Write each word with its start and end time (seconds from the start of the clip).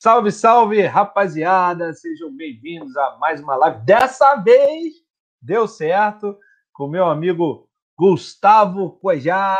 Salve, 0.00 0.30
salve, 0.30 0.80
rapaziada! 0.82 1.92
Sejam 1.92 2.32
bem-vindos 2.32 2.96
a 2.96 3.16
mais 3.18 3.40
uma 3.40 3.56
live. 3.56 3.84
Dessa 3.84 4.36
vez 4.36 4.94
deu 5.42 5.66
certo 5.66 6.38
com 6.72 6.86
meu 6.86 7.06
amigo 7.06 7.68
Gustavo 7.98 8.92
Cojar. 8.92 9.58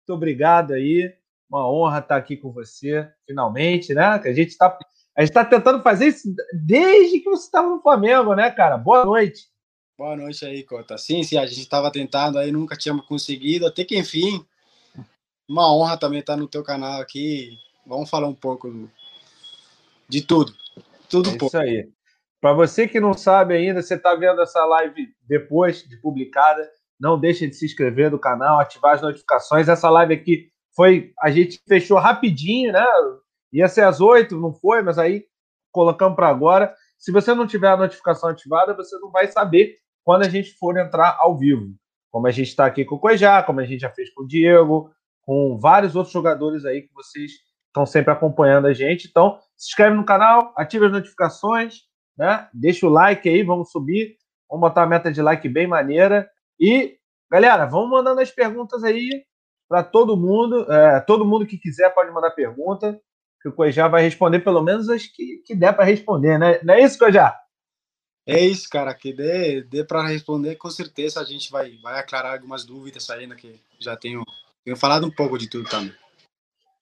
Muito 0.00 0.14
obrigado 0.14 0.74
aí. 0.74 1.10
Uma 1.48 1.66
honra 1.66 2.00
estar 2.00 2.16
aqui 2.16 2.36
com 2.36 2.52
você, 2.52 3.10
finalmente, 3.26 3.94
né? 3.94 4.18
Que 4.18 4.28
a 4.28 4.34
gente 4.34 4.50
está 4.50 4.78
a 5.16 5.22
gente 5.22 5.32
tá 5.32 5.42
tentando 5.42 5.82
fazer 5.82 6.08
isso 6.08 6.34
desde 6.52 7.20
que 7.20 7.30
você 7.30 7.46
estava 7.46 7.70
no 7.70 7.80
Flamengo, 7.80 8.34
né, 8.34 8.50
cara? 8.50 8.76
Boa 8.76 9.06
noite. 9.06 9.48
Boa 9.96 10.14
noite 10.14 10.44
aí, 10.44 10.64
Cota. 10.64 10.98
Sim, 10.98 11.22
sim, 11.22 11.38
a 11.38 11.46
gente 11.46 11.60
estava 11.60 11.90
tentando 11.90 12.38
aí, 12.38 12.52
nunca 12.52 12.76
tínhamos 12.76 13.06
conseguido, 13.06 13.66
até 13.66 13.86
que 13.86 13.98
enfim. 13.98 14.44
Uma 15.48 15.74
honra 15.74 15.96
também 15.96 16.20
estar 16.20 16.36
no 16.36 16.46
teu 16.46 16.62
canal 16.62 17.00
aqui. 17.00 17.56
Vamos 17.86 18.10
falar 18.10 18.28
um 18.28 18.34
pouco 18.34 18.90
de 20.08 20.22
tudo. 20.22 20.52
Tudo 21.08 21.30
é 21.30 21.38
pouco. 21.38 21.46
Isso 21.46 21.58
aí. 21.58 21.88
Para 22.40 22.52
você 22.52 22.86
que 22.86 23.00
não 23.00 23.14
sabe 23.14 23.54
ainda, 23.54 23.82
você 23.82 23.94
está 23.94 24.14
vendo 24.14 24.40
essa 24.40 24.64
live 24.64 25.08
depois 25.26 25.82
de 25.82 25.96
publicada, 26.00 26.68
não 27.00 27.18
deixe 27.18 27.46
de 27.46 27.54
se 27.54 27.66
inscrever 27.66 28.10
no 28.10 28.18
canal, 28.18 28.60
ativar 28.60 28.94
as 28.94 29.02
notificações. 29.02 29.68
Essa 29.68 29.90
live 29.90 30.14
aqui 30.14 30.48
foi. 30.74 31.12
A 31.20 31.30
gente 31.30 31.60
fechou 31.66 31.98
rapidinho, 31.98 32.72
né? 32.72 32.84
Ia 33.52 33.68
ser 33.68 33.82
às 33.82 34.00
oito, 34.00 34.38
não 34.38 34.52
foi, 34.52 34.82
mas 34.82 34.98
aí 34.98 35.24
colocamos 35.72 36.16
para 36.16 36.28
agora. 36.28 36.74
Se 36.96 37.12
você 37.12 37.34
não 37.34 37.46
tiver 37.46 37.68
a 37.68 37.76
notificação 37.76 38.28
ativada, 38.28 38.74
você 38.74 38.96
não 38.98 39.10
vai 39.10 39.26
saber 39.28 39.76
quando 40.04 40.24
a 40.24 40.28
gente 40.28 40.52
for 40.52 40.76
entrar 40.76 41.16
ao 41.20 41.36
vivo. 41.36 41.74
Como 42.10 42.26
a 42.26 42.30
gente 42.30 42.48
está 42.48 42.66
aqui 42.66 42.84
com 42.84 42.96
o 42.96 42.98
Coejá, 42.98 43.42
como 43.42 43.60
a 43.60 43.64
gente 43.64 43.80
já 43.80 43.90
fez 43.90 44.12
com 44.12 44.22
o 44.22 44.26
Diego, 44.26 44.90
com 45.22 45.58
vários 45.58 45.94
outros 45.94 46.12
jogadores 46.12 46.64
aí 46.64 46.82
que 46.82 46.94
vocês 46.94 47.32
estão 47.78 47.86
sempre 47.86 48.12
acompanhando 48.12 48.66
a 48.66 48.72
gente. 48.72 49.08
Então, 49.08 49.38
se 49.56 49.70
inscreve 49.70 49.96
no 49.96 50.04
canal, 50.04 50.52
ativa 50.56 50.86
as 50.86 50.92
notificações, 50.92 51.82
né? 52.16 52.48
Deixa 52.52 52.86
o 52.86 52.90
like 52.90 53.28
aí, 53.28 53.42
vamos 53.42 53.70
subir. 53.70 54.16
Vamos 54.50 54.68
botar 54.68 54.82
a 54.82 54.86
meta 54.86 55.12
de 55.12 55.22
like 55.22 55.48
bem 55.48 55.66
maneira. 55.66 56.28
E, 56.58 56.96
galera, 57.30 57.66
vamos 57.66 57.90
mandando 57.90 58.20
as 58.20 58.30
perguntas 58.30 58.82
aí 58.82 59.24
para 59.68 59.82
todo 59.82 60.16
mundo. 60.16 60.70
É, 60.72 61.00
todo 61.00 61.24
mundo 61.24 61.46
que 61.46 61.58
quiser 61.58 61.94
pode 61.94 62.10
mandar 62.10 62.30
pergunta, 62.30 62.98
que 63.40 63.48
o 63.48 63.52
Coejá 63.52 63.86
vai 63.86 64.02
responder 64.02 64.40
pelo 64.40 64.62
menos 64.62 64.88
as 64.88 65.06
que, 65.06 65.42
que 65.46 65.54
der 65.54 65.72
para 65.74 65.84
responder, 65.84 66.38
né? 66.38 66.58
Não 66.62 66.74
é 66.74 66.80
isso, 66.80 66.98
Coejá? 66.98 67.38
É 68.26 68.40
isso, 68.40 68.68
cara, 68.68 68.92
que 68.92 69.10
dê, 69.10 69.62
dê 69.62 69.82
para 69.82 70.06
responder, 70.06 70.56
com 70.56 70.68
certeza 70.68 71.18
a 71.18 71.24
gente 71.24 71.50
vai, 71.50 71.78
vai 71.82 71.98
aclarar 71.98 72.34
algumas 72.34 72.62
dúvidas 72.62 73.08
ainda 73.08 73.34
que 73.34 73.58
já 73.80 73.96
tenho, 73.96 74.22
tenho 74.62 74.76
falado 74.76 75.06
um 75.06 75.10
pouco 75.10 75.38
de 75.38 75.48
tudo 75.48 75.66
também. 75.66 75.94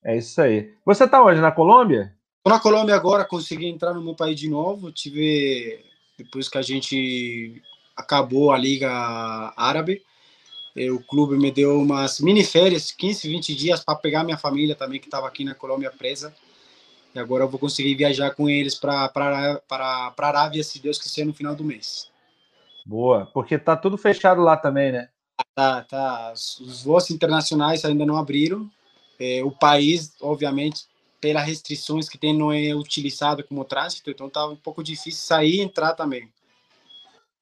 É 0.06 0.16
isso 0.16 0.40
aí. 0.40 0.72
Você 0.84 1.02
está 1.02 1.20
hoje 1.20 1.40
na 1.40 1.50
Colômbia? 1.50 2.14
Tô 2.44 2.48
na 2.48 2.60
Colômbia 2.60 2.94
agora, 2.94 3.24
consegui 3.24 3.66
entrar 3.66 3.92
no 3.92 4.00
meu 4.00 4.14
país 4.14 4.38
de 4.38 4.48
novo. 4.48 4.92
Tive 4.92 5.84
depois 6.16 6.48
que 6.48 6.56
a 6.56 6.62
gente 6.62 7.60
acabou 7.96 8.52
a 8.52 8.56
liga 8.56 8.88
árabe, 9.56 10.00
eh, 10.76 10.92
o 10.92 11.02
clube 11.02 11.36
me 11.36 11.50
deu 11.50 11.80
umas 11.80 12.20
mini 12.20 12.44
férias, 12.44 12.92
15, 12.92 13.28
20 13.28 13.52
dias 13.52 13.82
para 13.82 13.98
pegar 13.98 14.22
minha 14.22 14.38
família 14.38 14.76
também 14.76 15.00
que 15.00 15.08
estava 15.08 15.26
aqui 15.26 15.42
na 15.42 15.56
Colômbia 15.56 15.90
presa. 15.90 16.32
E 17.12 17.18
agora 17.18 17.42
eu 17.42 17.48
vou 17.48 17.58
conseguir 17.58 17.96
viajar 17.96 18.30
com 18.30 18.48
eles 18.48 18.76
para 18.76 19.08
para 19.08 20.12
Arábia, 20.18 20.62
se 20.62 20.80
Deus 20.80 20.98
quiser, 20.98 21.26
no 21.26 21.34
final 21.34 21.56
do 21.56 21.64
mês. 21.64 22.12
Boa, 22.86 23.26
porque 23.34 23.58
tá 23.58 23.76
tudo 23.76 23.98
fechado 23.98 24.40
lá 24.40 24.56
também, 24.56 24.92
né? 24.92 25.08
Tá, 25.52 25.82
tá. 25.82 26.32
Os 26.32 26.84
voos 26.84 27.10
internacionais 27.10 27.84
ainda 27.84 28.06
não 28.06 28.16
abriram. 28.16 28.70
É, 29.18 29.42
o 29.42 29.50
país, 29.50 30.14
obviamente, 30.20 30.84
pelas 31.20 31.44
restrições 31.44 32.08
que 32.08 32.18
tem, 32.18 32.36
não 32.36 32.52
é 32.52 32.74
utilizado 32.74 33.42
como 33.44 33.64
trânsito, 33.64 34.10
então 34.10 34.28
tá 34.28 34.46
um 34.46 34.56
pouco 34.56 34.82
difícil 34.82 35.24
sair 35.24 35.56
e 35.56 35.60
entrar 35.60 35.94
também. 35.94 36.30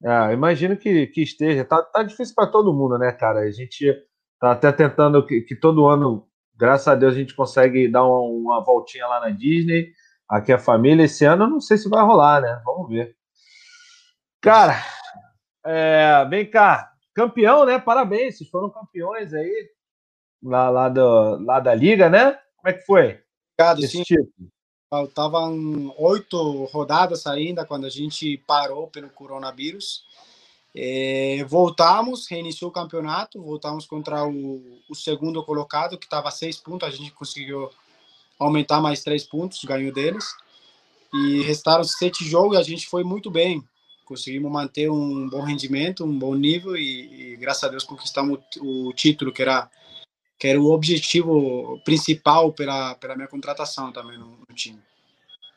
Ah, 0.05 0.33
imagino 0.33 0.77
que, 0.77 1.07
que 1.09 1.23
esteja. 1.23 1.65
Tá, 1.65 1.83
tá 1.83 2.03
difícil 2.03 2.35
para 2.35 2.47
todo 2.47 2.75
mundo, 2.75 2.99
né, 2.99 3.11
cara? 3.13 3.41
A 3.41 3.51
gente 3.51 3.91
tá 4.39 4.53
até 4.53 4.71
tentando 4.71 5.25
que, 5.27 5.41
que, 5.41 5.57
todo 5.57 5.87
ano, 5.87 6.27
graças 6.55 6.89
a 6.89 6.95
Deus, 6.95 7.15
a 7.15 7.19
gente 7.19 7.35
consegue 7.35 7.89
dar 7.89 8.05
uma, 8.05 8.21
uma 8.21 8.65
voltinha 8.65 9.07
lá 9.07 9.21
na 9.21 9.31
Disney. 9.31 9.93
Aqui 10.29 10.53
a 10.53 10.59
família. 10.59 11.05
Esse 11.05 11.25
ano 11.25 11.45
eu 11.45 11.51
não 11.51 11.61
sei 11.61 11.79
se 11.79 11.89
vai 11.89 12.05
rolar, 12.05 12.43
né? 12.43 12.61
Vamos 12.65 12.89
ver. 12.89 13.17
Cara, 14.41 14.77
é, 15.65 16.27
vem 16.29 16.51
cá. 16.51 16.91
Campeão, 17.15 17.65
né? 17.65 17.79
Parabéns, 17.79 18.37
vocês 18.37 18.51
foram 18.51 18.69
campeões 18.71 19.33
aí 19.33 19.71
lá, 20.45 20.69
lá, 20.69 20.89
do, 20.89 21.43
lá 21.45 21.59
da 21.59 21.75
Liga, 21.75 22.09
né? 22.09 22.39
Como 22.57 22.69
é 22.69 22.73
que 22.73 22.85
foi? 22.85 23.21
Esse 23.85 23.97
sim. 23.97 24.03
Tipo? 24.03 24.31
Faltavam 24.91 25.93
oito 25.99 26.65
rodadas 26.67 27.27
ainda 27.27 27.65
quando 27.65 27.87
a 27.87 27.91
gente 27.91 28.37
parou 28.47 28.87
pelo 28.89 29.09
coronavírus. 29.11 30.05
É, 30.77 31.45
voltamos, 31.49 32.29
reiniciou 32.29 32.71
o 32.71 32.75
campeonato, 32.75 33.41
voltamos 33.41 33.87
contra 33.87 34.25
o, 34.27 34.81
o 34.89 34.95
segundo 34.95 35.43
colocado, 35.45 35.97
que 35.97 36.07
estava 36.07 36.29
a 36.29 36.33
seis 36.33 36.57
pontos, 36.57 36.89
a 36.89 36.91
gente 36.91 37.13
conseguiu 37.13 37.71
aumentar 38.39 38.81
mais 38.81 39.03
três 39.03 39.25
pontos, 39.25 39.65
ganhou 39.65 39.93
deles. 39.93 40.25
E 41.13 41.43
restaram 41.43 41.85
sete 41.85 42.25
jogos 42.25 42.57
e 42.57 42.61
a 42.61 42.65
gente 42.65 42.89
foi 42.89 43.05
muito 43.05 43.31
bem. 43.31 43.63
Conseguimos 44.05 44.51
manter 44.51 44.91
um 44.91 45.29
bom 45.29 45.43
rendimento, 45.43 46.05
um 46.05 46.19
bom 46.19 46.35
nível 46.35 46.77
e, 46.77 47.33
e 47.33 47.37
graças 47.37 47.65
a 47.65 47.69
Deus 47.69 47.85
conquistamos 47.85 48.39
o 48.61 48.93
título, 48.93 49.33
que 49.33 49.43
era 49.43 49.71
que 50.45 50.49
era 50.49 50.61
o 50.61 50.73
objetivo 50.73 51.81
principal 51.87 52.53
pela, 52.53 52.95
pela 52.97 53.17
minha 53.17 53.27
contratação 53.27 53.91
também 53.91 54.19
no, 54.19 54.27
no 54.47 54.55
time. 54.55 54.79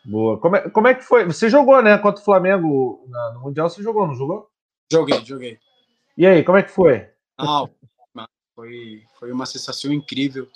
Boa. 0.06 0.40
Como 0.40 0.56
é, 0.56 0.70
como 0.70 0.88
é 0.88 0.94
que 0.94 1.04
foi? 1.04 1.26
Você 1.26 1.50
jogou, 1.50 1.84
né, 1.84 1.98
contra 1.98 2.22
o 2.22 2.24
Flamengo 2.24 3.06
na, 3.10 3.34
no 3.34 3.42
Mundial? 3.42 3.70
Você 3.70 3.84
jogou, 3.84 4.08
não 4.08 4.16
jogou? 4.16 4.50
Joguei, 4.90 5.26
joguei. 5.26 5.60
E 6.18 6.26
aí, 6.26 6.42
como 6.42 6.58
é 6.58 6.64
que 6.64 6.72
foi? 6.72 7.06
Ah, 7.38 7.66
foi, 8.56 9.04
foi 9.20 9.30
uma 9.30 9.46
sensação 9.46 9.92
incrível 9.92 10.48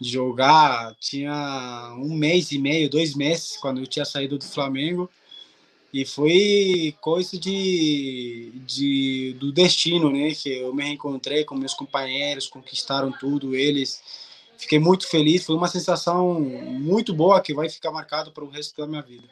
de 0.00 0.08
jogar. 0.08 0.94
Tinha 0.98 1.94
um 1.98 2.14
mês 2.14 2.50
e 2.50 2.58
meio, 2.58 2.88
dois 2.88 3.14
meses, 3.14 3.58
quando 3.58 3.82
eu 3.82 3.86
tinha 3.86 4.06
saído 4.06 4.38
do 4.38 4.44
Flamengo. 4.46 5.10
E 5.94 6.04
foi 6.04 6.92
coisa 7.00 7.38
de, 7.38 8.50
de, 8.66 9.36
do 9.38 9.52
destino, 9.52 10.10
né? 10.10 10.32
Que 10.34 10.58
eu 10.58 10.74
me 10.74 10.82
reencontrei 10.82 11.44
com 11.44 11.54
meus 11.54 11.72
companheiros, 11.72 12.48
conquistaram 12.48 13.12
tudo, 13.12 13.54
eles. 13.54 14.02
Fiquei 14.58 14.80
muito 14.80 15.08
feliz, 15.08 15.46
foi 15.46 15.54
uma 15.54 15.68
sensação 15.68 16.40
muito 16.40 17.14
boa 17.14 17.40
que 17.40 17.54
vai 17.54 17.68
ficar 17.68 17.92
marcado 17.92 18.32
para 18.32 18.42
o 18.42 18.50
resto 18.50 18.76
da 18.76 18.88
minha 18.88 19.02
vida. 19.02 19.28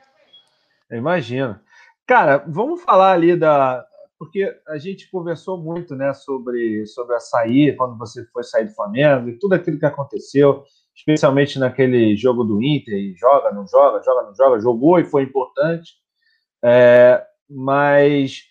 Imagina. 0.89 1.61
Cara, 2.07 2.45
vamos 2.47 2.81
falar 2.81 3.15
ali 3.15 3.37
da. 3.37 3.85
Porque 4.17 4.49
a 4.69 4.79
gente 4.79 5.11
conversou 5.11 5.59
muito 5.59 5.97
né, 5.97 6.15
sobre, 6.15 6.87
sobre 6.87 7.17
a 7.17 7.19
sair, 7.19 7.75
quando 7.75 7.99
você 7.99 8.25
foi 8.27 8.45
sair 8.45 8.67
do 8.67 8.75
Flamengo 8.77 9.29
e 9.29 9.37
tudo 9.37 9.55
aquilo 9.55 9.81
que 9.81 9.87
aconteceu, 9.87 10.63
especialmente 10.95 11.59
naquele 11.59 12.15
jogo 12.15 12.45
do 12.45 12.63
Inter, 12.63 13.17
joga, 13.17 13.51
não 13.51 13.67
joga, 13.67 14.01
joga, 14.01 14.23
não 14.29 14.35
joga, 14.37 14.61
jogou 14.61 15.01
e 15.01 15.05
foi 15.05 15.25
importante. 15.25 16.01
É, 16.65 17.25
mas 17.51 18.43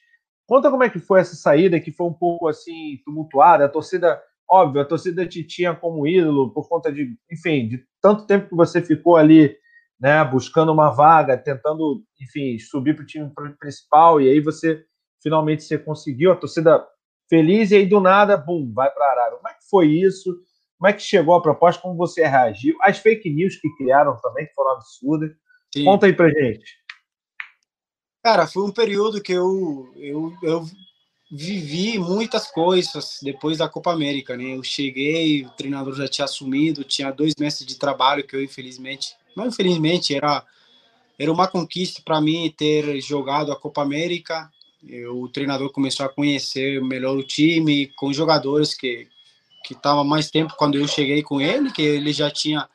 conta 0.48 0.70
como 0.70 0.84
é 0.84 0.90
que 0.90 1.00
foi 1.00 1.22
essa 1.22 1.36
saída, 1.36 1.80
que 1.80 1.92
foi 1.92 2.08
um 2.08 2.14
pouco 2.14 2.48
assim 2.48 3.00
tumultuada. 3.06 3.66
A 3.66 3.70
torcida, 3.70 4.22
óbvio, 4.50 4.82
a 4.82 4.86
torcida 4.86 5.26
te 5.26 5.44
tinha 5.44 5.74
como 5.76 6.06
ídolo 6.08 6.52
por 6.54 6.68
conta 6.68 6.92
de, 6.92 7.16
enfim, 7.32 7.68
de 7.68 7.84
tanto 8.02 8.26
tempo 8.28 8.50
que 8.50 8.56
você 8.56 8.82
ficou 8.82 9.18
ali, 9.18 9.56
né, 10.00 10.24
buscando 10.26 10.72
uma 10.72 10.90
vaga, 10.90 11.38
tentando, 11.38 12.04
enfim, 12.22 12.58
subir 12.60 12.96
para 12.96 13.04
o 13.04 13.06
time 13.06 13.32
principal 13.60 14.20
e 14.20 14.30
aí 14.30 14.40
você 14.42 14.84
finalmente 15.22 15.64
você 15.64 15.78
conseguiu. 15.78 16.32
A 16.32 16.36
torcida 16.36 16.86
feliz 17.30 17.72
e 17.72 17.76
aí 17.76 17.86
do 17.86 18.00
nada, 18.02 18.36
bum, 18.36 18.72
vai 18.74 18.90
para 18.92 19.06
Arara. 19.12 19.36
Como 19.38 19.48
é 19.48 19.54
que 19.54 19.70
foi 19.70 19.88
isso? 19.88 20.36
Como 20.78 20.90
é 20.90 20.94
que 20.94 21.02
chegou 21.02 21.36
a 21.36 21.42
proposta? 21.42 21.82
Como 21.82 21.96
você 21.96 22.26
reagiu? 22.26 22.76
As 22.82 22.98
fake 22.98 23.30
news 23.30 23.56
que 23.56 23.70
criaram 23.78 24.18
também, 24.22 24.48
que 24.48 24.54
foram 24.54 24.72
absurdas. 24.72 25.32
Sim. 25.74 25.86
Conta 25.86 26.08
aí 26.08 26.14
pra 26.14 26.28
gente. 26.30 26.81
Cara, 28.24 28.46
foi 28.46 28.64
um 28.64 28.72
período 28.72 29.22
que 29.22 29.34
eu, 29.34 29.92
eu, 29.96 30.34
eu 30.44 30.70
vivi 31.32 31.98
muitas 31.98 32.48
coisas 32.48 33.20
depois 33.24 33.58
da 33.58 33.68
Copa 33.68 33.92
América, 33.92 34.38
né? 34.38 34.56
Eu 34.56 34.64
cheguei, 34.64 35.44
o 35.44 35.50
treinador 35.52 35.96
já 35.96 36.08
tinha 36.08 36.26
assumido, 36.26 36.84
tinha 36.84 37.10
dois 37.12 37.34
meses 37.36 37.66
de 37.66 37.76
trabalho 37.76 38.26
que 38.26 38.36
eu 38.36 38.44
infelizmente, 38.44 39.16
não 39.36 39.48
infelizmente, 39.48 40.16
era 40.16 40.46
era 41.18 41.32
uma 41.32 41.48
conquista 41.48 42.02
para 42.04 42.20
mim 42.20 42.52
ter 42.56 43.00
jogado 43.00 43.52
a 43.52 43.56
Copa 43.56 43.82
América. 43.82 44.52
Eu, 44.88 45.22
o 45.22 45.30
treinador 45.30 45.72
começou 45.72 46.06
a 46.06 46.10
conhecer 46.10 46.82
melhor 46.82 47.16
o 47.16 47.24
time 47.24 47.88
com 47.96 48.14
jogadores 48.14 48.74
que 48.74 49.08
que 49.64 49.76
mais 50.06 50.32
tempo 50.32 50.56
quando 50.58 50.76
eu 50.78 50.88
cheguei 50.88 51.22
com 51.22 51.40
ele, 51.40 51.72
que 51.72 51.84
ele 51.84 52.12
já 52.12 52.32
tinha 52.32 52.68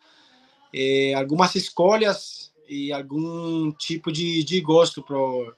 eh, 0.73 1.15
algumas 1.15 1.55
escolhas 1.57 2.46
e 2.69 2.93
algum 2.93 3.71
tipo 3.73 4.11
de, 4.13 4.43
de 4.45 4.61
gosto 4.61 5.03
para 5.03 5.51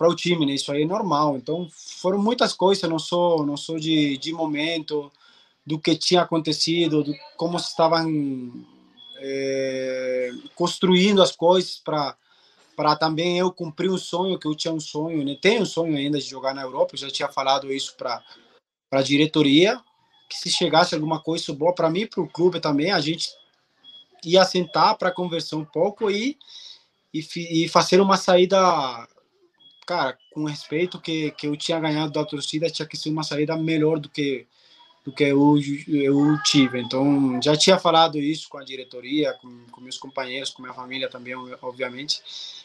o 0.00 0.14
time, 0.14 0.46
né? 0.46 0.54
Isso 0.54 0.70
aí 0.72 0.82
é 0.82 0.86
normal. 0.86 1.36
Então 1.36 1.68
foram 2.00 2.18
muitas 2.18 2.52
coisas. 2.52 2.88
Não 2.88 2.98
sou 2.98 3.44
não 3.44 3.56
sou 3.56 3.78
de, 3.78 4.16
de 4.18 4.32
momento 4.32 5.10
do 5.66 5.78
que 5.78 5.96
tinha 5.96 6.22
acontecido, 6.22 7.02
do 7.02 7.14
como 7.36 7.56
estavam 7.56 8.52
é, 9.18 10.30
construindo 10.54 11.22
as 11.22 11.34
coisas 11.34 11.76
para 11.76 12.16
para 12.76 12.96
também 12.96 13.38
eu 13.38 13.52
cumprir 13.52 13.88
um 13.88 13.96
sonho 13.96 14.36
que 14.36 14.48
eu 14.48 14.54
tinha 14.54 14.74
um 14.74 14.80
sonho, 14.80 15.24
né? 15.24 15.38
Tenho 15.40 15.62
um 15.62 15.66
sonho 15.66 15.96
ainda 15.96 16.18
de 16.18 16.24
jogar 16.24 16.54
na 16.54 16.62
Europa. 16.62 16.94
Eu 16.94 16.98
já 16.98 17.10
tinha 17.10 17.28
falado 17.28 17.72
isso 17.72 17.94
para 17.96 18.22
para 18.90 19.00
a 19.00 19.02
diretoria 19.02 19.80
que 20.28 20.36
se 20.36 20.50
chegasse 20.50 20.94
alguma 20.94 21.20
coisa 21.20 21.52
boa 21.52 21.74
para 21.74 21.90
mim, 21.90 22.06
para 22.06 22.20
o 22.20 22.28
clube 22.28 22.60
também, 22.60 22.90
a 22.90 23.00
gente 23.00 23.28
ia 24.24 24.44
sentar 24.44 24.96
para 24.96 25.10
conversar 25.10 25.56
um 25.56 25.64
pouco 25.64 26.10
e, 26.10 26.36
e, 27.12 27.64
e 27.64 27.68
fazer 27.68 28.00
uma 28.00 28.16
saída, 28.16 28.58
cara, 29.86 30.16
com 30.32 30.44
respeito 30.44 31.00
que, 31.00 31.30
que 31.32 31.46
eu 31.46 31.56
tinha 31.56 31.80
ganhado 31.80 32.12
da 32.12 32.24
torcida, 32.24 32.70
tinha 32.70 32.86
que 32.86 32.96
ser 32.96 33.10
uma 33.10 33.22
saída 33.22 33.56
melhor 33.56 33.98
do 33.98 34.08
que 34.08 34.46
do 35.04 35.12
que 35.12 35.22
eu, 35.22 35.56
eu 35.86 36.42
tive. 36.44 36.80
Então, 36.80 37.38
já 37.42 37.54
tinha 37.54 37.78
falado 37.78 38.18
isso 38.18 38.48
com 38.48 38.56
a 38.56 38.64
diretoria, 38.64 39.34
com, 39.34 39.66
com 39.70 39.80
meus 39.82 39.98
companheiros, 39.98 40.48
com 40.48 40.62
minha 40.62 40.72
família 40.72 41.10
também, 41.10 41.34
obviamente. 41.60 42.22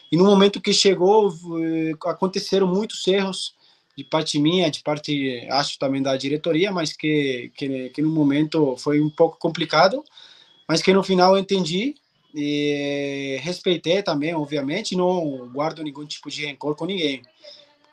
E 0.10 0.16
no 0.16 0.24
momento 0.24 0.62
que 0.62 0.74
chegou, 0.74 1.30
eh, 1.62 1.94
aconteceram 2.06 2.66
muitos 2.66 3.06
erros 3.06 3.54
de 3.96 4.06
parte 4.06 4.40
minha, 4.40 4.72
de 4.72 4.82
parte, 4.82 5.46
acho 5.52 5.78
também 5.78 6.02
da 6.02 6.16
diretoria, 6.16 6.72
mas 6.72 6.94
que, 6.94 7.52
que, 7.58 7.90
que 7.90 8.02
no 8.02 8.10
momento 8.10 8.78
foi 8.78 9.02
um 9.02 9.10
pouco 9.10 9.38
complicado, 9.38 10.02
mas 10.70 10.84
que 10.84 10.94
no 10.94 11.02
final 11.02 11.36
eu 11.36 11.42
entendi 11.42 11.96
e 12.32 13.40
respeitei 13.42 14.04
também, 14.04 14.36
obviamente, 14.36 14.96
não 14.96 15.50
guardo 15.52 15.84
nenhum 15.84 16.06
tipo 16.06 16.30
de 16.30 16.46
rancor 16.46 16.76
com 16.76 16.86
ninguém. 16.86 17.24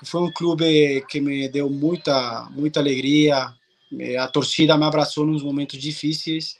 Foi 0.04 0.20
um 0.20 0.30
clube 0.30 1.02
que 1.08 1.18
me 1.18 1.48
deu 1.48 1.70
muita, 1.70 2.46
muita 2.50 2.78
alegria, 2.78 3.50
a 4.20 4.28
torcida 4.28 4.76
me 4.76 4.84
abraçou 4.84 5.24
nos 5.24 5.42
momentos 5.42 5.80
difíceis 5.80 6.58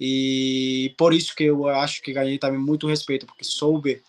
e 0.00 0.94
por 0.96 1.12
isso 1.12 1.36
que 1.36 1.44
eu 1.44 1.68
acho 1.68 2.00
que 2.00 2.14
ganhei 2.14 2.38
também 2.38 2.58
muito 2.58 2.86
respeito, 2.86 3.26
porque 3.26 3.44
soube 3.44 4.02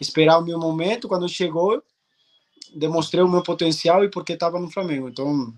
esperar 0.00 0.38
o 0.38 0.44
meu 0.44 0.56
momento, 0.56 1.08
quando 1.08 1.28
chegou, 1.28 1.82
demonstrei 2.72 3.24
o 3.24 3.28
meu 3.28 3.42
potencial 3.42 4.04
e 4.04 4.08
porque 4.08 4.34
estava 4.34 4.60
no 4.60 4.70
Flamengo. 4.70 5.08
Então, 5.08 5.52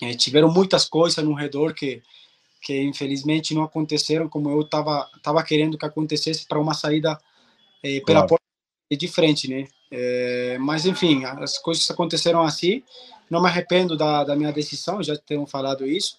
é, 0.00 0.14
tiveram 0.14 0.50
muitas 0.50 0.86
coisas 0.86 1.22
no 1.22 1.34
redor 1.34 1.74
que 1.74 2.02
que 2.66 2.82
infelizmente 2.82 3.54
não 3.54 3.62
aconteceram 3.62 4.28
como 4.28 4.50
eu 4.50 4.62
estava 4.62 5.08
tava 5.22 5.40
querendo 5.44 5.78
que 5.78 5.86
acontecesse 5.86 6.44
para 6.48 6.58
uma 6.58 6.74
saída 6.74 7.16
é, 7.80 8.00
pela 8.00 8.26
claro. 8.26 8.28
porta 8.30 8.44
de 8.90 9.06
frente, 9.06 9.48
né? 9.48 9.68
É, 9.88 10.58
mas 10.58 10.84
enfim, 10.84 11.24
as 11.24 11.58
coisas 11.58 11.88
aconteceram 11.88 12.42
assim. 12.42 12.82
Não 13.30 13.40
me 13.40 13.46
arrependo 13.46 13.96
da, 13.96 14.24
da 14.24 14.34
minha 14.34 14.52
decisão, 14.52 15.00
já 15.00 15.16
tenho 15.16 15.46
falado 15.46 15.86
isso, 15.86 16.18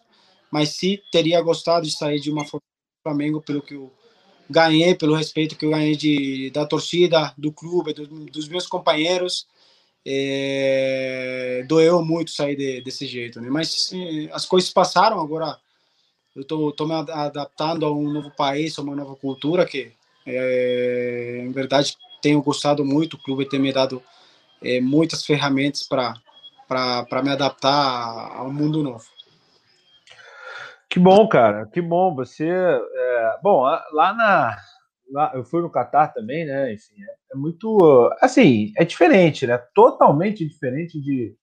mas 0.50 0.70
sim 0.70 0.98
teria 1.12 1.42
gostado 1.42 1.86
de 1.86 1.92
sair 1.92 2.22
de 2.22 2.32
uma 2.32 2.44
do 2.44 2.62
Flamengo 3.04 3.42
pelo 3.42 3.62
que 3.62 3.74
eu 3.74 3.92
ganhei, 4.50 4.96
pelo 4.96 5.16
respeito 5.16 5.58
que 5.58 5.66
eu 5.66 5.72
ganhei 5.72 5.98
de, 5.98 6.50
da 6.52 6.66
torcida, 6.66 7.34
do 7.38 7.52
clube, 7.52 7.92
do, 7.92 8.08
dos 8.08 8.48
meus 8.48 8.68
companheiros 8.68 9.46
é, 10.06 11.66
doeu 11.68 12.02
muito 12.02 12.32
sair 12.32 12.56
de, 12.56 12.82
desse 12.82 13.06
jeito, 13.06 13.42
né? 13.42 13.50
Mas 13.50 13.92
as 14.32 14.46
coisas 14.46 14.70
passaram, 14.70 15.20
agora 15.20 15.60
eu 16.38 16.72
tô 16.72 16.86
me 16.86 16.94
adaptando 16.94 17.86
a 17.86 17.92
um 17.92 18.12
novo 18.12 18.32
país, 18.32 18.78
a 18.78 18.82
uma 18.82 18.96
nova 18.96 19.16
cultura 19.16 19.66
que, 19.66 19.92
é, 20.26 21.42
em 21.44 21.52
verdade, 21.52 21.98
tenho 22.22 22.42
gostado 22.42 22.86
muito. 22.86 23.16
O 23.16 23.24
clube 23.24 23.50
tem 23.50 23.60
me 23.60 23.74
dado 23.74 24.02
é, 24.62 24.80
muitas 24.80 25.26
ferramentas 25.26 25.84
para 25.84 27.24
me 27.24 27.32
adaptar 27.32 28.38
a 28.38 28.44
um 28.44 28.54
mundo 28.54 28.84
novo. 28.84 29.06
Que 30.90 31.00
bom, 31.00 31.28
cara, 31.28 31.66
que 31.66 31.82
bom. 31.82 32.16
Você, 32.16 32.48
é, 32.48 33.40
bom, 33.42 33.64
lá 33.64 34.14
na 34.14 34.58
lá, 35.12 35.32
eu 35.34 35.44
fui 35.44 35.62
no 35.62 35.70
Catar 35.70 36.10
também, 36.10 36.46
né? 36.46 36.74
Enfim, 36.74 36.96
é, 37.02 37.34
é, 37.34 37.36
muito. 37.36 38.12
Assim, 38.22 38.72
é 38.78 38.84
diferente, 38.84 39.48
né? 39.48 39.58
Totalmente 39.74 40.48
diferente 40.48 41.00
de, 41.02 41.36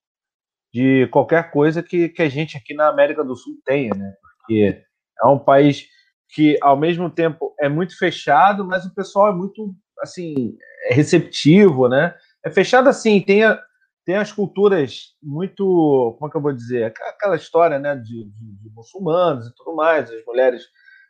de 0.72 1.08
qualquer 1.08 1.50
coisa 1.50 1.82
que, 1.82 2.08
que 2.08 2.22
a 2.22 2.28
gente 2.28 2.56
aqui 2.56 2.74
na 2.74 2.88
América 2.88 3.24
do 3.24 3.36
Sul 3.36 3.58
tenha, 3.64 3.94
né? 3.94 4.14
Porque 4.46 4.82
é 5.22 5.26
um 5.26 5.38
país 5.38 5.86
que, 6.30 6.58
ao 6.60 6.76
mesmo 6.76 7.08
tempo, 7.08 7.54
é 7.60 7.68
muito 7.68 7.96
fechado, 7.96 8.64
mas 8.64 8.84
o 8.84 8.94
pessoal 8.94 9.28
é 9.28 9.34
muito, 9.34 9.74
assim, 10.02 10.56
é 10.90 10.94
receptivo, 10.94 11.88
né? 11.88 12.14
É 12.44 12.50
fechado 12.50 12.88
assim, 12.88 13.20
tem, 13.20 13.44
a, 13.44 13.60
tem 14.04 14.16
as 14.16 14.32
culturas 14.32 15.14
muito, 15.22 16.16
como 16.18 16.28
é 16.28 16.30
que 16.30 16.36
eu 16.36 16.42
vou 16.42 16.52
dizer? 16.52 16.84
Aquela 16.84 17.36
história, 17.36 17.78
né, 17.78 17.94
de, 17.96 18.24
de, 18.24 18.62
de 18.62 18.70
muçulmanos 18.74 19.46
e 19.46 19.54
tudo 19.54 19.74
mais, 19.74 20.10
as 20.10 20.24
mulheres 20.26 20.64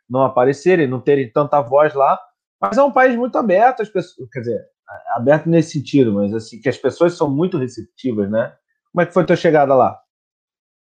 não 0.09 0.21
aparecerem, 0.21 0.87
não 0.87 1.01
terem 1.01 1.31
tanta 1.31 1.59
voz 1.61 1.93
lá, 1.93 2.19
mas 2.61 2.77
é 2.77 2.83
um 2.83 2.91
país 2.91 3.15
muito 3.15 3.37
aberto, 3.37 3.81
as 3.81 3.89
pessoas, 3.89 4.29
quer 4.31 4.39
dizer, 4.39 4.61
aberto 5.15 5.49
nesse 5.49 5.71
sentido, 5.71 6.13
mas 6.13 6.33
assim, 6.33 6.59
que 6.61 6.69
as 6.69 6.77
pessoas 6.77 7.17
são 7.17 7.29
muito 7.29 7.57
receptivas, 7.57 8.29
né? 8.29 8.55
Como 8.91 9.01
é 9.01 9.05
que 9.05 9.13
foi 9.13 9.23
a 9.23 9.25
tua 9.25 9.35
chegada 9.35 9.73
lá? 9.73 9.99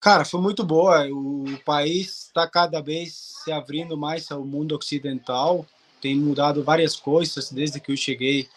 Cara, 0.04 0.26
foi 0.26 0.42
muito 0.42 0.66
boa. 0.66 1.08
O 1.08 1.58
país 1.64 2.26
está 2.26 2.46
cada 2.46 2.82
vez 2.82 3.14
se 3.42 3.54
abrindo 3.54 3.96
mais 3.96 4.30
ao 4.30 4.44
mundo 4.44 4.76
ocidental. 4.76 5.66
Tem 6.02 6.14
mudado 6.14 6.62
várias 6.62 6.98
coisas 6.98 7.50
desde 7.50 7.80
que 7.80 7.90
eu 7.90 7.96
cheguei. 7.96 8.50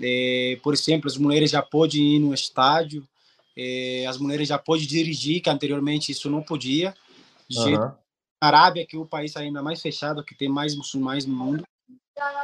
É, 0.00 0.56
por 0.62 0.72
exemplo, 0.72 1.08
as 1.08 1.16
mulheres 1.16 1.50
já 1.50 1.60
podem 1.60 2.14
ir 2.14 2.18
no 2.20 2.32
estádio, 2.32 3.04
é, 3.56 4.06
as 4.06 4.18
mulheres 4.18 4.46
já 4.46 4.56
podem 4.56 4.86
dirigir, 4.86 5.42
que 5.42 5.50
anteriormente 5.50 6.12
isso 6.12 6.30
não 6.30 6.40
podia. 6.40 6.94
Uhum. 7.52 7.90
Arábia, 8.40 8.86
que 8.86 8.94
é 8.94 8.98
o 8.98 9.04
país 9.04 9.36
ainda 9.36 9.60
mais 9.60 9.82
fechado, 9.82 10.24
que 10.24 10.36
tem 10.36 10.48
mais 10.48 10.76
muçulmanos 10.76 11.26
no 11.26 11.34
mundo, 11.34 11.64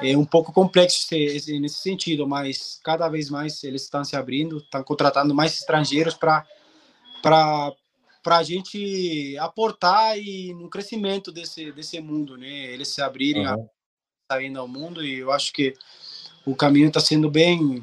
é 0.02 0.16
um 0.16 0.24
pouco 0.24 0.52
complexo 0.52 1.06
nesse 1.12 1.68
sentido, 1.68 2.26
mas 2.26 2.80
cada 2.82 3.08
vez 3.08 3.30
mais 3.30 3.62
eles 3.62 3.82
estão 3.82 4.02
se 4.02 4.16
abrindo, 4.16 4.58
estão 4.58 4.82
contratando 4.82 5.32
mais 5.32 5.54
estrangeiros 5.54 6.14
para 6.14 6.44
para 7.22 7.72
a 8.28 8.42
gente 8.42 9.36
aportar 9.38 10.18
e 10.18 10.52
no 10.54 10.68
crescimento 10.68 11.32
desse 11.32 11.72
desse 11.72 12.00
mundo, 12.00 12.36
né? 12.36 12.72
Eles 12.72 12.88
se 12.88 13.00
abrirem, 13.00 13.46
uhum. 13.46 13.54
a, 13.54 14.34
saindo 14.34 14.60
ao 14.60 14.68
mundo 14.68 15.04
e 15.04 15.18
eu 15.18 15.32
acho 15.32 15.52
que 15.52 15.74
o 16.44 16.54
caminho 16.54 16.88
está 16.88 17.00
sendo 17.00 17.30
bem 17.30 17.82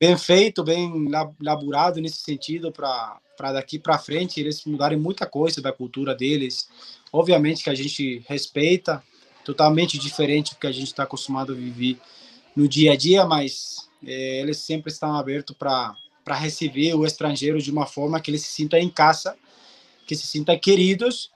bem 0.00 0.16
feito, 0.16 0.64
bem 0.64 1.08
laburado 1.40 2.00
nesse 2.00 2.18
sentido 2.18 2.72
para 2.72 3.18
para 3.36 3.52
daqui 3.52 3.78
para 3.78 3.98
frente 3.98 4.40
eles 4.40 4.64
mudarem 4.64 4.98
muita 4.98 5.24
coisa 5.24 5.62
da 5.62 5.72
cultura 5.72 6.14
deles. 6.14 6.68
Obviamente 7.12 7.62
que 7.62 7.70
a 7.70 7.74
gente 7.74 8.24
respeita, 8.28 9.02
totalmente 9.44 9.96
diferente 9.96 10.54
do 10.54 10.60
que 10.60 10.66
a 10.66 10.72
gente 10.72 10.88
está 10.88 11.04
acostumado 11.04 11.52
a 11.52 11.54
viver 11.54 11.98
no 12.56 12.66
dia 12.66 12.92
a 12.92 12.96
dia, 12.96 13.24
mas 13.24 13.88
é, 14.04 14.40
eles 14.40 14.58
sempre 14.58 14.90
estão 14.90 15.14
abertos 15.14 15.56
para 15.56 15.94
para 16.28 16.36
receber 16.36 16.92
o 16.94 17.06
estrangeiro 17.06 17.58
de 17.58 17.70
uma 17.70 17.86
forma 17.86 18.20
que 18.20 18.30
ele 18.30 18.36
se 18.36 18.52
sinta 18.52 18.78
em 18.78 18.90
casa, 18.90 19.34
que 20.08 20.16
se 20.16 20.26
sinta 20.26 20.58
queridos 20.58 21.30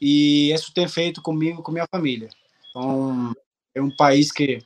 e 0.00 0.52
isso 0.52 0.72
tem 0.72 0.86
feito 0.86 1.22
comigo, 1.22 1.62
com 1.62 1.72
minha 1.72 1.86
família. 1.90 2.28
Então 2.68 3.34
é 3.74 3.80
um 3.80 3.90
país 3.90 4.30
que 4.30 4.60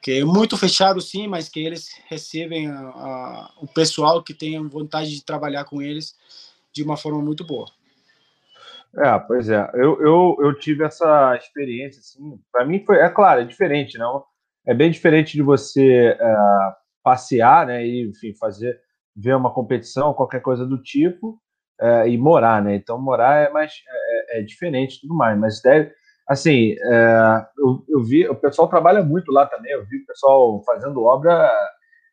que 0.00 0.20
é 0.20 0.24
muito 0.24 0.56
fechado 0.56 1.00
sim, 1.00 1.26
mas 1.26 1.48
que 1.48 1.58
eles 1.58 1.90
recebem 2.06 2.68
a, 2.68 2.78
a, 2.78 3.52
o 3.60 3.66
pessoal 3.66 4.22
que 4.22 4.32
tem 4.32 4.64
vontade 4.68 5.10
de 5.10 5.24
trabalhar 5.24 5.64
com 5.64 5.82
eles 5.82 6.16
de 6.72 6.84
uma 6.84 6.96
forma 6.96 7.20
muito 7.20 7.44
boa. 7.44 7.66
É, 8.96 9.18
pois 9.18 9.50
é. 9.50 9.68
Eu, 9.74 10.00
eu, 10.00 10.36
eu 10.40 10.58
tive 10.58 10.84
essa 10.84 11.36
experiência, 11.36 11.98
assim. 11.98 12.40
Para 12.50 12.64
mim 12.64 12.82
foi, 12.86 12.98
é 12.98 13.08
claro, 13.08 13.40
é 13.40 13.44
diferente, 13.44 13.98
não? 13.98 14.24
É 14.64 14.72
bem 14.72 14.90
diferente 14.90 15.32
de 15.32 15.42
você 15.42 16.16
é, 16.18 16.36
passear, 17.02 17.66
né? 17.66 17.84
E, 17.84 18.08
enfim, 18.08 18.32
fazer, 18.34 18.80
ver 19.14 19.36
uma 19.36 19.52
competição, 19.52 20.14
qualquer 20.14 20.40
coisa 20.40 20.64
do 20.64 20.80
tipo, 20.80 21.38
é, 21.80 22.08
e 22.08 22.18
morar, 22.18 22.62
né? 22.62 22.76
Então, 22.76 23.00
morar 23.00 23.46
é 23.46 23.50
mais 23.50 23.72
é, 23.88 24.38
é, 24.38 24.40
é 24.40 24.42
diferente, 24.42 25.00
tudo 25.00 25.14
mais. 25.14 25.38
Mas 25.38 25.60
deve, 25.60 25.92
assim, 26.26 26.72
é, 26.72 27.46
eu, 27.58 27.84
eu 27.88 28.02
vi, 28.02 28.28
o 28.28 28.34
pessoal 28.34 28.68
trabalha 28.68 29.02
muito 29.02 29.32
lá 29.32 29.46
também. 29.46 29.72
Eu 29.72 29.84
vi 29.86 29.98
o 29.98 30.06
pessoal 30.06 30.62
fazendo 30.64 31.04
obra 31.04 31.50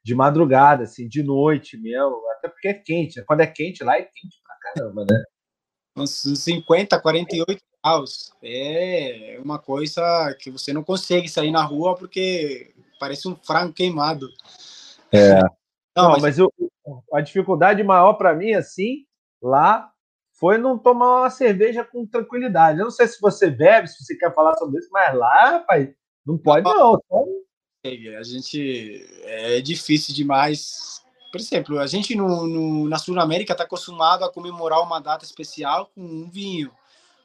de 0.03 0.13
madrugada, 0.13 0.84
assim, 0.84 1.07
de 1.07 1.24
noite 1.24 1.77
mesmo, 1.77 2.22
até 2.38 2.48
porque 2.48 2.67
é 2.67 2.74
quente. 2.74 3.17
Né? 3.17 3.25
Quando 3.27 3.41
é 3.41 3.48
quente 3.48 3.84
lá, 3.84 3.98
é 3.98 4.03
quente 4.03 4.38
pra 4.43 4.74
caramba, 4.74 5.05
né? 5.10 5.24
uns 5.95 6.12
50, 6.12 7.00
48 7.00 7.62
graus. 7.84 8.31
É 8.43 9.39
uma 9.43 9.57
coisa 9.57 10.36
que 10.39 10.51
você 10.51 10.74
não 10.74 10.84
consegue 10.84 11.29
sair 11.29 11.51
na 11.51 11.63
rua 11.63 11.95
porque 11.95 12.74
parece 13.00 13.27
um 13.27 13.36
frango 13.36 13.74
queimado. 13.74 14.27
É. 15.12 15.39
Não, 15.98 16.03
não 16.03 16.12
mas, 16.12 16.24
mas 16.24 16.38
eu, 16.38 16.51
a 17.13 17.22
dificuldade 17.22 17.81
maior 17.81 18.15
para 18.15 18.36
mim, 18.36 18.51
assim, 18.51 19.05
lá, 19.42 19.92
foi 20.34 20.58
não 20.58 20.77
tomar 20.77 21.22
uma 21.22 21.30
cerveja 21.30 21.84
com 21.84 22.06
tranquilidade. 22.06 22.80
Eu 22.80 22.86
não 22.86 22.92
sei 22.92 23.08
se 23.08 23.20
você 23.22 23.50
bebe, 23.50 23.88
se 23.88 24.04
você 24.04 24.15
quer 24.15 24.34
falar 24.34 24.56
sobre 24.58 24.80
isso, 24.80 24.89
mas 24.92 25.15
lá, 25.15 25.51
rapaz, 25.51 25.89
não 26.25 26.38
pode 26.38 26.63
não. 26.63 27.01
A 28.18 28.24
gente 28.24 29.06
é 29.25 29.62
difícil 29.62 30.13
demais 30.13 31.06
por 31.36 31.42
exemplo, 31.42 31.80
a 31.80 31.86
gente 31.86 32.15
no, 32.15 32.48
no 32.48 32.88
na 32.88 32.98
Sul-América 32.98 33.51
está 33.51 33.65
acostumado 33.65 34.24
a 34.24 34.32
comemorar 34.32 34.82
uma 34.82 35.01
data 35.01 35.25
especial 35.25 35.92
com 35.94 36.01
um 36.01 36.30
vinho, 36.30 36.72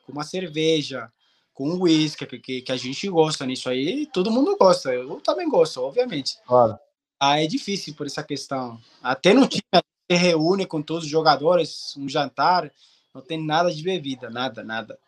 com 0.04 0.10
uma 0.10 0.24
cerveja, 0.24 1.12
com 1.54 1.76
uísque, 1.76 2.26
que, 2.26 2.60
que 2.62 2.72
a 2.72 2.76
gente 2.76 3.08
gosta 3.08 3.46
nisso 3.46 3.68
aí, 3.68 4.06
todo 4.12 4.28
mundo 4.32 4.56
gosta, 4.58 4.92
eu 4.92 5.20
também 5.20 5.48
gosto, 5.48 5.80
obviamente. 5.80 6.38
Claro. 6.44 6.76
Aí 7.20 7.44
é 7.44 7.46
difícil 7.46 7.94
por 7.94 8.04
essa 8.04 8.24
questão. 8.24 8.80
Até 9.00 9.32
no 9.32 9.46
time 9.46 9.62
se 10.10 10.16
reúne 10.16 10.66
com 10.66 10.82
todos 10.82 11.04
os 11.04 11.10
jogadores, 11.10 11.94
um 11.96 12.08
jantar, 12.08 12.68
não 13.14 13.22
tem 13.22 13.40
nada 13.44 13.70
de 13.72 13.80
bebida, 13.80 14.28
nada, 14.28 14.64
nada. 14.64 14.98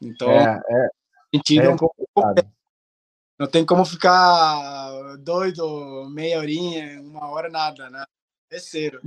Então, 0.00 0.30
é, 0.30 0.60
é, 0.68 0.88
é 1.56 1.68
um 1.70 1.76
pouco, 1.76 1.96
não 3.38 3.46
tem 3.46 3.64
como 3.64 3.86
ficar 3.86 5.16
doido 5.20 6.08
meia 6.10 6.38
horinha, 6.38 7.00
uma 7.00 7.30
hora, 7.30 7.48
nada, 7.48 7.88
né? 7.88 8.04
É 8.52 8.58
sério. 8.58 9.00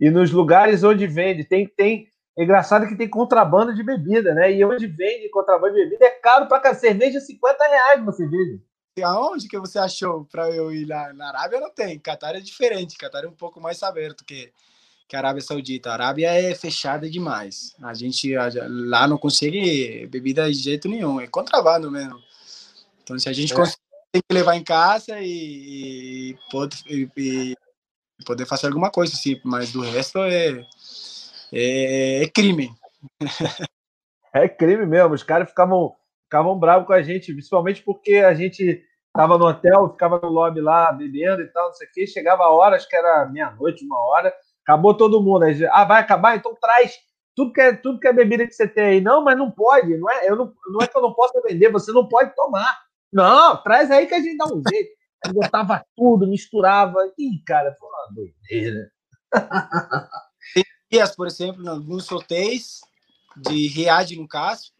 E 0.00 0.08
nos 0.08 0.30
lugares 0.30 0.84
onde 0.84 1.04
vende, 1.06 1.44
tem, 1.44 1.66
tem 1.66 2.08
é 2.36 2.44
engraçado 2.44 2.86
que 2.86 2.96
tem 2.96 3.08
contrabando 3.08 3.74
de 3.74 3.82
bebida, 3.82 4.34
né? 4.34 4.52
E 4.52 4.64
onde 4.64 4.86
vende 4.86 5.28
contrabando 5.30 5.74
de 5.74 5.84
bebida 5.84 6.06
é 6.06 6.10
caro 6.10 6.46
pra 6.46 6.60
cá. 6.60 6.74
Cerveja 6.74 7.20
50 7.20 7.64
reais 7.66 8.00
uma 8.00 8.12
cerveja. 8.12 8.58
Aonde 9.02 9.48
que 9.48 9.58
você 9.58 9.78
achou 9.78 10.24
para 10.24 10.50
eu 10.50 10.72
ir 10.72 10.84
lá? 10.84 11.12
Na 11.12 11.28
Arábia 11.28 11.60
não 11.60 11.70
tem. 11.70 11.98
Catar 11.98 12.36
é 12.36 12.40
diferente. 12.40 12.96
Catar 12.96 13.24
é 13.24 13.28
um 13.28 13.32
pouco 13.32 13.60
mais 13.60 13.82
aberto 13.82 14.24
que, 14.24 14.52
que 15.08 15.16
a 15.16 15.18
Arábia 15.18 15.42
Saudita. 15.42 15.90
A 15.90 15.94
Arábia 15.94 16.30
é 16.32 16.54
fechada 16.54 17.10
demais. 17.10 17.74
A 17.82 17.94
gente 17.94 18.32
lá 18.68 19.08
não 19.08 19.18
consegue 19.18 20.06
bebida 20.06 20.50
de 20.50 20.58
jeito 20.58 20.88
nenhum. 20.88 21.20
É 21.20 21.26
contrabando 21.26 21.90
mesmo. 21.90 22.18
Então, 23.02 23.18
se 23.18 23.28
a 23.28 23.32
gente 23.32 23.52
é. 23.52 23.56
consegue, 23.56 23.78
tem 24.12 24.22
que 24.28 24.34
levar 24.34 24.56
em 24.56 24.62
casa 24.62 25.18
e, 25.20 26.30
e, 26.30 26.38
pode, 26.50 26.82
e, 26.86 27.08
e 27.16 27.56
poder 28.24 28.46
fazer 28.46 28.68
alguma 28.68 28.90
coisa, 28.90 29.14
assim. 29.14 29.40
Mas 29.44 29.72
do 29.72 29.80
resto 29.80 30.18
é 30.18 30.64
é, 31.54 32.24
é 32.24 32.28
crime. 32.28 32.74
É 34.36 34.48
crime 34.48 34.84
mesmo. 34.84 35.14
Os 35.14 35.22
caras 35.22 35.48
ficavam, 35.48 35.94
ficavam 36.34 36.58
bravos 36.58 36.86
com 36.88 36.92
a 36.92 37.00
gente, 37.00 37.32
principalmente 37.32 37.80
porque 37.82 38.16
a 38.16 38.34
gente 38.34 38.82
tava 39.12 39.38
no 39.38 39.46
hotel, 39.46 39.90
ficava 39.90 40.18
no 40.18 40.28
lobby 40.28 40.60
lá 40.60 40.90
bebendo 40.90 41.42
e 41.42 41.46
tal, 41.46 41.66
não 41.68 41.74
sei 41.74 41.86
o 41.86 41.90
quê. 41.92 42.06
Chegava 42.08 42.42
a 42.42 42.50
hora, 42.50 42.74
acho 42.74 42.88
que 42.88 42.96
era 42.96 43.26
meia-noite, 43.26 43.84
uma 43.84 44.00
hora, 44.00 44.34
acabou 44.64 44.96
todo 44.96 45.22
mundo. 45.22 45.44
Aí, 45.44 45.64
ah, 45.66 45.84
vai 45.84 46.00
acabar? 46.00 46.36
Então 46.36 46.56
traz 46.60 46.98
tudo 47.36 47.52
que, 47.52 47.60
é, 47.60 47.72
tudo 47.76 48.00
que 48.00 48.08
é 48.08 48.12
bebida 48.12 48.44
que 48.44 48.52
você 48.52 48.66
tem 48.66 48.84
aí. 48.84 49.00
Não, 49.00 49.22
mas 49.22 49.38
não 49.38 49.48
pode. 49.48 49.96
Não 49.96 50.10
é, 50.10 50.28
eu 50.28 50.34
não, 50.34 50.52
não 50.66 50.82
é 50.82 50.88
que 50.88 50.98
eu 50.98 51.02
não 51.02 51.14
possa 51.14 51.40
vender, 51.40 51.70
você 51.70 51.92
não 51.92 52.08
pode 52.08 52.34
tomar. 52.34 52.80
Não, 53.12 53.62
traz 53.62 53.92
aí 53.92 54.08
que 54.08 54.14
a 54.14 54.20
gente 54.20 54.36
dá 54.36 54.46
um 54.46 54.60
jeito. 54.68 54.90
Aí 55.24 55.32
botava 55.32 55.84
tudo, 55.96 56.26
misturava. 56.26 56.98
Ih, 57.16 57.44
cara, 57.46 57.76
foi 57.78 57.88
uma 57.88 58.08
doideira. 58.12 58.90
dias, 60.90 61.14
por 61.14 61.28
exemplo, 61.28 61.64
em 61.64 61.68
alguns 61.68 62.10
hotéis 62.10 62.80
de 63.36 63.68
Riad, 63.68 64.16
no 64.16 64.26
caso, 64.26 64.73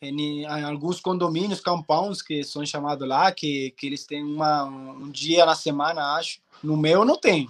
em, 0.00 0.42
em, 0.42 0.64
alguns 0.64 1.00
condomínios, 1.00 1.60
compounds, 1.60 2.22
que 2.22 2.44
são 2.44 2.64
chamados 2.64 3.06
lá, 3.06 3.32
que, 3.32 3.72
que 3.72 3.86
eles 3.86 4.04
têm 4.04 4.22
uma, 4.22 4.64
um 4.64 5.10
dia 5.10 5.44
na 5.46 5.54
semana, 5.54 6.16
acho. 6.16 6.40
No 6.62 6.76
meu 6.76 7.04
não 7.04 7.16
tem. 7.16 7.48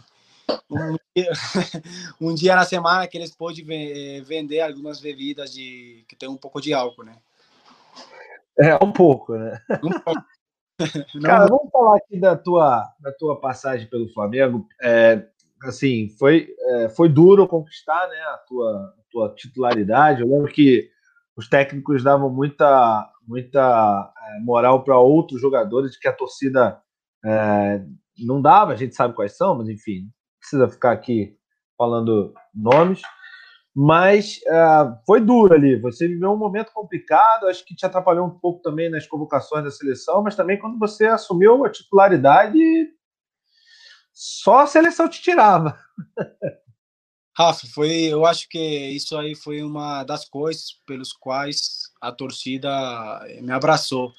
Um 0.71 0.97
dia, 1.15 1.33
um 2.21 2.35
dia 2.35 2.57
na 2.57 2.65
semana 2.65 3.07
que 3.07 3.17
eles 3.17 3.35
podem 3.35 3.65
vender 4.23 4.61
algumas 4.61 5.01
bebidas 5.01 5.53
de, 5.53 6.05
que 6.09 6.17
tem 6.17 6.29
um 6.29 6.37
pouco 6.37 6.61
de 6.61 6.73
álcool, 6.73 7.05
né? 7.05 7.17
É, 8.59 8.75
um 8.83 8.93
pouco, 8.93 9.35
né? 9.35 9.61
Um 9.83 10.01
pouco. 10.01 10.25
Cara, 11.23 11.47
vamos 11.47 11.71
falar 11.71 11.97
aqui 11.97 12.19
da 12.19 12.37
tua, 12.37 12.87
da 13.01 13.13
tua 13.13 13.41
passagem 13.41 13.89
pelo 13.89 14.13
Flamengo. 14.13 14.67
É, 14.83 15.27
assim, 15.63 16.09
foi, 16.19 16.55
é, 16.61 16.89
foi 16.91 17.09
duro 17.09 17.49
conquistar 17.49 18.07
né, 18.09 18.17
a, 18.17 18.39
tua, 18.47 18.95
a 18.99 19.03
tua 19.11 19.35
titularidade. 19.35 20.21
Eu 20.21 20.29
lembro 20.29 20.53
que 20.53 20.91
os 21.37 21.49
técnicos 21.49 22.03
davam 22.03 22.31
muita, 22.31 23.11
muita 23.27 24.13
é, 24.17 24.41
moral 24.41 24.83
para 24.83 24.99
outros 24.99 25.41
jogadores 25.41 25.97
que 25.97 26.09
a 26.09 26.13
torcida 26.13 26.81
é, 27.25 27.85
não 28.19 28.41
dava, 28.41 28.73
a 28.73 28.77
gente 28.77 28.95
sabe 28.95 29.15
quais 29.15 29.37
são, 29.37 29.57
mas 29.57 29.69
enfim, 29.69 30.05
não 30.05 30.11
precisa 30.41 30.69
ficar 30.69 30.93
aqui 30.93 31.37
falando 31.77 32.33
nomes. 32.55 33.03
Mas 33.79 34.41
uh, 34.47 34.97
foi 35.07 35.21
duro 35.21 35.53
ali. 35.53 35.79
Você 35.83 36.09
viveu 36.09 36.33
um 36.33 36.37
momento 36.39 36.73
complicado, 36.73 37.47
acho 37.47 37.63
que 37.63 37.77
te 37.77 37.85
atrapalhou 37.85 38.27
um 38.27 38.39
pouco 38.39 38.63
também 38.63 38.89
nas 38.89 39.07
convocações 39.07 39.65
da 39.65 39.71
seleção, 39.71 40.23
mas 40.23 40.35
também 40.35 40.59
quando 40.59 40.79
você 40.79 41.05
assumiu 41.07 41.63
a 41.63 41.69
titularidade, 41.69 42.59
só 44.15 44.61
a 44.61 44.67
seleção 44.67 45.11
te 45.11 45.21
tirava. 45.21 45.79
Rafa, 47.39 47.67
foi, 47.67 47.91
eu 48.05 48.25
acho 48.25 48.49
que 48.49 48.59
isso 48.59 49.15
aí 49.15 49.35
foi 49.35 49.63
uma 49.63 50.03
das 50.05 50.27
coisas 50.27 50.81
pelos 50.87 51.13
quais 51.13 51.93
a 52.01 52.11
torcida 52.11 52.71
me 53.43 53.53
abraçou, 53.53 54.15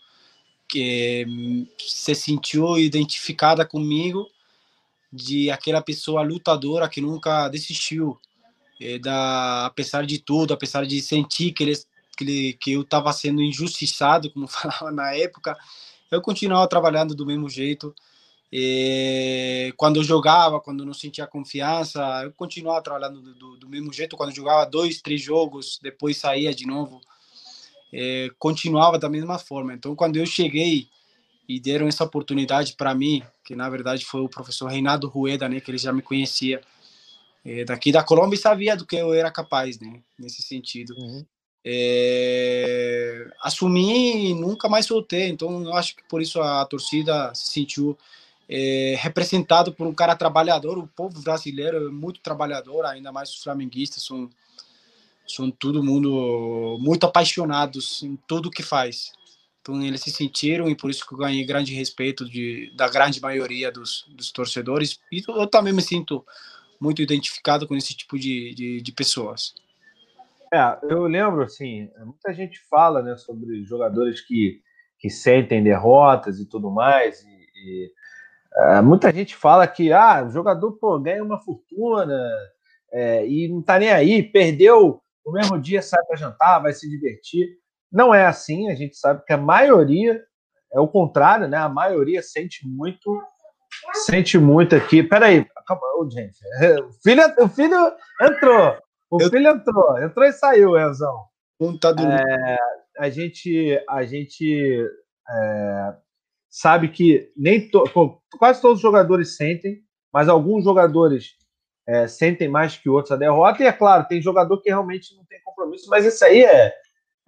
que 0.70 1.26
se 1.80 2.14
sentiu 2.14 2.78
identificada 2.78 3.66
comigo 3.66 4.30
de 5.12 5.50
aquela 5.50 5.82
pessoa 5.82 6.22
lutadora 6.22 6.88
que 6.88 7.02
nunca 7.02 7.50
desistiu, 7.50 8.20
da, 9.02 9.66
apesar 9.66 10.06
de 10.06 10.20
tudo, 10.20 10.54
apesar 10.54 10.86
de 10.86 11.02
sentir 11.02 11.54
que, 11.54 11.64
ele, 11.64 11.74
que, 12.16 12.54
que 12.54 12.74
eu 12.74 12.82
estava 12.82 13.12
sendo 13.14 13.42
injustiçado, 13.42 14.30
como 14.32 14.46
falava 14.48 14.92
na 14.92 15.16
época, 15.16 15.58
eu 16.12 16.22
continuava 16.22 16.70
trabalhando 16.70 17.16
do 17.16 17.26
mesmo 17.26 17.50
jeito, 17.50 17.96
e 18.52 19.74
quando 19.76 19.98
eu 19.98 20.04
jogava, 20.04 20.62
quando 20.62 20.86
não 20.86 20.94
sentia 20.94 21.28
confiança, 21.28 22.00
eu 22.24 22.32
continuava 22.32 22.82
trabalhando 22.82 23.22
do, 23.22 23.34
do, 23.36 23.58
do 23.58 23.70
mesmo 23.70 23.92
jeito. 23.92 24.16
Quando 24.16 24.34
jogava 24.34 24.66
dois, 24.66 25.02
três 25.02 25.22
jogos, 25.22 25.80
depois 25.82 26.18
saía 26.18 26.54
de 26.54 26.66
novo, 26.66 27.02
é, 27.92 28.30
continuava 28.40 28.98
da 28.98 29.10
mesma 29.10 29.38
forma. 29.38 29.74
Então, 29.74 29.96
quando 29.96 30.16
eu 30.16 30.26
cheguei 30.26 30.88
e 31.48 31.60
deram 31.60 31.88
essa 31.88 32.06
oportunidade 32.06 32.74
para 32.78 32.96
mim, 32.96 33.22
que 33.44 33.56
na 33.56 33.70
verdade 33.70 34.06
foi 34.06 34.22
o 34.22 34.30
professor 34.30 34.68
Reinaldo 34.68 35.08
Rueda, 35.08 35.48
né, 35.48 35.60
que 35.60 35.72
ele 35.72 35.78
já 35.78 35.92
me 35.92 36.02
conhecia 36.02 36.62
é, 37.46 37.64
daqui 37.66 37.92
da 37.92 38.04
Colômbia 38.04 38.36
e 38.36 38.40
sabia 38.40 38.76
do 38.76 38.86
que 38.86 38.96
eu 38.96 39.14
era 39.14 39.32
capaz, 39.32 39.80
né, 39.80 40.02
nesse 40.18 40.42
sentido. 40.42 40.94
Uhum. 40.98 41.26
É, 41.66 43.30
assumi 43.42 44.30
e 44.30 44.34
nunca 44.34 44.70
mais 44.70 44.86
soltei. 44.86 45.28
Então, 45.28 45.64
eu 45.64 45.74
acho 45.74 45.98
que 45.98 46.04
por 46.08 46.22
isso 46.22 46.42
a 46.42 46.66
torcida 46.66 47.34
se 47.36 47.52
sentiu 47.52 47.98
é, 48.50 48.96
representado 49.00 49.74
por 49.74 49.88
um 49.88 49.94
cara 49.94 50.16
trabalhador. 50.16 50.78
O 50.78 50.88
povo 50.88 51.22
brasileiro 51.22 51.88
é 51.88 51.92
muito 51.92 52.22
trabalhador, 52.22 52.86
ainda 52.86 53.12
mais 53.12 53.30
os 53.30 53.44
flamenguistas 53.44 54.04
são 54.04 54.30
são 55.28 55.52
todo 55.52 55.84
mundo 55.84 56.78
muito 56.80 57.06
apaixonados 57.06 58.02
em 58.02 58.16
tudo 58.28 58.50
que 58.50 58.64
faz. 58.64 59.12
Então 59.62 59.84
eles 59.84 60.00
se 60.00 60.10
sentiram 60.10 60.70
e 60.70 60.76
por 60.76 60.90
isso 60.90 61.06
que 61.06 61.14
eu 61.14 61.18
ganhei 61.18 61.46
grande 61.46 61.74
respeito 61.74 62.24
de, 62.24 62.72
da 62.76 62.88
grande 62.88 63.20
maioria 63.20 63.70
dos, 63.70 64.06
dos 64.08 64.32
torcedores. 64.32 65.00
E 65.12 65.22
eu 65.28 65.46
também 65.46 65.74
me 65.74 65.82
sinto 65.82 66.26
muito 66.80 67.02
identificado 67.02 67.68
com 67.68 67.76
esse 67.76 67.94
tipo 67.94 68.18
de, 68.18 68.54
de, 68.56 68.82
de 68.82 68.92
pessoas. 68.94 69.54
É, 70.54 70.78
eu 70.84 71.04
lembro, 71.04 71.44
assim, 71.44 71.90
muita 72.00 72.34
gente 72.34 72.60
fala 72.70 73.02
né, 73.02 73.18
sobre 73.18 73.66
jogadores 73.66 74.22
que, 74.22 74.62
que 74.98 75.10
sentem 75.10 75.62
derrotas 75.62 76.40
e 76.40 76.46
tudo 76.46 76.72
mais, 76.72 77.22
e, 77.24 77.28
e 77.28 77.92
é, 78.58 78.82
muita 78.82 79.12
gente 79.12 79.36
fala 79.36 79.68
que 79.68 79.92
ah, 79.94 80.26
o 80.26 80.30
jogador 80.30 80.72
pô, 80.74 81.00
ganha 81.00 81.24
uma 81.24 81.40
fortuna 81.40 82.18
é, 82.92 83.28
e 83.28 83.48
não 83.48 83.62
tá 83.62 83.78
nem 83.78 83.92
aí, 83.92 84.24
perdeu 84.24 85.02
no 85.26 85.32
mesmo 85.32 85.60
dia, 85.60 85.82
sai 85.82 86.04
para 86.06 86.18
jantar, 86.18 86.62
vai 86.62 86.74
se 86.74 86.90
divertir. 86.90 87.48
Não 87.92 88.14
é 88.14 88.26
assim, 88.26 88.70
a 88.70 88.76
gente 88.76 88.96
sabe 88.98 89.24
que 89.26 89.34
a 89.34 89.38
maioria 89.38 90.22
é 90.74 90.80
o 90.80 90.88
contrário, 90.88 91.48
né? 91.48 91.58
A 91.58 91.70
maioria 91.70 92.22
sente 92.22 92.68
muito, 92.68 93.22
sente 94.06 94.38
muito 94.38 94.76
aqui. 94.76 95.04
Peraí, 95.04 95.46
acabou, 95.56 96.10
gente. 96.10 96.38
O 96.88 96.94
filho, 97.04 97.24
o 97.40 97.48
filho 97.50 97.94
entrou. 98.22 98.78
O 99.10 99.22
Eu... 99.22 99.30
filho 99.30 99.48
entrou, 99.50 100.02
entrou 100.02 100.26
e 100.26 100.34
saiu, 100.34 100.78
Elzão. 100.78 101.26
Um 101.60 101.78
tá 101.78 101.90
é, 101.90 102.58
a 103.00 103.10
gente, 103.10 103.84
a 103.90 104.04
gente 104.04 104.86
é, 105.30 105.94
sabe 106.58 106.90
que 106.90 107.32
nem 107.38 107.70
to, 107.70 107.84
quase 108.40 108.60
todos 108.60 108.78
os 108.78 108.82
jogadores 108.82 109.36
sentem, 109.38 109.84
mas 110.12 110.28
alguns 110.28 110.64
jogadores 110.64 111.36
é, 111.88 112.08
sentem 112.08 112.50
mais 112.50 112.76
que 112.76 112.90
outros 112.90 113.12
a 113.12 113.16
derrota. 113.16 113.62
E 113.62 113.68
é 113.68 113.72
claro, 113.72 114.08
tem 114.08 114.20
jogador 114.20 114.60
que 114.60 114.70
realmente 114.70 115.16
não 115.16 115.24
tem 115.26 115.40
compromisso, 115.44 115.88
mas 115.88 116.04
isso 116.04 116.26
aí 116.26 116.44
é, 116.44 116.74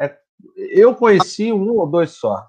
é 0.01 0.17
eu 0.55 0.95
conheci 0.95 1.53
um 1.53 1.77
ou 1.77 1.85
dois 1.85 2.09
só. 2.11 2.43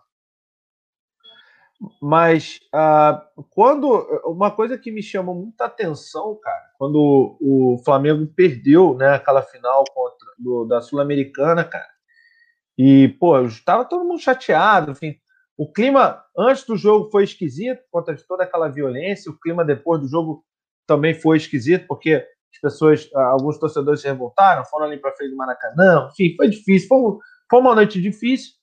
Mas 2.00 2.60
uh, 2.74 3.44
quando 3.50 3.90
uma 4.24 4.50
coisa 4.50 4.78
que 4.78 4.90
me 4.90 5.02
chamou 5.02 5.34
muita 5.34 5.66
atenção, 5.66 6.38
cara, 6.42 6.64
quando 6.78 7.36
o 7.40 7.78
Flamengo 7.84 8.26
perdeu, 8.26 8.94
né, 8.94 9.14
aquela 9.14 9.42
final 9.42 9.84
contra 9.92 10.28
do, 10.38 10.64
da 10.64 10.80
Sul-Americana, 10.80 11.62
cara. 11.62 11.88
E 12.76 13.08
pô, 13.20 13.38
estava 13.42 13.84
todo 13.84 14.04
mundo 14.04 14.20
chateado, 14.20 14.92
enfim. 14.92 15.20
O 15.60 15.70
clima 15.70 16.24
antes 16.34 16.64
do 16.64 16.74
jogo 16.74 17.10
foi 17.10 17.22
esquisito, 17.22 17.82
por 17.82 18.00
conta 18.00 18.14
de 18.14 18.26
toda 18.26 18.44
aquela 18.44 18.66
violência. 18.66 19.30
O 19.30 19.38
clima 19.38 19.62
depois 19.62 20.00
do 20.00 20.08
jogo 20.08 20.42
também 20.86 21.12
foi 21.12 21.36
esquisito, 21.36 21.86
porque 21.86 22.14
as 22.14 22.60
pessoas, 22.62 23.10
ah, 23.14 23.26
alguns 23.26 23.58
torcedores 23.58 24.00
se 24.00 24.08
revoltaram, 24.08 24.64
foram 24.64 24.86
ali 24.86 24.96
para 24.96 25.14
frente 25.14 25.32
do 25.32 25.36
Maracanã. 25.36 26.08
Enfim, 26.10 26.34
foi 26.34 26.48
difícil. 26.48 26.88
Foi, 26.88 27.18
foi 27.50 27.60
uma 27.60 27.74
noite 27.74 28.00
difícil. 28.00 28.54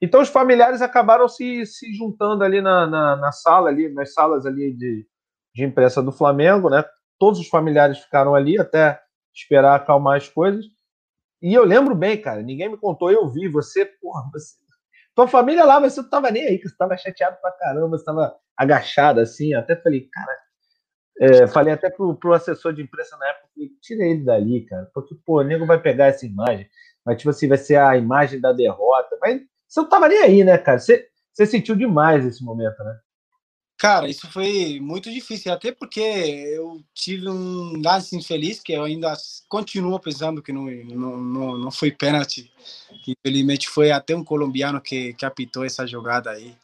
Então 0.00 0.22
os 0.22 0.30
familiares 0.30 0.80
acabaram 0.80 1.28
se, 1.28 1.66
se 1.66 1.92
juntando 1.92 2.42
ali 2.42 2.62
na, 2.62 2.86
na, 2.86 3.16
na 3.16 3.32
sala, 3.32 3.68
ali, 3.68 3.92
nas 3.92 4.14
salas 4.14 4.46
ali 4.46 4.72
de, 4.72 5.06
de 5.54 5.62
imprensa 5.62 6.02
do 6.02 6.10
Flamengo, 6.10 6.70
né? 6.70 6.82
Todos 7.18 7.38
os 7.38 7.48
familiares 7.48 7.98
ficaram 7.98 8.34
ali 8.34 8.58
até 8.58 8.98
esperar 9.34 9.74
acalmar 9.74 10.16
as 10.16 10.30
coisas. 10.30 10.64
E 11.42 11.52
eu 11.52 11.66
lembro 11.66 11.94
bem, 11.94 12.18
cara, 12.18 12.40
ninguém 12.40 12.70
me 12.70 12.78
contou, 12.78 13.10
eu 13.10 13.28
vi, 13.28 13.46
você, 13.46 13.84
porra, 13.84 14.22
você, 14.32 14.54
tua 15.16 15.26
família 15.26 15.64
lá, 15.64 15.80
mas 15.80 15.94
você 15.94 16.02
não 16.02 16.10
tava 16.10 16.30
nem 16.30 16.46
aí, 16.46 16.58
que 16.58 16.68
você 16.68 16.76
tava 16.76 16.96
chateado 16.96 17.38
pra 17.40 17.50
caramba, 17.52 17.96
você 17.96 18.04
tava 18.04 18.36
agachado 18.54 19.18
assim, 19.18 19.54
até 19.54 19.74
falei, 19.74 20.08
cara, 20.12 20.38
é, 21.18 21.46
falei 21.46 21.72
até 21.72 21.88
pro, 21.88 22.14
pro 22.14 22.34
assessor 22.34 22.74
de 22.74 22.82
imprensa 22.82 23.16
na 23.16 23.30
época, 23.30 23.48
falei, 23.54 23.70
tira 23.80 24.04
ele 24.04 24.24
dali, 24.24 24.66
cara, 24.66 24.90
porque, 24.92 25.16
pô, 25.24 25.40
o 25.40 25.42
nego 25.42 25.64
vai 25.64 25.80
pegar 25.80 26.06
essa 26.06 26.26
imagem, 26.26 26.68
mas 27.04 27.16
tipo 27.16 27.30
assim, 27.30 27.48
vai 27.48 27.56
ser 27.56 27.76
a 27.76 27.96
imagem 27.96 28.40
da 28.40 28.52
derrota, 28.52 29.16
mas 29.20 29.40
você 29.66 29.80
não 29.80 29.88
tava 29.88 30.06
nem 30.06 30.18
aí, 30.18 30.44
né, 30.44 30.58
cara? 30.58 30.78
Você, 30.78 31.08
você 31.32 31.46
sentiu 31.46 31.74
demais 31.74 32.24
esse 32.24 32.44
momento, 32.44 32.78
né? 32.84 32.98
Cara, 33.78 34.08
isso 34.08 34.26
foi 34.30 34.80
muito 34.80 35.10
difícil, 35.10 35.52
até 35.52 35.70
porque 35.70 36.00
eu 36.00 36.82
tive 36.94 37.28
um 37.28 37.78
lance 37.84 38.16
infeliz 38.16 38.58
que 38.58 38.72
eu 38.72 38.84
ainda 38.84 39.12
continuo 39.50 40.00
pensando 40.00 40.42
que 40.42 40.50
não, 40.50 40.64
não, 40.64 41.16
não, 41.18 41.58
não 41.58 41.70
foi 41.70 41.90
pênalti. 41.90 42.50
Infelizmente 43.06 43.68
foi 43.68 43.90
até 43.90 44.16
um 44.16 44.24
colombiano 44.24 44.80
que, 44.80 45.12
que 45.12 45.26
apitou 45.26 45.62
essa 45.62 45.86
jogada 45.86 46.30
aí. 46.30 46.56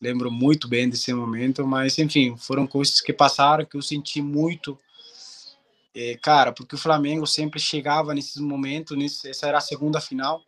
Lembro 0.00 0.30
muito 0.30 0.68
bem 0.68 0.88
desse 0.88 1.12
momento, 1.12 1.66
mas 1.66 1.98
enfim, 1.98 2.36
foram 2.36 2.64
coisas 2.64 3.00
que 3.00 3.12
passaram 3.12 3.64
que 3.64 3.76
eu 3.76 3.82
senti 3.82 4.22
muito. 4.22 4.78
É, 5.92 6.16
cara, 6.22 6.52
porque 6.52 6.76
o 6.76 6.78
Flamengo 6.78 7.26
sempre 7.26 7.58
chegava 7.58 8.14
nesses 8.14 8.36
momentos, 8.36 8.96
nesse, 8.96 9.28
essa 9.28 9.48
era 9.48 9.58
a 9.58 9.60
segunda 9.60 10.00
final, 10.00 10.42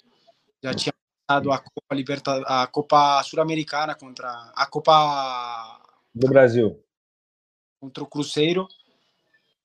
já 0.62 0.72
tinha 0.74 0.94
passado 1.26 1.52
a 1.52 1.58
Copa 1.58 1.94
Liberta, 1.94 2.42
a 2.46 2.66
Copa 2.68 3.22
Sul-Americana 3.24 3.94
contra 3.94 4.52
a 4.54 4.66
Copa 4.66 5.80
do 6.14 6.28
Brasil. 6.28 6.80
Contra 7.80 8.04
o 8.04 8.06
Cruzeiro. 8.06 8.68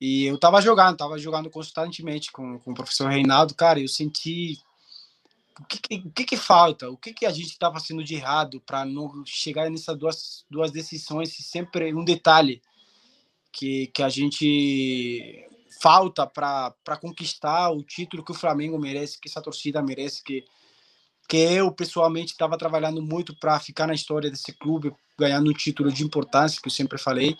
E 0.01 0.25
eu 0.25 0.37
tava 0.37 0.61
jogando, 0.61 0.97
tava 0.97 1.17
jogando 1.19 1.49
constantemente 1.49 2.31
com, 2.31 2.57
com 2.59 2.71
o 2.71 2.73
professor 2.73 3.09
Reinaldo. 3.09 3.53
Cara, 3.53 3.79
eu 3.79 3.87
senti. 3.87 4.57
O 5.59 5.65
que, 5.65 5.95
o 5.95 6.11
que, 6.11 6.23
que 6.23 6.37
falta? 6.37 6.89
O 6.89 6.97
que, 6.97 7.13
que 7.13 7.25
a 7.25 7.31
gente 7.31 7.49
estava 7.49 7.79
fazendo 7.79 8.01
de 8.01 8.15
errado 8.15 8.61
para 8.61 8.85
não 8.85 9.23
chegar 9.25 9.69
nessas 9.69 9.97
duas, 9.97 10.45
duas 10.49 10.71
decisões? 10.71 11.35
Sempre 11.35 11.93
um 11.93 12.05
detalhe 12.05 12.61
que, 13.51 13.87
que 13.87 14.01
a 14.01 14.07
gente 14.07 15.45
falta 15.81 16.25
para 16.25 16.97
conquistar 17.01 17.71
o 17.71 17.83
título 17.83 18.23
que 18.23 18.31
o 18.31 18.35
Flamengo 18.35 18.79
merece, 18.79 19.19
que 19.19 19.27
essa 19.27 19.41
torcida 19.41 19.81
merece, 19.81 20.23
que, 20.23 20.45
que 21.29 21.37
eu 21.37 21.71
pessoalmente 21.71 22.31
estava 22.31 22.57
trabalhando 22.57 23.03
muito 23.03 23.35
para 23.35 23.59
ficar 23.59 23.85
na 23.85 23.93
história 23.93 24.31
desse 24.31 24.51
clube, 24.51 24.91
ganhando 25.15 25.51
um 25.51 25.53
título 25.53 25.91
de 25.91 26.03
importância, 26.03 26.59
que 26.59 26.67
eu 26.67 26.71
sempre 26.71 26.97
falei. 26.97 27.37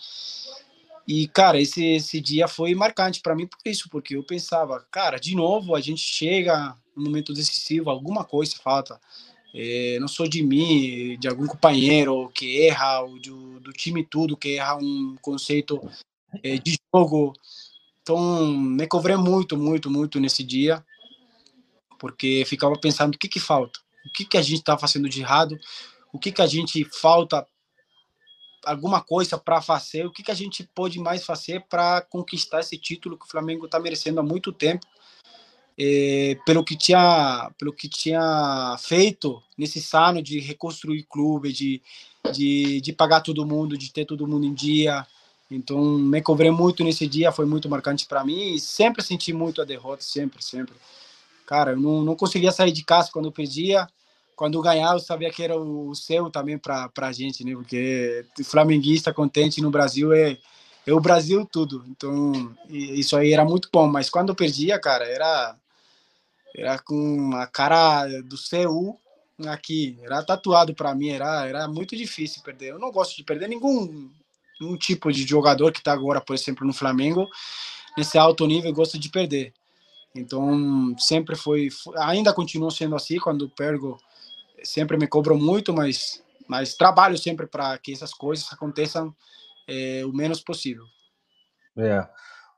E, 1.07 1.27
cara, 1.27 1.59
esse, 1.59 1.83
esse 1.83 2.21
dia 2.21 2.47
foi 2.47 2.75
marcante 2.75 3.19
para 3.19 3.35
mim 3.35 3.47
por 3.47 3.57
isso, 3.65 3.89
porque 3.89 4.15
eu 4.15 4.23
pensava, 4.23 4.85
cara, 4.91 5.17
de 5.17 5.35
novo 5.35 5.73
a 5.73 5.81
gente 5.81 6.01
chega 6.01 6.75
no 6.95 7.05
momento 7.05 7.33
decisivo, 7.33 7.89
alguma 7.89 8.23
coisa 8.23 8.55
falta. 8.63 9.01
É, 9.55 9.97
não 9.99 10.07
sou 10.07 10.27
de 10.27 10.43
mim, 10.43 11.17
de 11.17 11.27
algum 11.27 11.47
companheiro 11.47 12.29
que 12.29 12.67
erra, 12.67 12.99
ou 12.99 13.19
do, 13.19 13.59
do 13.59 13.73
time 13.73 14.05
tudo 14.05 14.37
que 14.37 14.57
erra 14.59 14.75
um 14.75 15.15
conceito 15.19 15.81
é, 16.43 16.59
de 16.59 16.77
jogo. 16.93 17.33
Então, 18.03 18.55
me 18.55 18.85
cobrei 18.85 19.15
muito, 19.15 19.57
muito, 19.57 19.89
muito 19.89 20.19
nesse 20.19 20.43
dia 20.43 20.85
porque 21.99 22.43
ficava 22.47 22.75
pensando 22.77 23.15
o 23.15 23.17
que 23.17 23.27
que 23.27 23.39
falta, 23.39 23.79
o 24.05 24.09
que 24.11 24.25
que 24.25 24.37
a 24.37 24.41
gente 24.41 24.59
está 24.59 24.77
fazendo 24.77 25.09
de 25.09 25.21
errado, 25.21 25.59
o 26.11 26.17
que 26.17 26.31
que 26.31 26.41
a 26.41 26.47
gente 26.47 26.83
falta 26.85 27.45
alguma 28.65 29.01
coisa 29.01 29.37
para 29.37 29.61
fazer, 29.61 30.05
o 30.05 30.11
que 30.11 30.23
que 30.23 30.31
a 30.31 30.35
gente 30.35 30.63
pode 30.75 30.99
mais 30.99 31.25
fazer 31.25 31.65
para 31.69 32.01
conquistar 32.01 32.59
esse 32.59 32.77
título 32.77 33.17
que 33.17 33.25
o 33.25 33.29
Flamengo 33.29 33.65
está 33.65 33.79
merecendo 33.79 34.19
há 34.19 34.23
muito 34.23 34.51
tempo, 34.51 34.85
é, 35.77 36.37
pelo 36.45 36.63
que 36.63 36.75
tinha 36.75 37.49
pelo 37.57 37.71
que 37.71 37.87
tinha 37.87 38.75
feito 38.79 39.41
nesse 39.57 39.81
ano 39.95 40.21
de 40.21 40.39
reconstruir 40.39 41.03
clube, 41.03 41.53
de, 41.53 41.81
de, 42.33 42.81
de 42.81 42.93
pagar 42.93 43.21
todo 43.21 43.45
mundo, 43.45 43.77
de 43.77 43.91
ter 43.91 44.05
todo 44.05 44.27
mundo 44.27 44.45
em 44.45 44.53
dia. 44.53 45.07
Então, 45.49 45.81
me 45.81 46.21
cobrei 46.21 46.51
muito 46.51 46.83
nesse 46.83 47.07
dia, 47.07 47.31
foi 47.31 47.45
muito 47.45 47.69
marcante 47.69 48.05
para 48.05 48.23
mim 48.23 48.53
e 48.53 48.59
sempre 48.59 49.01
senti 49.01 49.33
muito 49.33 49.61
a 49.61 49.65
derrota, 49.65 50.03
sempre, 50.03 50.43
sempre. 50.43 50.75
Cara, 51.49 51.71
eu 51.71 51.79
não, 51.79 52.03
não 52.03 52.15
conseguia 52.15 52.51
sair 52.51 52.71
de 52.71 52.83
casa 52.83 53.09
quando 53.11 53.25
eu 53.25 53.31
perdia. 53.31 53.87
Quando 54.35 54.61
ganhava, 54.61 54.97
eu 54.97 54.99
sabia 54.99 55.31
que 55.31 55.41
era 55.41 55.57
o 55.59 55.95
seu 55.95 56.29
também 56.29 56.59
para 56.59 56.91
a 56.95 57.11
gente, 57.11 57.43
né? 57.43 57.53
Porque 57.53 58.23
flamenguista 58.45 59.11
contente 59.11 59.59
no 59.59 59.71
Brasil 59.71 60.13
é, 60.13 60.37
é 60.85 60.93
o 60.93 60.99
Brasil 60.99 61.43
tudo. 61.51 61.83
Então, 61.87 62.55
isso 62.69 63.17
aí 63.17 63.33
era 63.33 63.43
muito 63.43 63.67
bom. 63.73 63.87
Mas 63.87 64.11
quando 64.11 64.29
eu 64.29 64.35
perdia, 64.35 64.77
cara, 64.77 65.05
era, 65.05 65.55
era 66.55 66.77
com 66.77 67.31
a 67.33 67.47
cara 67.47 68.05
do 68.21 68.35
CU 68.37 68.95
aqui. 69.47 69.97
Era 70.03 70.23
tatuado 70.23 70.75
para 70.75 70.93
mim, 70.93 71.09
era, 71.09 71.47
era 71.47 71.67
muito 71.67 71.97
difícil 71.97 72.43
perder. 72.43 72.73
Eu 72.73 72.79
não 72.79 72.91
gosto 72.91 73.17
de 73.17 73.23
perder 73.23 73.49
nenhum, 73.49 74.11
nenhum 74.61 74.77
tipo 74.77 75.11
de 75.11 75.25
jogador 75.25 75.71
que 75.71 75.79
está 75.79 75.93
agora, 75.93 76.21
por 76.21 76.35
exemplo, 76.35 76.63
no 76.63 76.73
Flamengo. 76.73 77.27
Nesse 77.97 78.19
alto 78.19 78.45
nível, 78.45 78.69
eu 78.69 78.75
gosto 78.75 78.99
de 78.99 79.09
perder. 79.09 79.51
Então, 80.15 80.95
sempre 80.97 81.35
foi, 81.35 81.69
ainda 81.97 82.33
continuo 82.33 82.71
sendo 82.71 82.95
assim, 82.95 83.19
quando 83.19 83.49
pergo, 83.49 83.97
sempre 84.63 84.97
me 84.97 85.07
cobro 85.07 85.37
muito, 85.37 85.73
mas, 85.73 86.23
mas 86.47 86.75
trabalho 86.75 87.17
sempre 87.17 87.45
para 87.45 87.77
que 87.77 87.93
essas 87.93 88.13
coisas 88.13 88.51
aconteçam 88.51 89.15
é, 89.67 90.03
o 90.05 90.11
menos 90.11 90.41
possível. 90.41 90.83
É. 91.77 92.07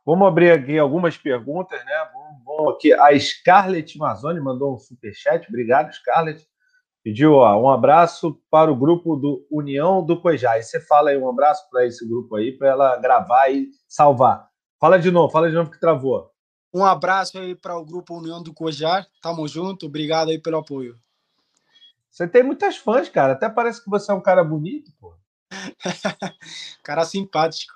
Vamos 0.05 0.27
abrir 0.27 0.51
aqui 0.51 0.79
algumas 0.79 1.15
perguntas, 1.17 1.83
né? 1.85 2.09
Vamos, 2.13 2.43
vamos 2.43 2.73
aqui. 2.73 2.91
A 2.93 3.17
Scarlett 3.19 3.97
Mazzoni 3.97 4.39
mandou 4.39 4.73
um 4.73 4.79
superchat. 4.79 5.47
Obrigado, 5.47 5.93
Scarlett. 5.93 6.43
Pediu 7.03 7.33
ó, 7.33 7.59
um 7.59 7.69
abraço 7.69 8.39
para 8.49 8.71
o 8.71 8.75
grupo 8.75 9.15
do 9.15 9.45
União 9.51 10.03
do 10.03 10.19
Coijá. 10.19 10.57
E 10.57 10.63
você 10.63 10.79
fala 10.79 11.11
aí 11.11 11.17
um 11.17 11.29
abraço 11.29 11.69
para 11.69 11.85
esse 11.85 12.07
grupo 12.07 12.35
aí, 12.35 12.51
para 12.51 12.69
ela 12.69 12.97
gravar 12.97 13.49
e 13.49 13.69
salvar. 13.87 14.47
Fala 14.79 14.97
de 14.97 15.11
novo, 15.11 15.31
fala 15.31 15.49
de 15.49 15.55
novo 15.55 15.69
que 15.69 15.79
travou. 15.79 16.30
Um 16.73 16.85
abraço 16.85 17.37
aí 17.37 17.53
para 17.53 17.77
o 17.77 17.85
grupo 17.85 18.17
União 18.17 18.41
do 18.41 18.53
Cojar. 18.53 19.07
Tamo 19.21 19.47
junto. 19.47 19.85
Obrigado 19.85 20.29
aí 20.29 20.39
pelo 20.39 20.57
apoio. 20.57 20.97
Você 22.09 22.27
tem 22.27 22.43
muitas 22.43 22.77
fãs, 22.77 23.09
cara. 23.09 23.33
Até 23.33 23.49
parece 23.49 23.83
que 23.83 23.89
você 23.89 24.11
é 24.11 24.15
um 24.15 24.21
cara 24.21 24.43
bonito, 24.43 24.91
pô. 24.99 25.13
cara 26.83 27.05
simpático. 27.05 27.73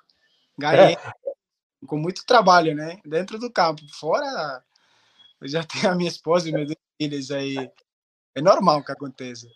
Ganhei 0.57 0.93
é. 0.93 1.85
com 1.85 1.97
muito 1.97 2.25
trabalho, 2.25 2.73
né? 2.73 2.99
Dentro 3.05 3.37
do 3.37 3.51
campo. 3.51 3.81
Fora, 3.93 4.63
eu 5.41 5.47
já 5.47 5.63
tenho 5.67 5.91
a 5.91 5.95
minha 5.95 6.09
esposa 6.09 6.49
e 6.49 6.51
meus 6.51 6.67
dois 6.67 6.77
filhos 7.01 7.31
aí. 7.31 7.71
É 8.33 8.41
normal 8.41 8.83
que 8.83 8.91
aconteça. 8.91 9.47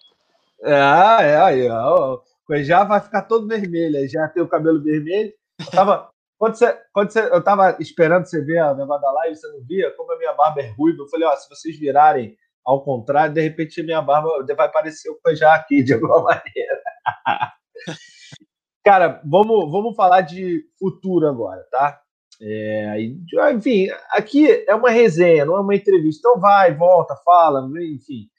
É, 0.62 0.72
é 0.74 1.38
aí, 1.38 1.70
ó. 1.70 2.22
Já 2.64 2.84
vai 2.84 3.00
ficar 3.00 3.24
todo 3.24 3.48
vermelho, 3.48 4.08
já 4.10 4.28
tem 4.28 4.42
o 4.42 4.48
cabelo 4.48 4.82
vermelho. 4.82 5.34
Tava, 5.72 6.10
quando 6.40 6.56
você, 6.56 6.74
quando 6.94 7.12
você, 7.12 7.20
eu 7.20 7.44
tava 7.44 7.76
esperando 7.82 8.26
você 8.26 8.42
ver 8.42 8.60
a 8.60 8.74
negócio 8.74 9.02
da 9.02 9.12
live, 9.12 9.36
você 9.36 9.48
não 9.50 9.62
via, 9.66 9.92
como 9.92 10.14
a 10.14 10.18
minha 10.18 10.34
barba 10.34 10.62
é 10.62 10.70
ruiva, 10.70 11.04
eu 11.04 11.10
falei, 11.10 11.28
ó, 11.28 11.36
se 11.36 11.50
vocês 11.50 11.78
virarem 11.78 12.38
ao 12.66 12.82
contrário, 12.82 13.34
de 13.34 13.42
repente 13.42 13.82
a 13.82 13.84
minha 13.84 14.02
barba 14.02 14.30
vai 14.56 14.72
parecer 14.72 15.10
o 15.10 15.36
já 15.36 15.54
aqui, 15.54 15.84
de 15.84 15.94
alguma 15.94 16.22
maneira. 16.24 16.82
Cara, 18.86 19.22
vamos, 19.26 19.70
vamos 19.70 19.96
falar 19.98 20.22
de 20.22 20.64
futuro 20.80 21.28
agora, 21.28 21.62
tá? 21.70 22.02
É, 22.42 23.02
enfim, 23.54 23.90
aqui 24.12 24.64
é 24.66 24.74
uma 24.74 24.90
resenha, 24.90 25.46
não 25.46 25.58
é 25.58 25.60
uma 25.60 25.76
entrevista. 25.76 26.20
Então 26.20 26.40
vai, 26.40 26.74
volta, 26.74 27.18
fala, 27.18 27.70
enfim. 27.82 28.30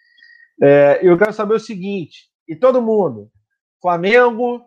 É, 0.62 1.00
eu 1.02 1.18
quero 1.18 1.34
saber 1.34 1.54
o 1.54 1.60
seguinte, 1.60 2.30
e 2.48 2.56
todo 2.56 2.80
mundo, 2.80 3.30
Flamengo, 3.82 4.64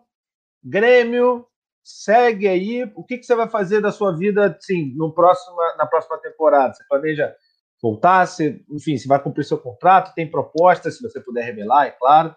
Grêmio, 0.62 1.46
segue 1.84 2.48
aí. 2.48 2.90
O 2.96 3.04
que, 3.04 3.18
que 3.18 3.24
você 3.24 3.34
vai 3.34 3.48
fazer 3.48 3.80
da 3.80 3.92
sua 3.92 4.16
vida, 4.16 4.56
assim, 4.58 4.94
no 4.96 5.12
próximo, 5.12 5.56
na 5.76 5.86
próxima 5.86 6.18
temporada? 6.18 6.72
Você 6.72 6.82
planeja 6.88 7.34
voltar? 7.82 8.26
Você, 8.26 8.64
enfim, 8.70 8.96
se 8.96 9.06
vai 9.06 9.22
cumprir 9.22 9.44
seu 9.44 9.58
contrato? 9.58 10.14
Tem 10.14 10.30
propostas, 10.30 10.96
se 10.96 11.02
você 11.02 11.20
puder 11.20 11.44
revelar, 11.44 11.86
é 11.86 11.90
claro. 11.90 12.34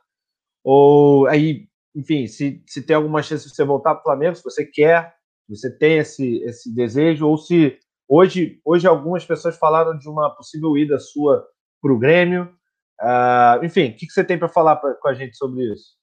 Ou 0.64 1.26
aí, 1.28 1.68
enfim, 1.96 2.28
se, 2.28 2.62
se 2.68 2.82
tem 2.82 2.96
alguma 2.96 3.24
chance 3.24 3.48
de 3.48 3.56
você 3.56 3.64
voltar 3.64 3.96
para 3.96 4.02
o 4.02 4.04
Flamengo, 4.04 4.36
se 4.36 4.44
você 4.44 4.66
quer, 4.66 5.16
você 5.48 5.72
tem 5.76 6.00
esse, 6.00 6.44
esse 6.44 6.74
desejo, 6.76 7.26
ou 7.26 7.38
se 7.38 7.80
hoje, 8.08 8.60
hoje 8.66 8.86
algumas 8.86 9.26
pessoas 9.26 9.58
falaram 9.58 9.98
de 9.98 10.10
uma 10.10 10.30
possível 10.36 10.78
ida 10.78 11.00
sua 11.00 11.48
para 11.82 11.94
o 11.94 11.98
Grêmio. 11.98 12.54
Uh, 13.02 13.64
enfim, 13.64 13.90
o 13.90 13.96
que, 13.96 14.08
que 14.08 14.12
você 14.12 14.24
tem 14.24 14.38
para 14.38 14.50
falar 14.50 14.76
pra, 14.76 14.94
com 14.96 15.08
a 15.08 15.14
gente 15.14 15.38
sobre 15.38 15.72
isso? 15.72 15.96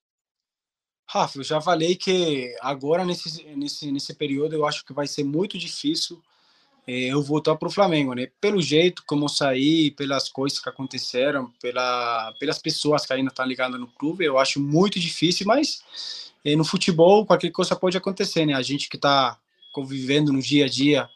Rafa, 1.14 1.38
eu 1.38 1.44
já 1.44 1.60
falei 1.60 1.94
que 1.94 2.52
agora, 2.60 3.04
nesse, 3.04 3.44
nesse, 3.54 3.92
nesse 3.92 4.12
período, 4.14 4.56
eu 4.56 4.66
acho 4.66 4.84
que 4.84 4.92
vai 4.92 5.06
ser 5.06 5.22
muito 5.22 5.56
difícil 5.56 6.20
é, 6.88 7.12
eu 7.12 7.22
voltar 7.22 7.54
para 7.54 7.68
o 7.68 7.70
Flamengo, 7.70 8.14
né? 8.14 8.26
Pelo 8.40 8.60
jeito 8.60 9.04
como 9.06 9.26
eu 9.26 9.28
saí, 9.28 9.92
pelas 9.92 10.28
coisas 10.28 10.58
que 10.58 10.68
aconteceram, 10.68 11.52
pela, 11.62 12.34
pelas 12.40 12.58
pessoas 12.58 13.06
que 13.06 13.12
ainda 13.12 13.28
estão 13.28 13.46
ligadas 13.46 13.78
no 13.78 13.86
clube, 13.86 14.24
eu 14.24 14.38
acho 14.38 14.58
muito 14.58 14.98
difícil, 14.98 15.46
mas 15.46 16.32
é, 16.44 16.56
no 16.56 16.64
futebol 16.64 17.24
qualquer 17.24 17.52
coisa 17.52 17.76
pode 17.76 17.96
acontecer, 17.96 18.44
né? 18.44 18.54
A 18.54 18.62
gente 18.62 18.88
que 18.88 18.96
está 18.96 19.38
convivendo 19.72 20.32
no 20.32 20.42
dia 20.42 20.64
a 20.64 20.68
dia 20.68 21.08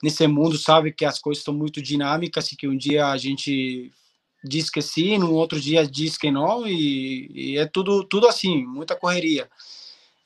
nesse 0.00 0.28
mundo 0.28 0.56
sabe 0.58 0.92
que 0.92 1.04
as 1.04 1.18
coisas 1.18 1.40
estão 1.40 1.52
muito 1.52 1.82
dinâmicas 1.82 2.52
e 2.52 2.56
que 2.56 2.68
um 2.68 2.76
dia 2.76 3.08
a 3.08 3.16
gente 3.16 3.90
diz 4.42 4.70
que 4.70 4.80
sim, 4.82 5.18
no 5.18 5.34
outro 5.34 5.60
dia 5.60 5.86
diz 5.86 6.16
que 6.16 6.30
não 6.30 6.66
e, 6.66 7.30
e 7.34 7.58
é 7.58 7.66
tudo 7.66 8.04
tudo 8.04 8.26
assim, 8.26 8.64
muita 8.64 8.96
correria 8.96 9.48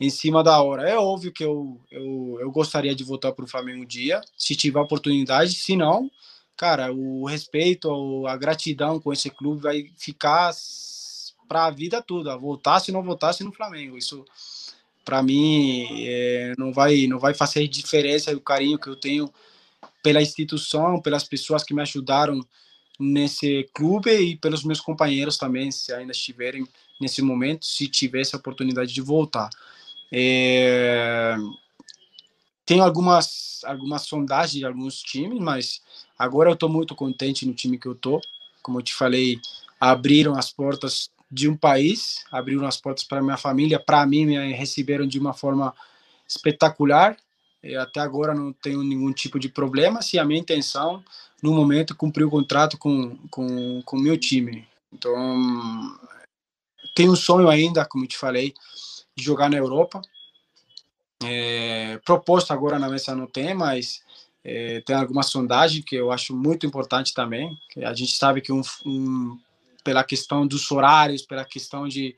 em 0.01 0.11
cima 0.11 0.43
da 0.43 0.61
hora. 0.63 0.89
É 0.89 0.97
óbvio 0.97 1.33
que 1.33 1.45
eu, 1.45 1.81
eu, 1.91 2.39
eu 2.41 2.51
gostaria 2.51 2.95
de 2.95 3.05
voltar 3.05 3.33
para 3.33 3.45
o 3.45 3.49
Flamengo 3.49 3.83
um 3.83 3.87
dia, 3.87 4.21
se 4.37 4.55
tiver 4.57 4.81
oportunidade, 4.81 5.55
se 5.55 5.77
não, 5.77 6.11
cara, 6.57 6.93
o 6.93 7.25
respeito, 7.27 8.27
a 8.27 8.37
gratidão 8.37 9.01
com 9.01 9.13
esse 9.13 9.31
clube 9.31 9.63
vai 9.63 9.91
ficar 9.97 10.53
para 11.49 11.67
a 11.67 11.71
vida 11.71 12.03
toda, 12.03 12.37
voltasse 12.37 12.91
ou 12.91 12.97
não 12.97 13.03
voltasse 13.03 13.45
no 13.45 13.53
Flamengo. 13.53 13.97
Isso, 13.97 14.25
para 15.05 15.23
mim, 15.23 15.87
é, 16.07 16.55
não, 16.59 16.73
vai, 16.73 17.07
não 17.07 17.19
vai 17.19 17.35
fazer 17.35 17.67
diferença 17.69 18.35
o 18.35 18.41
carinho 18.41 18.79
que 18.79 18.89
eu 18.89 18.97
tenho 18.97 19.33
pela 20.03 20.23
instituição, 20.23 21.01
pelas 21.01 21.25
pessoas 21.25 21.63
que 21.63 21.75
me 21.75 21.83
ajudaram 21.83 22.41
nesse 22.99 23.69
clube 23.75 24.11
e 24.11 24.37
pelos 24.37 24.65
meus 24.65 24.81
companheiros 24.81 25.37
também, 25.37 25.71
se 25.71 25.93
ainda 25.93 26.13
estiverem 26.13 26.67
nesse 27.01 27.23
momento, 27.23 27.67
se 27.67 27.89
tivesse 27.89 28.35
a 28.35 28.39
oportunidade 28.39 28.93
de 28.93 29.01
voltar. 29.01 29.51
É... 30.13 31.37
Tem 32.65 32.81
algumas, 32.81 33.61
algumas 33.65 34.03
sondagens 34.03 34.59
de 34.59 34.65
alguns 34.65 35.03
times, 35.03 35.39
mas 35.39 35.83
agora 36.19 36.49
eu 36.49 36.55
estou 36.55 36.69
muito 36.69 36.95
contente 36.95 37.47
no 37.47 37.53
time 37.53 37.79
que 37.79 37.87
eu 37.87 37.93
estou. 37.93 38.21
Como 38.63 38.79
eu 38.79 38.83
te 38.83 38.95
falei, 38.95 39.39
abriram 39.79 40.35
as 40.35 40.51
portas 40.51 41.11
de 41.31 41.49
um 41.49 41.57
país, 41.57 42.25
abriram 42.31 42.67
as 42.67 42.77
portas 42.77 43.05
para 43.05 43.23
minha 43.23 43.37
família, 43.37 43.79
para 43.79 44.07
mim, 44.07 44.25
me 44.25 44.53
receberam 44.53 45.07
de 45.07 45.19
uma 45.19 45.35
forma 45.35 45.75
espetacular. 46.27 47.17
E 47.63 47.75
até 47.77 48.01
agora 48.01 48.35
não 48.35 48.53
tenho 48.53 48.83
nenhum 48.83 49.13
tipo 49.13 49.39
de 49.39 49.49
problema. 49.49 50.01
Se 50.01 50.19
a 50.19 50.25
minha 50.25 50.41
intenção, 50.41 51.03
no 51.43 51.53
momento, 51.53 51.97
cumprir 51.97 52.25
o 52.25 52.31
contrato 52.31 52.79
com 52.79 53.17
com, 53.29 53.83
com 53.83 53.99
meu 53.99 54.19
time. 54.19 54.67
Então, 54.93 55.97
tenho 56.95 57.13
um 57.13 57.17
sonho 57.17 57.49
ainda, 57.49 57.85
como 57.85 58.07
te 58.07 58.17
falei, 58.17 58.55
de 59.17 59.25
jogar 59.25 59.51
na 59.51 59.57
Europa. 59.57 60.01
É, 61.23 61.99
proposta 62.05 62.53
agora 62.53 62.79
na 62.79 62.89
mesa 62.89 63.15
não 63.15 63.27
tem, 63.27 63.55
mas 63.55 64.03
é, 64.45 64.81
tem 64.83 64.95
alguma 64.95 65.23
sondagem 65.23 65.83
que 65.83 65.97
eu 65.97 66.13
acho 66.13 66.37
muito 66.37 66.67
importante 66.67 67.15
também. 67.15 67.57
A 67.85 67.95
gente 67.95 68.13
sabe 68.17 68.41
que 68.41 68.53
um, 68.53 68.63
um, 68.85 69.39
pela 69.83 70.05
questão 70.05 70.47
dos 70.47 70.71
horários, 70.71 71.23
pela 71.23 71.45
questão 71.45 71.89
de, 71.89 72.15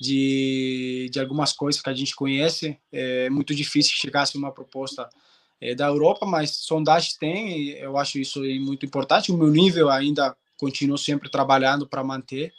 de, 0.00 1.08
de, 1.10 1.18
algumas 1.18 1.52
coisas 1.52 1.80
que 1.80 1.88
a 1.88 1.94
gente 1.94 2.14
conhece, 2.14 2.78
é 2.92 3.30
muito 3.30 3.54
difícil 3.54 3.96
chegar 3.96 4.24
a 4.24 4.38
uma 4.38 4.52
proposta 4.52 5.08
é, 5.64 5.74
da 5.74 5.86
Europa, 5.86 6.26
mas 6.26 6.50
sondagens 6.50 7.16
tem, 7.16 7.70
eu 7.70 7.96
acho 7.96 8.18
isso 8.18 8.40
muito 8.60 8.84
importante. 8.84 9.32
O 9.32 9.36
meu 9.38 9.48
nível 9.48 9.88
ainda 9.88 10.36
continuo 10.58 10.98
sempre 10.98 11.30
trabalhando 11.30 11.88
para 11.88 12.04
manter 12.04 12.52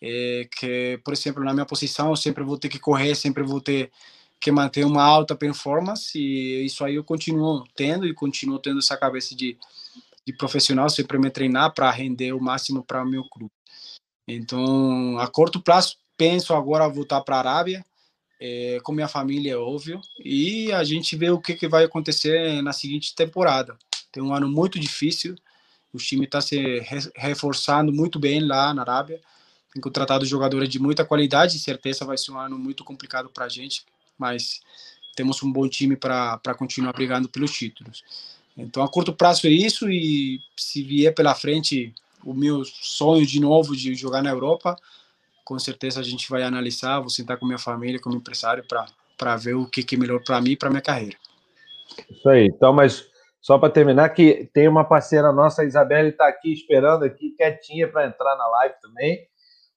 é, 0.00 0.48
que, 0.56 1.00
por 1.04 1.12
exemplo, 1.12 1.42
na 1.42 1.52
minha 1.52 1.66
posição, 1.66 2.10
eu 2.10 2.16
sempre 2.16 2.44
vou 2.44 2.56
ter 2.56 2.68
que 2.68 2.78
correr, 2.78 3.16
sempre 3.16 3.42
vou 3.42 3.60
ter 3.60 3.90
que 4.40 4.52
manter 4.52 4.86
uma 4.86 5.02
alta 5.02 5.34
performance 5.34 6.16
e 6.16 6.64
isso 6.64 6.84
aí 6.84 6.94
eu 6.94 7.02
continuo 7.02 7.64
tendo 7.74 8.06
e 8.06 8.14
continuo 8.14 8.60
tendo 8.60 8.78
essa 8.78 8.96
cabeça 8.96 9.34
de, 9.34 9.58
de 10.24 10.32
profissional, 10.32 10.88
sempre 10.88 11.18
me 11.18 11.30
treinar 11.30 11.74
para 11.74 11.90
render 11.90 12.32
o 12.32 12.40
máximo 12.40 12.84
para 12.84 13.02
o 13.02 13.08
meu 13.08 13.24
clube. 13.24 13.52
Então, 14.28 15.18
a 15.18 15.26
curto 15.26 15.60
prazo, 15.60 15.96
penso 16.16 16.54
agora 16.54 16.88
voltar 16.88 17.22
para 17.22 17.36
a 17.36 17.38
Arábia, 17.40 17.84
é, 18.40 18.78
com 18.82 18.92
minha 18.92 19.08
família, 19.08 19.52
é 19.52 19.56
óbvio, 19.56 20.00
e 20.18 20.70
a 20.72 20.84
gente 20.84 21.16
vê 21.16 21.30
o 21.30 21.40
que, 21.40 21.54
que 21.54 21.68
vai 21.68 21.84
acontecer 21.84 22.62
na 22.62 22.72
seguinte 22.72 23.14
temporada. 23.14 23.76
Tem 24.12 24.22
um 24.22 24.34
ano 24.34 24.48
muito 24.48 24.78
difícil, 24.78 25.34
o 25.92 25.98
time 25.98 26.24
está 26.24 26.40
se 26.40 26.80
reforçando 27.14 27.92
muito 27.92 28.18
bem 28.18 28.40
lá 28.40 28.74
na 28.74 28.82
Arábia, 28.82 29.20
tem 29.72 29.80
contratado 29.80 30.24
jogadores 30.24 30.68
de 30.68 30.78
muita 30.78 31.04
qualidade, 31.04 31.58
certeza 31.58 32.04
vai 32.04 32.16
ser 32.16 32.32
um 32.32 32.38
ano 32.38 32.58
muito 32.58 32.84
complicado 32.84 33.28
para 33.28 33.46
a 33.46 33.48
gente, 33.48 33.84
mas 34.18 34.60
temos 35.14 35.42
um 35.42 35.50
bom 35.50 35.68
time 35.68 35.96
para 35.96 36.54
continuar 36.56 36.92
brigando 36.92 37.28
pelos 37.28 37.52
títulos. 37.52 38.02
Então, 38.56 38.82
a 38.82 38.88
curto 38.88 39.12
prazo 39.12 39.46
é 39.46 39.50
isso, 39.50 39.90
e 39.90 40.40
se 40.56 40.82
vier 40.82 41.14
pela 41.14 41.34
frente 41.34 41.92
o 42.24 42.32
meu 42.32 42.64
sonho 42.64 43.26
de 43.26 43.38
novo 43.38 43.76
de 43.76 43.94
jogar 43.94 44.22
na 44.22 44.30
Europa, 44.30 44.76
com 45.46 45.56
certeza 45.60 46.00
a 46.00 46.02
gente 46.02 46.28
vai 46.28 46.42
analisar, 46.42 46.98
vou 46.98 47.08
sentar 47.08 47.38
com 47.38 47.46
minha 47.46 47.58
família, 47.58 48.00
com 48.00 48.10
o 48.10 48.16
empresário, 48.16 48.64
para 49.16 49.36
ver 49.36 49.54
o 49.54 49.64
que, 49.64 49.84
que 49.84 49.94
é 49.94 49.98
melhor 49.98 50.20
para 50.24 50.40
mim 50.40 50.50
e 50.50 50.56
para 50.56 50.68
minha 50.68 50.82
carreira. 50.82 51.16
Isso 52.10 52.28
aí. 52.28 52.46
Então, 52.46 52.72
mas 52.72 53.06
só 53.40 53.56
para 53.56 53.72
terminar, 53.72 54.08
que 54.08 54.50
tem 54.52 54.66
uma 54.66 54.84
parceira 54.84 55.32
nossa, 55.32 55.62
a 55.62 55.64
Isabelle, 55.64 56.08
está 56.08 56.26
aqui 56.26 56.52
esperando 56.52 57.04
aqui, 57.04 57.30
quietinha 57.36 57.86
para 57.86 58.08
entrar 58.08 58.36
na 58.36 58.48
live 58.48 58.74
também. 58.82 59.20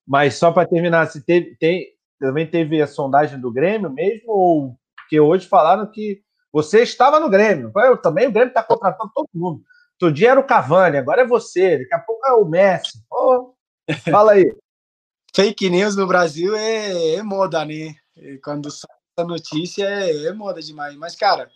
Mas 0.08 0.34
só 0.36 0.52
para 0.52 0.68
terminar, 0.68 1.06
se 1.06 1.24
teve, 1.24 1.56
tem, 1.58 1.86
também 2.20 2.48
teve 2.48 2.82
a 2.82 2.88
sondagem 2.88 3.40
do 3.40 3.54
Grêmio 3.54 3.92
mesmo? 3.92 4.24
Ou 4.28 4.76
porque 4.96 5.20
hoje 5.20 5.48
falaram 5.48 5.86
que 5.86 6.20
você 6.52 6.82
estava 6.82 7.20
no 7.20 7.30
Grêmio. 7.30 7.72
Eu 7.76 7.96
também 7.96 8.28
o 8.28 8.32
Grêmio 8.32 8.50
está 8.50 8.64
contratando 8.64 9.12
todo 9.14 9.30
mundo. 9.36 9.62
Outro 9.94 10.12
dia 10.12 10.32
era 10.32 10.40
o 10.40 10.46
Cavani, 10.46 10.98
agora 10.98 11.22
é 11.22 11.28
você. 11.28 11.78
Daqui 11.78 11.94
a 11.94 12.00
pouco 12.00 12.26
é 12.26 12.34
o 12.34 12.46
Messi. 12.46 12.98
Oh, 13.12 13.54
fala 14.10 14.32
aí. 14.32 14.52
Fake 15.34 15.70
news 15.70 15.96
no 15.96 16.08
Brasil 16.08 16.56
é, 16.56 17.16
é 17.16 17.24
moda, 17.24 17.64
né? 17.66 17.96
Quando 18.44 18.70
sai 18.72 18.90
essa 19.20 19.28
notícia 19.28 19.84
é, 19.84 20.26
é, 20.26 20.34
moda 20.34 20.62
demais. 20.62 20.96
Mas, 20.96 21.16
cara, 21.16 21.52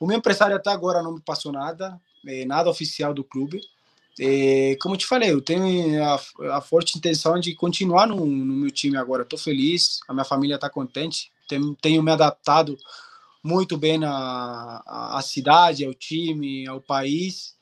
o 0.00 0.06
meu 0.06 0.18
empresário 0.18 0.56
até 0.56 0.70
agora 0.70 1.02
não 1.02 1.14
me 1.14 1.20
passou 1.20 1.52
nada, 1.52 2.00
é, 2.26 2.44
nada 2.44 2.68
oficial 2.68 3.14
do 3.14 3.24
clube. 3.24 3.60
É, 4.20 4.76
como 4.80 4.96
te 4.96 5.06
falei, 5.06 5.32
eu 5.32 5.40
tenho 5.40 6.04
a, 6.04 6.20
a 6.56 6.60
forte 6.60 6.96
intenção 6.96 7.38
de 7.38 7.54
continuar 7.54 8.06
no, 8.06 8.24
no 8.24 8.54
meu 8.54 8.70
time 8.70 8.96
agora. 8.96 9.22
Estou 9.22 9.38
feliz, 9.38 10.00
a 10.08 10.12
minha 10.12 10.24
família 10.24 10.54
está 10.54 10.70
contente, 10.70 11.32
tenho, 11.48 11.74
tenho, 11.76 12.02
me 12.02 12.12
adaptado 12.12 12.76
muito 13.42 13.76
bem 13.76 13.98
na 13.98 15.20
cidade, 15.22 15.84
ao 15.84 15.92
time, 15.92 16.66
ao 16.66 16.80
país. 16.80 17.54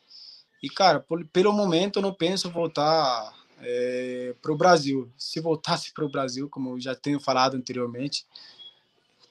E, 0.63 0.69
cara, 0.69 1.01
por, 1.01 1.25
pelo 1.27 1.53
momento 1.53 1.99
eu 1.99 2.03
não 2.03 2.13
penso 2.13 2.51
voltar 2.51 3.33
é, 3.63 4.35
para 4.43 4.53
o 4.53 4.57
Brasil. 4.57 5.11
Se 5.17 5.41
voltasse 5.41 5.93
para 5.95 6.05
o 6.05 6.11
Brasil, 6.11 6.49
como 6.49 6.71
eu 6.71 6.81
já 6.81 6.95
tenho 6.95 7.21
falado 7.21 7.57
anteriormente, 7.57 8.27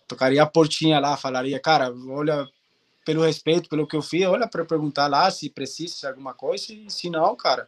tocaria 0.08 0.42
a 0.42 0.48
portinha 0.48 1.00
lá, 1.00 1.16
falaria, 1.18 1.60
cara, 1.60 1.94
olha, 2.10 2.48
pelo 3.06 3.24
respeito, 3.24 3.70
pelo 3.70 3.88
que 3.88 3.96
eu 3.96 4.02
fiz, 4.02 4.26
olha 4.26 4.48
para 4.48 4.66
perguntar 4.66 5.08
lá 5.08 5.30
se 5.30 5.50
precisa 5.50 5.96
de 6.00 6.08
alguma 6.08 6.34
coisa, 6.34 6.74
e 6.74 6.90
se 6.90 7.10
não, 7.10 7.36
cara, 7.36 7.68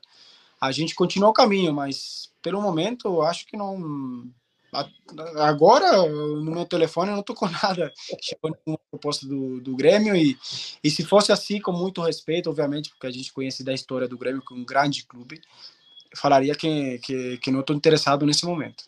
a 0.59 0.71
gente 0.71 0.95
continua 0.95 1.29
o 1.29 1.33
caminho, 1.33 1.73
mas 1.73 2.31
pelo 2.41 2.61
momento 2.61 3.07
eu 3.07 3.21
acho 3.21 3.45
que 3.45 3.57
não. 3.57 4.31
Agora, 5.37 6.07
no 6.07 6.51
meu 6.51 6.65
telefone, 6.65 7.11
eu 7.11 7.15
não 7.15 7.23
tô 7.23 7.35
com 7.35 7.47
nada. 7.61 7.93
Chegou 8.19 8.57
uma 8.65 8.79
proposta 8.89 9.27
do, 9.27 9.61
do 9.61 9.75
Grêmio, 9.75 10.15
e, 10.15 10.37
e 10.83 10.89
se 10.89 11.03
fosse 11.03 11.31
assim, 11.31 11.59
com 11.59 11.71
muito 11.71 12.01
respeito, 12.01 12.49
obviamente, 12.49 12.89
porque 12.89 13.07
a 13.07 13.11
gente 13.11 13.31
conhece 13.31 13.63
da 13.63 13.73
história 13.73 14.07
do 14.07 14.17
Grêmio, 14.17 14.41
que 14.41 14.53
é 14.53 14.57
um 14.57 14.65
grande 14.65 15.05
clube, 15.05 15.41
falaria 16.15 16.55
que, 16.55 16.99
que, 16.99 17.37
que 17.37 17.51
não 17.51 17.61
estou 17.61 17.75
interessado 17.75 18.25
nesse 18.25 18.45
momento. 18.45 18.83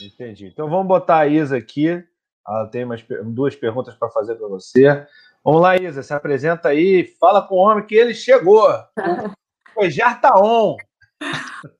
Entendi. 0.00 0.46
Então 0.46 0.68
vamos 0.68 0.86
botar 0.86 1.18
a 1.18 1.26
Isa 1.26 1.56
aqui. 1.56 2.04
Ela 2.46 2.66
tem 2.66 2.84
umas, 2.84 3.04
duas 3.24 3.54
perguntas 3.54 3.94
para 3.94 4.08
fazer 4.08 4.34
para 4.36 4.48
você. 4.48 5.06
Vamos 5.44 5.60
lá, 5.60 5.76
Isa, 5.76 6.02
se 6.02 6.12
apresenta 6.12 6.68
aí, 6.68 7.04
fala 7.20 7.42
com 7.42 7.54
o 7.54 7.58
homem 7.58 7.86
que 7.86 7.94
ele 7.94 8.14
chegou. 8.14 8.68
O 9.70 9.80
Coejar 9.82 10.20
tá 10.20 10.36
on. 10.36 10.76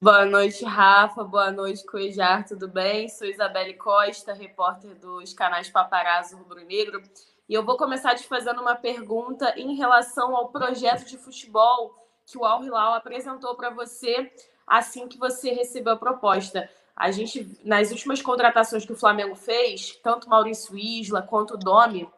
Boa 0.00 0.24
noite, 0.24 0.64
Rafa. 0.64 1.24
Boa 1.24 1.50
noite, 1.50 1.84
Coejar. 1.84 2.46
Tudo 2.46 2.68
bem? 2.68 3.08
Sou 3.08 3.26
Isabelle 3.26 3.74
Costa, 3.74 4.32
repórter 4.32 4.94
dos 4.94 5.32
canais 5.32 5.68
Paparazzo 5.68 6.36
Rubro 6.36 6.64
Negro. 6.64 7.02
E 7.48 7.54
eu 7.54 7.64
vou 7.64 7.76
começar 7.76 8.14
te 8.14 8.26
fazendo 8.28 8.60
uma 8.60 8.76
pergunta 8.76 9.52
em 9.56 9.74
relação 9.74 10.36
ao 10.36 10.50
projeto 10.50 11.04
de 11.06 11.18
futebol 11.18 11.92
que 12.28 12.36
o 12.36 12.44
Al 12.44 12.62
Hilal 12.62 12.92
apresentou 12.92 13.54
para 13.54 13.70
você 13.70 14.30
assim 14.66 15.08
que 15.08 15.18
você 15.18 15.50
recebeu 15.50 15.94
a 15.94 15.96
proposta. 15.96 16.70
A 16.94 17.10
gente, 17.10 17.58
nas 17.64 17.90
últimas 17.90 18.20
contratações 18.20 18.84
que 18.84 18.92
o 18.92 18.96
Flamengo 18.96 19.34
fez, 19.34 19.96
tanto 20.02 20.28
Maurício 20.28 20.76
Isla 20.76 21.22
quanto 21.22 21.54
o 21.54 21.56
Domi, 21.56 22.08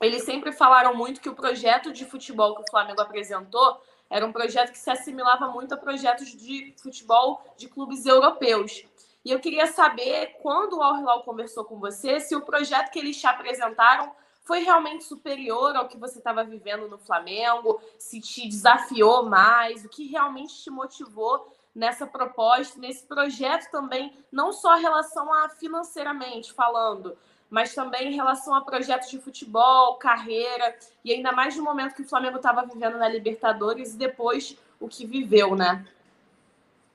eles 0.00 0.22
sempre 0.22 0.52
falaram 0.52 0.94
muito 0.94 1.20
que 1.20 1.28
o 1.28 1.34
projeto 1.34 1.92
de 1.92 2.04
futebol 2.04 2.54
que 2.54 2.62
o 2.62 2.70
Flamengo 2.70 3.00
apresentou 3.00 3.82
era 4.08 4.24
um 4.24 4.32
projeto 4.32 4.70
que 4.70 4.78
se 4.78 4.90
assimilava 4.90 5.48
muito 5.48 5.74
a 5.74 5.76
projetos 5.76 6.28
de 6.28 6.72
futebol 6.80 7.42
de 7.56 7.66
clubes 7.68 8.06
europeus. 8.06 8.84
E 9.24 9.32
eu 9.32 9.40
queria 9.40 9.66
saber, 9.66 10.36
quando 10.42 10.76
o 10.76 10.82
Al 10.82 10.98
Hilal 10.98 11.24
conversou 11.24 11.64
com 11.64 11.80
você, 11.80 12.20
se 12.20 12.36
o 12.36 12.42
projeto 12.42 12.92
que 12.92 13.00
eles 13.00 13.18
te 13.18 13.26
apresentaram 13.26 14.12
foi 14.46 14.60
realmente 14.60 15.02
superior 15.02 15.74
ao 15.74 15.88
que 15.88 15.98
você 15.98 16.18
estava 16.18 16.44
vivendo 16.44 16.88
no 16.88 16.96
Flamengo? 16.96 17.80
Se 17.98 18.20
te 18.20 18.48
desafiou 18.48 19.28
mais? 19.28 19.84
O 19.84 19.88
que 19.88 20.06
realmente 20.06 20.62
te 20.62 20.70
motivou 20.70 21.52
nessa 21.74 22.06
proposta, 22.06 22.78
nesse 22.78 23.04
projeto 23.04 23.68
também, 23.72 24.12
não 24.30 24.52
só 24.52 24.78
em 24.78 24.82
relação 24.82 25.34
a 25.34 25.48
financeiramente 25.48 26.52
falando, 26.52 27.18
mas 27.50 27.74
também 27.74 28.12
em 28.12 28.14
relação 28.14 28.54
a 28.54 28.60
projetos 28.60 29.10
de 29.10 29.18
futebol, 29.18 29.96
carreira, 29.96 30.78
e 31.04 31.12
ainda 31.12 31.32
mais 31.32 31.56
no 31.56 31.64
momento 31.64 31.96
que 31.96 32.02
o 32.02 32.08
Flamengo 32.08 32.36
estava 32.36 32.64
vivendo 32.64 32.96
na 32.98 33.08
Libertadores 33.08 33.94
e 33.94 33.98
depois 33.98 34.56
o 34.78 34.88
que 34.88 35.04
viveu, 35.04 35.56
né? 35.56 35.84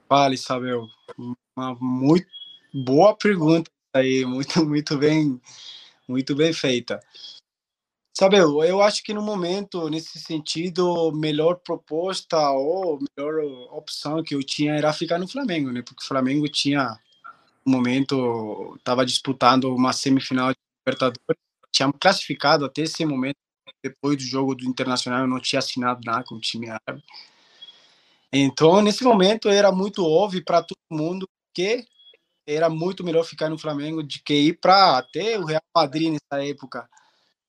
Vale, 0.10 0.36
Isabel. 0.36 0.88
Uma 1.56 1.76
muito 1.80 2.28
boa 2.74 3.16
pergunta 3.16 3.70
aí, 3.94 4.26
muito, 4.26 4.66
muito 4.66 4.98
bem, 4.98 5.40
muito 6.08 6.34
bem 6.34 6.54
feita. 6.54 7.00
Sabe, 8.14 8.38
eu 8.38 8.82
acho 8.82 9.04
que 9.04 9.14
no 9.14 9.22
momento, 9.22 9.90
nesse 9.90 10.20
sentido, 10.20 11.12
melhor 11.14 11.56
proposta 11.56 12.38
ou 12.52 13.00
melhor 13.18 13.42
opção 13.72 14.22
que 14.22 14.36
eu 14.36 14.44
tinha 14.44 14.74
era 14.76 14.92
ficar 14.92 15.18
no 15.18 15.28
Flamengo, 15.28 15.72
né? 15.72 15.82
Porque 15.82 16.04
o 16.04 16.08
Flamengo 16.08 16.48
tinha, 16.50 17.00
no 17.66 17.72
momento, 17.74 18.76
estava 18.78 19.06
disputando 19.06 19.74
uma 19.74 19.94
semifinal 19.94 20.52
de 20.52 20.58
Libertadores, 20.86 21.40
tinha 21.72 21.92
classificado 21.94 22.66
até 22.66 22.82
esse 22.84 23.06
momento, 23.06 23.38
depois 23.84 24.18
do 24.18 24.24
jogo 24.24 24.56
do 24.56 24.66
Internacional, 24.66 25.22
eu 25.22 25.28
não 25.28 25.40
tinha 25.40 25.60
assinado 25.60 26.02
nada 26.06 26.24
com 26.26 26.36
o 26.36 26.42
time 26.42 26.70
árabe. 26.70 27.04
Então, 28.32 28.82
nesse 28.82 29.04
momento, 29.04 29.50
era 29.50 29.72
muito 29.72 30.06
óbvio 30.06 30.44
para 30.44 30.64
todo 30.64 30.78
mundo 30.92 31.28
que 31.54 31.86
era 32.48 32.70
muito 32.70 33.04
melhor 33.04 33.24
ficar 33.24 33.50
no 33.50 33.58
Flamengo 33.58 34.04
do 34.04 34.10
que 34.26 34.34
ir 34.34 34.60
para 34.60 34.98
até 34.98 35.40
o 35.40 35.46
Real 35.46 35.62
Madrid 35.76 36.12
nessa 36.14 36.44
época 36.46 36.90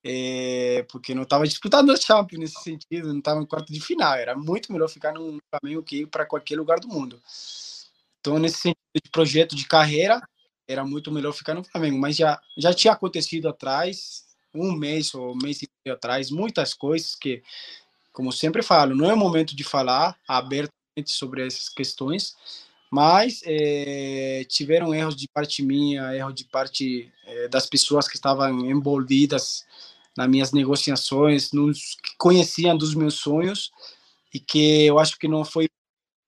é, 0.05 0.85
porque 0.91 1.15
não 1.15 1.23
estava 1.23 1.47
disputando 1.47 1.91
a 1.91 1.97
Champions 1.97 2.41
nesse 2.41 2.63
sentido, 2.63 3.09
não 3.09 3.19
estava 3.19 3.41
em 3.41 3.47
quarto 3.47 3.73
de 3.73 3.81
final. 3.81 4.15
Era 4.15 4.35
muito 4.37 4.73
melhor 4.73 4.89
ficar 4.89 5.13
no 5.13 5.39
Flamengo 5.51 5.83
que 5.83 6.03
ir 6.03 6.07
para 6.07 6.27
qualquer 6.27 6.57
lugar 6.57 6.81
do 6.81 6.89
mundo. 6.89 7.21
Então, 8.21 8.39
nesse 8.39 8.59
sentido 8.59 8.77
de 9.03 9.11
projeto 9.11 9.55
de 9.55 9.67
carreira, 9.67 10.21
era 10.67 10.85
muito 10.85 11.13
melhor 11.13 11.33
ficar 11.33 11.55
no 11.55 11.65
Flamengo. 11.65 11.99
Mas 11.99 12.17
já, 12.17 12.41
já 12.57 12.75
tinha 12.75 12.93
acontecido 12.93 13.49
atrás, 13.49 14.25
um 14.55 14.73
mês 14.73 15.15
ou 15.15 15.33
um 15.33 15.37
mês 15.37 15.63
e 15.63 15.69
meio 15.85 15.97
atrás, 15.97 16.31
muitas 16.31 16.75
coisas 16.75 17.15
que, 17.15 17.43
como 18.13 18.33
sempre 18.33 18.63
falo, 18.63 18.95
não 18.95 19.11
é 19.11 19.15
momento 19.15 19.55
de 19.55 19.65
falar 19.65 20.17
abertamente 20.27 20.73
sobre 21.07 21.47
essas 21.47 21.69
questões, 21.69 22.35
mas 22.91 23.41
é, 23.45 24.45
tiveram 24.49 24.95
erros 24.95 25.17
de 25.17 25.27
parte 25.27 25.63
minha, 25.63 26.15
erro 26.15 26.33
de 26.33 26.45
parte 26.45 27.11
é, 27.25 27.49
das 27.49 27.67
pessoas 27.67 28.07
que 28.07 28.17
estavam 28.17 28.71
envolvidas 28.71 29.65
nas 30.17 30.29
minhas 30.29 30.53
negociações, 30.53 31.53
nos, 31.53 31.97
que 32.03 32.17
conheciam 32.19 32.77
dos 32.77 32.95
meus 32.95 33.15
sonhos 33.15 33.71
e 34.33 34.41
que 34.41 34.87
eu 34.87 34.99
acho 34.99 35.19
que 35.19 35.29
não 35.29 35.45
foi 35.45 35.69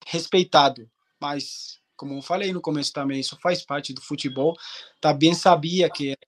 respeitado. 0.06 0.88
Mas, 1.20 1.78
como 1.96 2.14
eu 2.14 2.22
falei 2.22 2.52
no 2.52 2.60
começo 2.60 2.92
também, 2.92 3.20
isso 3.20 3.38
faz 3.42 3.64
parte 3.64 3.92
do 3.92 4.00
futebol. 4.00 4.56
Também 5.00 5.34
sabia 5.34 5.88
que 5.90 6.08
era 6.08 6.18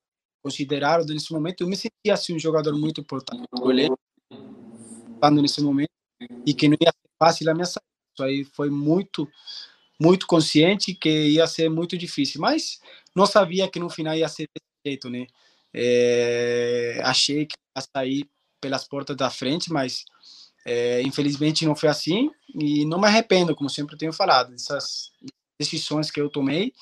considerado 0.43 1.07
nesse 1.13 1.33
momento. 1.33 1.63
Eu 1.63 1.69
me 1.69 1.77
sentia 1.77 2.15
assim 2.15 2.35
um 2.35 2.39
jogador 2.39 2.77
muito 2.79 3.01
importante 3.01 3.45
escolher 3.53 3.91
nesse 5.33 5.61
momento 5.61 5.91
e 6.47 6.55
que 6.55 6.69
não 6.69 6.77
ia 6.81 6.91
ser 6.91 7.11
fácil 7.19 7.51
a 7.51 7.55
minha 7.55 7.67
saída. 7.67 7.87
Isso 8.15 8.23
aí 8.23 8.45
foi 8.45 8.71
muito 8.71 9.29
muito 9.99 10.27
consciente 10.27 10.95
que 10.95 11.09
ia 11.09 11.47
ser 11.47 11.71
muito 11.71 11.97
difícil, 11.97 12.41
mas 12.41 12.81
não 13.15 13.25
sabia 13.25 13.69
que 13.69 13.79
no 13.79 13.89
final 13.89 14.15
ia 14.15 14.29
ser 14.29 14.47
desse 14.55 14.67
jeito, 14.87 15.09
né? 15.09 15.27
É, 15.79 16.99
achei 17.05 17.45
que 17.45 17.55
ia 17.77 17.85
sair 17.95 18.31
pelas 18.63 18.89
portas 18.89 19.15
da 19.15 19.29
frente, 19.29 19.71
mas 19.71 20.07
é, 20.65 21.03
infelizmente 21.03 21.67
não 21.67 21.77
foi 21.77 21.91
assim 21.91 22.31
e 22.55 22.87
não 22.87 22.99
me 22.99 23.07
arrependo, 23.07 23.55
como 23.55 23.69
sempre 23.69 23.99
tenho 23.99 24.13
falado, 24.13 24.53
dessas 24.53 25.13
decisões 25.61 26.11
que 26.11 26.21
eu 26.21 26.31
tomei, 26.31 26.73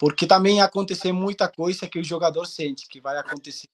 porque 0.00 0.26
também 0.26 0.56
ia 0.56 0.64
acontecer 0.64 1.12
muita 1.12 1.48
coisa 1.48 1.88
que 1.88 1.98
o 1.98 2.04
jogador 2.04 2.44
sente 2.46 2.88
que 2.88 3.00
vai 3.00 3.16
acontecer. 3.16 3.68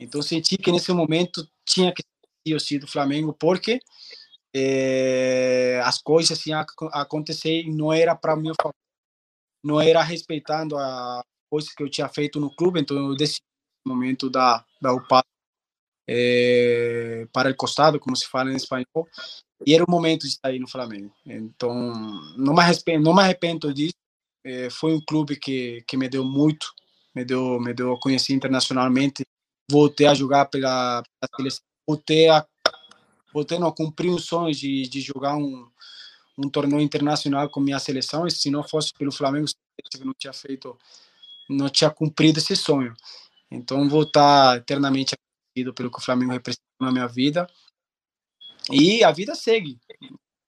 Então 0.00 0.20
senti 0.20 0.56
que 0.58 0.72
nesse 0.72 0.92
momento 0.92 1.48
tinha 1.64 1.92
que 1.92 2.02
ser 2.46 2.76
o 2.76 2.80
do 2.80 2.88
Flamengo, 2.88 3.32
porque 3.32 3.80
é, 4.54 5.80
as 5.84 5.98
coisas 6.02 6.44
iam 6.46 6.64
acontecer 6.92 7.62
e 7.62 7.70
não 7.70 7.92
era 7.92 8.16
para 8.16 8.36
mim 8.36 8.50
não 9.64 9.80
era 9.80 10.02
respeitando 10.02 10.76
a 10.76 11.22
coisa 11.50 11.68
que 11.76 11.82
eu 11.82 11.90
tinha 11.90 12.08
feito 12.08 12.40
no 12.40 12.54
clube, 12.54 12.80
então 12.80 12.96
eu 12.96 13.16
decidi 13.16 13.42
no 13.84 13.94
momento 13.94 14.30
da 14.30 14.64
da 14.80 14.92
UPA 14.92 15.24
é, 16.08 17.26
para 17.32 17.50
o 17.50 17.54
costado, 17.56 18.00
como 18.00 18.16
se 18.16 18.26
fala 18.26 18.52
em 18.52 18.56
espanhol, 18.56 19.06
e 19.66 19.74
era 19.74 19.84
o 19.84 19.90
momento 19.90 20.26
de 20.26 20.38
sair 20.38 20.58
no 20.58 20.68
Flamengo. 20.68 21.12
Então, 21.26 21.92
não 22.36 22.54
me 22.54 22.60
arrependo, 22.60 23.04
não 23.04 23.14
me 23.14 23.22
arrependo 23.22 23.72
disso. 23.74 23.94
É, 24.44 24.70
foi 24.70 24.94
um 24.94 25.00
clube 25.00 25.36
que 25.36 25.84
que 25.86 25.96
me 25.96 26.08
deu 26.08 26.24
muito, 26.24 26.66
me 27.14 27.24
deu 27.24 27.60
me 27.60 27.74
deu 27.74 27.92
a 27.94 28.00
conhecer 28.00 28.32
internacionalmente, 28.34 29.24
voltei 29.70 30.06
a 30.06 30.14
jogar 30.14 30.46
pela, 30.46 31.02
pela 31.02 31.30
seleção, 31.36 31.64
voltei 31.86 32.28
a 32.28 32.46
voltando 33.32 33.66
a 33.66 33.72
cumprir 33.72 34.10
um 34.10 34.18
sonho 34.18 34.54
de, 34.54 34.88
de 34.88 35.00
jogar 35.00 35.36
um, 35.36 35.68
um 36.36 36.48
torneio 36.48 36.80
internacional 36.80 37.48
com 37.48 37.60
minha 37.60 37.78
seleção. 37.78 38.26
E 38.26 38.30
se 38.30 38.50
não 38.50 38.62
fosse 38.62 38.92
pelo 38.94 39.12
Flamengo, 39.12 39.46
eu 39.98 40.06
não 40.06 40.14
tinha 40.14 40.32
feito, 40.32 40.78
não 41.48 41.68
tinha 41.68 41.90
cumprido 41.90 42.38
esse 42.38 42.54
sonho. 42.54 42.94
Então, 43.50 43.88
vou 43.88 44.02
estar 44.02 44.58
eternamente 44.58 45.14
agradecido 45.14 45.74
pelo 45.74 45.90
que 45.90 45.98
o 45.98 46.02
Flamengo 46.02 46.32
representou 46.32 46.66
na 46.80 46.92
minha 46.92 47.06
vida. 47.06 47.48
E 48.70 49.02
a 49.02 49.10
vida 49.10 49.34
segue. 49.34 49.78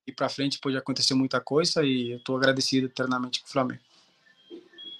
E 0.06 0.12
para 0.12 0.28
frente 0.28 0.58
pode 0.58 0.76
acontecer 0.76 1.14
muita 1.14 1.40
coisa 1.40 1.84
e 1.84 2.12
eu 2.12 2.18
estou 2.18 2.36
agradecido 2.36 2.86
eternamente 2.86 3.40
com 3.40 3.48
o 3.48 3.50
Flamengo. 3.50 3.82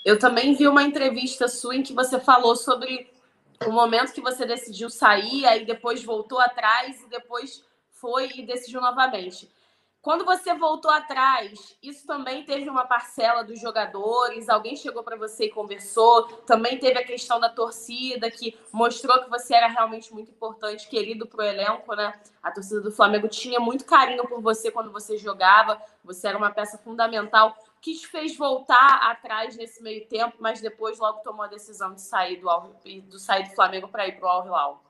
Eu 0.04 0.18
também 0.18 0.54
vi 0.54 0.66
uma 0.66 0.82
entrevista 0.82 1.46
sua 1.48 1.76
em 1.76 1.82
que 1.82 1.92
você 1.92 2.18
falou 2.18 2.56
sobre 2.56 3.10
o 3.66 3.70
momento 3.70 4.14
que 4.14 4.20
você 4.20 4.46
decidiu 4.46 4.88
sair, 4.88 5.44
aí 5.44 5.66
depois 5.66 6.02
voltou 6.02 6.40
atrás 6.40 7.02
e 7.02 7.08
depois 7.10 7.62
foi 7.90 8.30
e 8.34 8.46
decidiu 8.46 8.80
novamente. 8.80 9.50
Quando 10.02 10.24
você 10.24 10.54
voltou 10.54 10.90
atrás, 10.90 11.76
isso 11.82 12.06
também 12.06 12.42
teve 12.42 12.70
uma 12.70 12.86
parcela 12.86 13.44
dos 13.44 13.60
jogadores? 13.60 14.48
Alguém 14.48 14.74
chegou 14.74 15.02
para 15.02 15.14
você 15.14 15.44
e 15.44 15.50
conversou? 15.50 16.26
Também 16.46 16.78
teve 16.78 16.98
a 16.98 17.04
questão 17.04 17.38
da 17.38 17.50
torcida, 17.50 18.30
que 18.30 18.58
mostrou 18.72 19.22
que 19.22 19.28
você 19.28 19.54
era 19.54 19.66
realmente 19.66 20.10
muito 20.10 20.30
importante, 20.30 20.88
querido 20.88 21.26
para 21.26 21.40
o 21.40 21.46
elenco, 21.46 21.94
né? 21.94 22.18
A 22.42 22.50
torcida 22.50 22.80
do 22.80 22.90
Flamengo 22.90 23.28
tinha 23.28 23.60
muito 23.60 23.84
carinho 23.84 24.26
por 24.26 24.40
você 24.40 24.70
quando 24.70 24.90
você 24.90 25.18
jogava, 25.18 25.78
você 26.02 26.28
era 26.28 26.38
uma 26.38 26.50
peça 26.50 26.78
fundamental. 26.78 27.54
O 27.76 27.80
que 27.82 27.94
te 27.94 28.06
fez 28.06 28.34
voltar 28.34 29.10
atrás 29.10 29.54
nesse 29.54 29.82
meio 29.82 30.06
tempo, 30.06 30.38
mas 30.40 30.62
depois 30.62 30.98
logo 30.98 31.20
tomou 31.20 31.42
a 31.42 31.48
decisão 31.48 31.92
de 31.92 32.00
sair 32.00 32.38
do, 32.38 33.18
sair 33.18 33.50
do 33.50 33.54
Flamengo 33.54 33.86
para 33.86 34.08
ir 34.08 34.18
para 34.18 34.26
o 34.26 34.30
Al 34.30 34.46
Hilal? 34.46 34.89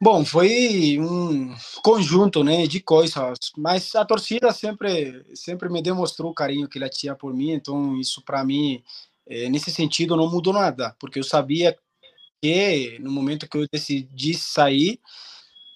Bom, 0.00 0.24
foi 0.24 0.96
um 1.00 1.52
conjunto, 1.82 2.44
né, 2.44 2.68
de 2.68 2.80
coisas, 2.80 3.36
mas 3.56 3.96
a 3.96 4.04
torcida 4.04 4.52
sempre 4.52 5.24
sempre 5.34 5.68
me 5.68 5.82
demonstrou 5.82 6.30
o 6.30 6.34
carinho 6.34 6.68
que 6.68 6.78
ela 6.78 6.88
tinha 6.88 7.16
por 7.16 7.34
mim, 7.34 7.50
então 7.50 7.98
isso 7.98 8.22
para 8.24 8.44
mim, 8.44 8.80
é, 9.26 9.48
nesse 9.48 9.72
sentido, 9.72 10.16
não 10.16 10.30
mudou 10.30 10.52
nada, 10.52 10.94
porque 11.00 11.18
eu 11.18 11.24
sabia 11.24 11.76
que 12.42 12.98
no 13.00 13.10
momento 13.10 13.48
que 13.48 13.58
eu 13.58 13.66
decidi 13.72 14.34
sair, 14.34 15.00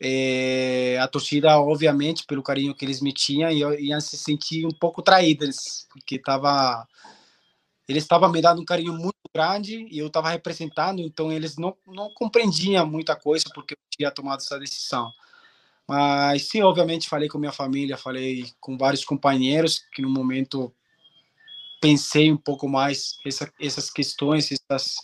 é, 0.03 0.99
a 1.01 1.09
torcida, 1.09 1.59
obviamente, 1.59 2.25
pelo 2.27 2.43
carinho 2.45 2.75
que 2.75 2.85
eles 2.85 3.01
me 3.01 3.13
tinham, 3.13 3.51
ia, 3.51 3.81
ia 3.81 4.01
se 4.01 4.17
sentir 4.17 4.67
um 4.67 4.71
pouco 4.73 5.03
traídas, 5.03 5.87
porque 5.91 6.19
tava 6.19 6.87
eles 7.89 8.05
estavam 8.05 8.31
me 8.31 8.41
dando 8.41 8.61
um 8.61 8.65
carinho 8.65 8.93
muito 8.93 9.15
grande 9.35 9.87
e 9.91 9.99
eu 9.99 10.07
estava 10.07 10.31
representando, 10.31 11.01
então 11.01 11.33
eles 11.33 11.57
não, 11.57 11.77
não 11.87 12.13
compreendiam 12.15 12.87
muita 12.87 13.17
coisa 13.17 13.45
porque 13.55 13.75
eu 13.75 13.79
tinha 13.91 14.11
tomado 14.11 14.41
essa 14.41 14.59
decisão. 14.59 15.11
Mas 15.89 16.49
sim, 16.49 16.63
obviamente 16.63 17.09
falei 17.09 17.29
com 17.29 17.39
minha 17.39 17.53
família, 17.53 17.97
falei 17.97 18.47
com 18.61 18.79
vários 18.79 19.05
companheiros 19.05 19.81
que 19.93 20.01
no 20.01 20.09
momento 20.09 20.73
pensei 21.81 22.31
um 22.31 22.37
pouco 22.37 22.69
mais 22.69 23.17
essa, 23.27 23.53
essas 23.61 23.91
questões, 23.91 24.51
essas, 24.53 24.95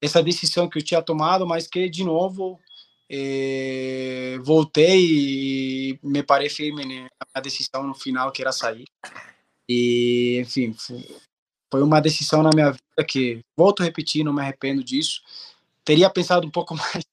essa 0.00 0.22
decisão 0.22 0.68
que 0.68 0.78
eu 0.78 0.84
tinha 0.84 1.02
tomado, 1.02 1.46
mas 1.46 1.66
que 1.66 1.88
de 1.88 2.04
novo 2.04 2.60
eh, 3.10 4.38
voltei 4.42 5.00
e 5.00 5.98
me 6.02 6.22
parei 6.22 6.50
firme 6.50 6.84
né, 6.84 7.08
na 7.34 7.40
decisão 7.40 7.86
no 7.86 7.94
final 7.94 8.30
que 8.30 8.42
era 8.42 8.52
sair. 8.52 8.84
E 9.68 10.38
enfim, 10.40 10.74
foi 11.70 11.82
uma 11.82 12.00
decisão 12.00 12.42
na 12.42 12.50
minha 12.54 12.70
vida 12.72 13.04
que, 13.06 13.40
volto 13.56 13.82
a 13.82 13.84
repetir, 13.84 14.24
não 14.24 14.32
me 14.32 14.40
arrependo 14.40 14.82
disso. 14.82 15.22
Teria 15.84 16.10
pensado 16.10 16.46
um 16.46 16.50
pouco 16.50 16.74
mais 16.76 17.04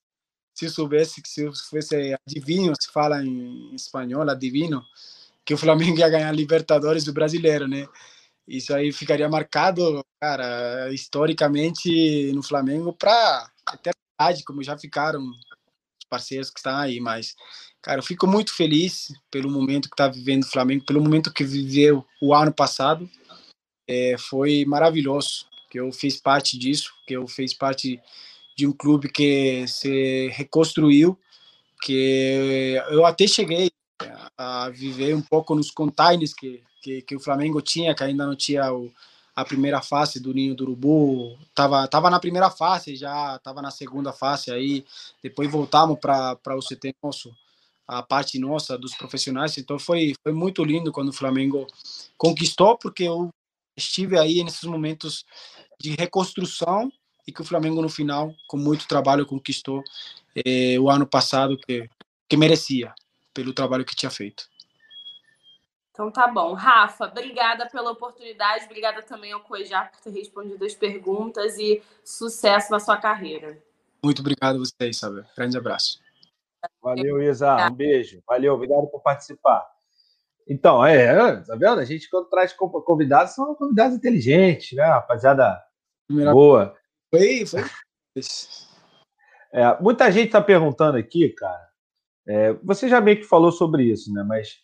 se 0.54 0.70
soubesse 0.70 1.20
que 1.20 1.28
se 1.28 1.44
fosse 1.68 2.16
adivinho, 2.26 2.72
se 2.80 2.90
fala 2.90 3.22
em 3.22 3.74
espanhol, 3.74 4.28
adivinho, 4.28 4.82
que 5.44 5.52
o 5.52 5.58
Flamengo 5.58 5.98
ia 5.98 6.08
ganhar 6.08 6.32
Libertadores 6.32 7.04
do 7.04 7.12
Brasileiro, 7.12 7.68
né? 7.68 7.86
Isso 8.48 8.72
aí 8.72 8.90
ficaria 8.92 9.28
marcado, 9.28 10.04
cara, 10.18 10.90
historicamente 10.92 12.32
no 12.32 12.42
Flamengo 12.42 12.92
para 12.92 13.50
como 14.46 14.62
já 14.62 14.78
ficaram 14.78 15.20
os 15.20 16.06
parceiros 16.08 16.48
que 16.48 16.58
estão 16.58 16.74
aí, 16.76 17.00
mas, 17.00 17.34
cara, 17.82 17.98
eu 17.98 18.02
fico 18.02 18.26
muito 18.26 18.54
feliz 18.54 19.12
pelo 19.30 19.50
momento 19.50 19.90
que 19.90 19.94
está 19.94 20.08
vivendo 20.08 20.44
o 20.44 20.50
Flamengo, 20.50 20.86
pelo 20.86 21.02
momento 21.02 21.32
que 21.32 21.44
viveu 21.44 22.06
o 22.22 22.34
ano 22.34 22.52
passado, 22.52 23.08
é, 23.86 24.16
foi 24.18 24.64
maravilhoso, 24.64 25.46
que 25.70 25.78
eu 25.78 25.90
fiz 25.92 26.16
parte 26.16 26.58
disso, 26.58 26.92
que 27.06 27.14
eu 27.14 27.26
fiz 27.26 27.54
parte 27.54 28.00
de 28.56 28.66
um 28.66 28.72
clube 28.72 29.10
que 29.10 29.66
se 29.66 30.28
reconstruiu, 30.28 31.18
que 31.82 32.76
eu 32.90 33.04
até 33.04 33.26
cheguei 33.26 33.70
a 34.36 34.70
viver 34.70 35.14
um 35.14 35.22
pouco 35.22 35.54
nos 35.54 35.70
containers 35.70 36.32
que, 36.32 36.62
que, 36.82 37.02
que 37.02 37.16
o 37.16 37.20
Flamengo 37.20 37.60
tinha, 37.60 37.94
que 37.94 38.02
ainda 38.02 38.26
não 38.26 38.34
tinha 38.34 38.72
o, 38.72 38.90
a 39.34 39.44
primeira 39.44 39.82
fase 39.82 40.18
do 40.18 40.32
Ninho 40.32 40.54
do 40.54 40.64
Urubu, 40.64 41.38
tava, 41.54 41.86
tava 41.86 42.08
na 42.08 42.18
primeira 42.18 42.50
fase, 42.50 42.96
já 42.96 43.38
tava 43.40 43.60
na 43.60 43.70
segunda 43.70 44.12
fase 44.12 44.50
aí, 44.50 44.84
depois 45.22 45.50
voltamos 45.50 45.98
para 46.00 46.56
o 46.56 46.60
CT 46.60 46.94
nosso, 47.02 47.34
a 47.86 48.02
parte 48.02 48.38
nossa 48.38 48.78
dos 48.78 48.94
profissionais, 48.94 49.58
então 49.58 49.78
foi, 49.78 50.14
foi 50.22 50.32
muito 50.32 50.64
lindo 50.64 50.90
quando 50.90 51.10
o 51.10 51.12
Flamengo 51.12 51.66
conquistou, 52.16 52.78
porque 52.78 53.04
eu 53.04 53.28
estive 53.76 54.18
aí 54.18 54.42
nesses 54.42 54.64
momentos 54.64 55.24
de 55.78 55.94
reconstrução 55.94 56.90
e 57.26 57.32
que 57.32 57.42
o 57.42 57.44
Flamengo 57.44 57.82
no 57.82 57.88
final, 57.88 58.32
com 58.46 58.56
muito 58.56 58.86
trabalho, 58.86 59.26
conquistou 59.26 59.82
eh, 60.34 60.78
o 60.78 60.88
ano 60.88 61.06
passado 61.06 61.58
que, 61.58 61.88
que 62.28 62.36
merecia 62.36 62.94
pelo 63.34 63.52
trabalho 63.52 63.84
que 63.84 63.96
tinha 63.96 64.10
feito. 64.10 64.48
Então 65.90 66.10
tá 66.10 66.28
bom. 66.28 66.52
Rafa, 66.52 67.06
obrigada 67.06 67.66
pela 67.68 67.90
oportunidade, 67.90 68.66
obrigada 68.66 69.02
também 69.02 69.32
ao 69.32 69.40
Coejar 69.40 69.90
por 69.90 70.00
ter 70.00 70.10
respondido 70.10 70.64
as 70.64 70.74
perguntas 70.74 71.58
e 71.58 71.82
sucesso 72.04 72.70
na 72.70 72.78
sua 72.78 72.98
carreira. 72.98 73.58
Muito 74.02 74.20
obrigado 74.20 74.56
a 74.56 74.58
vocês, 74.58 74.98
sabe? 74.98 75.24
Grande 75.34 75.56
abraço. 75.56 75.98
Valeu, 76.82 77.22
Isa. 77.22 77.66
Um 77.66 77.74
beijo. 77.74 78.22
Valeu, 78.26 78.54
obrigado 78.54 78.86
por 78.88 79.00
participar. 79.00 79.66
Então, 80.48 80.84
é, 80.84 81.40
tá 81.42 81.56
vendo? 81.56 81.80
A 81.80 81.84
gente, 81.84 82.08
quando 82.08 82.28
traz 82.28 82.52
convidados, 82.52 83.34
são 83.34 83.54
convidados 83.54 83.96
inteligentes, 83.96 84.76
né? 84.76 84.84
Rapaziada 84.84 85.60
boa. 86.08 86.74
Foi, 87.10 87.44
foi. 87.46 87.60
É, 89.52 89.80
muita 89.80 90.10
gente 90.10 90.26
está 90.26 90.40
perguntando 90.40 90.98
aqui, 90.98 91.30
cara. 91.30 91.66
É, 92.28 92.52
você 92.54 92.88
já 92.88 93.00
meio 93.00 93.18
que 93.18 93.24
falou 93.24 93.50
sobre 93.50 93.84
isso, 93.84 94.12
né? 94.12 94.22
Mas 94.22 94.56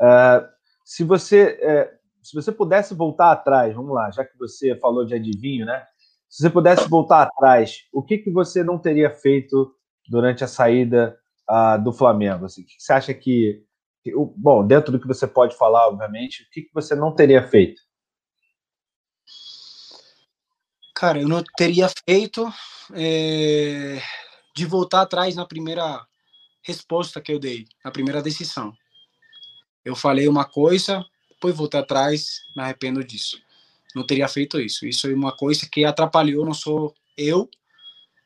é, 0.00 0.48
se 0.84 1.04
você 1.04 1.58
é, 1.62 2.00
se 2.22 2.34
você 2.34 2.52
pudesse 2.52 2.94
voltar 2.94 3.32
atrás, 3.32 3.74
vamos 3.74 3.94
lá, 3.94 4.10
já 4.10 4.24
que 4.24 4.36
você 4.38 4.76
falou 4.76 5.04
de 5.04 5.14
adivinho, 5.14 5.66
né? 5.66 5.84
Se 6.28 6.42
você 6.42 6.50
pudesse 6.50 6.88
voltar 6.88 7.22
atrás, 7.22 7.86
o 7.92 8.02
que, 8.02 8.18
que 8.18 8.30
você 8.30 8.62
não 8.62 8.78
teria 8.78 9.10
feito 9.10 9.74
durante 10.08 10.44
a 10.44 10.48
saída 10.48 11.18
uh, 11.50 11.82
do 11.82 11.92
Flamengo? 11.92 12.44
Assim, 12.44 12.62
o 12.62 12.66
que 12.66 12.74
você 12.78 12.92
acha 12.92 13.14
que, 13.14 13.64
que, 14.02 14.12
bom, 14.36 14.66
dentro 14.66 14.92
do 14.92 15.00
que 15.00 15.06
você 15.06 15.26
pode 15.26 15.56
falar, 15.56 15.88
obviamente, 15.88 16.42
o 16.42 16.50
que, 16.50 16.62
que 16.62 16.74
você 16.74 16.94
não 16.94 17.14
teria 17.14 17.46
feito? 17.46 17.80
Cara, 20.94 21.20
eu 21.20 21.28
não 21.28 21.42
teria 21.56 21.88
feito 22.06 22.52
é, 22.92 24.02
de 24.54 24.66
voltar 24.66 25.02
atrás 25.02 25.34
na 25.34 25.46
primeira 25.46 26.06
resposta 26.62 27.20
que 27.20 27.32
eu 27.32 27.38
dei, 27.38 27.66
na 27.84 27.90
primeira 27.90 28.22
decisão. 28.22 28.72
Eu 29.84 29.96
falei 29.96 30.28
uma 30.28 30.44
coisa, 30.44 31.04
depois 31.30 31.56
voltei 31.56 31.80
atrás, 31.80 32.42
me 32.54 32.62
arrependo 32.62 33.02
disso. 33.02 33.40
Não 33.94 34.06
teria 34.06 34.28
feito 34.28 34.60
isso. 34.60 34.86
Isso 34.86 35.08
é 35.08 35.14
uma 35.14 35.34
coisa 35.34 35.66
que 35.70 35.84
atrapalhou, 35.84 36.44
não 36.44 36.54
sou 36.54 36.94
eu, 37.16 37.48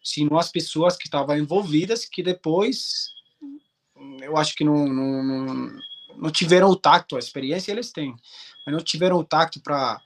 sino 0.03 0.37
as 0.37 0.51
pessoas 0.51 0.97
que 0.97 1.07
estavam 1.07 1.39
envolvidas, 1.39 2.05
que 2.05 2.23
depois 2.23 3.14
eu 4.21 4.37
acho 4.37 4.55
que 4.55 4.65
não, 4.65 4.87
não, 4.87 5.23
não, 5.23 5.79
não 6.17 6.31
tiveram 6.31 6.69
o 6.69 6.77
tacto, 6.77 7.17
a 7.17 7.19
experiência 7.19 7.73
eles 7.73 7.93
têm, 7.93 8.15
mas 8.65 8.75
não 8.75 8.83
tiveram 8.83 9.19
o 9.19 9.25
tacto 9.25 9.61
para 9.61 10.01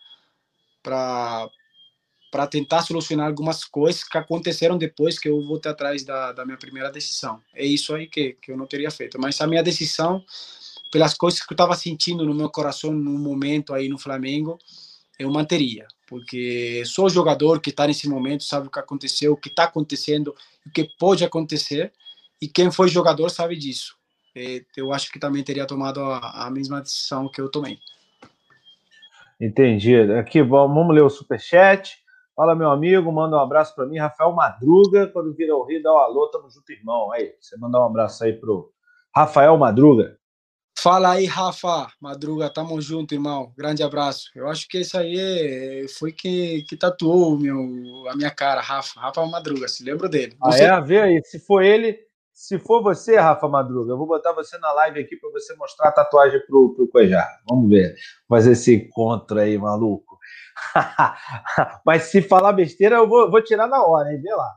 para 2.30 2.46
tentar 2.46 2.82
solucionar 2.82 3.26
algumas 3.26 3.64
coisas 3.64 4.04
que 4.04 4.18
aconteceram 4.18 4.76
depois 4.76 5.18
que 5.18 5.28
eu 5.28 5.40
voltei 5.46 5.72
atrás 5.72 6.04
da, 6.04 6.32
da 6.32 6.44
minha 6.44 6.58
primeira 6.58 6.90
decisão. 6.90 7.40
É 7.54 7.64
isso 7.64 7.94
aí 7.94 8.06
que, 8.06 8.34
que 8.34 8.52
eu 8.52 8.56
não 8.56 8.66
teria 8.66 8.90
feito. 8.90 9.18
Mas 9.18 9.40
a 9.40 9.46
minha 9.46 9.62
decisão, 9.62 10.22
pelas 10.92 11.14
coisas 11.14 11.40
que 11.40 11.52
eu 11.52 11.54
estava 11.54 11.74
sentindo 11.74 12.24
no 12.24 12.34
meu 12.34 12.50
coração 12.50 12.92
no 12.92 13.18
momento 13.18 13.72
aí 13.72 13.88
no 13.88 13.98
Flamengo, 13.98 14.58
eu 15.18 15.30
manteria. 15.30 15.86
Porque 16.06 16.82
sou 16.86 17.08
jogador 17.08 17.60
que 17.60 17.70
está 17.70 17.86
nesse 17.86 18.08
momento, 18.08 18.44
sabe 18.44 18.68
o 18.68 18.70
que 18.70 18.78
aconteceu, 18.78 19.32
o 19.32 19.36
que 19.36 19.48
está 19.48 19.64
acontecendo, 19.64 20.34
o 20.66 20.70
que 20.70 20.88
pode 20.98 21.24
acontecer. 21.24 21.92
E 22.40 22.48
quem 22.48 22.70
foi 22.70 22.88
jogador 22.88 23.28
sabe 23.30 23.56
disso. 23.56 23.96
É, 24.34 24.62
eu 24.76 24.92
acho 24.92 25.10
que 25.10 25.18
também 25.18 25.42
teria 25.42 25.66
tomado 25.66 26.00
a, 26.00 26.46
a 26.46 26.50
mesma 26.50 26.80
decisão 26.80 27.28
que 27.28 27.40
eu 27.40 27.50
tomei. 27.50 27.78
Entendi. 29.40 29.96
Aqui 30.12 30.42
vamos 30.42 30.94
ler 30.94 31.02
o 31.02 31.10
superchat. 31.10 31.98
Fala, 32.34 32.54
meu 32.54 32.70
amigo, 32.70 33.10
manda 33.10 33.36
um 33.36 33.40
abraço 33.40 33.74
para 33.74 33.86
mim, 33.86 33.98
Rafael 33.98 34.32
Madruga. 34.32 35.08
Quando 35.08 35.34
vira 35.34 35.56
o 35.56 35.64
Rio, 35.64 35.82
dá 35.82 35.92
um 35.92 35.98
alô, 35.98 36.28
tamo 36.28 36.48
junto, 36.48 36.70
irmão. 36.70 37.10
Aí, 37.10 37.34
você 37.40 37.56
mandar 37.56 37.80
um 37.80 37.86
abraço 37.86 38.22
aí 38.22 38.32
pro 38.32 38.72
Rafael 39.14 39.56
Madruga. 39.56 40.16
Fala 40.80 41.10
aí, 41.10 41.26
Rafa 41.26 41.88
Madruga, 42.00 42.48
tamo 42.48 42.80
junto, 42.80 43.12
irmão. 43.12 43.52
Grande 43.56 43.82
abraço. 43.82 44.30
Eu 44.36 44.46
acho 44.46 44.68
que 44.68 44.78
esse 44.78 44.96
aí 44.96 45.88
foi 45.98 46.12
que, 46.12 46.62
que 46.68 46.76
tatuou 46.76 47.36
meu, 47.36 47.58
a 48.08 48.14
minha 48.14 48.30
cara, 48.30 48.60
Rafa. 48.60 49.00
Rafa 49.00 49.26
Madruga, 49.26 49.66
se 49.66 49.82
lembra 49.82 50.08
dele. 50.08 50.36
Ah, 50.40 50.52
você... 50.52 50.62
é? 50.62 50.80
Vê 50.80 51.00
aí, 51.00 51.20
se 51.24 51.40
for 51.40 51.62
ele, 51.62 51.98
se 52.38 52.56
for 52.56 52.80
você, 52.80 53.16
Rafa 53.16 53.48
Madruga, 53.48 53.92
eu 53.92 53.98
vou 53.98 54.06
botar 54.06 54.32
você 54.32 54.56
na 54.58 54.70
live 54.70 55.00
aqui 55.00 55.16
para 55.16 55.28
você 55.32 55.56
mostrar 55.56 55.88
a 55.88 55.92
tatuagem 55.92 56.40
pro, 56.46 56.72
pro 56.72 56.86
Coejar. 56.86 57.28
Vamos 57.48 57.68
ver. 57.68 57.96
Fazer 58.28 58.52
esse 58.52 58.76
encontro 58.76 59.40
aí, 59.40 59.58
maluco. 59.58 60.16
Mas 61.84 62.04
se 62.04 62.22
falar 62.22 62.52
besteira, 62.52 62.94
eu 62.94 63.08
vou, 63.08 63.28
vou 63.28 63.42
tirar 63.42 63.66
na 63.66 63.82
hora, 63.84 64.12
hein? 64.12 64.22
Vê 64.22 64.32
lá. 64.32 64.56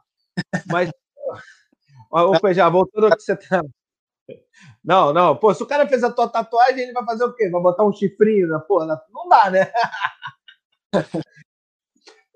Mas, 0.68 0.92
ô, 2.14 2.54
já 2.54 2.70
voltando 2.70 3.08
ao 3.08 3.18
que 3.18 3.24
você 3.24 3.36
tá. 3.36 3.64
Não, 4.86 5.12
não, 5.12 5.36
pô, 5.36 5.52
se 5.52 5.64
o 5.64 5.68
cara 5.68 5.88
fez 5.88 6.04
a 6.04 6.12
tua 6.12 6.30
tatuagem, 6.30 6.84
ele 6.84 6.94
vai 6.94 7.04
fazer 7.04 7.24
o 7.24 7.34
quê? 7.34 7.50
Vai 7.50 7.64
botar 7.64 7.84
um 7.84 7.92
chifrinho 7.92 8.48
na 8.48 8.60
porra? 8.60 9.04
Não 9.12 9.28
dá, 9.28 9.50
né? 9.50 9.72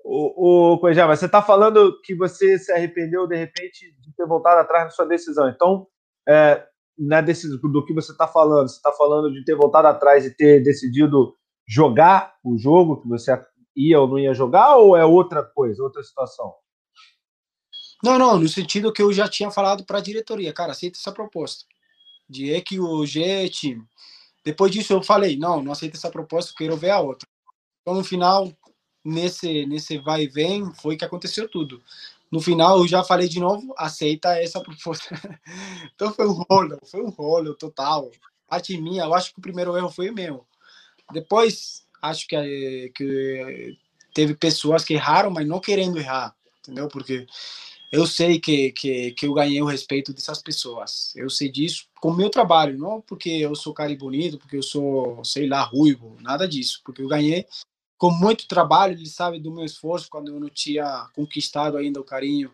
o, 0.08 0.74
o 0.74 0.78
Coejá, 0.78 1.04
você 1.04 1.28
tá 1.28 1.42
falando 1.42 2.00
que 2.02 2.14
você 2.14 2.56
se 2.58 2.70
arrependeu, 2.70 3.26
de 3.26 3.36
repente, 3.36 3.92
de 4.00 4.14
ter 4.14 4.24
voltado 4.24 4.60
atrás 4.60 4.84
na 4.84 4.90
sua 4.90 5.04
decisão. 5.04 5.48
Então, 5.48 5.88
é, 6.28 6.64
na 6.96 7.20
decisão, 7.20 7.58
do 7.58 7.84
que 7.84 7.92
você 7.92 8.12
está 8.12 8.28
falando, 8.28 8.68
você 8.68 8.76
está 8.76 8.92
falando 8.92 9.32
de 9.32 9.44
ter 9.44 9.56
voltado 9.56 9.88
atrás 9.88 10.24
e 10.24 10.30
ter 10.30 10.62
decidido 10.62 11.34
jogar 11.66 12.36
o 12.44 12.56
jogo 12.56 13.02
que 13.02 13.08
você 13.08 13.36
ia 13.74 14.00
ou 14.00 14.06
não 14.06 14.18
ia 14.18 14.32
jogar, 14.32 14.76
ou 14.76 14.96
é 14.96 15.04
outra 15.04 15.42
coisa, 15.42 15.82
outra 15.82 16.02
situação? 16.04 16.54
Não, 18.02 18.16
não, 18.16 18.38
no 18.38 18.48
sentido 18.48 18.92
que 18.92 19.02
eu 19.02 19.12
já 19.12 19.26
tinha 19.28 19.50
falado 19.50 19.84
para 19.84 19.98
a 19.98 20.02
diretoria, 20.02 20.52
cara, 20.52 20.70
aceita 20.70 20.98
essa 20.98 21.10
proposta. 21.10 21.64
De 22.28 22.54
é 22.54 22.60
que 22.60 22.78
o 22.78 23.04
G 23.04 23.48
time. 23.48 23.84
Depois 24.44 24.70
disso 24.70 24.92
eu 24.92 25.02
falei, 25.02 25.36
não, 25.36 25.60
não 25.60 25.72
aceito 25.72 25.96
essa 25.96 26.10
proposta, 26.10 26.54
quero 26.56 26.76
ver 26.76 26.90
a 26.90 27.00
outra. 27.00 27.28
Então 27.82 27.94
no 27.94 28.04
final, 28.04 28.52
nesse 29.06 29.66
nesse 29.66 29.98
vai 29.98 30.24
e 30.24 30.28
vem, 30.28 30.72
foi 30.74 30.96
que 30.96 31.04
aconteceu 31.04 31.48
tudo. 31.48 31.82
No 32.30 32.40
final 32.40 32.78
eu 32.78 32.88
já 32.88 33.04
falei 33.04 33.28
de 33.28 33.38
novo, 33.38 33.72
aceita 33.78 34.38
essa 34.40 34.60
proposta. 34.60 35.08
então 35.94 36.12
foi 36.12 36.26
um 36.26 36.32
rolo, 36.32 36.78
foi 36.84 37.02
um 37.02 37.10
rolo 37.10 37.54
total. 37.54 38.10
A 38.48 38.58
minha, 38.80 39.04
eu 39.04 39.14
acho 39.14 39.32
que 39.32 39.38
o 39.38 39.42
primeiro 39.42 39.76
erro 39.76 39.90
foi 39.90 40.10
meu. 40.10 40.46
Depois 41.12 41.86
acho 42.02 42.26
que, 42.26 42.92
que 42.94 43.76
teve 44.14 44.34
pessoas 44.34 44.84
que 44.84 44.94
erraram, 44.94 45.30
mas 45.30 45.46
não 45.46 45.60
querendo 45.60 45.98
errar, 45.98 46.34
entendeu? 46.60 46.88
Porque 46.88 47.26
eu 47.92 48.06
sei 48.06 48.40
que, 48.40 48.72
que, 48.72 49.12
que 49.12 49.26
eu 49.26 49.34
ganhei 49.34 49.62
o 49.62 49.66
respeito 49.66 50.12
dessas 50.12 50.42
pessoas. 50.42 51.14
Eu 51.16 51.30
sei 51.30 51.48
disso 51.48 51.86
com 52.00 52.10
o 52.10 52.16
meu 52.16 52.28
trabalho, 52.28 52.76
não 52.78 53.00
porque 53.00 53.30
eu 53.30 53.54
sou 53.54 53.72
cara 53.72 53.94
bonito, 53.96 54.38
porque 54.38 54.56
eu 54.56 54.62
sou, 54.62 55.24
sei 55.24 55.48
lá, 55.48 55.62
ruivo, 55.62 56.16
nada 56.20 56.48
disso. 56.48 56.80
Porque 56.84 57.02
eu 57.02 57.08
ganhei 57.08 57.46
com 57.98 58.10
muito 58.10 58.46
trabalho, 58.46 58.94
eles 58.94 59.12
sabem 59.12 59.40
do 59.40 59.52
meu 59.52 59.64
esforço 59.64 60.08
quando 60.10 60.32
eu 60.32 60.40
não 60.40 60.48
tinha 60.48 61.08
conquistado 61.14 61.76
ainda 61.76 62.00
o 62.00 62.04
carinho 62.04 62.50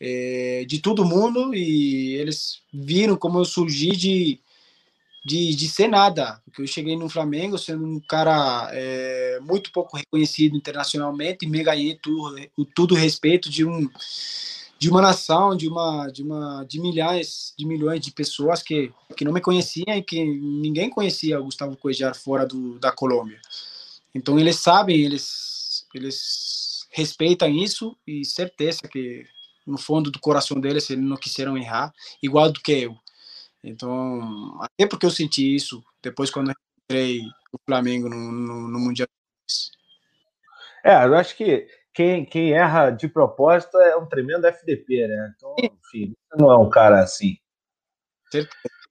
é, 0.00 0.64
de 0.66 0.80
todo 0.80 1.04
mundo 1.04 1.54
e 1.54 2.14
eles 2.14 2.60
viram 2.72 3.16
como 3.16 3.38
eu 3.38 3.44
surgi 3.44 3.90
de 3.92 4.40
de, 5.24 5.54
de 5.54 5.68
ser 5.68 5.86
nada, 5.86 6.42
porque 6.44 6.62
eu 6.62 6.66
cheguei 6.66 6.96
no 6.96 7.08
Flamengo 7.08 7.56
sendo 7.56 7.86
um 7.86 8.00
cara 8.00 8.68
é, 8.72 9.38
muito 9.40 9.70
pouco 9.70 9.96
reconhecido 9.96 10.56
internacionalmente 10.56 11.46
e 11.46 11.48
me 11.48 11.62
ganhei 11.62 11.96
tudo, 12.02 12.36
tudo 12.74 12.94
respeito 12.96 13.48
de 13.48 13.64
um 13.64 13.88
de 14.80 14.90
uma 14.90 15.00
nação, 15.00 15.56
de 15.56 15.68
uma 15.68 16.08
de 16.08 16.24
uma 16.24 16.64
de 16.64 16.80
milhares, 16.80 17.54
de 17.56 17.64
milhões 17.64 18.00
de 18.00 18.10
pessoas 18.10 18.64
que 18.64 18.92
que 19.16 19.24
não 19.24 19.32
me 19.32 19.40
conheciam 19.40 19.96
e 19.96 20.02
que 20.02 20.24
ninguém 20.24 20.90
conhecia 20.90 21.38
o 21.38 21.44
Gustavo 21.44 21.76
Cuejar 21.76 22.16
fora 22.16 22.44
do, 22.44 22.80
da 22.80 22.90
Colômbia. 22.90 23.40
Então 24.14 24.38
eles 24.38 24.56
sabem, 24.56 25.00
eles 25.00 25.86
eles 25.94 26.86
respeitam 26.90 27.48
isso 27.48 27.96
e 28.06 28.24
certeza 28.24 28.82
que 28.88 29.24
no 29.66 29.78
fundo 29.78 30.10
do 30.10 30.20
coração 30.20 30.60
deles, 30.60 30.90
eles 30.90 31.04
não 31.04 31.16
quiseram 31.16 31.56
errar, 31.56 31.92
igual 32.22 32.50
do 32.50 32.60
que 32.60 32.72
eu. 32.72 32.96
Então, 33.62 34.58
até 34.60 34.86
porque 34.86 35.06
eu 35.06 35.10
senti 35.10 35.54
isso 35.54 35.82
depois 36.02 36.30
quando 36.30 36.52
entrei 36.84 37.20
o 37.52 37.58
Flamengo 37.64 38.08
no, 38.08 38.32
no, 38.32 38.68
no 38.68 38.78
Mundial. 38.78 39.08
É, 40.84 41.04
eu 41.04 41.14
acho 41.14 41.36
que 41.36 41.68
quem, 41.94 42.24
quem 42.24 42.52
erra 42.52 42.90
de 42.90 43.06
propósito 43.06 43.78
é 43.78 43.96
um 43.96 44.06
tremendo 44.06 44.46
FDP, 44.46 45.06
né? 45.06 45.34
Então, 45.36 45.54
enfim, 45.58 46.12
não 46.36 46.50
é 46.50 46.58
um 46.58 46.68
cara 46.68 47.00
assim. 47.00 47.36
Certeza. 48.30 48.81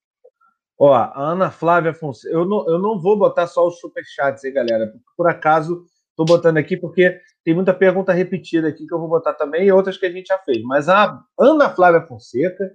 Ó, 0.84 0.96
a 0.96 1.14
Ana 1.16 1.52
Flávia 1.52 1.94
Fonseca. 1.94 2.34
Eu 2.34 2.44
não, 2.44 2.68
eu 2.68 2.80
não 2.80 3.00
vou 3.00 3.16
botar 3.16 3.46
só 3.46 3.68
os 3.68 3.80
superchats 3.80 4.44
aí, 4.44 4.52
galera. 4.52 4.92
Por 5.16 5.30
acaso, 5.30 5.86
estou 6.10 6.26
botando 6.26 6.58
aqui 6.58 6.76
porque 6.76 7.22
tem 7.44 7.54
muita 7.54 7.72
pergunta 7.72 8.12
repetida 8.12 8.70
aqui 8.70 8.88
que 8.88 8.92
eu 8.92 8.98
vou 8.98 9.08
botar 9.08 9.36
também 9.36 9.68
e 9.68 9.72
outras 9.72 9.96
que 9.96 10.08
a 10.08 10.12
gente 10.12 10.26
já 10.26 10.40
fez. 10.40 10.64
Mas 10.64 10.90
a 10.90 11.22
Ana 11.40 11.70
Flávia 11.70 12.02
Fonseca 12.02 12.68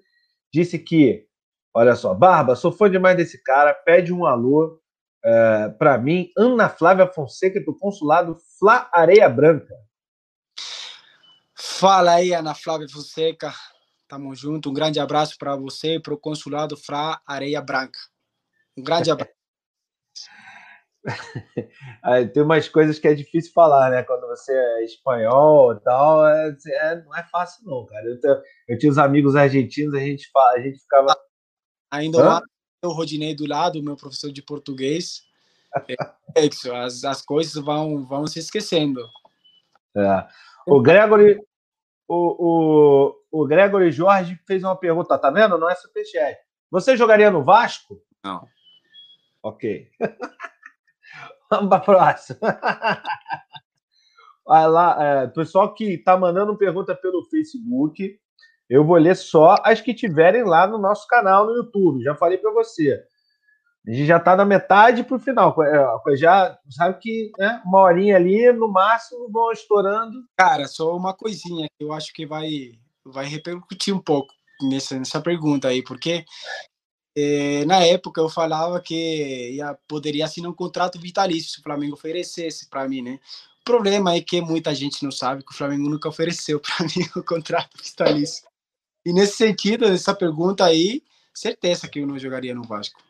disse 0.55 0.79
que, 0.79 1.27
olha 1.75 1.97
só, 1.97 2.15
Barba, 2.15 2.55
sou 2.55 2.71
fã 2.71 2.89
demais 2.89 3.17
desse 3.17 3.43
cara, 3.43 3.75
pede 3.75 4.13
um 4.13 4.25
alô 4.25 4.81
é, 5.25 5.71
para 5.71 5.99
mim. 5.99 6.31
Ana 6.39 6.69
Flávia 6.69 7.09
Fonseca 7.09 7.61
do 7.61 7.77
consulado 7.77 8.37
Fla 8.61 8.89
Areia 8.95 9.29
Branca. 9.29 9.75
Fala 11.57 12.13
aí, 12.13 12.33
Ana 12.33 12.55
Flávia 12.55 12.87
Fonseca. 12.89 13.53
Tamo 14.09 14.35
junto. 14.35 14.71
Um 14.71 14.75
grande 14.75 15.01
abraço 15.01 15.37
para 15.39 15.57
você 15.57 15.97
e 15.97 16.01
para 16.01 16.15
o 16.15 16.19
consulado 16.19 16.77
Fra 16.77 17.21
Areia 17.27 17.61
Branca. 17.61 17.99
Um 18.77 18.83
grande 18.83 19.11
abraço. 19.11 19.33
Tem 22.33 22.43
umas 22.43 22.69
coisas 22.69 22.99
que 22.99 23.09
é 23.09 23.15
difícil 23.15 23.53
falar, 23.53 23.91
né? 23.91 24.03
Quando 24.03 24.27
você 24.27 24.53
é 24.53 24.85
espanhol 24.85 25.75
e 25.75 25.81
tal, 25.81 26.27
é, 26.27 26.57
é, 26.67 27.03
não 27.03 27.17
é 27.17 27.23
fácil, 27.25 27.65
não, 27.65 27.87
cara. 27.87 28.05
Eu, 28.07 28.21
tenho, 28.21 28.43
eu 28.69 28.79
tinha 28.79 28.91
os 28.91 28.99
amigos 28.99 29.37
argentinos, 29.37 29.95
a 29.95 30.01
gente, 30.01 30.29
a 30.35 30.61
gente 30.61 30.81
ficava. 30.81 31.17
Ainda 31.91 32.23
lá, 32.23 32.43
o 32.85 32.93
Rodinei 32.93 33.35
do 33.35 33.47
lado, 33.47 33.83
meu 33.83 33.97
professor 33.97 34.33
de 34.33 34.43
português. 34.43 35.23
É 36.35 36.47
isso, 36.47 36.73
as, 36.75 37.05
as 37.05 37.23
coisas 37.23 37.55
vão, 37.55 38.05
vão 38.07 38.27
se 38.27 38.39
esquecendo. 38.39 39.01
É. 39.97 40.27
O 40.67 40.81
Gregory, 40.81 41.39
o, 42.09 42.37
o, 42.39 43.15
o 43.43 43.47
Gregory 43.47 43.91
Jorge 43.93 44.39
fez 44.47 44.63
uma 44.63 44.77
pergunta, 44.77 45.19
tá 45.19 45.31
vendo? 45.31 45.59
Não 45.59 45.69
é 45.69 45.75
superchat. 45.75 46.37
Você 46.71 46.97
jogaria 46.97 47.31
no 47.31 47.45
Vasco? 47.45 48.01
Não. 48.25 48.47
Ok. 49.43 49.89
Vamos 51.51 51.69
para 51.69 51.77
a 51.77 51.81
próxima. 51.81 52.39
Vai 54.45 54.69
lá, 54.69 54.97
é, 55.01 55.27
pessoal 55.29 55.75
que 55.75 55.99
tá 55.99 56.17
mandando 56.17 56.57
pergunta 56.57 56.95
pelo 56.95 57.25
Facebook, 57.25 58.19
eu 58.69 58.85
vou 58.85 58.97
ler 58.97 59.17
só 59.17 59.57
as 59.65 59.81
que 59.81 59.95
tiverem 59.95 60.45
lá 60.45 60.67
no 60.67 60.79
nosso 60.79 61.07
canal 61.07 61.47
no 61.47 61.57
YouTube. 61.57 62.03
Já 62.03 62.15
falei 62.15 62.39
para 62.39 62.53
você. 62.53 63.05
A 63.87 63.93
gente 63.93 64.07
já 64.07 64.17
está 64.17 64.35
na 64.35 64.45
metade 64.45 65.05
para 65.05 65.17
o 65.17 65.21
final. 65.21 65.55
É, 65.63 66.17
já 66.17 66.59
sabe 66.71 66.99
que 66.99 67.31
né, 67.39 67.63
uma 67.65 67.81
horinha 67.81 68.17
ali, 68.17 68.51
no 68.53 68.69
máximo, 68.69 69.31
vão 69.31 69.53
estourando. 69.53 70.25
Cara, 70.37 70.67
só 70.67 70.97
uma 70.97 71.15
coisinha 71.15 71.69
que 71.79 71.85
eu 71.85 71.93
acho 71.93 72.13
que 72.13 72.27
vai, 72.27 72.73
vai 73.13 73.27
repercutir 73.27 73.95
um 73.95 74.01
pouco 74.01 74.33
nessa, 74.63 74.99
nessa 74.99 75.21
pergunta 75.21 75.69
aí, 75.69 75.83
porque 75.83 76.25
é, 77.17 77.65
na 77.65 77.85
época 77.85 78.21
eu 78.21 78.29
falava 78.29 78.81
que 78.81 79.53
ia, 79.53 79.77
poderia 79.89 80.25
assinar 80.25 80.51
um 80.51 80.55
contrato 80.55 80.99
vitalício 80.99 81.51
se 81.51 81.61
o 81.61 81.63
Flamengo 81.63 81.95
oferecesse 81.95 82.69
para 82.69 82.89
mim, 82.89 83.03
né? 83.03 83.19
O 83.61 83.65
problema 83.65 84.15
é 84.15 84.21
que 84.21 84.41
muita 84.41 84.75
gente 84.75 85.03
não 85.03 85.11
sabe 85.11 85.43
que 85.43 85.53
o 85.53 85.57
Flamengo 85.57 85.89
nunca 85.89 86.09
ofereceu 86.09 86.61
para 86.61 86.87
mim 86.87 87.09
o 87.17 87.23
contrato 87.23 87.77
vitalício. 87.83 88.47
E 89.05 89.13
nesse 89.13 89.37
sentido, 89.37 89.87
essa 89.87 90.15
pergunta 90.15 90.65
aí, 90.65 91.03
certeza 91.35 91.89
que 91.89 92.01
eu 92.01 92.07
não 92.07 92.19
jogaria 92.19 92.55
no 92.55 92.63
Vasco. 92.63 93.01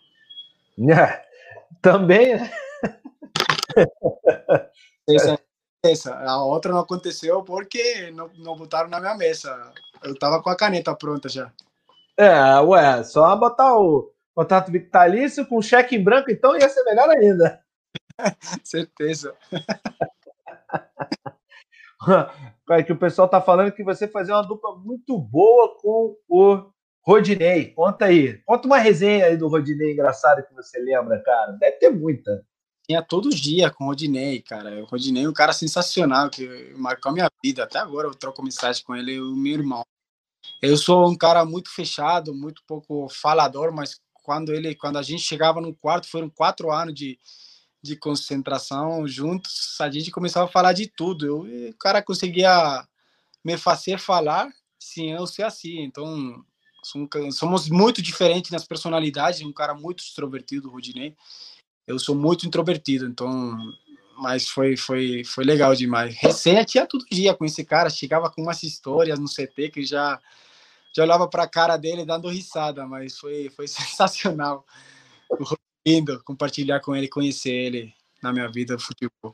Também, 1.83 2.37
né? 2.37 2.51
Essa, 5.09 5.39
essa, 5.85 6.15
a 6.15 6.45
outra 6.45 6.73
não 6.73 6.81
aconteceu 6.81 7.43
porque 7.43 8.11
não, 8.11 8.31
não 8.37 8.57
botaram 8.57 8.89
na 8.89 9.01
minha 9.01 9.15
mesa. 9.15 9.73
Eu 10.07 10.19
tava 10.19 10.43
com 10.43 10.51
a 10.51 10.57
caneta 10.57 10.95
pronta 10.95 11.29
já. 11.29 11.53
É, 12.17 12.61
ué, 12.61 13.03
só 13.05 13.35
botar 13.37 13.77
o 13.77 14.11
contrato 14.35 14.71
vitalício 14.71 15.47
com 15.47 15.61
cheque 15.61 15.97
em 15.97 16.03
branco, 16.03 16.31
então 16.31 16.57
ia 16.57 16.69
ser 16.69 16.83
melhor 16.85 17.09
ainda. 17.11 17.61
Certeza. 18.65 19.35
É 22.71 22.83
que 22.83 22.93
o 22.93 22.99
pessoal 22.99 23.29
tá 23.29 23.41
falando 23.41 23.73
que 23.73 23.83
você 23.83 24.07
fazia 24.07 24.35
uma 24.35 24.43
dupla 24.43 24.77
muito 24.77 25.19
boa 25.19 25.77
com 25.81 26.17
o 26.29 26.71
Rodinei, 27.05 27.73
conta 27.73 28.07
aí. 28.07 28.39
Conta 28.45 28.67
uma 28.67 28.79
resenha 28.79 29.27
aí 29.27 29.37
do 29.37 29.49
Rodinei 29.49 29.93
engraçado 29.93 30.45
que 30.47 30.55
você 30.55 30.79
lembra, 30.79 31.21
cara. 31.25 31.53
Deve 31.53 31.79
ter 31.79 31.91
muita. 31.91 32.45
Tinha 32.85 33.03
todo 33.03 33.31
dia 33.31 33.71
com 33.71 33.85
o 33.85 33.87
Rodinei, 33.89 34.43
cara. 34.43 34.83
O 34.83 34.87
Rodinei 34.87 35.25
é 35.25 35.29
um 35.29 35.33
cara 35.33 35.53
sensacional 35.53 36.29
que 36.29 36.75
marcou 36.77 37.11
a 37.11 37.13
minha 37.13 37.31
vida. 37.43 37.65
Até 37.65 37.79
agora 37.79 38.09
eu 38.09 38.15
troco 38.15 38.43
mensagem 38.43 38.85
com 38.85 38.95
ele 38.95 39.13
e 39.13 39.21
o 39.21 39.37
meu 39.37 39.55
irmão. 39.55 39.83
Eu 40.61 40.77
sou 40.77 41.11
um 41.11 41.17
cara 41.17 41.45
muito 41.45 41.71
fechado, 41.71 42.35
muito 42.35 42.63
pouco 42.67 43.09
falador, 43.09 43.73
mas 43.73 44.01
quando 44.13 44.53
ele, 44.53 44.75
quando 44.75 44.99
a 44.99 45.03
gente 45.03 45.23
chegava 45.23 45.61
no 45.61 45.75
quarto, 45.75 46.09
foram 46.09 46.29
quatro 46.29 46.73
anos 46.73 46.95
de, 46.95 47.19
de 47.83 47.97
concentração 47.97 49.07
juntos, 49.07 49.77
a 49.81 49.91
gente 49.91 50.11
começava 50.11 50.47
a 50.47 50.53
falar 50.53 50.73
de 50.73 50.87
tudo. 50.87 51.27
Eu, 51.27 51.71
o 51.71 51.75
cara 51.75 52.03
conseguia 52.03 52.87
me 53.45 53.57
fazer 53.57 53.99
falar 53.99 54.49
sem 54.79 55.13
eu 55.13 55.27
ser 55.27 55.45
assim. 55.45 55.83
Então, 55.83 56.45
somos 57.33 57.69
muito 57.69 58.03
diferentes 58.03 58.51
nas 58.51 58.67
personalidades. 58.67 59.43
Um 59.43 59.53
cara 59.53 59.75
muito 59.75 60.01
extrovertido, 60.01 60.71
Rodinei. 60.71 61.15
Eu 61.87 61.99
sou 61.99 62.15
muito 62.17 62.47
introvertido, 62.47 63.07
então. 63.07 63.57
Mas 64.19 64.49
foi, 64.49 64.77
foi, 64.77 65.23
foi 65.25 65.45
legal 65.45 65.75
demais. 65.75 66.17
Resenha 66.19 66.65
tinha 66.65 66.87
todo 66.87 67.05
dia 67.11 67.35
com 67.35 67.45
esse 67.45 67.65
cara. 67.65 67.91
Chegava 67.91 68.31
com 68.31 68.43
umas 68.43 68.63
histórias 68.63 69.19
no 69.19 69.27
CT 69.29 69.71
que 69.71 69.85
já, 69.85 70.19
já 70.95 71.03
olhava 71.03 71.29
para 71.29 71.45
a 71.45 71.49
cara 71.49 71.77
dele 71.77 72.05
dando 72.05 72.29
risada, 72.29 72.87
mas 72.87 73.19
foi, 73.19 73.51
foi 73.51 73.67
sensacional. 73.69 74.65
Lindo 75.87 76.23
compartilhar 76.25 76.81
com 76.81 76.97
ele, 76.97 77.09
conhecer 77.09 77.53
ele 77.53 77.95
na 78.23 78.33
minha 78.33 78.51
vida 78.51 78.79
futebol. 78.79 79.33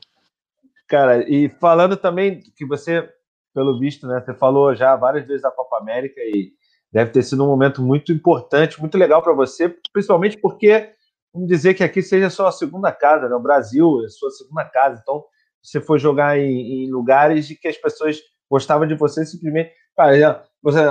Cara, 0.87 1.27
e 1.27 1.49
falando 1.49 1.97
também 1.97 2.41
que 2.55 2.65
você, 2.65 3.09
pelo 3.53 3.79
visto, 3.79 4.05
né, 4.05 4.21
você 4.23 4.33
falou 4.33 4.75
já 4.75 4.95
várias 4.95 5.25
vezes 5.25 5.41
da 5.41 5.49
Copa 5.49 5.77
América 5.77 6.21
e 6.21 6.53
deve 6.91 7.09
ter 7.09 7.23
sido 7.23 7.43
um 7.43 7.47
momento 7.47 7.81
muito 7.81 8.11
importante, 8.11 8.79
muito 8.79 8.97
legal 8.97 9.21
para 9.23 9.33
você, 9.33 9.69
principalmente 9.91 10.37
porque, 10.37 10.91
vamos 11.33 11.47
dizer 11.47 11.73
que 11.73 11.83
aqui 11.83 12.01
seja 12.01 12.27
a 12.27 12.29
sua 12.29 12.51
segunda 12.51 12.91
casa, 12.91 13.27
né? 13.27 13.35
o 13.35 13.39
Brasil 13.39 14.01
é 14.03 14.05
a 14.05 14.09
sua 14.09 14.29
segunda 14.31 14.63
casa, 14.65 14.99
então 15.01 15.23
você 15.61 15.81
foi 15.81 15.97
jogar 15.97 16.37
em, 16.37 16.85
em 16.85 16.91
lugares 16.91 17.47
de 17.47 17.55
que 17.55 17.67
as 17.67 17.77
pessoas 17.77 18.19
gostavam 18.49 18.85
de 18.85 18.95
você 18.95 19.25
simplesmente. 19.25 19.71
Cara, 19.95 20.43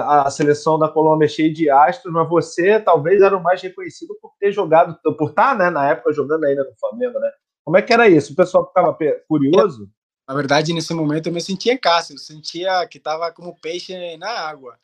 a 0.06 0.30
seleção 0.30 0.78
da 0.78 0.88
Colômbia 0.88 1.26
é 1.26 1.28
cheia 1.28 1.52
de 1.52 1.68
astros, 1.68 2.12
mas 2.12 2.28
você 2.28 2.78
talvez 2.78 3.20
era 3.20 3.36
o 3.36 3.42
mais 3.42 3.60
reconhecido 3.60 4.16
por 4.20 4.32
ter 4.38 4.52
jogado, 4.52 4.96
por 5.16 5.30
estar, 5.30 5.56
né, 5.56 5.70
na 5.70 5.90
época, 5.90 6.12
jogando 6.12 6.44
ainda 6.44 6.62
no 6.62 6.72
Flamengo, 6.78 7.18
né? 7.18 7.30
Como 7.64 7.76
é 7.76 7.82
que 7.82 7.92
era 7.92 8.08
isso? 8.08 8.32
O 8.32 8.36
pessoal 8.36 8.66
ficava 8.66 8.96
curioso? 9.28 9.90
Na 10.26 10.34
verdade, 10.34 10.72
nesse 10.72 10.94
momento 10.94 11.26
eu 11.28 11.32
me 11.32 11.40
sentia 11.40 11.72
em 11.72 11.78
casa, 11.78 12.12
eu 12.12 12.18
sentia 12.18 12.86
que 12.86 12.98
estava 12.98 13.32
como 13.32 13.58
peixe 13.60 14.16
na 14.16 14.30
água 14.30 14.78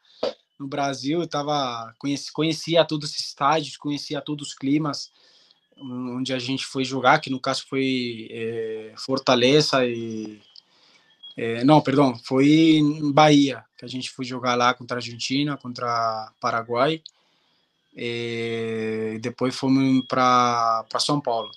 no 0.59 0.67
Brasil, 0.67 1.21
eu 1.21 1.29
tava, 1.29 1.95
conheci, 1.99 2.33
conhecia 2.33 2.85
todos 2.85 3.11
os 3.11 3.19
estádios, 3.19 3.77
conhecia 3.77 4.21
todos 4.21 4.49
os 4.49 4.55
climas 4.55 5.13
onde 5.81 6.33
a 6.33 6.39
gente 6.39 6.65
foi 6.65 6.85
jogar, 6.85 7.21
que 7.21 7.31
no 7.31 7.41
caso 7.41 7.65
foi 7.69 8.29
é, 8.31 8.93
Fortaleza 8.97 9.87
e 9.87 10.41
é, 11.37 11.63
não, 11.65 11.81
perdão, 11.81 12.19
foi 12.25 12.79
em 12.79 13.13
Bahia 13.13 13.65
que 13.79 13.85
a 13.85 13.89
gente 13.89 14.11
foi 14.11 14.25
jogar 14.25 14.57
lá 14.57 14.75
contra 14.75 14.97
a 14.97 14.99
Argentina, 14.99 15.57
contra 15.57 16.33
Paraguai. 16.41 17.01
E 17.97 19.19
depois 19.23 19.55
fomos 19.55 20.05
para 20.07 20.85
São 20.99 21.21
Paulo. 21.21 21.51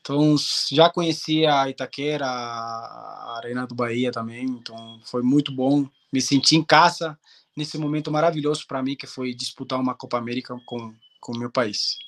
Então 0.00 0.36
já 0.70 0.88
conhecia 0.88 1.60
a 1.60 1.68
Itaquera, 1.68 2.26
a 2.26 3.36
Arena 3.36 3.66
do 3.66 3.74
Bahia 3.74 4.10
também, 4.12 4.44
então 4.44 5.00
foi 5.04 5.22
muito 5.22 5.52
bom. 5.52 5.86
Me 6.12 6.20
senti 6.20 6.56
em 6.56 6.62
casa 6.62 7.18
nesse 7.56 7.76
momento 7.76 8.10
maravilhoso 8.10 8.64
para 8.66 8.82
mim, 8.82 8.96
que 8.96 9.06
foi 9.06 9.34
disputar 9.34 9.78
uma 9.78 9.94
Copa 9.94 10.18
América 10.18 10.56
com 10.64 10.94
o 11.28 11.38
meu 11.38 11.50
país. 11.50 11.98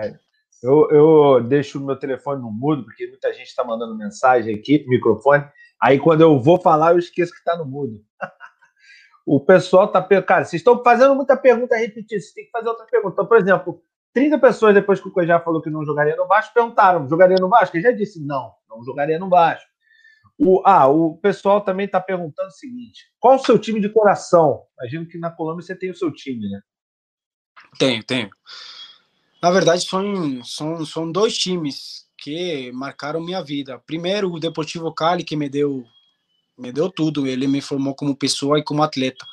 É, 0.00 0.14
eu, 0.62 0.90
eu 0.90 1.42
deixo 1.42 1.78
o 1.78 1.84
meu 1.84 1.96
telefone 1.96 2.40
no 2.40 2.50
mudo, 2.50 2.84
porque 2.84 3.06
muita 3.06 3.32
gente 3.32 3.48
está 3.48 3.62
mandando 3.62 3.96
mensagem 3.96 4.54
aqui, 4.54 4.84
microfone. 4.88 5.44
Aí 5.80 5.98
quando 5.98 6.22
eu 6.22 6.40
vou 6.40 6.60
falar, 6.60 6.92
eu 6.92 6.98
esqueço 6.98 7.32
que 7.32 7.38
está 7.38 7.56
no 7.56 7.66
mudo. 7.66 8.02
o 9.26 9.40
pessoal 9.40 9.86
está. 9.86 10.02
Cara, 10.22 10.44
vocês 10.44 10.60
estão 10.60 10.82
fazendo 10.82 11.14
muita 11.14 11.36
pergunta 11.36 11.76
repetida, 11.76 12.20
vocês 12.20 12.32
têm 12.32 12.46
que 12.46 12.50
fazer 12.50 12.68
outra 12.68 12.86
pergunta. 12.86 13.12
Então, 13.12 13.26
por 13.26 13.36
exemplo, 13.36 13.82
30 14.14 14.38
pessoas 14.38 14.74
depois 14.74 15.00
que 15.00 15.08
o 15.08 15.10
Coelho 15.10 15.38
falou 15.40 15.60
que 15.60 15.68
não 15.68 15.84
jogaria 15.84 16.16
no 16.16 16.26
Vasco, 16.26 16.54
perguntaram: 16.54 17.08
jogaria 17.08 17.36
no 17.38 17.48
Vasco? 17.48 17.76
Ele 17.76 17.84
já 17.84 17.90
disse: 17.90 18.24
não, 18.24 18.52
não 18.68 18.82
jogaria 18.82 19.18
no 19.18 19.28
Vasco. 19.28 19.68
O, 20.38 20.62
ah, 20.64 20.88
o 20.88 21.16
pessoal 21.18 21.60
também 21.60 21.86
está 21.86 22.00
perguntando 22.00 22.48
o 22.48 22.52
seguinte: 22.52 23.12
qual 23.20 23.36
o 23.36 23.38
seu 23.44 23.58
time 23.58 23.80
de 23.80 23.88
coração? 23.88 24.62
Imagino 24.78 25.06
que 25.06 25.18
na 25.18 25.30
Colômbia 25.30 25.62
você 25.62 25.76
tem 25.76 25.90
o 25.90 25.94
seu 25.94 26.12
time, 26.12 26.48
né? 26.48 26.60
Tenho, 27.78 28.02
tenho. 28.04 28.30
Na 29.44 29.50
verdade, 29.50 29.84
são, 29.84 30.42
são, 30.42 30.86
são 30.86 31.12
dois 31.12 31.36
times 31.36 32.06
que 32.16 32.72
marcaram 32.72 33.20
minha 33.20 33.42
vida. 33.42 33.78
Primeiro, 33.86 34.32
o 34.32 34.40
Deportivo 34.40 34.90
Cali, 34.90 35.22
que 35.22 35.36
me 35.36 35.50
deu, 35.50 35.84
me 36.56 36.72
deu 36.72 36.88
tudo. 36.90 37.26
Ele 37.26 37.46
me 37.46 37.60
formou 37.60 37.94
como 37.94 38.16
pessoa 38.16 38.58
e 38.58 38.64
como 38.64 38.82
atleta. 38.82 39.26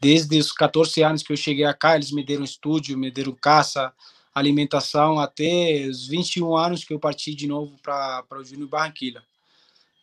Desde 0.00 0.40
os 0.40 0.50
14 0.50 1.04
anos 1.04 1.22
que 1.22 1.32
eu 1.32 1.36
cheguei 1.36 1.72
cá, 1.74 1.94
eles 1.94 2.10
me 2.10 2.24
deram 2.24 2.42
estúdio, 2.42 2.98
me 2.98 3.12
deram 3.12 3.32
caça, 3.32 3.92
alimentação, 4.34 5.20
até 5.20 5.86
os 5.88 6.08
21 6.08 6.56
anos 6.56 6.82
que 6.82 6.92
eu 6.92 6.98
parti 6.98 7.32
de 7.32 7.46
novo 7.46 7.78
para 7.80 8.26
o 8.32 8.42
Júnior 8.42 8.68
Barranquilla. 8.68 9.22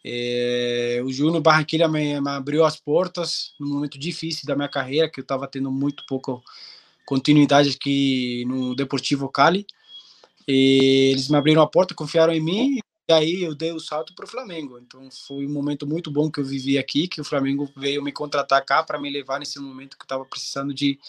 É, 0.02 1.02
o 1.04 1.12
Júnior 1.12 1.42
Barranquilla 1.42 1.90
me, 1.90 2.22
me, 2.22 2.30
abriu 2.30 2.64
as 2.64 2.78
portas 2.78 3.54
num 3.60 3.68
momento 3.68 4.00
difícil 4.00 4.48
da 4.48 4.56
minha 4.56 4.70
carreira, 4.70 5.10
que 5.10 5.20
eu 5.20 5.24
estava 5.24 5.46
tendo 5.46 5.70
muito 5.70 6.06
pouco 6.08 6.42
continuidade 7.06 7.70
aqui 7.70 8.46
no 8.48 8.76
Deportivo 8.76 9.30
Cali. 9.30 9.66
E 10.48 11.12
eles 11.12 11.30
me 11.30 11.38
abriram 11.38 11.62
a 11.62 11.68
porta, 11.68 11.94
confiaram 11.94 12.34
em 12.34 12.42
mim, 12.42 12.80
e 13.10 13.14
aí 13.14 13.44
eu 13.44 13.54
dei 13.56 13.72
o 13.72 13.80
salto 13.80 14.14
para 14.16 14.26
o 14.26 14.28
Flamengo. 14.28 14.80
Então 14.80 15.10
foi 15.28 15.46
um 15.46 15.52
momento 15.52 15.88
muito 15.88 16.12
bom 16.12 16.32
que 16.32 16.40
eu 16.40 16.46
vivi 16.46 16.78
aqui, 16.78 17.08
que 17.08 17.22
o 17.22 17.26
Flamengo 17.26 17.70
veio 17.76 18.04
me 18.04 18.12
contratar 18.12 18.64
cá 18.66 18.84
para 18.84 19.00
me 19.00 19.10
levar 19.10 19.40
nesse 19.40 19.60
momento 19.60 19.98
que 19.98 20.04
eu 20.04 20.06
estava 20.06 20.26
precisando 20.26 20.74
de 20.74 21.00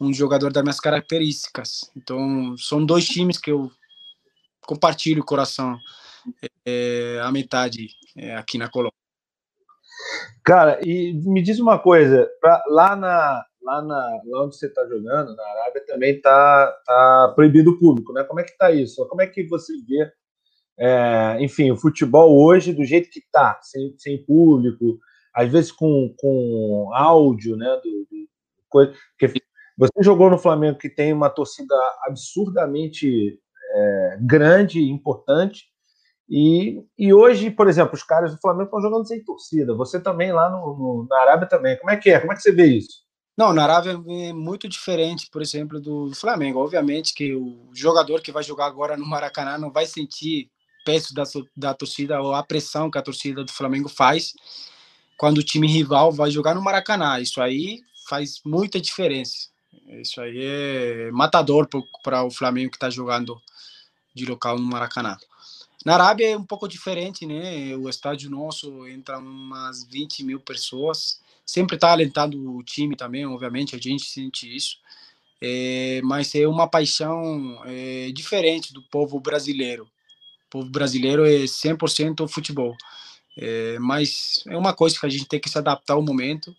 um 0.00 0.12
jogador 0.12 0.52
das 0.52 0.62
minhas 0.62 0.80
características. 0.80 1.90
Então 1.96 2.56
são 2.56 2.84
dois 2.84 3.06
times 3.06 3.38
que 3.38 3.50
eu 3.50 3.70
compartilho 4.66 5.22
o 5.22 5.26
coração 5.26 5.78
é, 6.64 7.20
a 7.22 7.30
metade 7.30 7.88
é, 8.16 8.36
aqui 8.36 8.58
na 8.58 8.68
Colômbia. 8.68 8.94
Cara, 10.42 10.80
e 10.82 11.12
me 11.12 11.42
diz 11.42 11.58
uma 11.58 11.78
coisa, 11.78 12.28
pra, 12.40 12.62
lá, 12.68 12.96
na, 12.96 13.44
lá, 13.62 13.82
na, 13.82 14.20
lá 14.24 14.44
onde 14.44 14.56
você 14.56 14.66
está 14.66 14.86
jogando, 14.86 15.34
na 15.34 15.42
Arábia, 15.42 15.84
também 15.86 16.16
está 16.16 16.72
tá 16.86 17.32
proibido 17.34 17.70
o 17.70 17.78
público, 17.78 18.12
né? 18.12 18.24
Como 18.24 18.40
é 18.40 18.44
que 18.44 18.50
está 18.50 18.70
isso? 18.70 19.06
Como 19.08 19.22
é 19.22 19.26
que 19.26 19.44
você 19.44 19.72
vê, 19.88 20.10
é, 20.78 21.36
enfim, 21.40 21.70
o 21.70 21.76
futebol 21.76 22.38
hoje 22.42 22.72
do 22.72 22.84
jeito 22.84 23.10
que 23.10 23.20
está, 23.20 23.58
sem, 23.62 23.94
sem 23.98 24.24
público, 24.24 24.98
às 25.34 25.50
vezes 25.50 25.72
com, 25.72 26.14
com 26.18 26.90
áudio, 26.94 27.56
né? 27.56 27.68
Do, 27.82 27.90
do, 28.10 28.28
coisa, 28.68 28.92
porque 29.18 29.40
você 29.76 30.02
jogou 30.02 30.30
no 30.30 30.38
Flamengo 30.38 30.78
que 30.78 30.88
tem 30.88 31.12
uma 31.12 31.30
torcida 31.30 31.74
absurdamente 32.06 33.38
é, 33.72 34.18
grande 34.20 34.80
importante, 34.90 35.70
e, 36.30 36.80
e 36.96 37.12
hoje, 37.12 37.50
por 37.50 37.68
exemplo, 37.68 37.94
os 37.94 38.04
caras 38.04 38.32
do 38.32 38.40
Flamengo 38.40 38.66
estão 38.66 38.80
jogando 38.80 39.06
sem 39.06 39.22
torcida. 39.24 39.74
Você 39.74 39.98
também 39.98 40.32
lá 40.32 40.48
no, 40.48 40.76
no, 40.76 41.06
na 41.10 41.20
Arábia 41.22 41.48
também. 41.48 41.76
Como 41.76 41.90
é 41.90 41.96
que 41.96 42.08
é? 42.08 42.20
Como 42.20 42.32
é 42.32 42.36
que 42.36 42.42
você 42.42 42.52
vê 42.52 42.66
isso? 42.66 43.09
Não, 43.36 43.52
na 43.52 43.62
Arábia 43.62 43.92
é 43.92 44.32
muito 44.32 44.68
diferente, 44.68 45.28
por 45.30 45.40
exemplo, 45.40 45.80
do 45.80 46.12
Flamengo. 46.14 46.60
Obviamente 46.60 47.14
que 47.14 47.34
o 47.34 47.70
jogador 47.72 48.20
que 48.20 48.32
vai 48.32 48.42
jogar 48.42 48.66
agora 48.66 48.96
no 48.96 49.06
Maracanã 49.06 49.56
não 49.56 49.70
vai 49.70 49.86
sentir 49.86 50.50
peso 50.84 51.14
da, 51.14 51.22
da 51.56 51.74
torcida 51.74 52.20
ou 52.20 52.34
a 52.34 52.42
pressão 52.42 52.90
que 52.90 52.98
a 52.98 53.02
torcida 53.02 53.44
do 53.44 53.52
Flamengo 53.52 53.88
faz 53.88 54.34
quando 55.16 55.38
o 55.38 55.42
time 55.42 55.66
rival 55.66 56.12
vai 56.12 56.30
jogar 56.30 56.54
no 56.54 56.62
Maracanã. 56.62 57.20
Isso 57.20 57.40
aí 57.40 57.80
faz 58.08 58.40
muita 58.44 58.80
diferença. 58.80 59.48
Isso 59.86 60.20
aí 60.20 60.38
é 60.38 61.10
matador 61.10 61.68
para 62.02 62.24
o 62.24 62.30
Flamengo 62.30 62.70
que 62.70 62.76
está 62.76 62.90
jogando 62.90 63.40
de 64.14 64.26
local 64.26 64.58
no 64.58 64.66
Maracanã. 64.66 65.16
Na 65.84 65.94
Arábia 65.94 66.30
é 66.30 66.36
um 66.36 66.44
pouco 66.44 66.68
diferente, 66.68 67.24
né? 67.24 67.74
O 67.76 67.88
estádio 67.88 68.30
nosso 68.30 68.86
entra 68.86 69.18
umas 69.18 69.84
20 69.84 70.24
mil 70.24 70.40
pessoas. 70.40 71.20
Sempre 71.50 71.74
está 71.74 71.90
alentando 71.90 72.54
o 72.54 72.62
time 72.62 72.94
também, 72.94 73.26
obviamente, 73.26 73.74
a 73.74 73.78
gente 73.80 74.06
sente 74.06 74.46
isso. 74.54 74.76
É, 75.42 76.00
mas 76.04 76.32
é 76.36 76.46
uma 76.46 76.68
paixão 76.68 77.60
é, 77.66 78.12
diferente 78.12 78.72
do 78.72 78.80
povo 78.84 79.18
brasileiro. 79.18 79.82
O 80.46 80.50
povo 80.50 80.70
brasileiro 80.70 81.26
é 81.26 81.38
100% 81.40 82.28
futebol. 82.28 82.76
É, 83.36 83.80
mas 83.80 84.44
é 84.46 84.56
uma 84.56 84.72
coisa 84.72 84.96
que 85.00 85.04
a 85.04 85.08
gente 85.08 85.26
tem 85.26 85.40
que 85.40 85.50
se 85.50 85.58
adaptar 85.58 85.94
ao 85.94 86.02
momento. 86.02 86.54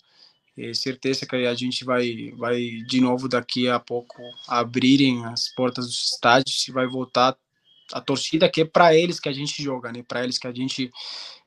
É 0.58 0.74
certeza 0.74 1.26
que 1.26 1.38
a 1.38 1.54
gente 1.54 1.86
vai, 1.86 2.34
vai 2.38 2.60
de 2.86 3.00
novo 3.00 3.30
daqui 3.30 3.70
a 3.70 3.80
pouco 3.80 4.22
abrirem 4.46 5.26
as 5.26 5.48
portas 5.56 5.86
dos 5.86 6.12
estádios 6.16 6.68
e 6.68 6.72
vai 6.74 6.86
voltar 6.86 7.38
a 7.94 8.02
torcida 8.02 8.50
que 8.50 8.60
é 8.60 8.66
para 8.66 8.94
eles 8.94 9.22
que 9.22 9.30
a 9.30 9.34
gente 9.34 9.64
joga, 9.64 9.90
né? 9.90 10.04
Para 10.06 10.26
eles 10.26 10.38
que 10.38 10.48
a 10.48 10.54
gente 10.54 10.92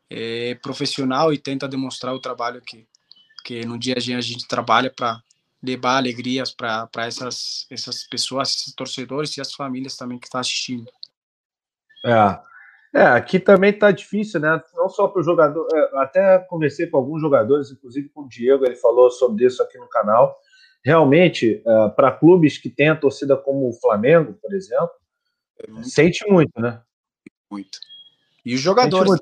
é 0.09 0.55
profissional 0.63 1.31
e 1.31 1.37
tenta 1.37 1.69
demonstrar 1.69 2.15
o 2.15 2.21
trabalho 2.21 2.63
que 2.63 2.87
que 3.45 3.65
no 3.67 3.79
dia 3.79 3.95
a 3.97 4.01
dia 4.01 4.17
a 4.17 4.23
gente 4.23 4.49
trabalha 4.49 4.91
para 4.91 5.21
levar 5.63 5.99
alegrias 5.99 6.51
para 6.51 6.89
essas 6.99 7.67
essas 7.71 8.05
pessoas, 8.09 8.51
esses 8.51 8.75
torcedores 8.75 9.37
e 9.37 9.41
as 9.41 9.53
famílias 9.53 9.97
também 9.97 10.19
que 10.19 10.27
estão 10.27 10.39
tá 10.39 10.41
assistindo. 10.41 10.91
É. 12.05 12.55
É, 12.97 13.07
aqui 13.07 13.41
também 13.41 13.73
tá 13.73 13.91
difícil, 13.91 14.39
né? 14.39 14.63
Não 14.73 14.89
só 14.89 15.09
para 15.09 15.21
o 15.21 15.25
jogador, 15.25 15.67
é, 15.75 15.99
até 15.99 16.39
conversei 16.39 16.87
com 16.87 16.97
alguns 16.97 17.21
jogadores, 17.21 17.73
inclusive 17.73 18.09
com 18.11 18.23
o 18.23 18.29
Diego, 18.29 18.65
ele 18.65 18.77
falou 18.77 19.11
sobre 19.11 19.45
isso 19.45 19.61
aqui 19.65 19.77
no 19.79 19.89
canal. 19.89 20.37
Realmente, 20.85 21.61
é, 21.67 21.89
para 21.89 22.13
clubes 22.13 22.57
que 22.57 22.71
têm 22.71 22.91
a 22.91 22.97
torcida 22.97 23.37
como 23.37 23.69
o 23.69 23.73
Flamengo, 23.73 24.35
por 24.35 24.55
exemplo, 24.55 24.93
é 25.59 25.71
muito 25.71 25.89
Sente 25.89 26.25
muito, 26.29 26.61
né? 26.61 26.81
Muito. 27.51 27.79
E 28.45 28.55
os 28.55 28.61
jogadores. 28.61 29.21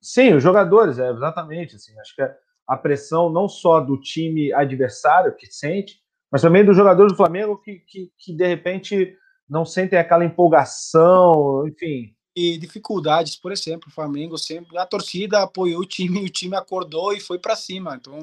Sim, 0.00 0.34
os 0.34 0.42
jogadores, 0.42 0.98
é, 0.98 1.10
exatamente. 1.10 1.76
Assim, 1.76 1.98
acho 1.98 2.14
que 2.14 2.22
a 2.68 2.76
pressão 2.76 3.30
não 3.30 3.48
só 3.48 3.80
do 3.80 3.98
time 3.98 4.52
adversário 4.52 5.34
que 5.34 5.46
sente, 5.46 6.00
mas 6.30 6.42
também 6.42 6.64
dos 6.64 6.76
jogadores 6.76 7.12
do 7.12 7.16
Flamengo 7.16 7.56
que, 7.56 7.78
que, 7.78 8.12
que 8.18 8.32
de 8.34 8.46
repente 8.46 9.16
não 9.48 9.64
sentem 9.64 9.98
aquela 9.98 10.24
empolgação, 10.24 11.66
enfim. 11.66 12.14
E 12.36 12.58
dificuldades, 12.58 13.34
por 13.36 13.50
exemplo, 13.50 13.88
o 13.88 13.94
Flamengo 13.94 14.36
sempre 14.36 14.76
a 14.76 14.84
torcida 14.84 15.42
apoiou 15.42 15.80
o 15.80 15.86
time, 15.86 16.20
o 16.26 16.28
time 16.28 16.54
acordou 16.54 17.14
e 17.14 17.20
foi 17.20 17.38
para 17.38 17.56
cima. 17.56 17.96
Então, 17.96 18.18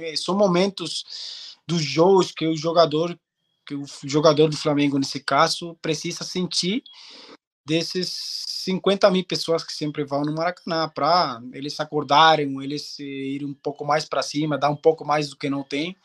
é, 0.00 0.16
são 0.16 0.36
momentos 0.36 1.56
dos 1.66 1.80
jogos 1.80 2.32
que 2.32 2.46
o 2.46 2.56
jogador 2.56 3.16
que 3.66 3.74
o 3.74 3.86
jogador 4.04 4.48
do 4.48 4.56
Flamengo, 4.58 4.98
nesse 4.98 5.18
caso, 5.20 5.74
precisa 5.80 6.22
sentir 6.22 6.82
desses 7.66 8.44
50 8.64 9.10
mil 9.10 9.24
pessoas 9.24 9.62
que 9.64 9.72
sempre 9.72 10.04
vão 10.04 10.22
no 10.22 10.34
Maracanã, 10.34 10.88
para 10.88 11.40
eles 11.52 11.78
acordarem, 11.80 12.62
eles 12.62 12.98
irem 12.98 13.48
um 13.48 13.54
pouco 13.54 13.84
mais 13.84 14.04
para 14.04 14.22
cima, 14.22 14.58
dar 14.58 14.70
um 14.70 14.76
pouco 14.76 15.04
mais 15.04 15.28
do 15.28 15.36
que 15.36 15.50
não 15.50 15.62
tem. 15.62 15.96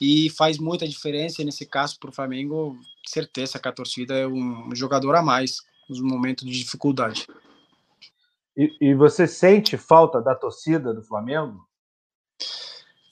E 0.00 0.30
faz 0.30 0.58
muita 0.58 0.86
diferença 0.86 1.44
nesse 1.44 1.64
caso 1.64 1.98
para 1.98 2.10
o 2.10 2.12
Flamengo. 2.12 2.76
Certeza 3.06 3.58
que 3.58 3.68
a 3.68 3.72
torcida 3.72 4.14
é 4.14 4.26
um 4.26 4.74
jogador 4.74 5.14
a 5.14 5.22
mais 5.22 5.58
nos 5.88 6.00
momentos 6.00 6.44
de 6.44 6.52
dificuldade. 6.52 7.26
E, 8.56 8.76
e 8.80 8.94
você 8.94 9.26
sente 9.26 9.76
falta 9.76 10.20
da 10.20 10.34
torcida 10.34 10.92
do 10.92 11.02
Flamengo? 11.02 11.66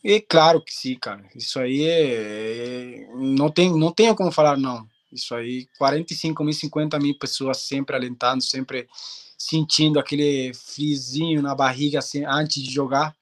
E 0.03 0.21
claro 0.21 0.63
que 0.63 0.73
sim, 0.73 0.99
cara. 0.99 1.29
Isso 1.35 1.59
aí 1.61 1.85
é, 1.85 3.05
é, 3.05 3.07
não 3.15 3.51
tem 3.51 3.71
não 3.79 3.93
tenho 3.93 4.15
como 4.15 4.33
falar 4.33 4.57
não. 4.57 4.89
Isso 5.13 5.35
aí, 5.35 5.67
45 5.79 6.45
mil, 6.45 6.53
50 6.53 6.99
mil 6.99 7.19
pessoas 7.19 7.59
sempre 7.59 7.97
alentando, 7.97 8.43
sempre 8.43 8.89
sentindo 9.37 9.99
aquele 9.99 10.53
frizinho 10.55 11.43
na 11.43 11.55
barriga 11.55 11.99
assim, 11.99 12.25
antes 12.25 12.63
de 12.63 12.71
jogar. 12.73 13.15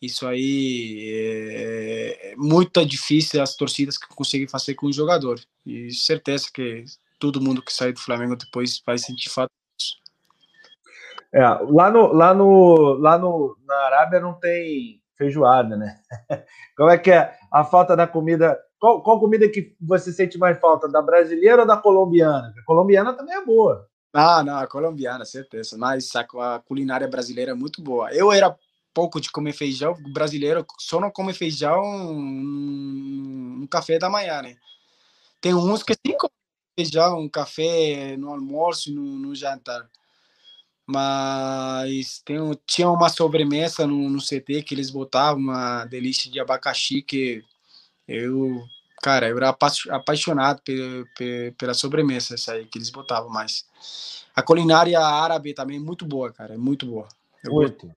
Isso 0.00 0.26
aí 0.26 1.08
é, 1.08 2.32
é 2.32 2.36
muito 2.36 2.84
difícil 2.84 3.42
as 3.42 3.56
torcidas 3.56 3.96
que 3.96 4.06
conseguem 4.08 4.46
fazer 4.46 4.74
com 4.74 4.86
o 4.86 4.92
jogador. 4.92 5.40
E 5.64 5.90
certeza 5.92 6.48
que 6.52 6.84
todo 7.18 7.40
mundo 7.40 7.62
que 7.62 7.72
sai 7.72 7.92
do 7.92 8.00
Flamengo 8.00 8.36
depois 8.36 8.82
vai 8.84 8.98
sentir 8.98 9.30
falta 9.30 9.50
disso. 9.78 9.96
É, 11.32 11.40
lá 11.42 11.90
no, 11.90 12.12
lá 12.12 12.34
no, 12.34 12.94
lá 12.98 13.18
no, 13.18 13.56
na 13.66 13.74
Arábia 13.86 14.20
não 14.20 14.34
tem 14.34 15.00
feijoada, 15.16 15.76
né? 15.76 15.98
Como 16.76 16.90
é 16.90 16.98
que 16.98 17.10
é 17.10 17.34
a 17.50 17.64
falta 17.64 17.96
da 17.96 18.06
comida? 18.06 18.58
Qual, 18.84 19.00
qual 19.00 19.18
comida 19.18 19.48
que 19.48 19.74
você 19.80 20.12
sente 20.12 20.36
mais 20.36 20.60
falta, 20.60 20.86
da 20.86 21.00
brasileira 21.00 21.62
ou 21.62 21.66
da 21.66 21.74
colombiana? 21.74 22.52
A 22.54 22.62
colombiana 22.66 23.14
também 23.14 23.34
é 23.34 23.42
boa. 23.42 23.88
Ah, 24.12 24.44
não, 24.44 24.58
a 24.58 24.66
colombiana, 24.66 25.24
certeza. 25.24 25.78
Mas 25.78 26.10
a, 26.14 26.58
culinária 26.58 27.08
brasileira 27.08 27.52
é 27.52 27.54
muito 27.54 27.80
boa. 27.80 28.12
Eu 28.12 28.30
era 28.30 28.54
pouco 28.92 29.22
de 29.22 29.32
comer 29.32 29.54
feijão, 29.54 29.96
brasileiro 30.12 30.66
só 30.78 31.00
não 31.00 31.10
come 31.10 31.32
feijão 31.32 31.82
no 32.14 33.66
café 33.68 33.98
da 33.98 34.10
manhã, 34.10 34.42
né? 34.42 34.54
Tem 35.40 35.54
uns 35.54 35.82
que 35.82 35.94
sim 35.94 36.14
comem 36.18 36.36
feijão, 36.78 37.20
um 37.20 37.28
café 37.30 38.18
no 38.18 38.28
almoço, 38.28 38.92
no, 38.92 39.02
no 39.02 39.34
jantar 39.34 39.88
mas 40.86 42.20
tem, 42.26 42.36
tinha 42.66 42.90
uma 42.90 43.08
sobremesa 43.08 43.86
no, 43.86 44.10
no 44.10 44.20
CT 44.20 44.62
que 44.62 44.74
eles 44.74 44.90
botavam 44.90 45.40
uma 45.40 45.86
delícia 45.86 46.30
de 46.30 46.38
abacaxi 46.38 47.00
que 47.00 47.42
eu, 48.06 48.62
cara, 49.02 49.28
eu 49.28 49.36
era 49.36 49.56
apaixonado 49.90 50.62
pela 51.58 51.74
sobremesa 51.74 52.34
essa 52.34 52.52
aí 52.52 52.66
que 52.66 52.78
eles 52.78 52.90
botavam, 52.90 53.30
mas 53.30 53.66
a 54.34 54.42
culinária 54.42 55.00
árabe 55.00 55.54
também 55.54 55.76
é 55.78 55.80
muito 55.80 56.04
boa, 56.04 56.32
cara, 56.32 56.54
é 56.54 56.58
muito 56.58 56.86
boa. 56.86 57.08
Muito. 57.44 57.90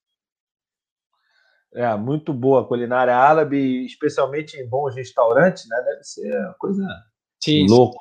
É, 1.73 1.95
muito 1.95 2.33
boa 2.33 2.61
a 2.61 2.65
culinária 2.65 3.15
árabe, 3.15 3.85
especialmente 3.85 4.57
em 4.57 4.67
bons 4.67 4.95
restaurantes, 4.95 5.67
né? 5.67 5.81
Deve 5.81 6.03
ser 6.03 6.39
uma 6.39 6.53
coisa 6.53 6.87
Sim. 7.43 7.67
louca. 7.67 7.99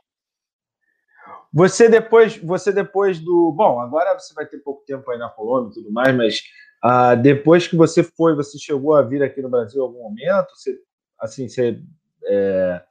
Você 1.53 1.89
depois, 1.89 2.37
você 2.39 2.73
depois 2.73 3.19
do. 3.19 3.53
Bom, 3.53 3.81
agora 3.81 4.19
você 4.19 4.33
vai 4.35 4.47
ter 4.47 4.59
pouco 4.59 4.85
tempo 4.85 5.11
aí 5.11 5.19
na 5.19 5.29
Colômbia 5.29 5.71
e 5.71 5.75
tudo 5.75 5.93
mais, 5.93 6.15
mas 6.15 6.43
ah, 6.83 7.15
depois 7.15 7.67
que 7.67 7.77
você 7.77 8.03
foi, 8.03 8.35
você 8.35 8.59
chegou 8.59 8.95
a 8.95 9.03
vir 9.03 9.23
aqui 9.23 9.41
no 9.41 9.49
Brasil 9.49 9.81
em 9.81 9.87
algum 9.87 10.03
momento? 10.03 10.49
Você, 10.55 10.79
assim, 11.21 11.49
você. 11.49 11.81
É, 12.25 12.83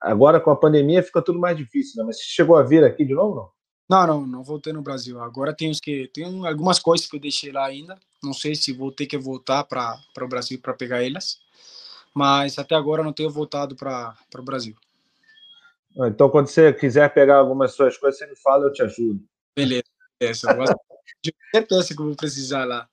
agora 0.00 0.40
com 0.40 0.50
a 0.50 0.56
pandemia 0.56 1.02
fica 1.02 1.22
tudo 1.22 1.38
mais 1.38 1.56
difícil, 1.56 1.98
né? 1.98 2.04
Mas 2.06 2.18
você 2.18 2.24
chegou 2.24 2.56
a 2.56 2.62
vir 2.62 2.84
aqui 2.84 3.04
de 3.04 3.14
novo, 3.14 3.34
não? 3.34 3.58
Não, 3.88 4.06
não, 4.06 4.26
não 4.26 4.44
voltei 4.44 4.72
no 4.72 4.82
Brasil. 4.82 5.18
Agora 5.20 5.54
tem 5.54 5.70
os 5.70 5.80
que 5.80 6.10
tem 6.12 6.46
algumas 6.46 6.78
coisas 6.78 7.06
que 7.06 7.16
eu 7.16 7.20
deixei 7.20 7.50
lá 7.50 7.64
ainda. 7.64 7.98
Não 8.22 8.34
sei 8.34 8.54
se 8.54 8.72
vou 8.72 8.92
ter 8.92 9.06
que 9.06 9.16
voltar 9.16 9.64
para 9.64 9.98
o 10.20 10.28
Brasil 10.28 10.60
para 10.60 10.74
pegar 10.74 11.02
elas, 11.02 11.38
mas 12.14 12.58
até 12.58 12.74
agora 12.74 13.02
não 13.02 13.12
tenho 13.12 13.30
voltado 13.30 13.74
para 13.74 14.14
o 14.36 14.42
Brasil. 14.42 14.76
Então, 15.96 16.28
quando 16.28 16.48
você 16.48 16.72
quiser 16.72 17.12
pegar 17.12 17.36
algumas 17.36 17.72
suas 17.72 17.96
coisas, 17.96 18.18
você 18.18 18.26
me 18.26 18.36
fala, 18.36 18.66
eu 18.66 18.72
te 18.72 18.82
ajudo. 18.82 19.20
Beleza, 19.56 19.84
essa. 20.20 20.54
De 21.22 21.34
certeza 21.52 21.94
que 21.94 22.00
eu 22.00 22.06
vou 22.06 22.14
precisar 22.14 22.64
lá. 22.64 22.88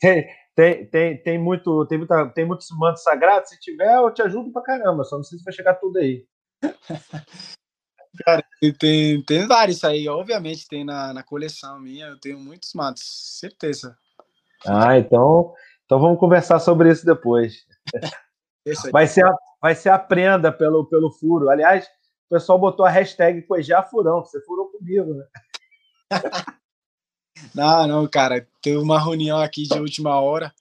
Tem, 0.00 0.26
tem, 0.60 0.86
tem, 0.86 1.16
tem, 1.16 1.38
muito, 1.38 1.86
tem, 1.86 1.96
muita, 1.96 2.28
tem 2.28 2.44
muitos 2.44 2.68
mantos 2.72 3.02
sagrados. 3.02 3.48
Se 3.48 3.58
tiver, 3.58 3.96
eu 3.96 4.12
te 4.12 4.20
ajudo 4.20 4.52
pra 4.52 4.60
caramba. 4.60 5.04
Só 5.04 5.16
não 5.16 5.24
sei 5.24 5.38
se 5.38 5.44
vai 5.44 5.54
chegar 5.54 5.74
tudo 5.76 5.98
aí. 5.98 6.26
Cara, 8.26 8.44
tem, 8.78 9.22
tem 9.22 9.46
vários 9.46 9.82
aí, 9.84 10.06
obviamente 10.08 10.66
tem 10.68 10.84
na, 10.84 11.14
na 11.14 11.22
coleção 11.22 11.78
minha, 11.80 12.08
eu 12.08 12.20
tenho 12.20 12.38
muitos 12.40 12.74
matos, 12.74 13.38
certeza. 13.38 13.96
Ah, 14.66 14.98
então, 14.98 15.54
então 15.86 15.98
vamos 16.00 16.18
conversar 16.18 16.58
sobre 16.58 16.90
isso 16.90 17.06
depois. 17.06 17.64
vai, 18.92 19.06
ser 19.06 19.24
a, 19.24 19.32
vai 19.62 19.74
ser 19.76 19.90
a 19.90 19.98
prenda 19.98 20.52
pelo, 20.52 20.84
pelo 20.86 21.12
furo. 21.12 21.48
Aliás, 21.48 21.86
o 21.86 22.34
pessoal 22.34 22.58
botou 22.58 22.84
a 22.84 22.90
hashtag 22.90 23.42
Coejar 23.42 23.88
Furão, 23.88 24.24
você 24.24 24.40
furou 24.42 24.70
comigo, 24.70 25.14
né? 25.14 25.24
não, 27.54 27.86
não, 27.86 28.08
cara, 28.08 28.46
teve 28.62 28.76
uma 28.76 29.02
reunião 29.02 29.38
aqui 29.38 29.62
de 29.62 29.78
última 29.78 30.20
hora. 30.20 30.52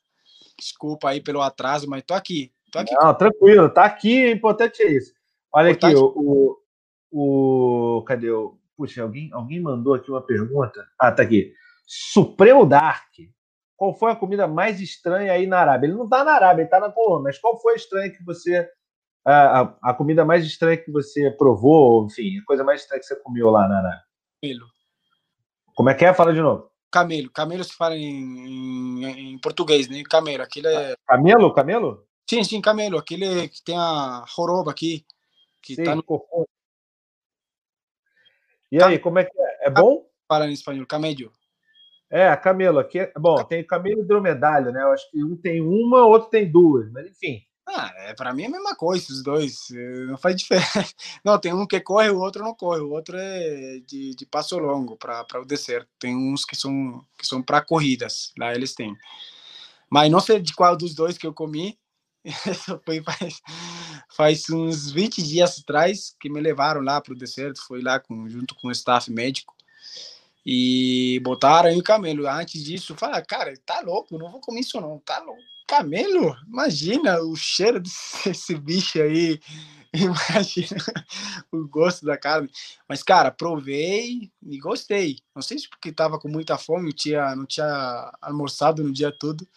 Desculpa 0.58 1.10
aí 1.10 1.22
pelo 1.22 1.42
atraso, 1.42 1.90
mas 1.90 2.04
tô 2.04 2.14
aqui. 2.14 2.52
Tô 2.72 2.80
aqui. 2.80 2.94
Não, 2.94 3.14
tranquilo, 3.14 3.70
tá 3.70 3.86
aqui, 3.86 4.26
o 4.26 4.32
importante 4.32 4.84
é 4.84 4.92
isso. 4.92 5.14
Olha 5.52 5.72
aqui, 5.72 5.96
o, 5.96 6.58
o, 7.12 7.98
o. 8.00 8.04
Cadê 8.04 8.30
o. 8.30 8.58
Puxa, 8.78 9.02
alguém, 9.02 9.30
alguém 9.34 9.60
mandou 9.60 9.94
aqui 9.94 10.10
uma 10.10 10.22
pergunta. 10.22 10.86
Ah, 10.98 11.12
tá 11.12 11.24
aqui. 11.24 11.54
Supremo 11.86 12.66
Dark. 12.66 13.14
Qual 13.76 13.94
foi 13.94 14.12
a 14.12 14.16
comida 14.16 14.48
mais 14.48 14.80
estranha 14.80 15.32
aí 15.32 15.48
na 15.48 15.60
Arábia? 15.60 15.88
Ele 15.88 15.96
não 15.96 16.08
tá 16.08 16.24
na 16.24 16.34
Arábia, 16.34 16.64
ele 16.64 16.70
tá 16.70 16.80
na 16.80 16.92
Colômbia, 16.92 17.24
mas 17.26 17.40
qual 17.40 17.60
foi 17.60 17.74
a 17.74 17.76
estranha 17.78 18.10
que 18.12 18.24
você. 18.24 18.70
A, 19.26 19.62
a, 19.62 19.78
a, 19.84 19.94
comida 19.94 20.24
mais 20.24 20.46
estranha 20.46 20.78
que 20.78 20.92
você 20.92 21.30
provou, 21.32 22.06
enfim, 22.06 22.40
a 22.40 22.46
coisa 22.46 22.64
mais 22.64 22.82
estranha 22.82 23.00
que 23.00 23.06
você 23.06 23.16
comeu 23.18 23.50
lá 23.50 23.68
na 23.68 23.80
Arábia? 23.80 24.04
Camelo. 24.42 24.66
Como 25.80 25.90
é 25.90 25.94
que 25.94 26.04
é? 26.04 26.14
Fala 26.14 26.34
de 26.34 26.42
novo. 26.42 26.70
Camelo. 26.92 27.32
Camelo 27.32 27.64
se 27.64 27.74
fala 27.74 27.96
em, 27.96 29.02
em, 29.02 29.32
em 29.32 29.40
português, 29.40 29.88
né? 29.88 30.04
Camelo. 30.10 30.44
Aquilo 30.44 30.68
é. 30.68 30.94
Camelo? 31.08 31.54
Camelo? 31.54 32.06
Sim, 32.30 32.44
sim, 32.44 32.60
camelo. 32.60 32.98
Aquele 32.98 33.48
que 33.48 33.64
tem 33.64 33.78
a 33.78 34.26
joroba 34.28 34.72
aqui, 34.72 35.06
que 35.62 35.76
sim. 35.76 35.86
tá 35.86 35.96
no. 35.96 36.04
E 38.70 38.84
aí, 38.84 39.00
como 39.00 39.20
é 39.20 39.24
que 39.24 39.32
é? 39.40 39.68
É 39.68 39.70
bom? 39.70 40.06
Fala 40.28 40.48
em 40.50 40.52
espanhol, 40.52 40.86
camello. 40.86 41.32
É, 42.10 42.36
camelo. 42.36 42.80
Aqui 42.80 43.00
é... 43.00 43.14
Bom, 43.18 43.42
tem 43.46 43.66
camelo 43.66 44.02
e 44.02 44.06
dromedário, 44.06 44.74
né? 44.74 44.84
Eu 44.84 44.92
acho 44.92 45.10
que 45.10 45.24
um 45.24 45.38
tem 45.38 45.62
uma, 45.62 46.06
outro 46.06 46.30
tem 46.30 46.52
duas, 46.52 46.92
mas 46.92 47.08
enfim. 47.08 47.42
Ah, 47.72 47.94
é, 47.98 48.14
para 48.14 48.34
mim 48.34 48.44
é 48.44 48.46
a 48.48 48.50
mesma 48.50 48.76
coisa, 48.76 49.14
os 49.14 49.22
dois. 49.22 49.70
Eh, 49.72 50.06
não 50.06 50.18
faz 50.18 50.36
diferença. 50.36 50.86
Não, 51.24 51.40
tem 51.40 51.54
um 51.54 51.68
que 51.68 51.80
corre, 51.80 52.10
o 52.10 52.20
outro 52.20 52.44
não 52.44 52.56
corre. 52.56 52.82
O 52.82 52.92
outro 52.92 53.16
é 53.18 53.80
de, 53.86 54.16
de 54.16 54.26
passo 54.26 54.58
longo 54.58 54.98
para 54.98 55.42
o 55.42 55.46
deserto. 55.46 55.88
Tem 56.00 56.16
uns 56.16 56.46
que 56.46 56.56
são, 56.56 57.06
que 57.18 57.28
são 57.28 57.42
para 57.42 57.62
corridas, 57.62 58.32
lá 58.38 58.54
eles 58.56 58.74
têm. 58.74 58.96
Mas 59.90 60.12
não 60.12 60.20
sei 60.20 60.40
de 60.40 60.54
qual 60.54 60.76
dos 60.76 60.96
dois 60.96 61.18
que 61.18 61.28
eu 61.28 61.34
comi. 61.34 61.78
Foi 62.86 63.02
faz, 63.02 63.42
faz 64.10 64.50
uns 64.50 64.92
20 64.92 65.22
dias 65.24 65.60
atrás 65.60 66.16
que 66.20 66.30
me 66.30 66.42
levaram 66.42 66.82
lá 66.82 67.00
para 67.02 67.14
o 67.14 67.18
deserto. 67.18 67.62
Foi 67.68 67.82
lá 67.82 68.00
com, 68.00 68.28
junto 68.30 68.56
com 68.56 68.68
o 68.70 68.72
staff 68.72 69.12
médico 69.12 69.56
e 70.46 71.20
botaram 71.24 71.70
aí 71.70 71.78
o 71.78 71.84
camelo. 71.84 72.28
Antes 72.28 72.64
disso, 72.64 72.96
fala, 72.96 73.22
cara, 73.22 73.54
tá 73.66 73.82
louco, 73.82 74.18
não 74.18 74.32
vou 74.32 74.42
comer 74.42 74.62
isso 74.62 74.80
não, 74.82 75.00
tá 75.00 75.20
louco. 75.20 75.59
Camelo? 75.70 76.36
Imagina 76.48 77.22
o 77.22 77.36
cheiro 77.36 77.80
desse 78.26 78.56
bicho 78.56 79.00
aí. 79.00 79.40
Imagina 79.94 80.82
o 81.52 81.68
gosto 81.68 82.06
da 82.06 82.18
carne. 82.18 82.50
Mas, 82.88 83.04
cara, 83.04 83.32
provei 83.32 84.32
e 84.42 84.60
gostei. 84.60 85.18
Não 85.36 85.44
sei 85.44 85.60
se 85.60 85.70
porque 85.70 85.92
tava 85.92 86.20
com 86.20 86.28
muita 86.28 86.58
fome, 86.58 86.92
tinha, 86.92 87.36
não 87.36 87.46
tinha 87.46 88.12
almoçado 88.20 88.84
no 88.84 88.92
dia 88.92 89.12
todo. 89.12 89.48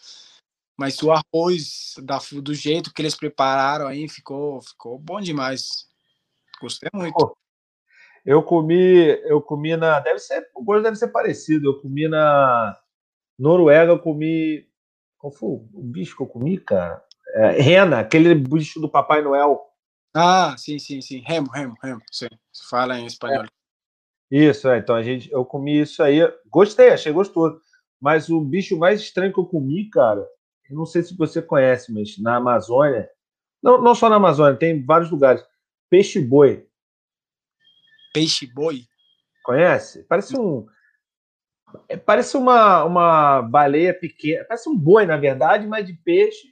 Mas 0.77 1.01
o 1.01 1.11
arroz, 1.11 1.95
da, 2.03 2.19
do 2.41 2.53
jeito 2.53 2.93
que 2.93 3.01
eles 3.01 3.15
prepararam 3.15 3.87
aí, 3.87 4.07
ficou, 4.07 4.61
ficou 4.61 4.97
bom 4.97 5.19
demais. 5.19 5.87
Gostei 6.61 6.89
muito. 6.93 7.37
Eu 8.25 8.41
comi, 8.41 9.07
eu 9.25 9.41
comi 9.41 9.75
na. 9.75 9.99
Deve 9.99 10.19
ser, 10.19 10.47
o 10.55 10.63
gosto 10.63 10.83
deve 10.83 10.95
ser 10.95 11.09
parecido. 11.09 11.69
Eu 11.69 11.81
comi 11.81 12.07
na 12.07 12.79
Noruega, 13.37 13.91
eu 13.91 13.99
comi. 13.99 14.67
Qual 15.23 15.31
foi 15.31 15.51
o 15.51 15.81
bicho 15.81 16.17
que 16.17 16.21
eu 16.21 16.27
comi, 16.27 16.57
cara? 16.57 17.01
É, 17.33 17.51
rena, 17.51 17.99
aquele 18.01 18.35
bicho 18.35 18.81
do 18.81 18.89
Papai 18.89 19.21
Noel. 19.21 19.57
Ah, 20.13 20.53
sim, 20.57 20.77
sim, 20.77 20.99
sim. 20.99 21.23
Remo, 21.25 21.49
remo, 21.49 21.77
remo. 21.81 22.01
Sim. 22.11 22.27
Se 22.51 22.69
fala 22.69 22.99
em 22.99 23.05
espanhol. 23.05 23.45
É. 23.45 23.47
Isso, 24.29 24.67
é. 24.67 24.79
Então 24.79 24.93
a 24.93 25.01
gente, 25.01 25.31
eu 25.31 25.45
comi 25.45 25.79
isso 25.79 26.03
aí. 26.03 26.19
Gostei, 26.49 26.89
achei 26.89 27.13
gostoso. 27.13 27.57
Mas 28.01 28.27
o 28.27 28.41
bicho 28.41 28.77
mais 28.77 28.99
estranho 28.99 29.31
que 29.31 29.39
eu 29.39 29.45
comi, 29.45 29.89
cara, 29.89 30.27
eu 30.69 30.75
não 30.75 30.85
sei 30.85 31.01
se 31.01 31.15
você 31.15 31.41
conhece, 31.41 31.93
mas 31.93 32.19
na 32.19 32.35
Amazônia, 32.35 33.09
não, 33.63 33.81
não 33.81 33.95
só 33.95 34.09
na 34.09 34.17
Amazônia, 34.17 34.59
tem 34.59 34.83
vários 34.83 35.09
lugares. 35.09 35.41
Peixe 35.89 36.19
boi. 36.19 36.67
Peixe 38.13 38.45
boi? 38.45 38.81
Conhece? 39.41 40.03
Parece 40.03 40.37
um. 40.37 40.67
É, 41.89 41.97
parece 41.97 42.37
uma, 42.37 42.83
uma 42.83 43.41
baleia 43.41 43.93
pequena. 43.93 44.45
Parece 44.45 44.69
um 44.69 44.77
boi, 44.77 45.05
na 45.05 45.17
verdade, 45.17 45.67
mas 45.67 45.85
de 45.85 45.93
peixe, 45.93 46.47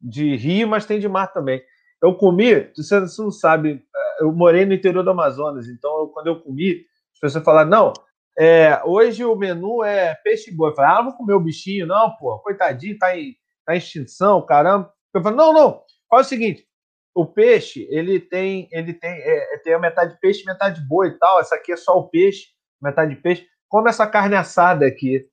de 0.00 0.36
rio, 0.36 0.68
mas 0.68 0.86
tem 0.86 0.98
de 0.98 1.08
mar 1.08 1.32
também. 1.32 1.62
Eu 2.02 2.14
comi, 2.14 2.70
você, 2.76 3.00
não 3.00 3.30
sabe, 3.30 3.84
eu 4.20 4.32
morei 4.32 4.66
no 4.66 4.74
interior 4.74 5.04
do 5.04 5.10
Amazonas, 5.10 5.68
então 5.68 6.00
eu, 6.00 6.08
quando 6.08 6.26
eu 6.26 6.40
comi, 6.40 6.84
as 7.14 7.20
pessoas 7.20 7.44
falaram: 7.44 7.70
não, 7.70 7.92
é, 8.38 8.80
hoje 8.84 9.24
o 9.24 9.36
menu 9.36 9.84
é 9.84 10.14
peixe 10.16 10.50
boi. 10.50 10.70
Eu 10.70 10.74
falei, 10.74 10.90
ah, 10.90 11.02
vou 11.02 11.12
comer 11.12 11.34
o 11.34 11.40
bichinho. 11.40 11.86
Não, 11.86 12.16
pô, 12.16 12.38
coitadinho, 12.38 12.98
tá 12.98 13.16
em, 13.16 13.36
tá 13.64 13.74
em 13.74 13.78
extinção, 13.78 14.44
caramba. 14.44 14.92
Eu 15.14 15.22
falei, 15.22 15.36
não, 15.36 15.52
não, 15.52 15.82
faz 16.08 16.26
o 16.26 16.28
seguinte, 16.30 16.66
o 17.14 17.26
peixe, 17.26 17.86
ele 17.90 18.18
tem, 18.18 18.68
ele 18.72 18.94
tem, 18.94 19.10
é, 19.10 19.54
é, 19.54 19.58
tem 19.58 19.74
a 19.74 19.78
metade 19.78 20.18
peixe, 20.20 20.44
metade 20.44 20.80
boi 20.86 21.08
e 21.08 21.18
tal. 21.18 21.40
Essa 21.40 21.56
aqui 21.56 21.72
é 21.72 21.76
só 21.76 21.98
o 21.98 22.08
peixe, 22.08 22.48
metade 22.80 23.14
peixe. 23.16 23.46
Come 23.72 23.88
essa 23.88 24.06
carne 24.06 24.36
assada 24.36 24.84
aqui. 24.86 25.26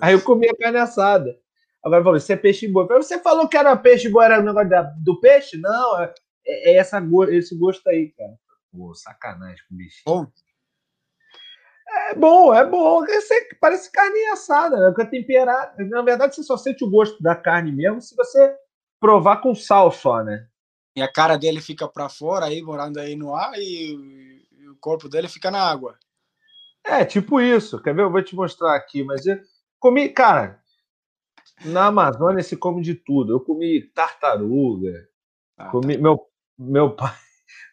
Aí 0.00 0.14
eu 0.14 0.22
comi 0.22 0.48
a 0.48 0.56
carne 0.56 0.78
assada. 0.78 1.38
Agora 1.84 2.02
falou, 2.02 2.16
isso 2.16 2.32
é 2.32 2.36
peixe 2.36 2.66
boi. 2.66 2.86
Você 2.86 3.18
falou 3.18 3.46
que 3.46 3.58
era 3.58 3.76
peixe 3.76 4.08
boi, 4.08 4.24
era 4.24 4.40
o 4.40 4.42
negócio 4.42 4.70
da, 4.70 4.84
do 5.04 5.20
peixe? 5.20 5.58
Não, 5.58 6.00
é, 6.00 6.14
é, 6.46 6.76
essa, 6.76 6.98
esse 7.28 7.54
gosto 7.54 7.86
aí, 7.90 8.10
cara. 8.16 8.32
Pô, 8.72 8.94
sacanagem 8.94 9.62
com 9.68 9.74
o 9.74 9.76
bicho. 9.76 10.02
Bom. 10.06 10.26
É 11.86 12.14
bom, 12.14 12.54
é 12.54 12.64
bom. 12.64 13.04
Você, 13.04 13.48
parece 13.60 13.92
carne 13.92 14.24
assada, 14.28 14.78
né? 14.78 14.86
Porque 14.86 15.18
temperada. 15.18 15.74
Na 15.84 16.00
verdade, 16.00 16.34
você 16.34 16.42
só 16.42 16.56
sente 16.56 16.82
o 16.82 16.90
gosto 16.90 17.22
da 17.22 17.36
carne 17.36 17.70
mesmo 17.70 18.00
se 18.00 18.16
você 18.16 18.56
provar 18.98 19.42
com 19.42 19.54
sal 19.54 19.92
só, 19.92 20.24
né? 20.24 20.46
E 20.96 21.02
a 21.02 21.12
cara 21.12 21.36
dele 21.36 21.60
fica 21.60 21.86
para 21.86 22.08
fora 22.08 22.46
aí, 22.46 22.62
morando 22.62 22.98
aí 22.98 23.14
no 23.14 23.34
ar, 23.34 23.52
e, 23.58 24.40
e, 24.52 24.68
o 24.70 24.76
corpo 24.80 25.06
dele 25.06 25.28
fica 25.28 25.50
na 25.50 25.60
água. 25.60 25.98
É, 26.84 27.04
tipo 27.04 27.40
isso. 27.40 27.80
Quer 27.82 27.94
ver? 27.94 28.02
Eu 28.02 28.10
vou 28.10 28.22
te 28.22 28.36
mostrar 28.36 28.76
aqui. 28.76 29.02
Mas 29.02 29.26
eu 29.26 29.38
comi, 29.78 30.08
cara, 30.10 30.60
na 31.64 31.86
Amazônia 31.86 32.42
se 32.42 32.56
come 32.56 32.82
de 32.82 32.94
tudo. 32.94 33.32
Eu 33.32 33.40
comi 33.40 33.82
tartaruga, 33.94 35.08
ah, 35.56 35.70
comi. 35.70 35.96
Tá. 35.96 36.02
Meu, 36.02 36.20
meu 36.58 36.90
pai. 36.94 37.12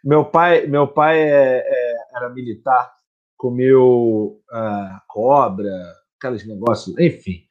Meu 0.03 0.25
pai, 0.25 0.65
meu 0.65 0.87
pai 0.87 1.21
é, 1.21 1.59
é, 1.59 1.95
era 2.15 2.29
militar, 2.29 2.91
comeu 3.37 4.41
uh, 4.51 4.99
cobra, 5.07 5.71
aqueles 6.17 6.45
negócios, 6.45 6.97
enfim. 6.99 7.45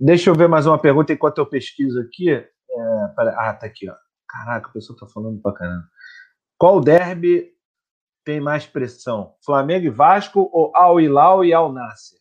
Deixa 0.00 0.30
eu 0.30 0.34
ver 0.34 0.48
mais 0.48 0.66
uma 0.66 0.78
pergunta 0.78 1.12
enquanto 1.12 1.38
eu 1.38 1.46
pesquiso 1.46 2.00
aqui. 2.00 2.30
É, 2.30 2.44
ah, 3.18 3.54
tá 3.54 3.66
aqui, 3.66 3.88
ó. 3.88 3.94
Caraca, 4.28 4.68
a 4.68 4.72
pessoa 4.72 4.98
tá 4.98 5.06
falando 5.06 5.40
pra 5.40 5.52
caramba. 5.52 5.84
Qual 6.58 6.80
derby 6.80 7.50
tem 8.28 8.42
mais 8.42 8.66
pressão? 8.66 9.32
Flamengo 9.40 9.86
e 9.86 9.88
Vasco 9.90 10.50
ou 10.52 10.70
Al 10.76 11.00
Hilal 11.00 11.46
e 11.46 11.54
Al 11.54 11.72
Nasser? 11.72 12.18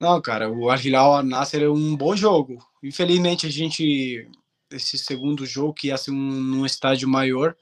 Não, 0.00 0.22
cara, 0.22 0.48
o 0.48 0.70
Al 0.70 0.78
Hilal 0.78 1.24
Nasser 1.24 1.64
é 1.64 1.68
um 1.68 1.96
bom 1.96 2.14
jogo. 2.14 2.56
Infelizmente 2.80 3.48
a 3.48 3.50
gente 3.50 4.30
esse 4.70 4.96
segundo 4.96 5.44
jogo 5.44 5.74
que 5.74 5.88
ia 5.88 5.96
ser 5.96 6.12
um, 6.12 6.14
num 6.14 6.64
estádio 6.64 7.08
maior, 7.08 7.56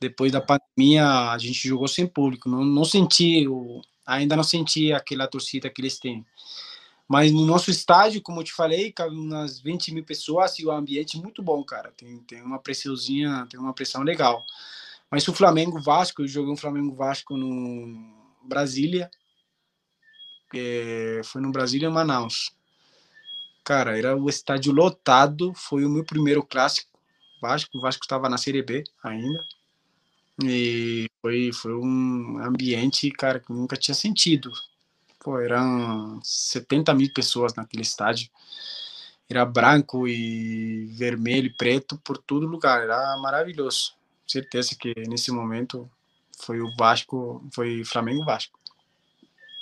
depois 0.00 0.32
da 0.32 0.40
pandemia 0.40 1.30
a 1.30 1.38
gente 1.38 1.68
jogou 1.68 1.86
sem 1.86 2.04
público, 2.04 2.48
não, 2.48 2.64
não 2.64 2.84
senti 2.84 3.46
ainda 4.04 4.34
não 4.34 4.42
senti 4.42 4.92
aquela 4.92 5.28
torcida 5.28 5.70
que 5.70 5.80
eles 5.80 5.96
têm. 6.00 6.26
Mas 7.08 7.30
no 7.32 7.46
nosso 7.46 7.70
estádio, 7.70 8.20
como 8.20 8.40
eu 8.40 8.44
te 8.44 8.52
falei, 8.52 8.90
cabe 8.90 9.14
umas 9.14 9.60
20 9.60 9.94
mil 9.94 10.04
pessoas 10.04 10.58
e 10.58 10.66
o 10.66 10.72
ambiente 10.72 11.16
é 11.16 11.20
muito 11.20 11.42
bom, 11.42 11.62
cara. 11.62 11.92
Tem, 11.96 12.18
tem 12.20 12.42
uma 12.42 12.58
pressãozinha, 12.58 13.46
tem 13.48 13.60
uma 13.60 13.72
pressão 13.72 14.02
legal. 14.02 14.44
Mas 15.10 15.26
o 15.28 15.34
Flamengo 15.34 15.80
Vasco, 15.80 16.22
eu 16.22 16.28
joguei 16.28 16.52
um 16.52 16.56
Flamengo 16.56 16.94
Vasco 16.94 17.36
no 17.36 18.12
Brasília. 18.42 19.08
É, 20.52 21.20
foi 21.24 21.40
no 21.40 21.52
Brasília 21.52 21.88
e 21.88 21.92
Manaus. 21.92 22.52
Cara, 23.64 23.96
era 23.96 24.16
o 24.16 24.28
estádio 24.28 24.72
lotado. 24.72 25.52
Foi 25.54 25.84
o 25.84 25.90
meu 25.90 26.04
primeiro 26.04 26.42
clássico 26.42 26.98
Vasco. 27.40 27.78
O 27.78 27.80
Vasco 27.80 28.04
estava 28.04 28.28
na 28.28 28.38
Série 28.38 28.62
B 28.62 28.82
ainda. 29.02 29.46
E 30.44 31.08
foi, 31.22 31.52
foi 31.52 31.74
um 31.74 32.38
ambiente, 32.38 33.10
cara, 33.10 33.38
que 33.40 33.52
nunca 33.52 33.76
tinha 33.76 33.94
sentido. 33.94 34.50
Pô, 35.26 35.40
eram 35.40 36.20
70 36.22 36.94
mil 36.94 37.12
pessoas 37.12 37.52
naquele 37.52 37.82
estádio. 37.82 38.30
Era 39.28 39.44
branco 39.44 40.06
e 40.06 40.86
vermelho 40.96 41.48
e 41.48 41.52
preto 41.52 41.98
por 42.04 42.16
todo 42.16 42.46
lugar. 42.46 42.84
Era 42.84 43.18
maravilhoso. 43.20 43.96
Certeza 44.24 44.76
que 44.78 44.94
nesse 45.08 45.32
momento 45.32 45.90
foi 46.38 46.60
o 46.60 46.72
Vasco, 46.78 47.44
foi 47.52 47.82
Flamengo 47.84 48.24
Vasco. 48.24 48.56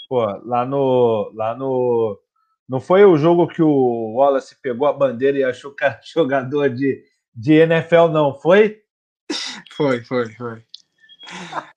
Pô, 0.06 0.26
lá 0.44 0.66
no, 0.66 1.32
lá 1.34 1.56
no. 1.56 2.20
Não 2.68 2.78
foi 2.78 3.06
o 3.06 3.16
jogo 3.16 3.48
que 3.48 3.62
o 3.62 4.16
Wallace 4.16 4.60
pegou 4.60 4.86
a 4.86 4.92
bandeira 4.92 5.38
e 5.38 5.44
achou 5.44 5.74
que 5.74 5.82
era 5.82 5.98
jogador 6.04 6.68
de, 6.68 7.02
de 7.34 7.54
NFL, 7.54 8.08
não? 8.12 8.34
Foi? 8.38 8.82
Foi, 9.72 10.04
foi, 10.04 10.30
foi. 10.34 10.62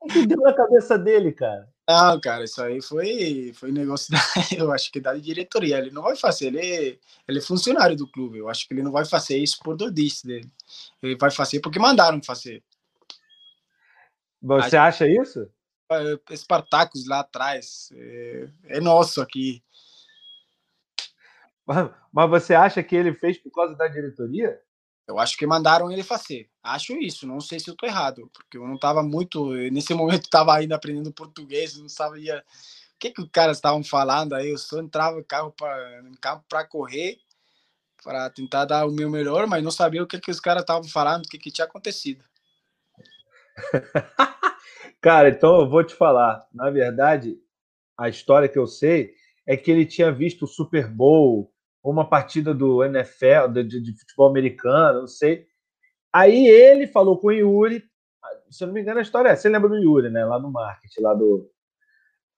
O 0.00 0.06
que 0.10 0.26
deu 0.26 0.38
na 0.38 0.54
cabeça 0.54 0.96
dele, 0.96 1.32
cara? 1.32 1.68
Não, 1.88 2.20
cara, 2.20 2.44
isso 2.44 2.62
aí 2.62 2.82
foi, 2.82 3.50
foi 3.54 3.72
negócio 3.72 4.12
da, 4.12 4.18
eu 4.54 4.70
acho 4.70 4.92
que 4.92 5.00
da 5.00 5.14
diretoria. 5.14 5.78
Ele 5.78 5.90
não 5.90 6.02
vai 6.02 6.14
fazer, 6.16 6.48
ele, 6.48 7.00
ele 7.26 7.38
é 7.38 7.42
funcionário 7.42 7.96
do 7.96 8.06
clube. 8.06 8.36
Eu 8.36 8.48
acho 8.50 8.68
que 8.68 8.74
ele 8.74 8.82
não 8.82 8.92
vai 8.92 9.06
fazer 9.06 9.38
isso 9.38 9.58
por 9.64 9.74
dodice 9.74 10.26
dele. 10.26 10.50
Ele 11.02 11.16
vai 11.16 11.30
fazer 11.30 11.60
porque 11.60 11.78
mandaram 11.78 12.22
fazer. 12.22 12.62
Você 14.42 14.76
acha 14.76 15.08
isso? 15.08 15.50
Espartacus 16.30 17.06
lá 17.06 17.20
atrás. 17.20 17.88
É, 17.94 18.48
é 18.66 18.80
nosso 18.80 19.22
aqui. 19.22 19.64
Mas 22.12 22.30
você 22.30 22.54
acha 22.54 22.82
que 22.82 22.94
ele 22.94 23.14
fez 23.14 23.38
por 23.38 23.50
causa 23.50 23.74
da 23.74 23.88
diretoria? 23.88 24.60
Eu 25.06 25.18
acho 25.18 25.38
que 25.38 25.46
mandaram 25.46 25.90
ele 25.90 26.02
fazer. 26.02 26.50
Acho 26.74 26.94
isso, 26.94 27.26
não 27.26 27.40
sei 27.40 27.58
se 27.58 27.68
eu 27.68 27.76
tô 27.76 27.86
errado, 27.86 28.30
porque 28.32 28.56
eu 28.56 28.66
não 28.66 28.74
estava 28.74 29.02
muito. 29.02 29.52
Nesse 29.70 29.94
momento 29.94 30.24
estava 30.26 30.54
ainda 30.54 30.76
aprendendo 30.76 31.12
português, 31.12 31.78
não 31.78 31.88
sabia 31.88 32.44
o 32.94 32.98
que, 32.98 33.10
que 33.10 33.22
os 33.22 33.28
caras 33.30 33.56
estavam 33.56 33.82
falando 33.82 34.34
aí. 34.34 34.50
Eu 34.50 34.58
só 34.58 34.80
entrava 34.80 35.22
carro 35.22 35.52
pra, 35.52 36.02
campo 36.20 36.44
para 36.48 36.66
correr, 36.66 37.18
para 38.02 38.30
tentar 38.30 38.64
dar 38.64 38.86
o 38.86 38.92
meu 38.92 39.10
melhor, 39.10 39.46
mas 39.46 39.62
não 39.62 39.70
sabia 39.70 40.02
o 40.02 40.06
que, 40.06 40.20
que 40.20 40.30
os 40.30 40.40
caras 40.40 40.62
estavam 40.62 40.88
falando, 40.88 41.24
o 41.24 41.28
que, 41.28 41.38
que 41.38 41.50
tinha 41.50 41.64
acontecido. 41.64 42.24
Cara, 45.00 45.28
então 45.28 45.60
eu 45.60 45.68
vou 45.68 45.84
te 45.84 45.94
falar. 45.94 46.46
Na 46.52 46.70
verdade, 46.70 47.38
a 47.96 48.08
história 48.08 48.48
que 48.48 48.58
eu 48.58 48.66
sei 48.66 49.14
é 49.46 49.56
que 49.56 49.70
ele 49.70 49.86
tinha 49.86 50.12
visto 50.12 50.44
o 50.44 50.48
Super 50.48 50.88
Bowl 50.88 51.52
uma 51.82 52.08
partida 52.08 52.52
do 52.52 52.84
NFL, 52.84 53.48
de, 53.52 53.80
de, 53.80 53.98
futebol 53.98 54.28
americano, 54.28 55.00
não 55.00 55.06
sei. 55.06 55.46
Aí 56.12 56.46
ele 56.46 56.86
falou 56.86 57.18
com 57.18 57.28
o 57.28 57.32
Yuri, 57.32 57.84
se 58.50 58.64
eu 58.64 58.66
não 58.66 58.74
me 58.74 58.80
engano 58.80 58.98
a 58.98 59.02
história 59.02 59.28
é, 59.30 59.36
você 59.36 59.48
lembra 59.48 59.68
do 59.68 59.76
Yuri, 59.76 60.10
né, 60.10 60.24
lá 60.24 60.38
no 60.38 60.50
marketing, 60.50 61.02
lá 61.02 61.14
do... 61.14 61.50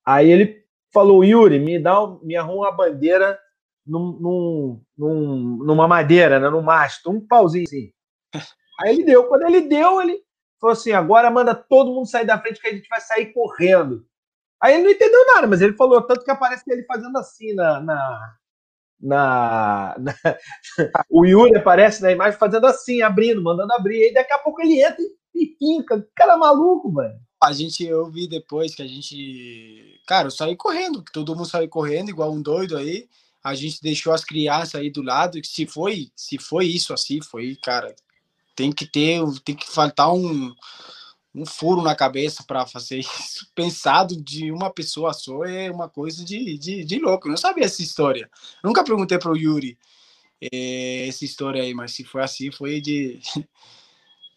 Aí 0.05 0.31
ele 0.31 0.64
falou, 0.93 1.25
Yuri, 1.25 1.59
me 1.59 1.79
dá, 1.79 1.95
me 2.23 2.37
arruma 2.37 2.66
uma 2.66 2.73
bandeira 2.73 3.39
num, 3.87 4.12
num, 4.21 4.83
num, 4.97 5.64
numa 5.64 5.87
madeira, 5.87 6.41
né, 6.41 6.49
num 6.51 6.62
mastro, 6.62 7.12
um 7.12 7.27
pauzinho 7.27 7.64
assim. 7.64 7.93
Aí 8.81 8.95
ele 8.95 9.05
deu, 9.05 9.27
quando 9.27 9.47
ele 9.47 9.62
deu, 9.62 10.01
ele 10.01 10.21
falou 10.61 10.73
assim, 10.73 10.93
agora 10.93 11.31
manda 11.31 11.55
todo 11.55 11.93
mundo 11.93 12.09
sair 12.09 12.27
da 12.27 12.39
frente 12.39 12.61
que 12.61 12.68
a 12.68 12.73
gente 12.73 12.89
vai 12.89 13.01
sair 13.01 13.33
correndo. 13.33 14.07
Aí 14.61 14.75
ele 14.75 14.85
não 14.85 14.91
entendeu 14.91 15.27
nada, 15.27 15.47
mas 15.47 15.61
ele 15.61 15.75
falou, 15.75 16.03
tanto 16.03 16.25
que 16.25 16.31
aparece 16.31 16.64
ele 16.66 16.85
fazendo 16.85 17.16
assim 17.16 17.55
na, 17.55 17.81
na 17.81 18.37
na, 19.01 19.96
na, 19.98 20.14
o 21.09 21.24
Yuri 21.24 21.57
aparece 21.57 22.03
na 22.03 22.12
imagem 22.12 22.38
fazendo 22.38 22.66
assim, 22.66 23.03
abrindo, 23.03 23.42
mandando 23.42 23.72
abrir, 23.72 24.05
aí 24.05 24.12
daqui 24.12 24.32
a 24.32 24.38
pouco 24.38 24.61
ele 24.61 24.82
entra 24.82 25.03
e, 25.34 25.46
pinca. 25.46 26.07
Cara 26.14 26.36
maluco, 26.36 26.92
mano. 26.92 27.18
A 27.42 27.53
gente, 27.53 27.82
eu 27.84 28.11
vi 28.11 28.28
depois 28.28 28.74
que 28.74 28.82
a 28.82 28.86
gente. 28.86 29.98
Cara, 30.07 30.26
eu 30.26 30.30
saí 30.30 30.55
correndo, 30.55 31.03
todo 31.12 31.34
mundo 31.34 31.48
saiu 31.48 31.68
correndo, 31.68 32.11
igual 32.11 32.32
um 32.32 32.42
doido 32.42 32.76
aí. 32.76 33.09
A 33.42 33.55
gente 33.55 33.80
deixou 33.80 34.12
as 34.12 34.22
crianças 34.22 34.74
aí 34.74 34.90
do 34.90 35.03
lado. 35.03 35.40
Se 35.42 35.66
foi, 35.66 36.11
se 36.14 36.38
foi 36.38 36.66
isso 36.66 36.92
assim, 36.92 37.22
foi, 37.22 37.57
cara. 37.62 37.94
Tem 38.55 38.70
que 38.70 38.84
ter, 38.84 39.22
tem 39.42 39.55
que 39.55 39.66
faltar 39.66 40.12
um, 40.12 40.53
um 41.35 41.47
furo 41.47 41.83
na 41.83 41.95
cabeça 41.95 42.43
para 42.45 42.66
fazer 42.66 42.99
isso. 43.01 43.49
Pensado 43.55 44.20
de 44.20 44.51
uma 44.51 44.70
pessoa 44.70 45.12
só 45.12 45.45
é 45.45 45.70
uma 45.70 45.89
coisa 45.89 46.24
de, 46.24 46.59
de, 46.59 46.85
de 46.85 46.99
louco. 46.99 47.26
Eu 47.26 47.31
não 47.31 47.37
sabia 47.37 47.64
essa 47.64 47.83
história. 47.83 48.31
Nunca 48.62 48.85
perguntei 48.85 49.18
para 49.18 49.31
o 49.31 49.37
Yuri 49.37 49.78
é, 50.53 51.09
essa 51.09 51.24
história 51.24 51.62
aí, 51.62 51.74
mas 51.74 51.93
se 51.93 52.05
foi 52.05 52.22
assim, 52.22 52.51
foi 52.51 52.81
de. 52.81 53.20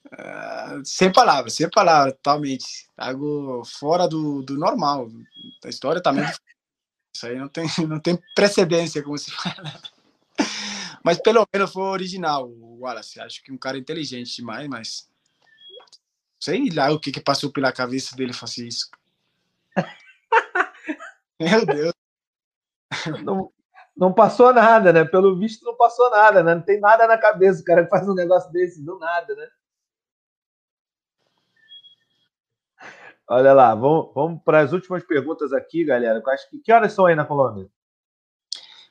Uh, 0.05 0.83
sem 0.85 1.11
palavras, 1.11 1.53
sem 1.53 1.69
palavras, 1.69 2.13
totalmente. 2.15 2.87
Algo 2.97 3.63
fora 3.65 4.07
do, 4.07 4.41
do 4.43 4.57
normal. 4.57 5.09
A 5.63 5.69
história 5.69 6.01
também. 6.01 6.25
Isso 7.15 7.27
aí 7.27 7.37
não 7.37 7.47
tem, 7.47 7.67
não 7.87 7.99
tem 7.99 8.19
precedência, 8.35 9.03
como 9.03 9.17
se 9.17 9.29
fala. 9.29 9.79
Mas 11.03 11.21
pelo 11.21 11.45
menos 11.53 11.71
foi 11.71 11.83
original, 11.83 12.49
o 12.49 12.79
Wallace. 12.79 13.19
Acho 13.19 13.43
que 13.43 13.51
um 13.51 13.57
cara 13.57 13.77
inteligente 13.77 14.35
demais, 14.35 14.67
mas 14.67 15.07
Sei 16.43 16.69
lá 16.75 16.91
o 16.91 16.99
que, 16.99 17.09
que 17.09 17.21
passou 17.21 17.49
pela 17.49 17.71
cabeça 17.71 18.17
dele 18.17 18.33
fazer 18.33 18.67
isso. 18.67 18.91
Meu 21.39 21.65
Deus. 21.65 21.93
Não, 23.23 23.49
não 23.95 24.13
passou 24.13 24.53
nada, 24.53 24.91
né? 24.91 25.05
Pelo 25.05 25.39
visto, 25.39 25.63
não 25.63 25.77
passou 25.77 26.09
nada, 26.09 26.43
né? 26.43 26.53
Não 26.53 26.61
tem 26.61 26.81
nada 26.81 27.07
na 27.07 27.17
cabeça. 27.17 27.61
O 27.61 27.63
cara 27.63 27.87
faz 27.87 28.09
um 28.09 28.13
negócio 28.13 28.51
desse 28.51 28.83
do 28.83 28.99
nada, 28.99 29.33
né? 29.33 29.47
Olha 33.25 33.53
lá, 33.53 33.73
vamos, 33.73 34.13
vamos 34.13 34.43
para 34.43 34.59
as 34.59 34.73
últimas 34.73 35.01
perguntas 35.01 35.53
aqui, 35.53 35.85
galera. 35.85 36.21
Acho 36.27 36.49
que, 36.49 36.59
que 36.59 36.73
horas 36.73 36.91
são 36.91 37.05
aí 37.05 37.15
na 37.15 37.23
Colômbia? 37.23 37.69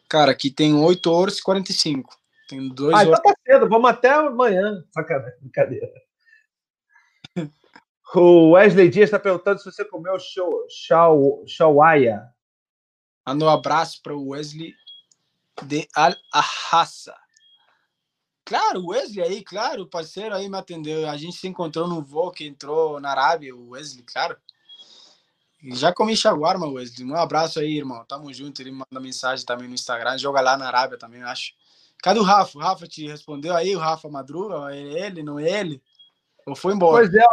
Cara, 0.09 0.33
aqui 0.33 0.51
tem 0.51 0.75
8 0.75 1.13
horas 1.13 1.37
e 1.37 1.43
45. 1.43 2.17
Tem 2.49 2.67
dois 2.71 2.95
ah, 2.95 3.03
então 3.03 3.13
horas. 3.13 3.21
Então 3.21 3.35
tá 3.35 3.41
cedo, 3.45 3.69
vamos 3.69 3.91
até 3.91 4.09
amanhã. 4.09 4.83
Sacanagem, 4.91 5.39
brincadeira. 5.39 6.12
O 8.15 8.51
Wesley 8.51 8.91
Dias 8.91 9.09
está 9.09 9.19
perguntando 9.19 9.59
se 9.59 9.65
você 9.65 9.85
comeu 9.85 10.17
shawaya. 11.47 12.29
Manda 13.27 13.45
um 13.47 13.49
abraço 13.49 14.03
para 14.03 14.15
o 14.15 14.29
Wesley 14.29 14.75
de 15.63 15.89
Al-Ahassa. 15.95 17.17
Claro, 18.45 18.81
o 18.81 18.89
Wesley 18.89 19.25
aí, 19.25 19.43
claro, 19.43 19.85
o 19.85 19.89
parceiro 19.89 20.35
aí 20.35 20.47
me 20.49 20.59
atendeu. 20.59 21.09
A 21.09 21.17
gente 21.17 21.37
se 21.37 21.49
encontrou 21.49 21.89
no 21.89 22.03
voo 22.03 22.31
que 22.31 22.47
entrou 22.47 23.01
na 23.01 23.11
Arábia, 23.11 23.57
o 23.57 23.71
Wesley, 23.71 24.05
claro. 24.05 24.37
Já 25.73 25.93
comi 25.93 26.15
shawarma, 26.15 26.67
Wesley. 26.67 27.09
Um 27.09 27.17
abraço 27.17 27.61
aí, 27.61 27.79
irmão. 27.79 28.05
Tamo 28.05 28.33
junto. 28.35 28.61
Ele 28.61 28.73
manda 28.73 29.01
mensagem 29.01 29.47
também 29.47 29.69
no 29.69 29.75
Instagram. 29.75 30.19
Joga 30.19 30.41
lá 30.41 30.57
na 30.57 30.67
Arábia 30.67 30.99
também, 30.99 31.23
acho. 31.23 31.55
Cadê 32.03 32.19
o 32.19 32.25
Rafa? 32.25 32.59
O 32.59 32.61
Rafa 32.61 32.87
te 32.87 33.07
respondeu 33.07 33.55
aí? 33.55 33.75
O 33.75 33.79
Rafa 33.79 34.09
Madruga? 34.09 34.75
É 34.75 35.07
ele, 35.07 35.23
não 35.23 35.39
é 35.39 35.49
ele? 35.49 35.81
Ou 36.45 36.57
foi 36.57 36.75
embora? 36.75 37.09
Pois 37.09 37.15
é, 37.15 37.25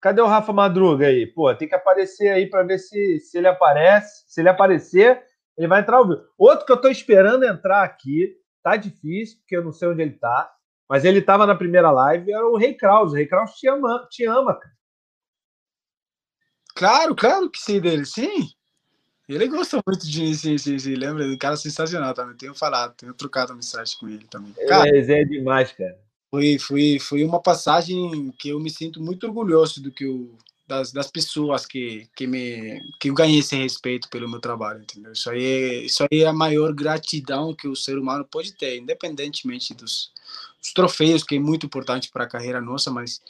Cadê 0.00 0.22
o 0.22 0.26
Rafa 0.26 0.52
Madruga 0.52 1.06
aí? 1.06 1.26
Pô, 1.26 1.54
tem 1.54 1.68
que 1.68 1.74
aparecer 1.74 2.28
aí 2.28 2.48
para 2.48 2.62
ver 2.62 2.78
se, 2.78 3.20
se 3.20 3.36
ele 3.36 3.48
aparece. 3.48 4.24
Se 4.26 4.40
ele 4.40 4.48
aparecer, 4.48 5.22
ele 5.56 5.68
vai 5.68 5.80
entrar 5.80 5.98
ao 5.98 6.08
vivo. 6.08 6.22
Outro 6.38 6.64
que 6.64 6.72
eu 6.72 6.80
tô 6.80 6.88
esperando 6.88 7.44
entrar 7.44 7.82
aqui, 7.82 8.34
tá 8.62 8.76
difícil, 8.76 9.38
porque 9.38 9.56
eu 9.56 9.62
não 9.62 9.72
sei 9.72 9.88
onde 9.88 10.00
ele 10.00 10.12
tá, 10.12 10.50
mas 10.88 11.04
ele 11.04 11.20
tava 11.20 11.46
na 11.46 11.54
primeira 11.54 11.90
live, 11.90 12.32
era 12.32 12.46
o 12.46 12.56
Rei 12.56 12.74
Kraus. 12.74 13.12
O 13.12 13.14
Rei 13.14 13.26
Kraus 13.26 13.52
te 13.52 13.68
ama, 13.68 14.08
te 14.10 14.24
ama, 14.24 14.54
cara. 14.54 14.74
Claro, 16.74 17.14
claro 17.14 17.50
que 17.50 17.58
sim 17.58 17.78
dele, 17.78 18.06
sim. 18.06 18.48
Ele 19.28 19.46
gosta 19.48 19.80
muito 19.86 20.08
de 20.08 20.34
sim, 20.34 20.56
sim, 20.56 20.78
sim. 20.78 20.94
Lembra? 20.94 21.24
Um 21.24 21.36
cara 21.36 21.56
sensacional 21.56 22.14
também. 22.14 22.36
Tenho 22.36 22.54
falado, 22.54 22.94
tenho 22.94 23.12
trocado 23.12 23.54
mensagem 23.54 23.96
com 23.98 24.08
ele 24.08 24.26
também. 24.28 24.52
Cara, 24.66 24.88
ele 24.88 25.12
é, 25.12 25.20
é 25.20 25.24
demais, 25.24 25.72
cara 25.72 25.96
foi, 26.30 26.58
foi, 26.58 26.98
foi 27.00 27.24
uma 27.24 27.40
passagem 27.40 28.32
que 28.38 28.50
eu 28.50 28.60
me 28.60 28.70
sinto 28.70 29.02
muito 29.02 29.26
orgulhoso 29.26 29.82
do 29.82 29.90
que 29.90 30.04
eu, 30.04 30.36
das, 30.66 30.92
das 30.92 31.10
pessoas 31.10 31.66
que, 31.66 32.08
que, 32.14 32.26
me, 32.26 32.80
que 33.00 33.10
eu 33.10 33.14
ganhei 33.14 33.40
esse 33.40 33.56
respeito 33.56 34.08
pelo 34.08 34.28
meu 34.28 34.38
trabalho, 34.38 34.82
entendeu? 34.82 35.10
Isso 35.10 35.28
aí, 35.28 35.44
é, 35.44 35.84
isso 35.84 36.02
aí 36.04 36.22
é 36.22 36.26
a 36.26 36.32
maior 36.32 36.72
gratidão 36.72 37.52
que 37.52 37.66
o 37.66 37.74
ser 37.74 37.98
humano 37.98 38.24
pode 38.24 38.52
ter, 38.52 38.78
independentemente 38.78 39.74
dos, 39.74 40.12
dos 40.60 40.72
troféus, 40.72 41.24
que 41.24 41.34
é 41.34 41.40
muito 41.40 41.66
importante 41.66 42.08
para 42.08 42.24
a 42.24 42.28
carreira 42.28 42.60
nossa, 42.60 42.90
mas 42.90 43.20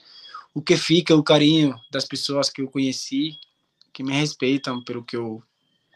o 0.52 0.60
que 0.60 0.76
fica, 0.76 1.14
o 1.14 1.22
carinho 1.22 1.74
das 1.90 2.04
pessoas 2.04 2.50
que 2.50 2.60
eu 2.60 2.68
conheci, 2.68 3.38
que 3.94 4.02
me 4.02 4.12
respeitam 4.12 4.84
pelo 4.84 5.02
que 5.02 5.16
eu, 5.16 5.42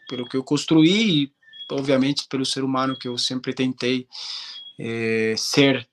pelo 0.08 0.26
que 0.26 0.38
eu 0.38 0.42
construí 0.42 1.24
e, 1.24 1.32
obviamente, 1.70 2.26
pelo 2.28 2.46
ser 2.46 2.64
humano 2.64 2.98
que 2.98 3.08
eu 3.08 3.18
sempre 3.18 3.52
tentei 3.52 4.06
é, 4.78 5.34
ser 5.36 5.86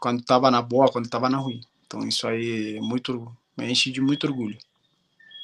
quando 0.00 0.20
estava 0.20 0.50
na 0.50 0.62
boa, 0.62 0.90
quando 0.90 1.04
estava 1.04 1.28
na 1.28 1.38
ruim. 1.38 1.60
Então, 1.86 2.00
isso 2.06 2.26
aí 2.26 2.76
é 2.78 2.80
muito, 2.80 3.30
me 3.56 3.70
enche 3.70 3.92
de 3.92 4.00
muito 4.00 4.26
orgulho. 4.26 4.56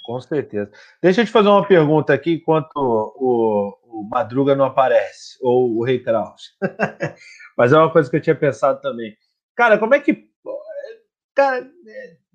Com 0.05 0.21
certeza. 0.21 0.71
Deixa 1.03 1.21
eu 1.21 1.27
te 1.27 1.33
fazer 1.33 1.49
uma 1.49 1.67
pergunta 1.67 2.15
aqui 2.15 2.35
enquanto 2.35 2.77
o, 2.77 3.77
o 3.85 4.03
Madruga 4.05 4.55
não 4.55 4.65
aparece, 4.65 5.37
ou 5.43 5.77
o 5.77 5.85
Rei 5.85 5.99
Kraus. 5.99 6.57
Mas 7.57 7.73
é 7.73 7.77
uma 7.77 7.91
coisa 7.91 8.09
que 8.09 8.17
eu 8.17 8.21
tinha 8.21 8.37
pensado 8.37 8.81
também. 8.81 9.17
Cara, 9.55 9.79
como 9.79 9.95
é 9.95 10.01
que. 10.01 10.29
Cara, 11.35 11.69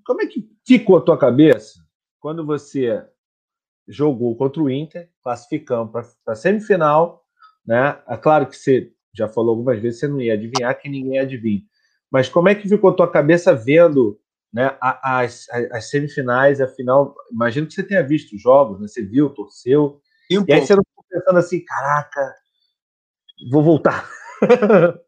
como 0.06 0.22
é 0.22 0.28
que 0.28 0.50
ficou 0.66 0.98
a 0.98 1.02
tua 1.02 1.18
cabeça 1.18 1.80
quando 2.20 2.46
você 2.46 3.04
jogou 3.88 4.36
contra 4.36 4.62
o 4.62 4.70
Inter, 4.70 5.10
classificando 5.24 5.92
para 5.92 6.06
a 6.28 6.36
semifinal, 6.36 7.26
né? 7.66 8.00
É 8.08 8.18
claro 8.18 8.48
que 8.48 8.56
você 8.56 8.92
já 9.14 9.28
falou 9.28 9.52
algumas 9.52 9.80
vezes, 9.80 10.00
você 10.00 10.08
não 10.08 10.22
ia 10.22 10.34
adivinhar 10.34 10.78
que 10.80 10.90
ninguém 10.90 11.20
adivinha. 11.20 11.62
Mas 12.12 12.28
como 12.28 12.50
é 12.50 12.56
que 12.56 12.68
ficou 12.68 12.90
a 12.90 12.96
tua 12.96 13.10
cabeça 13.10 13.56
vendo 13.56 14.20
né, 14.54 14.76
as, 14.82 15.48
as, 15.50 15.72
as 15.72 15.90
semifinais, 15.90 16.60
a 16.60 16.68
final. 16.68 17.16
Imagino 17.32 17.68
que 17.68 17.74
você 17.74 17.84
tenha 17.84 18.06
visto 18.06 18.36
os 18.36 18.42
jogos, 18.42 18.80
né? 18.80 18.88
Você 18.88 19.02
viu, 19.02 19.30
torceu. 19.30 20.02
E, 20.30 20.38
um 20.38 20.46
e 20.48 20.54
aí 20.54 20.66
você 20.66 20.76
não 20.76 20.84
ficou 20.84 21.06
pensando 21.10 21.40
assim, 21.40 21.64
caraca, 21.64 22.36
vou 23.50 23.64
voltar. 23.64 24.10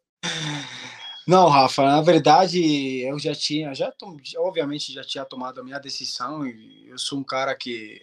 Não, 1.26 1.48
Rafa, 1.48 1.86
na 1.86 2.02
verdade 2.02 3.00
eu 3.00 3.18
já 3.18 3.34
tinha, 3.34 3.74
já 3.74 3.94
obviamente 4.40 4.92
já 4.92 5.06
tinha 5.06 5.24
tomado 5.24 5.62
a 5.62 5.64
minha 5.64 5.80
decisão 5.80 6.46
e 6.46 6.90
eu 6.90 6.98
sou 6.98 7.18
um 7.18 7.24
cara 7.24 7.56
que 7.56 7.98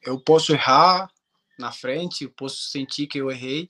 eu 0.00 0.20
posso 0.20 0.52
errar 0.52 1.10
na 1.58 1.72
frente, 1.72 2.22
eu 2.22 2.30
posso 2.30 2.70
sentir 2.70 3.08
que 3.08 3.18
eu 3.18 3.32
errei, 3.32 3.66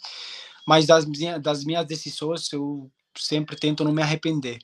mas 0.68 0.86
das 0.86 1.06
minhas, 1.06 1.40
das 1.40 1.64
minhas 1.64 1.86
decisões 1.86 2.52
eu 2.52 2.90
sempre 3.16 3.56
tento 3.56 3.84
não 3.84 3.92
me 3.92 4.02
arrepender. 4.02 4.58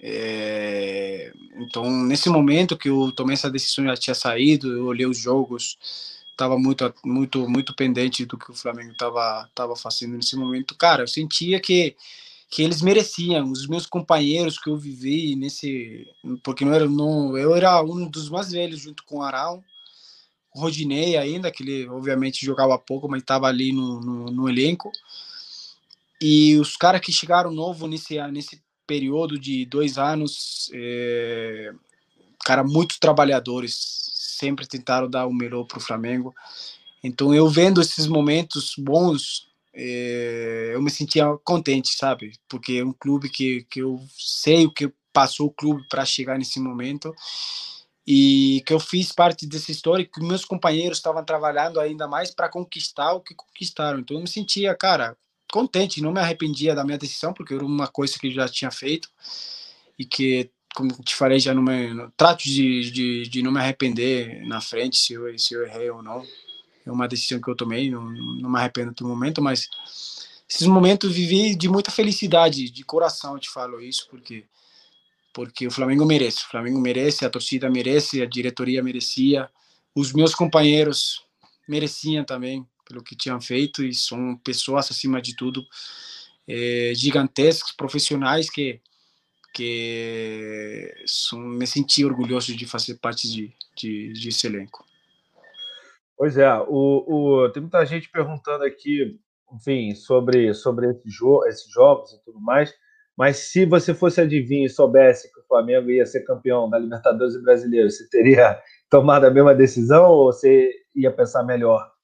É, 0.00 1.32
então, 1.56 1.90
nesse 2.04 2.28
momento 2.28 2.76
que 2.76 2.88
eu 2.88 3.10
tomei 3.12 3.34
essa 3.34 3.50
decisão, 3.50 3.84
já 3.84 3.96
tinha 3.96 4.14
saído, 4.14 4.76
eu 4.76 4.86
olhei 4.86 5.06
os 5.06 5.18
jogos, 5.18 5.76
estava 6.30 6.58
muito, 6.58 6.94
muito, 7.04 7.48
muito 7.48 7.74
pendente 7.74 8.24
do 8.24 8.38
que 8.38 8.50
o 8.50 8.54
Flamengo 8.54 8.92
estava 8.92 9.48
tava 9.54 9.74
fazendo 9.76 10.16
nesse 10.16 10.36
momento. 10.36 10.76
Cara, 10.76 11.02
eu 11.02 11.08
sentia 11.08 11.60
que 11.60 11.96
que 12.50 12.62
eles 12.62 12.80
mereciam, 12.80 13.50
os 13.52 13.66
meus 13.66 13.86
companheiros 13.86 14.58
que 14.58 14.70
eu 14.70 14.76
vivi 14.76 15.36
nesse, 15.36 16.06
porque 16.42 16.64
não 16.64 16.72
era, 16.72 16.88
não, 16.88 17.36
eu 17.36 17.54
era 17.54 17.82
um 17.82 18.08
dos 18.08 18.30
mais 18.30 18.50
velhos 18.50 18.80
junto 18.80 19.04
com 19.04 19.18
o 19.18 19.22
Arão, 19.22 19.62
o 20.54 20.60
Rodinei 20.60 21.16
ainda, 21.16 21.50
que 21.50 21.62
ele 21.62 21.88
obviamente 21.88 22.44
jogava 22.44 22.78
pouco, 22.78 23.08
mas 23.08 23.20
estava 23.20 23.46
ali 23.46 23.70
no, 23.72 24.00
no, 24.00 24.24
no, 24.30 24.48
elenco, 24.48 24.90
e 26.20 26.56
os 26.56 26.76
caras 26.76 27.00
que 27.00 27.12
chegaram 27.12 27.50
novo 27.50 27.86
nesse, 27.86 28.20
nesse 28.28 28.60
período 28.86 29.38
de 29.38 29.64
dois 29.66 29.98
anos, 29.98 30.70
é, 30.72 31.72
cara, 32.44 32.64
muitos 32.64 32.98
trabalhadores, 32.98 33.98
sempre 34.38 34.66
tentaram 34.66 35.08
dar 35.08 35.26
o 35.26 35.32
melhor 35.32 35.64
para 35.64 35.78
o 35.78 35.82
Flamengo. 35.82 36.34
Então, 37.02 37.34
eu 37.34 37.48
vendo 37.48 37.80
esses 37.80 38.06
momentos 38.06 38.74
bons, 38.78 39.48
é, 39.74 40.70
eu 40.74 40.82
me 40.82 40.90
sentia 40.90 41.26
contente, 41.44 41.94
sabe? 41.94 42.32
Porque 42.48 42.74
é 42.74 42.84
um 42.84 42.92
clube 42.92 43.28
que, 43.28 43.64
que 43.70 43.80
eu 43.80 44.00
sei 44.16 44.66
o 44.66 44.72
que 44.72 44.92
passou 45.12 45.48
o 45.48 45.52
clube 45.52 45.86
para 45.88 46.04
chegar 46.04 46.38
nesse 46.38 46.60
momento 46.60 47.14
e 48.06 48.62
que 48.66 48.72
eu 48.72 48.80
fiz 48.80 49.12
parte 49.12 49.46
dessa 49.46 49.70
história 49.70 50.04
que 50.04 50.20
meus 50.20 50.44
companheiros 50.44 50.98
estavam 50.98 51.24
trabalhando 51.24 51.78
ainda 51.78 52.08
mais 52.08 52.30
para 52.30 52.48
conquistar 52.48 53.12
o 53.12 53.20
que 53.20 53.34
conquistaram. 53.34 53.98
Então, 53.98 54.16
eu 54.16 54.22
me 54.22 54.28
sentia, 54.28 54.74
cara, 54.74 55.16
contente, 55.52 56.02
não 56.02 56.12
me 56.12 56.20
arrependia 56.20 56.74
da 56.74 56.84
minha 56.84 56.98
decisão, 56.98 57.32
porque 57.32 57.54
era 57.54 57.64
uma 57.64 57.88
coisa 57.88 58.18
que 58.18 58.30
já 58.30 58.48
tinha 58.48 58.70
feito 58.70 59.08
e 59.98 60.04
que, 60.04 60.50
como 60.74 60.90
te 61.02 61.14
falei, 61.14 61.40
já 61.40 61.54
não 61.54 61.62
me. 61.62 62.08
Trato 62.16 62.44
de, 62.44 62.90
de, 62.90 63.28
de 63.28 63.42
não 63.42 63.52
me 63.52 63.60
arrepender 63.60 64.46
na 64.46 64.60
frente 64.60 64.96
se 64.96 65.14
eu, 65.14 65.38
se 65.38 65.54
eu 65.54 65.66
errei 65.66 65.90
ou 65.90 66.02
não. 66.02 66.24
É 66.86 66.90
uma 66.90 67.08
decisão 67.08 67.40
que 67.40 67.50
eu 67.50 67.56
tomei, 67.56 67.90
não, 67.90 68.08
não 68.10 68.50
me 68.50 68.58
arrependo 68.58 68.92
do 68.92 69.06
momento, 69.06 69.42
mas 69.42 69.68
esses 70.48 70.66
momentos 70.66 71.12
vivi 71.12 71.54
de 71.54 71.68
muita 71.68 71.90
felicidade, 71.90 72.70
de 72.70 72.84
coração, 72.84 73.34
eu 73.34 73.38
te 73.38 73.50
falo 73.50 73.80
isso, 73.80 74.08
porque 74.10 74.44
porque 75.32 75.68
o 75.68 75.70
Flamengo 75.70 76.04
merece, 76.04 76.38
o 76.38 76.48
Flamengo 76.50 76.80
merece, 76.80 77.24
a 77.24 77.30
torcida 77.30 77.70
merece, 77.70 78.20
a 78.20 78.26
diretoria 78.26 78.82
merecia, 78.82 79.48
os 79.94 80.12
meus 80.12 80.34
companheiros 80.34 81.24
mereciam 81.68 82.24
também, 82.24 82.66
pelo 82.88 83.02
que 83.02 83.14
tinham 83.14 83.40
feito 83.40 83.84
e 83.84 83.92
são 83.92 84.36
pessoas 84.38 84.90
acima 84.90 85.20
de 85.20 85.36
tudo 85.36 85.64
é, 86.48 86.92
gigantescas, 86.94 87.72
profissionais 87.72 88.48
que 88.48 88.80
que 89.54 90.94
são, 91.06 91.40
me 91.40 91.66
senti 91.66 92.04
orgulhoso 92.04 92.54
de 92.54 92.66
fazer 92.66 92.94
parte 92.96 93.28
de, 93.28 93.52
de, 93.76 94.12
de 94.12 94.28
esse 94.28 94.46
elenco. 94.46 94.84
Pois 96.16 96.36
é, 96.36 96.48
o, 96.68 97.04
o, 97.06 97.48
tem 97.50 97.62
muita 97.62 97.84
gente 97.84 98.10
perguntando 98.10 98.64
aqui, 98.64 99.18
enfim, 99.52 99.94
sobre, 99.94 100.54
sobre 100.54 100.90
esse 100.90 101.08
esses 101.48 101.72
jogos 101.72 102.12
e 102.12 102.24
tudo 102.24 102.40
mais, 102.40 102.72
mas 103.16 103.36
se 103.36 103.64
você 103.66 103.92
fosse 103.94 104.20
adivinhar 104.20 104.66
e 104.66 104.68
soubesse 104.68 105.32
que 105.32 105.40
o 105.40 105.46
Flamengo 105.46 105.90
ia 105.90 106.06
ser 106.06 106.22
campeão 106.22 106.70
da 106.70 106.78
Libertadores 106.78 107.34
e 107.34 107.42
Brasileiro, 107.42 107.90
você 107.90 108.08
teria 108.08 108.60
tomado 108.88 109.24
a 109.24 109.30
mesma 109.30 109.54
decisão 109.54 110.10
ou 110.10 110.32
você 110.32 110.72
ia 110.94 111.10
pensar 111.10 111.42
melhor? 111.42 111.97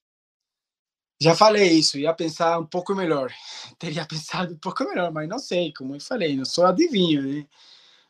Já 1.21 1.35
falei 1.35 1.73
isso, 1.73 1.99
ia 1.99 2.13
pensar 2.13 2.59
um 2.59 2.67
pouco 2.67 2.95
melhor. 2.95 3.33
Teria 3.79 4.05
pensado 4.05 4.55
um 4.55 4.59
pouco 4.59 4.85
melhor, 4.85 5.13
mas 5.13 5.29
não 5.29 5.39
sei, 5.39 5.73
como 5.73 5.95
eu 5.95 6.01
falei, 6.01 6.37
não 6.37 6.45
sou 6.45 6.67
adivinho, 6.67 7.23
né? 7.23 7.47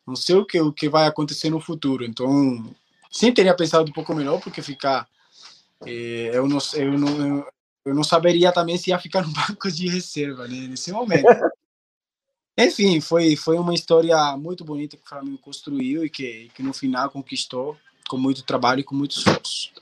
Não 0.07 0.17
sei 0.17 0.35
o 0.37 0.45
que, 0.45 0.61
o 0.61 0.73
que 0.73 0.89
vai 0.89 1.07
acontecer 1.07 1.51
no 1.51 1.61
futuro. 1.61 2.05
Então, 2.05 2.65
sim, 3.11 3.33
teria 3.33 3.57
pensado 3.57 3.89
um 3.89 3.93
pouco 3.93 4.15
melhor, 4.15 4.41
porque 4.41 4.61
ficar. 4.61 5.09
Eh, 5.87 6.31
eu, 6.33 6.47
não, 6.47 6.59
eu, 6.75 6.99
não, 6.99 7.47
eu 7.85 7.95
não 7.95 8.05
saberia 8.05 8.53
também 8.53 8.77
se 8.77 8.91
ia 8.91 8.99
ficar 8.99 9.23
no 9.23 9.33
banco 9.49 9.71
de 9.71 9.89
reserva 9.89 10.47
né, 10.47 10.67
nesse 10.69 10.93
momento. 10.93 11.25
Enfim, 12.57 13.01
foi, 13.01 13.35
foi 13.35 13.59
uma 13.59 13.75
história 13.75 14.37
muito 14.37 14.65
bonita 14.65 14.97
que 14.97 15.05
o 15.05 15.09
Flamengo 15.09 15.39
construiu 15.39 16.05
e 16.05 16.11
que, 16.11 16.51
que 16.55 16.63
no 16.63 16.73
final 16.73 17.11
conquistou 17.11 17.77
com 18.09 18.17
muito 18.17 18.45
trabalho 18.45 18.81
e 18.81 18.85
com 18.85 18.95
muito 18.95 19.17
esforço. 19.19 19.73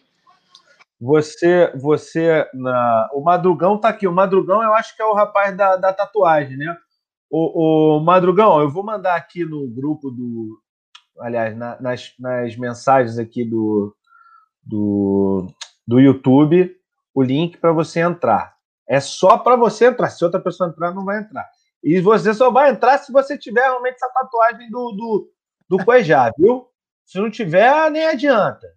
Você, 1.05 1.73
você, 1.75 2.49
na... 2.55 3.11
o 3.13 3.21
Madrugão 3.21 3.77
tá 3.77 3.89
aqui. 3.89 4.07
O 4.07 4.13
Madrugão, 4.13 4.63
eu 4.63 4.73
acho 4.73 4.95
que 4.95 5.03
é 5.03 5.05
o 5.05 5.15
rapaz 5.15 5.57
da, 5.57 5.75
da 5.75 5.93
tatuagem, 5.93 6.57
né? 6.57 6.77
O, 7.29 7.97
o 7.97 8.01
Madrugão, 8.01 8.61
eu 8.61 8.71
vou 8.71 8.85
mandar 8.85 9.17
aqui 9.17 9.45
no 9.45 9.67
grupo 9.67 10.13
do, 10.13 10.63
aliás, 11.19 11.57
na, 11.57 11.81
nas, 11.81 12.15
nas 12.21 12.57
mensagens 12.57 13.19
aqui 13.19 13.45
do, 13.45 13.97
do, 14.63 15.49
do 15.85 15.99
YouTube, 15.99 16.73
o 17.13 17.21
link 17.21 17.59
para 17.59 17.73
você 17.73 17.99
entrar. 17.99 18.55
É 18.89 19.01
só 19.01 19.37
para 19.37 19.57
você 19.57 19.87
entrar. 19.87 20.09
Se 20.09 20.25
outra 20.25 20.39
pessoa 20.39 20.69
entrar, 20.69 20.95
não 20.95 21.05
vai 21.05 21.19
entrar. 21.19 21.49
E 21.83 22.01
você 22.01 22.33
só 22.33 22.49
vai 22.49 22.71
entrar 22.71 22.99
se 22.99 23.11
você 23.11 23.37
tiver 23.37 23.63
realmente 23.63 23.97
essa 23.97 24.09
tatuagem 24.09 24.71
do, 24.71 24.93
do, 24.93 25.33
do 25.69 25.85
Cuejá, 25.85 26.31
viu? 26.39 26.69
Se 27.05 27.19
não 27.19 27.29
tiver, 27.29 27.91
nem 27.91 28.07
adianta. 28.07 28.69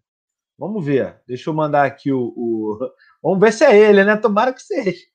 Vamos 0.58 0.86
ver. 0.86 1.22
Deixa 1.28 1.50
eu 1.50 1.54
mandar 1.54 1.86
aqui 1.86 2.12
o, 2.12 2.34
o, 2.36 2.80
Vamos 3.22 3.40
ver 3.40 3.52
se 3.52 3.66
é 3.66 3.76
ele, 3.76 4.04
né? 4.04 4.16
Tomara 4.16 4.54
que 4.54 4.62
seja. 4.62 5.06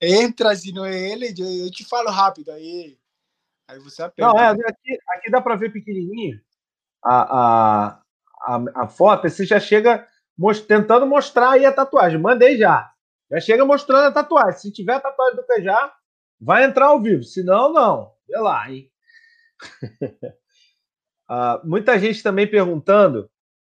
Entra, 0.00 0.54
se 0.56 0.72
não 0.72 0.84
é 0.84 1.12
ele, 1.12 1.28
eu 1.28 1.70
te 1.70 1.84
falo 1.84 2.10
rápido. 2.10 2.50
Aí, 2.50 2.98
aí 3.68 3.78
você 3.78 4.02
aperta. 4.02 4.32
Não, 4.32 4.38
é, 4.38 4.50
aqui, 4.50 4.98
aqui 5.08 5.30
dá 5.30 5.40
para 5.40 5.56
ver 5.56 5.72
pequenininho 5.72 6.40
a, 7.04 7.38
a, 7.38 8.02
a, 8.42 8.64
a 8.82 8.88
foto. 8.88 9.28
Você 9.28 9.44
já 9.44 9.60
chega 9.60 10.06
most, 10.36 10.66
tentando 10.66 11.06
mostrar 11.06 11.52
aí 11.52 11.64
a 11.64 11.72
tatuagem. 11.72 12.20
Mandei 12.20 12.56
já. 12.56 12.90
Já 13.30 13.40
chega 13.40 13.64
mostrando 13.64 14.08
a 14.08 14.12
tatuagem. 14.12 14.60
Se 14.60 14.72
tiver 14.72 14.94
a 14.94 15.00
tatuagem 15.00 15.36
do 15.36 15.46
Pejá, 15.46 15.92
vai 16.40 16.64
entrar 16.64 16.86
ao 16.86 17.00
vivo. 17.00 17.22
Se 17.22 17.42
não, 17.42 17.72
não. 17.72 18.12
Vê 18.28 18.38
lá, 18.38 18.70
hein? 18.70 18.90
ah, 21.28 21.60
muita 21.64 21.98
gente 21.98 22.22
também 22.22 22.46
perguntando 22.46 23.30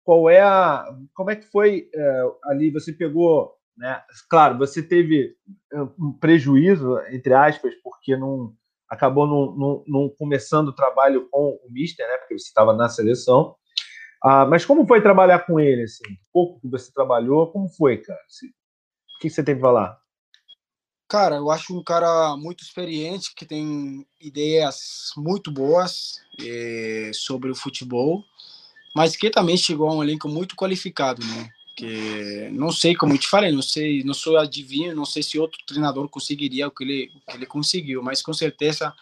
qual 0.07 0.31
é 0.31 0.41
a, 0.41 0.87
como 1.13 1.33
é 1.33 1.37
que 1.37 1.51
foi 1.51 1.91
é, 1.93 2.23
ali? 2.45 2.71
Você 2.71 2.93
pegou, 2.93 3.53
né? 3.77 4.01
Claro, 4.31 4.57
você 4.57 4.81
teve 4.81 5.35
é, 5.73 5.83
um 5.99 6.13
prejuízo 6.13 6.97
entre 7.11 7.35
aspas 7.35 7.75
porque 7.83 8.17
não 8.17 8.55
acabou 8.89 9.27
não, 9.27 9.57
não, 9.57 9.85
não 9.85 10.09
começando 10.17 10.69
o 10.69 10.75
trabalho 10.75 11.29
com 11.29 11.59
o 11.61 11.73
Mister, 11.73 12.07
né? 12.07 12.19
Porque 12.19 12.39
você 12.39 12.47
estava 12.47 12.73
na 12.73 12.89
seleção. 12.89 13.57
Ah, 14.23 14.47
mas 14.47 14.65
como 14.65 14.87
foi 14.87 15.03
trabalhar 15.03 15.41
com 15.41 15.59
ele, 15.59 15.83
assim? 15.83 16.05
Pouco 16.33 16.61
que 16.61 16.69
você 16.69 16.93
trabalhou, 16.93 17.51
como 17.51 17.69
foi, 17.69 17.99
cara? 17.99 18.21
O 18.21 19.19
que 19.19 19.29
você 19.29 19.43
tem 19.43 19.57
para 19.57 19.69
falar? 19.69 19.99
Cara, 21.09 21.37
eu 21.37 21.51
acho 21.51 21.77
um 21.77 21.83
cara 21.83 22.37
muito 22.37 22.63
experiente, 22.63 23.35
que 23.35 23.45
tem 23.45 24.07
ideias 24.21 25.11
muito 25.17 25.51
boas 25.51 26.21
eh, 26.41 27.11
sobre 27.13 27.51
o 27.51 27.57
futebol, 27.57 28.25
mas 28.97 29.14
que 29.14 29.28
também 29.28 29.59
chegou 29.59 29.90
a 29.90 29.94
um 29.94 30.03
elenco 30.03 30.26
muito 30.26 30.57
qualificado, 30.57 31.22
né? 31.22 31.51
Que 31.76 32.49
não 32.51 32.72
sei 32.72 32.97
como 32.97 33.12
eu 33.12 33.18
te 33.18 33.28
falei, 33.28 33.53
não 33.53 33.61
sei, 33.61 34.03
não 34.03 34.14
sou 34.14 34.38
adivinho, 34.38 34.97
não 34.97 35.05
sei 35.05 35.22
se 35.22 35.38
outro 35.38 35.59
treinador 35.66 36.09
conseguiria 36.09 36.66
o 36.66 36.70
que 36.70 36.82
ele, 36.82 37.12
o 37.14 37.30
que 37.30 37.36
ele 37.36 37.44
conseguiu, 37.44 38.03
mas 38.03 38.22
com 38.22 38.32
certeza 38.32 38.94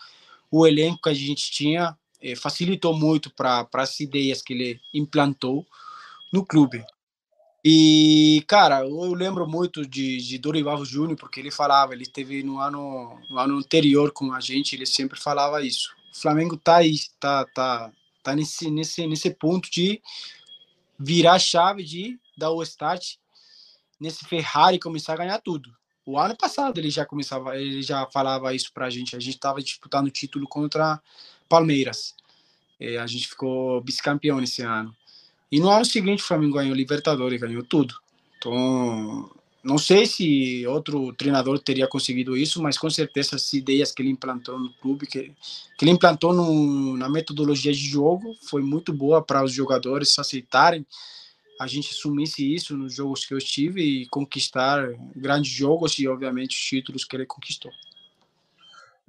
o 0.51 0.67
elenco 0.67 1.03
que 1.03 1.11
a 1.11 1.15
gente 1.15 1.49
tinha 1.49 1.97
eh, 2.21 2.35
facilitou 2.35 2.93
muito 2.93 3.31
para 3.31 3.69
as 3.75 4.01
ideias 4.01 4.43
que 4.43 4.53
ele 4.53 4.81
implantou 4.93 5.65
no 6.33 6.45
clube. 6.45 6.85
E, 7.65 8.43
cara, 8.49 8.81
eu 8.81 9.15
lembro 9.15 9.47
muito 9.47 9.87
de, 9.87 10.17
de 10.17 10.39
Dorival 10.39 10.85
Júnior, 10.85 11.17
porque 11.17 11.39
ele 11.39 11.53
falava, 11.53 11.95
ele 11.95 12.05
teve 12.05 12.43
no 12.43 12.59
ano, 12.59 13.17
no 13.31 13.39
ano 13.39 13.59
anterior 13.59 14.11
com 14.11 14.33
a 14.33 14.41
gente, 14.41 14.75
ele 14.75 14.87
sempre 14.87 15.21
falava 15.21 15.65
isso. 15.65 15.95
O 16.13 16.21
Flamengo 16.21 16.57
tá 16.57 16.79
aí, 16.79 16.97
tá, 17.21 17.45
tá, 17.55 17.93
tá 18.25 18.35
nesse, 18.35 18.71
nesse, 18.71 19.07
nesse 19.07 19.31
ponto 19.31 19.71
de 19.71 20.01
virar 20.99 21.35
a 21.35 21.39
chave, 21.39 21.85
de 21.85 22.19
dar 22.37 22.51
o 22.51 22.63
start 22.63 23.17
nesse 24.01 24.25
Ferrari 24.25 24.79
começar 24.79 25.13
a 25.13 25.19
ganhar 25.19 25.39
tudo. 25.39 25.71
O 26.07 26.19
ano 26.19 26.37
passado 26.37 26.79
ele 26.79 26.91
já 26.91 27.07
começava, 27.07 27.59
ele 27.59 27.83
já 27.83 28.07
falava 28.07 28.55
isso 28.55 28.73
pra 28.73 28.91
gente. 28.91 29.15
A 29.17 29.21
gente 29.21 29.39
tava 29.39 29.63
disputando 29.63 30.07
o 30.07 30.11
título 30.11 30.47
contra 30.49 31.01
Palmeiras. 31.49 32.15
E 32.81 32.97
a 32.97 33.07
gente 33.07 33.29
ficou 33.29 33.83
vice-campeão 33.83 34.41
nesse 34.41 34.63
ano. 34.63 34.95
E 35.51 35.61
no 35.61 35.71
ano 35.71 35.85
seguinte 35.85 36.23
o 36.23 36.27
Flamengo 36.27 36.55
ganhou 36.55 36.75
Libertadores, 36.75 37.41
ganhou 37.41 37.63
tudo. 37.63 37.95
Então, 38.39 39.31
não 39.65 39.79
sei 39.79 40.07
se 40.07 40.67
outro 40.67 41.13
treinador 41.15 41.59
teria 41.59 41.89
conseguido 41.89 42.37
isso, 42.37 42.63
mas 42.63 42.77
com 42.77 42.91
certeza 42.91 43.37
as 43.37 43.53
ideias 43.53 43.91
que 43.91 44.03
ele 44.03 44.11
implantou 44.11 44.59
no 44.59 44.73
clube, 44.75 45.07
que, 45.07 45.33
que 45.79 45.85
ele 45.85 45.93
implantou 45.93 46.33
no, 46.33 46.97
na 46.97 47.09
metodologia 47.09 47.73
de 47.73 47.89
jogo, 47.89 48.35
foi 48.49 48.63
muito 48.63 48.93
boa 48.93 49.23
para 49.23 49.43
os 49.43 49.53
jogadores 49.53 50.19
aceitarem 50.19 50.87
a 51.61 51.67
gente 51.67 51.91
assumisse 51.91 52.55
isso 52.55 52.77
nos 52.77 52.95
jogos 52.95 53.25
que 53.25 53.33
eu 53.33 53.39
estive 53.39 53.83
e 53.83 54.09
conquistar 54.09 54.93
grandes 55.15 55.53
jogos 55.53 55.99
e, 55.99 56.09
obviamente, 56.09 56.57
os 56.57 56.63
títulos 56.63 57.05
que 57.05 57.17
ele 57.17 57.27
conquistou. 57.27 57.71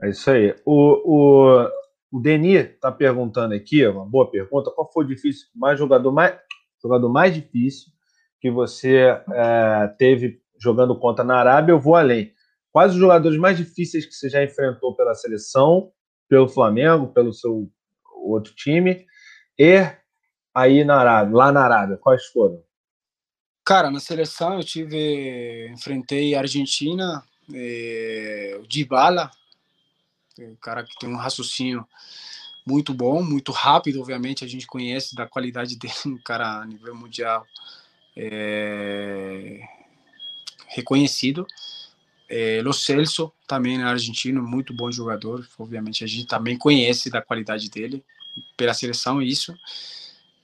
É 0.01 0.10
isso 0.10 0.30
aí. 0.30 0.56
O, 0.66 1.01
o, 1.06 1.70
o 2.12 2.20
Denis 2.20 2.66
está 2.66 2.91
perguntando 2.91 3.53
aqui, 3.53 3.86
uma 3.88 4.06
boa 4.06 4.30
pergunta, 4.30 4.72
qual 4.72 4.91
foi 4.91 5.06
o 5.06 5.08
difícil, 5.08 5.47
mais 5.56 5.80
jogador 5.80 6.12
mais, 6.12 6.38
jogador 6.82 7.10
mais 7.10 7.34
difícil 7.34 7.91
que 8.39 8.51
você 8.51 9.20
é, 9.32 9.88
teve 9.97 10.39
jogando 10.60 10.97
contra 10.97 11.24
na 11.24 11.38
Arábia? 11.38 11.74
Eu 11.74 11.80
vou 11.80 11.95
além. 11.95 12.34
Quais 12.72 12.93
os 12.93 12.99
jogadores 12.99 13.39
mais 13.39 13.58
difíceis 13.58 14.06
que 14.06 14.14
você 14.14 14.30
já 14.30 14.43
enfrentou 14.43 14.95
pela 14.95 15.14
seleção, 15.14 15.91
pelo 16.28 16.49
Flamengo, 16.49 17.14
pelo 17.14 17.34
seu 17.34 17.70
outro 18.24 18.53
time 18.56 19.06
e 19.58 19.80
aí 20.53 20.84
na 20.84 20.97
Arábia, 20.97 21.36
lá 21.36 21.51
na 21.51 21.64
Arábia, 21.64 21.97
quais 21.97 22.26
foram? 22.28 22.64
Cara, 23.64 23.89
na 23.89 23.99
seleção 23.99 24.56
eu 24.56 24.64
tive, 24.64 25.70
enfrentei 25.70 26.36
a 26.36 26.39
Argentina, 26.39 27.24
eh, 27.53 28.60
o 28.62 28.68
Dybala, 28.68 29.32
um 30.39 30.56
cara 30.56 30.84
que 30.84 30.97
tem 30.99 31.10
um 31.10 31.18
raciocínio 31.18 31.88
muito 32.66 32.93
bom, 32.93 33.24
muito 33.24 33.51
rápido, 33.51 34.01
obviamente, 34.01 34.43
a 34.43 34.47
gente 34.47 34.68
conhece 34.68 35.16
da 35.16 35.28
qualidade 35.28 35.78
dele, 35.80 35.93
um 36.06 36.18
cara 36.18 36.62
a 36.62 36.66
nível 36.66 36.95
mundial 36.95 37.45
é, 38.16 39.60
reconhecido. 40.68 41.45
É, 42.28 42.61
Lo 42.63 42.74
Celso, 42.74 43.32
também 43.47 43.82
argentino, 43.84 44.41
muito 44.41 44.74
bom 44.74 44.91
jogador, 44.91 45.47
obviamente 45.59 46.03
a 46.03 46.07
gente 46.07 46.26
também 46.26 46.57
conhece 46.57 47.09
da 47.09 47.22
qualidade 47.22 47.70
dele, 47.70 48.03
pela 48.57 48.74
seleção, 48.74 49.22
isso. 49.22 49.55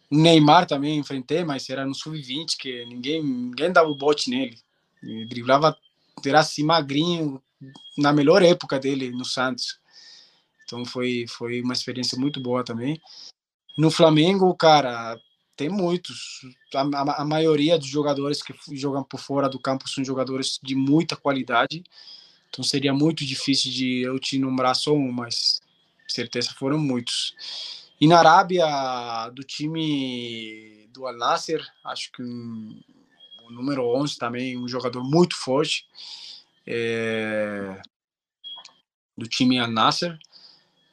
Neymar 0.10 0.68
também 0.68 1.00
enfrentei, 1.00 1.44
mas 1.44 1.70
era 1.70 1.86
no 1.86 1.96
sub-20, 1.96 2.58
que 2.58 2.86
ninguém, 2.86 3.24
ninguém 3.24 3.72
dava 3.72 3.90
o 3.90 3.96
bote 3.96 4.30
nele. 4.30 4.58
Ele 5.02 5.26
driblava, 5.26 5.76
era 6.26 6.42
assim 6.42 6.64
magrinho, 6.64 7.42
na 7.98 8.14
melhor 8.14 8.44
época 8.44 8.80
dele 8.80 9.10
no 9.10 9.26
Santos. 9.26 9.80
Então 10.66 10.86
foi, 10.86 11.26
foi 11.28 11.62
uma 11.62 11.74
experiência 11.74 12.18
muito 12.18 12.40
boa 12.42 12.64
também. 12.64 13.02
No 13.78 13.90
Flamengo, 13.90 14.54
cara, 14.56 15.18
tem 15.62 15.70
muitos. 15.70 16.42
A, 16.74 16.82
a, 16.82 17.22
a, 17.22 17.26
maioria 17.26 17.78
dos 17.78 17.88
jogadores 17.88 18.42
que 18.42 18.52
jogam 18.76 19.04
por 19.04 19.20
fora 19.20 19.48
do 19.48 19.60
campo 19.60 19.88
são 19.88 20.04
jogadores 20.04 20.60
de 20.64 20.74
muita 20.74 21.16
qualidade. 21.16 21.84
Então 22.50 22.64
seria 22.64 22.92
muito 22.92 23.24
difícil 23.24 23.72
de 23.72 24.02
eu 24.02 24.20
te 24.20 24.40
nombrar 24.40 24.76
só 24.76 24.92
um, 24.92 25.12
mas 25.12 25.62
certeza 26.08 26.50
foram 26.58 26.80
muitos. 26.80 27.36
E 28.02 28.08
na 28.08 28.18
Arábia, 28.18 29.30
do 29.36 29.44
time 29.44 30.88
do 30.92 31.06
Al 31.06 31.16
Nasser, 31.16 31.64
acho 31.86 32.12
que 32.12 32.24
um, 32.24 32.82
o 33.48 33.52
número 33.52 33.86
11 33.86 34.18
também, 34.18 34.58
um 34.58 34.68
jogador 34.68 35.04
muito 35.04 35.36
forte. 35.38 35.86
É, 36.66 37.80
do 39.16 39.28
time 39.28 39.60
Al 39.60 39.70
Nasser. 39.70 40.18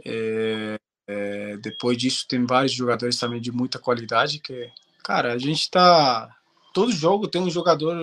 É, 0.04 0.78
é, 1.08 1.56
depois 1.56 1.96
disso, 1.96 2.26
tem 2.28 2.44
vários 2.44 2.72
jogadores 2.72 3.18
também 3.18 3.40
de 3.40 3.50
muita 3.50 3.78
qualidade. 3.78 4.40
Que, 4.40 4.70
cara, 5.02 5.32
a 5.32 5.38
gente 5.38 5.70
tá. 5.70 6.36
Todo 6.74 6.92
jogo 6.92 7.26
tem 7.26 7.40
um 7.40 7.50
jogador 7.50 7.96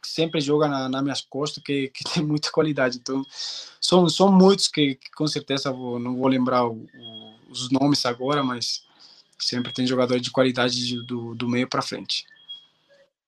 que 0.00 0.08
sempre 0.08 0.40
joga 0.40 0.66
na, 0.66 0.88
nas 0.88 1.02
minhas 1.02 1.20
costas 1.20 1.62
que, 1.62 1.88
que 1.88 2.02
tem 2.14 2.24
muita 2.24 2.50
qualidade. 2.50 2.96
Então, 2.96 3.22
são, 3.78 4.08
são 4.08 4.32
muitos 4.32 4.68
que, 4.68 4.94
que 4.94 5.10
com 5.14 5.26
certeza 5.26 5.70
vou, 5.70 5.98
não 5.98 6.16
vou 6.16 6.26
lembrar 6.26 6.66
o, 6.66 6.86
o, 6.94 7.34
os 7.50 7.70
nomes 7.70 8.06
agora, 8.06 8.42
mas 8.42 8.82
sempre 9.38 9.72
tem 9.72 9.86
jogador 9.86 10.18
de 10.18 10.30
qualidade 10.30 10.86
de, 10.86 11.06
do, 11.06 11.34
do 11.34 11.46
meio 11.46 11.68
para 11.68 11.82
frente. 11.82 12.24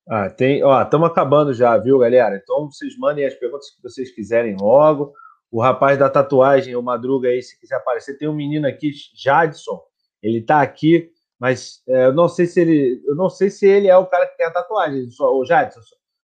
Ah, 0.08 0.30
tem, 0.30 0.64
ó, 0.64 0.82
estamos 0.82 1.08
acabando 1.08 1.52
já, 1.54 1.76
viu, 1.76 1.98
galera? 1.98 2.40
Então 2.42 2.70
vocês 2.70 2.96
mandem 2.98 3.26
as 3.26 3.34
perguntas 3.34 3.70
que 3.70 3.82
vocês 3.82 4.10
quiserem 4.10 4.56
logo 4.58 5.12
o 5.52 5.60
rapaz 5.60 5.98
da 5.98 6.08
tatuagem, 6.08 6.74
o 6.74 6.82
Madruga 6.82 7.28
aí, 7.28 7.42
se 7.42 7.60
quiser 7.60 7.76
aparecer, 7.76 8.16
tem 8.16 8.26
um 8.26 8.34
menino 8.34 8.66
aqui, 8.66 8.90
Jadson, 9.14 9.82
ele 10.22 10.40
tá 10.40 10.62
aqui, 10.62 11.10
mas 11.38 11.82
é, 11.86 12.06
eu 12.06 12.14
não 12.14 12.26
sei 12.26 12.46
se 12.46 12.58
ele, 12.58 13.02
eu 13.06 13.14
não 13.14 13.28
sei 13.28 13.50
se 13.50 13.66
ele 13.66 13.86
é 13.86 13.96
o 13.96 14.06
cara 14.06 14.26
que 14.26 14.36
tem 14.38 14.46
a 14.46 14.50
tatuagem, 14.50 15.10
só, 15.10 15.30
o 15.36 15.44
Jadson, 15.44 15.80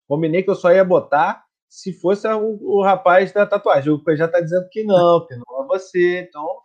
combinei 0.07 0.43
que 0.43 0.49
eu 0.49 0.55
só 0.55 0.71
ia 0.71 0.85
botar 0.85 1.43
se 1.67 1.91
fosse 1.91 2.25
o, 2.25 2.57
o 2.61 2.81
rapaz 2.81 3.33
da 3.33 3.45
tatuagem, 3.45 3.91
o 3.91 4.15
já 4.15 4.29
tá 4.29 4.39
dizendo 4.39 4.69
que 4.69 4.85
não, 4.85 5.27
que 5.27 5.35
não 5.35 5.63
é 5.63 5.67
você, 5.67 6.21
então 6.21 6.61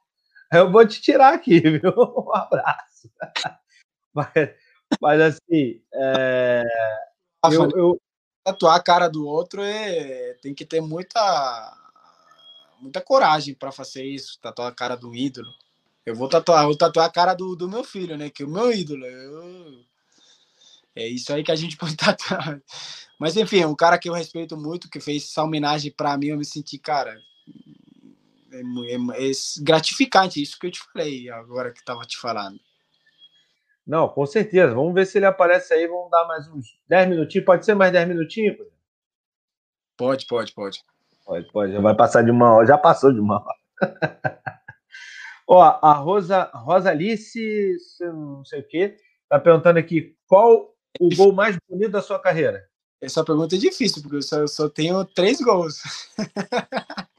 eu 0.53 0.71
vou 0.71 0.87
te 0.87 1.03
tirar 1.03 1.35
aqui, 1.35 1.59
viu? 1.81 1.93
Um 1.97 2.33
abraço. 2.33 3.11
mas, 4.15 4.33
mas 5.01 5.21
assim, 5.21 5.83
é, 5.93 6.63
eu, 7.51 7.69
eu, 7.71 8.01
tatuar 8.45 8.77
a 8.77 8.83
cara 8.83 9.09
do 9.09 9.27
outro 9.27 9.63
é, 9.63 10.35
tem 10.41 10.55
que 10.55 10.65
ter 10.65 10.81
muita 10.81 11.82
muita 12.83 13.01
coragem 13.01 13.55
para 13.55 13.71
fazer 13.71 14.05
isso, 14.05 14.39
tatuar 14.41 14.69
a 14.69 14.75
cara 14.75 14.97
do 14.97 15.15
ídolo. 15.15 15.49
Eu 16.05 16.17
vou 16.17 16.29
tatuar, 16.29 16.65
vou 16.65 16.77
tatuar 16.77 17.07
a 17.07 17.13
cara 17.13 17.33
do, 17.33 17.55
do 17.55 17.69
meu 17.69 17.85
filho, 17.85 18.17
né? 18.17 18.29
Que 18.29 18.43
é 18.43 18.47
o 18.47 18.51
meu 18.51 18.73
ídolo. 18.73 19.07
Eu... 19.07 19.85
É 20.95 21.07
isso 21.07 21.33
aí 21.33 21.45
que 21.45 21.53
a 21.53 21.57
gente 21.57 21.77
pode 21.79 21.97
tatuar. 21.97 22.61
Mas 23.19 23.37
enfim, 23.37 23.61
é 23.61 23.67
um 23.67 23.77
cara 23.77 23.99
que 23.99 24.09
eu 24.09 24.13
respeito 24.13 24.57
muito, 24.57 24.91
que 24.91 24.99
fez 24.99 25.25
essa 25.25 25.45
homenagem 25.45 25.93
para 25.93 26.19
mim, 26.19 26.27
eu 26.27 26.37
me 26.37 26.45
senti, 26.45 26.77
cara, 26.77 27.17
é, 28.53 28.61
é, 28.61 29.31
é, 29.31 29.33
gratificante 29.63 30.43
isso 30.43 30.59
que 30.59 30.67
eu 30.67 30.71
te 30.71 30.81
falei 30.81 31.31
agora 31.31 31.73
que 31.73 31.85
tava 31.85 32.03
te 32.03 32.19
falando. 32.19 32.59
Não, 33.87 34.09
com 34.09 34.27
certeza. 34.27 34.75
Vamos 34.75 34.95
ver 34.95 35.07
se 35.07 35.19
ele 35.19 35.27
aparece 35.27 35.73
aí. 35.75 35.87
Vamos 35.87 36.11
dar 36.11 36.27
mais 36.27 36.49
uns 36.49 36.79
10 36.89 37.09
minutinhos. 37.09 37.45
Pode 37.45 37.65
ser 37.65 37.75
mais 37.75 37.93
10 37.93 38.09
minutinhos? 38.09 38.57
Pode, 39.97 40.27
pode, 40.27 40.53
pode. 40.53 40.85
Pode, 41.25 41.51
pode. 41.53 41.73
Já 41.73 41.81
vai 41.81 41.95
passar 41.95 42.23
de 42.23 42.31
uma 42.31 42.53
hora. 42.53 42.67
Já 42.67 42.79
passou 42.79 43.13
de 43.13 43.21
uma 43.21 43.37
hora. 43.37 43.59
Ó, 45.47 45.61
a 45.61 45.93
Rosa, 45.95 46.51
Rosalice, 46.55 47.77
não 48.01 48.45
sei 48.45 48.61
o 48.61 48.69
quê, 48.69 48.97
tá 49.29 49.39
perguntando 49.39 49.79
aqui 49.79 50.17
qual 50.27 50.75
o 51.01 51.15
gol 51.15 51.33
mais 51.33 51.57
bonito 51.69 51.91
da 51.91 52.01
sua 52.01 52.19
carreira? 52.19 52.65
Essa 53.01 53.25
pergunta 53.25 53.57
é 53.57 53.59
difícil, 53.59 54.01
porque 54.01 54.17
eu 54.17 54.23
só, 54.23 54.37
eu 54.39 54.49
só 54.49 54.69
tenho 54.69 55.05
três 55.05 55.41
gols. 55.41 55.83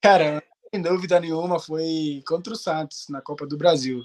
Cara, 0.00 0.42
sem 0.70 0.80
dúvida 0.80 1.18
nenhuma, 1.20 1.58
foi 1.58 2.22
contra 2.26 2.52
o 2.52 2.56
Santos, 2.56 3.08
na 3.08 3.20
Copa 3.20 3.46
do 3.46 3.58
Brasil. 3.58 4.02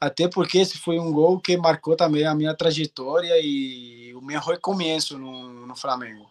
Até 0.00 0.28
porque 0.28 0.58
esse 0.58 0.78
foi 0.78 0.98
um 0.98 1.12
gol 1.12 1.38
que 1.38 1.56
marcou 1.56 1.94
também 1.94 2.26
a 2.26 2.34
minha 2.34 2.54
trajetória 2.54 3.34
e 3.38 4.14
o 4.14 4.20
meu 4.22 4.40
recomeço 4.40 5.18
no, 5.18 5.66
no 5.66 5.76
Flamengo 5.76 6.26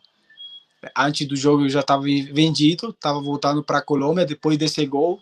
antes 0.95 1.27
do 1.27 1.35
jogo 1.35 1.63
eu 1.63 1.69
já 1.69 1.79
estava 1.79 2.03
vendido, 2.03 2.89
estava 2.89 3.19
voltando 3.21 3.63
para 3.63 3.79
a 3.79 3.81
Colômbia 3.81 4.25
depois 4.25 4.57
desse 4.57 4.85
gol. 4.85 5.21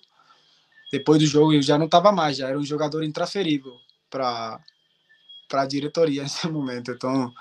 Depois 0.91 1.19
do 1.19 1.25
jogo 1.25 1.53
eu 1.53 1.61
já 1.61 1.77
não 1.77 1.85
estava 1.85 2.11
mais, 2.11 2.37
já 2.37 2.49
era 2.49 2.57
um 2.57 2.63
jogador 2.63 3.03
intransferível 3.03 3.73
para 4.09 4.59
a 5.51 5.65
diretoria 5.65 6.21
nesse 6.23 6.47
momento. 6.47 6.91
Então, 6.91 7.33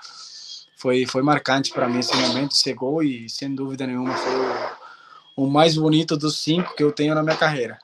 foi, 0.75 1.05
foi 1.05 1.21
marcante 1.21 1.71
para 1.71 1.87
mim 1.87 1.99
esse 1.99 2.15
momento. 2.15 2.55
Chegou 2.55 3.03
e, 3.03 3.29
sem 3.29 3.53
dúvida 3.53 3.87
nenhuma, 3.87 4.13
foi 4.15 4.33
o, 4.35 5.45
o, 5.45 5.49
mais 5.49 5.77
bonito 5.77 6.17
dos 6.17 6.39
cinco 6.39 6.75
que 6.75 6.83
eu 6.83 6.91
tenho 6.91 7.15
na 7.15 7.23
minha 7.23 7.37
carreira. 7.37 7.79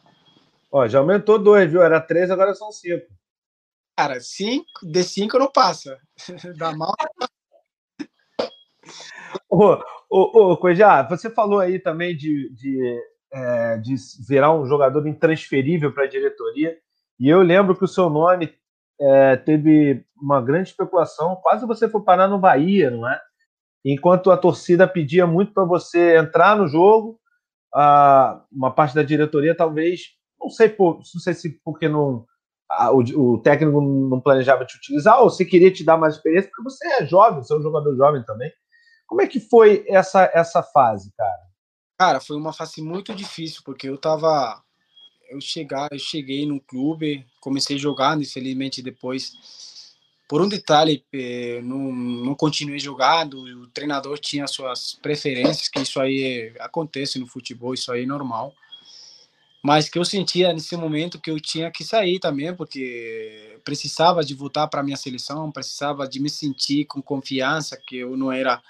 Ó, 0.72 0.88
já 0.88 1.00
aumentou 1.00 1.40
dois, 1.40 1.72
viu? 1.72 1.82
Era 1.82 2.02
três, 2.02 2.30
agora 2.30 2.54
são 2.54 2.72
cinco. 2.72 3.08
Cara, 3.98 4.20
cinco, 4.20 4.66
de 4.84 5.04
cinco 5.04 5.38
não 5.38 5.52
passa. 5.52 6.00
Dá 6.58 6.72
mal. 6.76 6.96
Ô, 9.49 9.73
ô, 10.09 10.53
ô, 10.53 10.59
você 11.09 11.30
falou 11.30 11.59
aí 11.59 11.80
também 11.80 12.15
de, 12.15 12.53
de, 12.53 13.01
é, 13.34 13.77
de 13.77 13.95
virar 14.27 14.53
um 14.53 14.65
jogador 14.65 15.05
intransferível 15.07 15.93
para 15.93 16.03
a 16.03 16.09
diretoria. 16.09 16.77
E 17.19 17.27
eu 17.27 17.41
lembro 17.41 17.75
que 17.75 17.84
o 17.84 17.88
seu 17.88 18.09
nome 18.09 18.53
é, 18.99 19.36
teve 19.36 20.05
uma 20.21 20.41
grande 20.41 20.69
especulação. 20.69 21.36
Quase 21.38 21.65
você 21.65 21.89
foi 21.89 22.01
parar 22.01 22.27
no 22.27 22.39
Bahia, 22.39 22.89
não 22.89 23.09
é? 23.09 23.19
Enquanto 23.84 24.30
a 24.32 24.38
torcida 24.38 24.88
pedia 24.88 25.25
muito 25.25 25.53
para 25.53 25.63
você 25.63 26.17
entrar 26.17 26.57
no 26.57 26.67
jogo, 26.67 27.19
a, 27.73 28.43
uma 28.51 28.71
parte 28.71 28.95
da 28.95 29.03
diretoria 29.03 29.55
talvez, 29.55 30.01
não 30.39 30.49
sei, 30.49 30.69
por, 30.69 30.97
não 30.97 31.21
sei 31.21 31.34
se 31.34 31.61
porque 31.63 31.88
não, 31.88 32.25
a, 32.69 32.91
o, 32.91 32.99
o, 32.99 33.41
técnico 33.41 33.82
não 33.82 34.19
planejava 34.19 34.65
te 34.65 34.77
utilizar 34.77 35.21
ou 35.21 35.30
se 35.30 35.45
queria 35.45 35.71
te 35.71 35.84
dar 35.84 35.97
mais 35.97 36.15
experiência, 36.15 36.49
porque 36.49 36.63
você 36.63 36.88
é 36.88 37.05
jovem, 37.05 37.41
você 37.41 37.53
é 37.53 37.57
um 37.57 37.61
jogador 37.61 37.95
jovem 37.95 38.23
também. 38.23 38.51
Como 39.10 39.24
é 39.24 39.28
que 39.28 39.39
foi 39.39 39.84
essa, 39.88 40.30
essa 40.36 40.62
fase, 40.62 41.12
cara? 41.18 41.49
Cara, 41.97 42.20
foi 42.22 42.38
uma 42.38 42.53
fase 42.53 42.80
muito 42.80 43.14
difícil, 43.16 43.64
porque 43.66 43.89
eu 43.89 43.97
tava 43.97 44.64
eu 45.32 45.41
chegar, 45.41 45.89
eu 45.91 45.97
cheguei 45.97 46.45
no 46.45 46.62
clube, 46.62 47.26
comecei 47.41 47.76
jogando, 47.78 48.22
infelizmente 48.22 48.84
depois, 48.84 49.34
por 50.28 50.43
um 50.43 50.47
detalhe, 50.47 51.03
eh, 51.12 51.60
não, 51.64 51.91
não 51.91 52.36
continuei 52.36 52.80
jogando, 52.80 53.41
o 53.41 53.68
treinador 53.68 54.20
tinha 54.20 54.45
suas 54.45 54.93
preferências, 54.93 55.68
que 55.68 55.80
isso 55.82 55.99
aí 55.99 56.53
acontece 56.60 57.18
no 57.18 57.26
futebol, 57.26 57.74
isso 57.74 57.91
aí 57.91 58.03
é 58.03 58.05
normal 58.05 58.53
mas 59.62 59.89
que 59.89 59.99
eu 59.99 60.05
sentia 60.05 60.53
nesse 60.53 60.76
momento 60.78 61.20
que 61.20 61.30
eu 61.30 61.39
tinha 61.39 61.70
que 61.70 61.84
sair 61.84 62.20
também, 62.20 62.55
porque 62.55 63.60
precisava 63.66 64.24
de 64.24 64.34
voltar 64.34 64.68
para 64.68 64.82
minha 64.82 64.95
seleção, 64.95 65.51
precisava 65.51 66.07
de 66.07 66.20
me 66.20 66.30
sentir 66.30 66.86
com 66.86 67.01
confiança, 67.01 67.78
que 67.78 67.97
eu 67.97 68.16
não 68.16 68.32
era. 68.32 68.62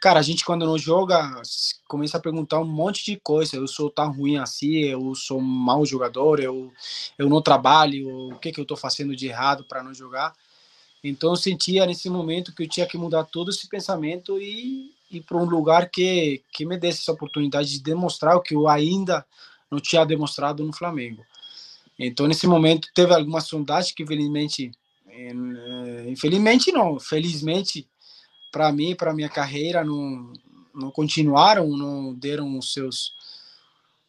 Cara, 0.00 0.20
a 0.20 0.22
gente 0.22 0.44
quando 0.44 0.64
não 0.64 0.78
joga 0.78 1.42
começa 1.86 2.16
a 2.16 2.20
perguntar 2.20 2.60
um 2.60 2.64
monte 2.64 3.04
de 3.04 3.16
coisa. 3.18 3.56
Eu 3.56 3.68
sou 3.68 3.90
tão 3.90 4.10
ruim 4.10 4.38
assim, 4.38 4.78
eu 4.84 5.14
sou 5.14 5.38
um 5.38 5.42
mau 5.42 5.84
jogador, 5.84 6.40
eu 6.40 6.72
eu 7.18 7.28
não 7.28 7.42
trabalho, 7.42 8.30
o 8.30 8.38
que 8.38 8.50
que 8.50 8.60
eu 8.60 8.62
estou 8.62 8.76
fazendo 8.76 9.14
de 9.14 9.26
errado 9.28 9.64
para 9.64 9.82
não 9.82 9.92
jogar? 9.92 10.32
Então 11.04 11.30
eu 11.30 11.36
sentia 11.36 11.86
nesse 11.86 12.08
momento 12.08 12.54
que 12.54 12.62
eu 12.62 12.68
tinha 12.68 12.86
que 12.86 12.96
mudar 12.98 13.24
todo 13.24 13.50
esse 13.50 13.68
pensamento 13.68 14.38
e 14.40 14.92
ir 15.10 15.20
para 15.22 15.36
um 15.36 15.44
lugar 15.44 15.90
que 15.90 16.42
que 16.52 16.64
me 16.64 16.78
desse 16.78 17.02
essa 17.02 17.12
oportunidade 17.12 17.70
de 17.70 17.80
demonstrar 17.82 18.36
o 18.36 18.42
que 18.42 18.54
eu 18.54 18.66
ainda 18.66 19.24
não 19.70 19.80
tinha 19.80 20.04
demonstrado 20.04 20.64
no 20.64 20.72
Flamengo. 20.72 21.24
Então, 21.98 22.26
nesse 22.26 22.46
momento, 22.46 22.88
teve 22.94 23.12
algumas 23.12 23.44
sondagens 23.44 23.92
que, 23.92 24.02
infelizmente, 24.02 24.70
eh, 25.08 26.04
infelizmente 26.08 26.70
não, 26.70 26.98
felizmente, 27.00 27.88
para 28.52 28.70
mim, 28.70 28.94
para 28.94 29.14
minha 29.14 29.28
carreira, 29.28 29.84
não, 29.84 30.32
não 30.74 30.90
continuaram, 30.90 31.68
não 31.76 32.14
deram 32.14 32.56
os 32.56 32.72
seus, 32.72 33.12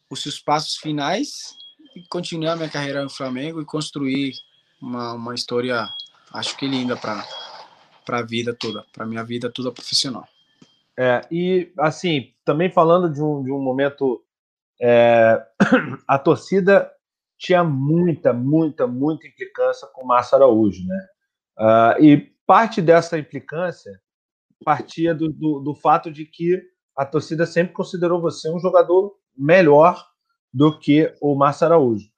os 0.08 0.22
seus 0.22 0.38
passos 0.38 0.76
finais 0.76 1.56
e 1.96 2.02
continuar 2.08 2.56
minha 2.56 2.68
carreira 2.68 3.02
no 3.02 3.10
Flamengo 3.10 3.60
e 3.60 3.64
construir 3.64 4.34
uma, 4.80 5.14
uma 5.14 5.34
história, 5.34 5.88
acho 6.32 6.56
que 6.56 6.66
linda 6.66 6.96
para 6.96 7.26
para 8.10 8.18
a 8.18 8.22
vida 8.22 8.52
toda, 8.52 8.84
para 8.92 9.06
minha 9.06 9.22
vida 9.22 9.48
toda 9.48 9.70
profissional. 9.70 10.26
É, 10.96 11.24
e 11.30 11.70
assim, 11.78 12.32
também 12.44 12.68
falando 12.68 13.08
de 13.08 13.22
um, 13.22 13.42
de 13.44 13.52
um 13.52 13.60
momento 13.60 14.20
é, 14.80 15.44
a 16.08 16.18
torcida 16.18 16.90
tinha 17.38 17.64
muita, 17.64 18.32
muita, 18.32 18.86
muita 18.86 19.26
implicância 19.26 19.88
com 19.92 20.04
o 20.04 20.06
Márcio 20.06 20.36
Araújo, 20.36 20.86
né? 20.86 21.06
Uh, 21.58 22.02
e 22.02 22.32
parte 22.46 22.80
dessa 22.80 23.18
implicância 23.18 23.92
partia 24.64 25.14
do, 25.14 25.32
do, 25.32 25.60
do, 25.60 25.74
fato 25.74 26.10
de 26.10 26.24
que 26.24 26.62
a 26.96 27.04
torcida 27.04 27.46
sempre 27.46 27.72
considerou 27.72 28.20
você 28.20 28.50
um 28.50 28.58
jogador 28.58 29.14
melhor 29.36 30.06
do 30.52 30.78
que 30.78 31.14
o 31.20 31.34
Márcio 31.34 31.66
Araújo. 31.66 32.08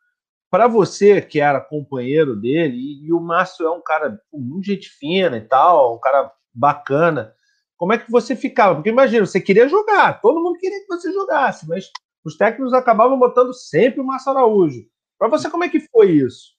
Para 0.51 0.67
você, 0.67 1.21
que 1.21 1.41
era 1.41 1.61
companheiro 1.61 2.37
dele, 2.37 2.77
e, 2.77 3.07
e 3.07 3.13
o 3.13 3.21
Márcio 3.21 3.67
é 3.67 3.71
um 3.71 3.81
cara 3.81 4.21
muito 4.33 4.67
gente 4.67 4.89
fina 4.89 5.37
e 5.37 5.41
tal, 5.41 5.97
um 5.97 6.01
cara 6.01 6.33
bacana, 6.53 7.35
como 7.77 7.93
é 7.93 7.99
que 7.99 8.11
você 8.11 8.37
ficava? 8.37 8.77
Porque 8.77 8.91
imagina, 8.91 9.27
você 9.27 9.41
queria 9.41 9.69
jogar, 9.69 10.21
todo 10.21 10.41
mundo 10.41 10.59
queria 10.59 10.81
que 10.81 10.87
você 10.87 11.13
jogasse, 11.13 11.69
mas 11.69 11.91
os 12.25 12.37
técnicos 12.37 12.73
acabavam 12.73 13.19
botando 13.19 13.53
sempre 13.53 14.01
o 14.01 14.05
Márcio 14.05 14.31
Araújo. 14.31 14.87
Para 15.19 15.29
você, 15.29 15.51
como 15.51 15.65
é 15.65 15.69
que 15.69 15.81
foi 15.81 16.13
isso? 16.13 16.53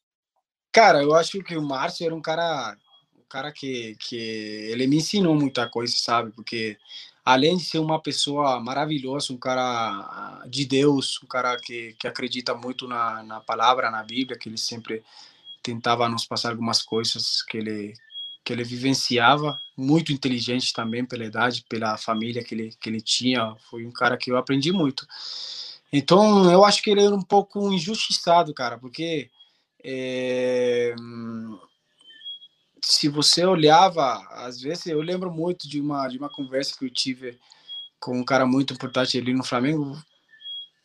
Cara, 0.72 1.04
eu 1.04 1.14
acho 1.14 1.44
que 1.44 1.56
o 1.56 1.62
Márcio 1.62 2.06
era 2.06 2.16
um 2.16 2.22
cara, 2.22 2.76
um 3.16 3.24
cara 3.30 3.52
que, 3.52 3.96
que 4.00 4.18
ele 4.18 4.88
me 4.88 4.98
ensinou 4.98 5.36
muita 5.36 5.70
coisa, 5.70 5.94
sabe? 5.98 6.32
Porque 6.32 6.78
além 7.24 7.58
de 7.58 7.64
ser 7.64 7.80
uma 7.80 8.02
pessoa 8.02 8.60
maravilhosa, 8.60 9.34
um 9.34 9.38
cara 9.38 10.44
de 10.48 10.66
Deus, 10.66 11.20
um 11.24 11.28
cara 11.28 11.58
que, 11.58 11.94
que 12.00 12.08
acredita 12.08 12.54
muito 12.54 12.88
na, 12.88 13.24
na 13.24 13.40
palavra, 13.40 13.92
na 13.92 14.04
Bíblia, 14.04 14.38
que 14.38 14.50
ele 14.50 14.58
sempre 14.58 15.04
tentava 15.62 16.10
nos 16.10 16.26
passar 16.26 16.50
algumas 16.50 16.82
coisas 16.82 17.42
que 17.42 17.58
ele 17.58 17.94
que 18.44 18.52
ele 18.52 18.64
vivenciava, 18.64 19.58
muito 19.78 20.12
inteligente 20.12 20.74
também 20.74 21.06
pela 21.06 21.26
idade, 21.26 21.66
pela 21.70 21.98
família 21.98 22.44
que 22.44 22.54
ele, 22.54 22.70
que 22.80 22.90
ele 22.90 23.02
tinha, 23.02 23.56
foi 23.70 23.86
um 23.86 23.92
cara 23.92 24.18
que 24.18 24.32
eu 24.32 24.38
aprendi 24.38 24.72
muito. 24.72 25.08
Então, 25.92 26.52
eu 26.52 26.66
acho 26.66 26.82
que 26.82 26.90
ele 26.90 27.04
era 27.04 27.16
um 27.16 27.22
pouco 27.22 27.72
injustiçado, 27.72 28.54
cara, 28.54 28.78
porque 28.78 29.30
é, 29.84 30.94
se 32.82 33.08
você 33.08 33.46
olhava, 33.46 34.18
às 34.32 34.60
vezes, 34.60 34.88
eu 34.88 35.02
lembro 35.02 35.32
muito 35.32 35.70
de 35.70 35.80
uma, 35.80 36.08
de 36.08 36.18
uma 36.18 36.30
conversa 36.30 36.76
que 36.78 36.86
eu 36.86 36.90
tive 36.90 37.40
com 38.00 38.18
um 38.20 38.26
cara 38.26 38.46
muito 38.46 38.74
importante 38.74 39.18
ali 39.18 39.34
no 39.34 39.44
Flamengo, 39.44 39.98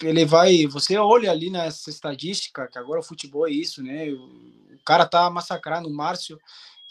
ele 0.00 0.24
vai, 0.24 0.66
você 0.66 0.96
olha 0.96 1.30
ali 1.30 1.50
nessa 1.50 1.90
estatística, 1.90 2.68
que 2.68 2.78
agora 2.78 3.00
o 3.00 3.04
futebol 3.04 3.48
é 3.48 3.50
isso, 3.50 3.82
né? 3.82 4.10
O 4.10 4.84
cara 4.84 5.04
tá 5.04 5.28
massacrando 5.28 5.88
o 5.88 5.92
Márcio 5.92 6.38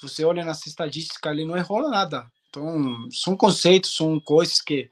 você 0.02 0.24
olha 0.24 0.44
nessa 0.44 0.68
estatística 0.68 1.30
ali, 1.30 1.46
não 1.46 1.58
errou 1.58 1.90
nada. 1.90 2.30
Então, 2.50 3.10
são 3.12 3.36
conceitos, 3.36 3.96
são 3.96 4.20
coisas 4.20 4.62
que, 4.62 4.90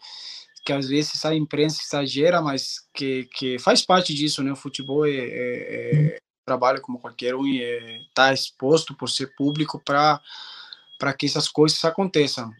que 0.66 0.74
às 0.74 0.88
vezes 0.88 1.24
a 1.26 1.34
imprensa 1.34 1.82
exagera, 1.84 2.42
mas 2.42 2.88
que, 2.94 3.28
que 3.34 3.60
faz 3.60 3.86
parte 3.86 4.14
disso, 4.14 4.44
né? 4.44 4.52
O 4.52 4.56
futebol 4.56 5.06
é, 5.06 5.12
é, 5.12 6.16
é 6.16 6.18
trabalho 6.46 6.82
como 6.82 7.00
qualquer 7.00 7.36
um 7.36 7.46
e 7.46 7.62
está 8.08 8.30
é, 8.30 8.34
exposto 8.34 8.96
por 8.96 9.10
ser 9.10 9.36
público 9.36 9.82
para 9.84 10.22
que 11.18 11.26
essas 11.26 11.48
coisas 11.48 11.84
aconteçam. 11.84 12.52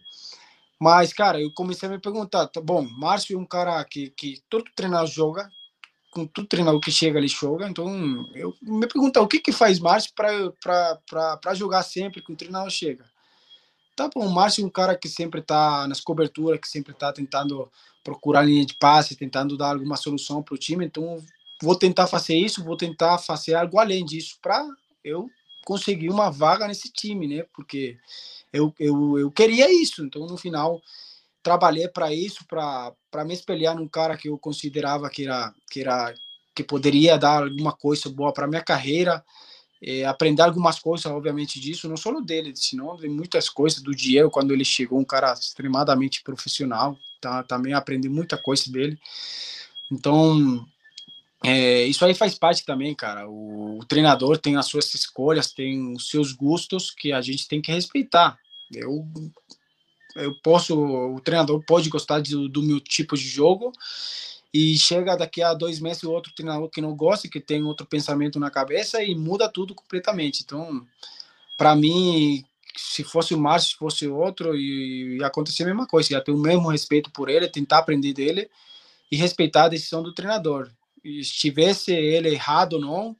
Mas, 0.78 1.12
cara, 1.12 1.40
eu 1.40 1.50
comecei 1.52 1.88
a 1.88 1.92
me 1.92 1.98
perguntar, 1.98 2.48
tá 2.48 2.60
bom, 2.60 2.82
Márcio 2.82 3.36
é 3.36 3.40
um 3.40 3.46
cara 3.46 3.82
que, 3.84 4.10
que 4.10 4.42
todo 4.50 4.70
treinador 4.74 5.06
joga, 5.06 5.50
com 6.16 6.26
todo 6.26 6.48
treinador 6.48 6.80
que 6.80 6.90
chega 6.90 7.18
ali 7.18 7.28
joga. 7.28 7.68
Então, 7.68 8.26
eu 8.34 8.56
me 8.62 8.86
pergunto 8.86 9.20
o 9.20 9.28
que 9.28 9.38
que 9.38 9.52
faz 9.52 9.78
Márcio 9.78 10.12
para 10.14 11.54
jogar 11.54 11.82
sempre 11.82 12.22
que 12.22 12.32
o 12.32 12.36
treinador 12.36 12.70
chega. 12.70 13.04
Tá 13.94 14.08
bom, 14.08 14.26
o 14.26 14.32
Márcio 14.32 14.64
é 14.64 14.66
um 14.66 14.70
cara 14.70 14.96
que 14.96 15.10
sempre 15.10 15.40
está 15.40 15.86
nas 15.86 16.00
coberturas, 16.00 16.58
que 16.58 16.68
sempre 16.68 16.92
está 16.92 17.12
tentando 17.12 17.70
procurar 18.02 18.42
linha 18.42 18.64
de 18.64 18.74
passe, 18.74 19.14
tentando 19.14 19.58
dar 19.58 19.72
alguma 19.72 19.96
solução 19.96 20.42
para 20.42 20.54
o 20.54 20.58
time. 20.58 20.86
Então, 20.86 21.22
vou 21.60 21.76
tentar 21.76 22.06
fazer 22.06 22.34
isso, 22.34 22.64
vou 22.64 22.78
tentar 22.78 23.18
fazer 23.18 23.54
algo 23.54 23.78
além 23.78 24.02
disso 24.02 24.38
para 24.40 24.66
eu 25.04 25.28
conseguir 25.66 26.08
uma 26.08 26.30
vaga 26.30 26.66
nesse 26.66 26.90
time, 26.90 27.28
né? 27.28 27.44
Porque 27.54 27.98
eu, 28.50 28.72
eu, 28.78 29.18
eu 29.18 29.30
queria 29.30 29.70
isso. 29.70 30.02
Então, 30.02 30.26
no 30.26 30.38
final, 30.38 30.80
trabalhei 31.46 31.86
para 31.86 32.12
isso, 32.12 32.44
para 32.48 33.24
me 33.24 33.32
espelhar 33.32 33.76
num 33.76 33.86
cara 33.86 34.16
que 34.16 34.28
eu 34.28 34.36
considerava 34.36 35.08
que 35.08 35.24
era 35.24 35.54
que 35.70 35.80
era 35.80 36.12
que 36.52 36.64
poderia 36.64 37.16
dar 37.16 37.44
alguma 37.44 37.72
coisa 37.72 38.08
boa 38.08 38.32
para 38.32 38.48
minha 38.48 38.64
carreira, 38.64 39.24
é, 39.80 40.04
aprender 40.04 40.42
algumas 40.42 40.80
coisas, 40.80 41.06
obviamente 41.06 41.60
disso, 41.60 41.88
não 41.88 41.96
só 41.96 42.10
dele, 42.20 42.52
senão 42.56 42.96
de 42.96 43.08
muitas 43.08 43.48
coisas 43.48 43.80
do 43.80 43.94
Diego 43.94 44.28
quando 44.28 44.50
ele 44.50 44.64
chegou, 44.64 44.98
um 44.98 45.04
cara 45.04 45.34
extremadamente 45.34 46.20
profissional, 46.24 46.98
tá? 47.20 47.44
Também 47.44 47.74
aprendi 47.74 48.08
muita 48.08 48.36
coisa 48.36 48.64
dele. 48.72 48.98
Então, 49.92 50.66
é, 51.44 51.84
isso 51.84 52.04
aí 52.04 52.14
faz 52.14 52.36
parte 52.36 52.64
também, 52.64 52.92
cara. 52.92 53.28
O, 53.28 53.78
o, 53.78 53.84
treinador 53.84 54.36
tem 54.38 54.56
as 54.56 54.66
suas 54.66 54.92
escolhas, 54.94 55.52
tem 55.52 55.94
os 55.94 56.08
seus 56.08 56.32
gostos 56.32 56.90
que 56.90 57.12
a 57.12 57.20
gente 57.20 57.46
tem 57.46 57.62
que 57.62 57.70
respeitar. 57.70 58.36
Eu 58.72 59.06
eu 60.16 60.34
posso, 60.42 60.78
o 60.78 61.20
treinador 61.20 61.62
pode 61.64 61.88
gostar 61.88 62.20
de, 62.20 62.48
do 62.48 62.62
meu 62.62 62.80
tipo 62.80 63.16
de 63.16 63.28
jogo 63.28 63.72
e 64.52 64.78
chega 64.78 65.16
daqui 65.16 65.42
a 65.42 65.52
dois 65.54 65.80
meses 65.80 66.02
o 66.02 66.10
outro 66.10 66.32
treinador 66.34 66.68
que 66.70 66.80
não 66.80 66.94
gosta, 66.96 67.28
que 67.28 67.40
tem 67.40 67.62
outro 67.62 67.86
pensamento 67.86 68.40
na 68.40 68.50
cabeça 68.50 69.02
e 69.02 69.14
muda 69.14 69.48
tudo 69.48 69.74
completamente. 69.74 70.42
Então, 70.42 70.86
para 71.56 71.76
mim, 71.76 72.44
se 72.76 73.04
fosse 73.04 73.34
o 73.34 73.38
Márcio, 73.38 73.70
se 73.70 73.76
fosse 73.76 74.08
outro, 74.08 74.56
ia 74.56 75.26
acontecer 75.26 75.64
a 75.64 75.66
mesma 75.66 75.86
coisa, 75.86 76.12
ia 76.12 76.20
ter 76.20 76.32
o 76.32 76.38
mesmo 76.38 76.68
respeito 76.68 77.10
por 77.10 77.28
ele, 77.28 77.48
tentar 77.48 77.78
aprender 77.78 78.12
dele 78.12 78.50
e 79.10 79.16
respeitar 79.16 79.64
a 79.64 79.68
decisão 79.68 80.02
do 80.02 80.14
treinador. 80.14 80.70
E 81.04 81.20
estivesse 81.20 81.92
ele 81.92 82.30
errado 82.30 82.74
ou 82.74 82.80
não, 82.80 83.16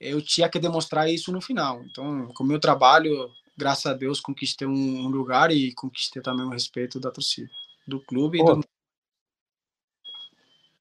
eu 0.00 0.20
tinha 0.20 0.48
que 0.48 0.58
demonstrar 0.58 1.10
isso 1.10 1.32
no 1.32 1.40
final. 1.40 1.82
Então, 1.84 2.28
com 2.34 2.44
o 2.44 2.46
meu 2.46 2.60
trabalho, 2.60 3.30
graças 3.56 3.86
a 3.86 3.94
Deus, 3.94 4.20
conquistei 4.20 4.66
um 4.66 5.08
lugar 5.08 5.50
e 5.50 5.72
conquistei 5.74 6.22
também 6.22 6.44
o 6.44 6.50
respeito 6.50 7.00
da 7.00 7.10
torcida, 7.10 7.48
do 7.86 8.00
clube 8.04 8.38
Pô, 8.38 8.52
e 8.52 8.54
do... 8.56 8.64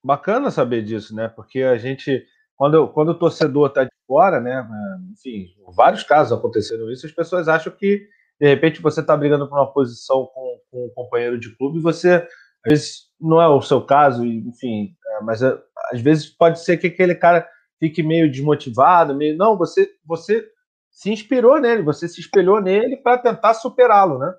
Bacana 0.03 0.51
saber 0.51 0.83
disso, 0.83 1.15
né? 1.15 1.27
Porque 1.27 1.63
a 1.63 1.77
gente, 1.77 2.25
quando, 2.55 2.87
quando 2.89 3.09
o 3.09 3.17
torcedor 3.17 3.69
está 3.69 3.83
de 3.83 3.91
fora, 4.05 4.39
né? 4.39 4.67
Enfim, 5.11 5.47
vários 5.75 6.03
casos 6.03 6.37
aconteceram 6.37 6.91
isso, 6.91 7.05
as 7.05 7.11
pessoas 7.11 7.47
acham 7.47 7.73
que, 7.73 8.07
de 8.39 8.47
repente, 8.47 8.81
você 8.81 9.01
está 9.01 9.15
brigando 9.17 9.47
por 9.47 9.57
uma 9.57 9.71
posição 9.71 10.25
com, 10.33 10.59
com 10.69 10.85
um 10.85 10.89
companheiro 10.93 11.39
de 11.39 11.55
clube 11.55 11.79
e 11.79 11.81
você, 11.81 12.27
às 12.65 12.69
vezes, 12.69 13.09
não 13.19 13.41
é 13.41 13.47
o 13.47 13.61
seu 13.61 13.81
caso, 13.81 14.25
enfim, 14.25 14.95
é, 15.07 15.21
mas 15.23 15.41
é, 15.41 15.57
às 15.91 16.01
vezes 16.01 16.27
pode 16.27 16.59
ser 16.59 16.77
que 16.77 16.87
aquele 16.87 17.15
cara 17.15 17.47
fique 17.79 18.03
meio 18.03 18.29
desmotivado, 18.29 19.15
meio. 19.15 19.37
Não, 19.37 19.57
você, 19.57 19.89
você 20.05 20.47
se 20.95 21.11
inspirou 21.11 21.59
nele, 21.59 21.83
você 21.83 22.07
se 22.07 22.21
espelhou 22.21 22.61
nele 22.61 22.95
para 22.95 23.17
tentar 23.17 23.53
superá-lo, 23.53 24.17
né? 24.17 24.33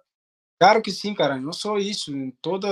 Claro 0.59 0.81
que 0.81 0.91
sim, 0.91 1.15
cara. 1.15 1.39
Não 1.39 1.53
só 1.53 1.77
isso, 1.77 2.17
em 2.17 2.31
toda, 2.41 2.67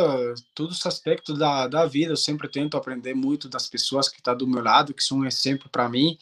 todos 0.54 0.78
os 0.78 0.86
aspectos 0.86 1.38
da, 1.38 1.68
da 1.68 1.84
vida, 1.84 2.12
eu 2.12 2.16
sempre 2.16 2.48
tento 2.48 2.78
aprender 2.78 3.12
muito 3.12 3.46
das 3.46 3.68
pessoas 3.68 4.08
que 4.08 4.16
estão 4.16 4.32
tá 4.32 4.38
do 4.38 4.48
meu 4.48 4.62
lado, 4.62 4.94
que 4.94 5.04
são 5.04 5.18
um 5.18 5.26
exemplo 5.26 5.68
para 5.68 5.86
mim. 5.86 6.16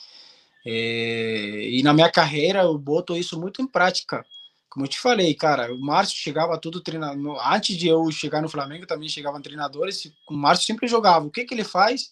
É, 0.66 1.68
e 1.70 1.80
na 1.84 1.94
minha 1.94 2.10
carreira 2.10 2.62
eu 2.62 2.76
boto 2.76 3.16
isso 3.16 3.40
muito 3.40 3.62
em 3.62 3.66
prática. 3.66 4.26
Como 4.68 4.84
eu 4.84 4.90
te 4.90 4.98
falei, 4.98 5.32
cara, 5.32 5.72
o 5.72 5.78
Márcio 5.80 6.16
chegava 6.16 6.58
tudo 6.58 6.80
treinando. 6.80 7.38
Antes 7.40 7.76
de 7.76 7.86
eu 7.86 8.10
chegar 8.10 8.42
no 8.42 8.48
Flamengo, 8.48 8.86
também 8.86 9.08
chegavam 9.08 9.40
treinadores. 9.40 10.12
O 10.28 10.34
Márcio 10.34 10.66
sempre 10.66 10.88
jogava. 10.88 11.26
O 11.26 11.30
que, 11.30 11.44
que 11.44 11.54
ele 11.54 11.62
faz? 11.62 12.10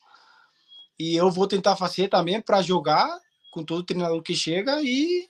E 0.97 1.17
eu 1.17 1.29
vou 1.29 1.49
tentar 1.49 1.75
fazer 1.75 2.07
também 2.09 2.41
para 2.41 2.63
jogar 2.63 3.09
com 3.51 3.65
todo 3.65 3.83
treinador 3.83 4.23
que 4.23 4.37
chega 4.37 4.81
e 4.81 5.29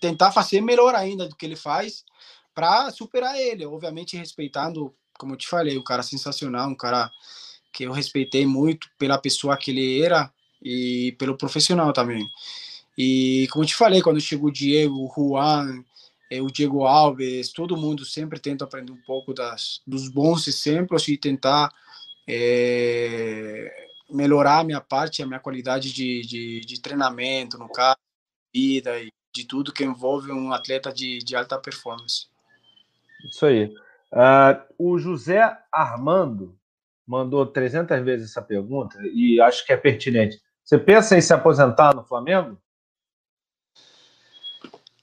tentar 0.00 0.32
fazer 0.32 0.60
melhor 0.60 0.94
ainda 0.94 1.28
do 1.28 1.36
que 1.36 1.46
ele 1.46 1.56
faz 1.56 2.04
para 2.54 2.90
superar 2.90 3.38
ele, 3.38 3.66
obviamente 3.66 4.16
respeitando, 4.16 4.94
como 5.18 5.34
eu 5.34 5.38
te 5.38 5.48
falei, 5.48 5.76
um 5.76 5.82
cara 5.82 6.02
sensacional, 6.02 6.68
um 6.68 6.76
cara 6.76 7.10
que 7.72 7.84
eu 7.84 7.92
respeitei 7.92 8.46
muito 8.46 8.88
pela 8.98 9.18
pessoa 9.18 9.56
que 9.56 9.72
ele 9.72 10.00
era 10.00 10.32
e 10.62 11.14
pelo 11.18 11.36
profissional 11.36 11.92
também. 11.92 12.30
E 12.96 13.48
como 13.50 13.64
eu 13.64 13.68
te 13.68 13.74
falei, 13.74 14.00
quando 14.00 14.20
chegou 14.20 14.48
o 14.48 14.52
Diego, 14.52 14.94
o 14.94 15.12
Juan, 15.12 15.82
eh, 16.30 16.40
o 16.40 16.46
Diego 16.46 16.84
Alves, 16.84 17.52
todo 17.52 17.76
mundo 17.76 18.04
sempre 18.04 18.38
tenta 18.38 18.64
aprender 18.64 18.92
um 18.92 19.02
pouco 19.02 19.34
das, 19.34 19.80
dos 19.84 20.08
bons 20.08 20.46
exemplos 20.46 21.08
e 21.08 21.18
tentar 21.18 21.72
é, 22.28 23.88
melhorar 24.08 24.60
a 24.60 24.64
minha 24.64 24.80
parte, 24.80 25.22
a 25.22 25.26
minha 25.26 25.40
qualidade 25.40 25.92
de, 25.92 26.22
de, 26.22 26.60
de 26.60 26.80
treinamento, 26.80 27.58
no 27.58 27.68
caso, 27.68 27.98
vida 28.54 29.00
e 29.00 29.12
de 29.34 29.44
tudo 29.44 29.72
que 29.72 29.84
envolve 29.84 30.30
um 30.30 30.52
atleta 30.52 30.92
de, 30.92 31.18
de 31.18 31.34
alta 31.34 31.58
performance. 31.58 32.28
Isso 33.28 33.44
aí. 33.44 33.74
Uh, 34.12 34.62
o 34.78 34.98
José 34.98 35.58
Armando 35.72 36.56
mandou 37.04 37.44
300 37.44 38.02
vezes 38.04 38.30
essa 38.30 38.40
pergunta 38.40 38.96
e 39.02 39.40
acho 39.40 39.66
que 39.66 39.72
é 39.72 39.76
pertinente. 39.76 40.40
Você 40.64 40.78
pensa 40.78 41.16
em 41.16 41.20
se 41.20 41.34
aposentar 41.34 41.94
no 41.94 42.04
Flamengo? 42.04 42.56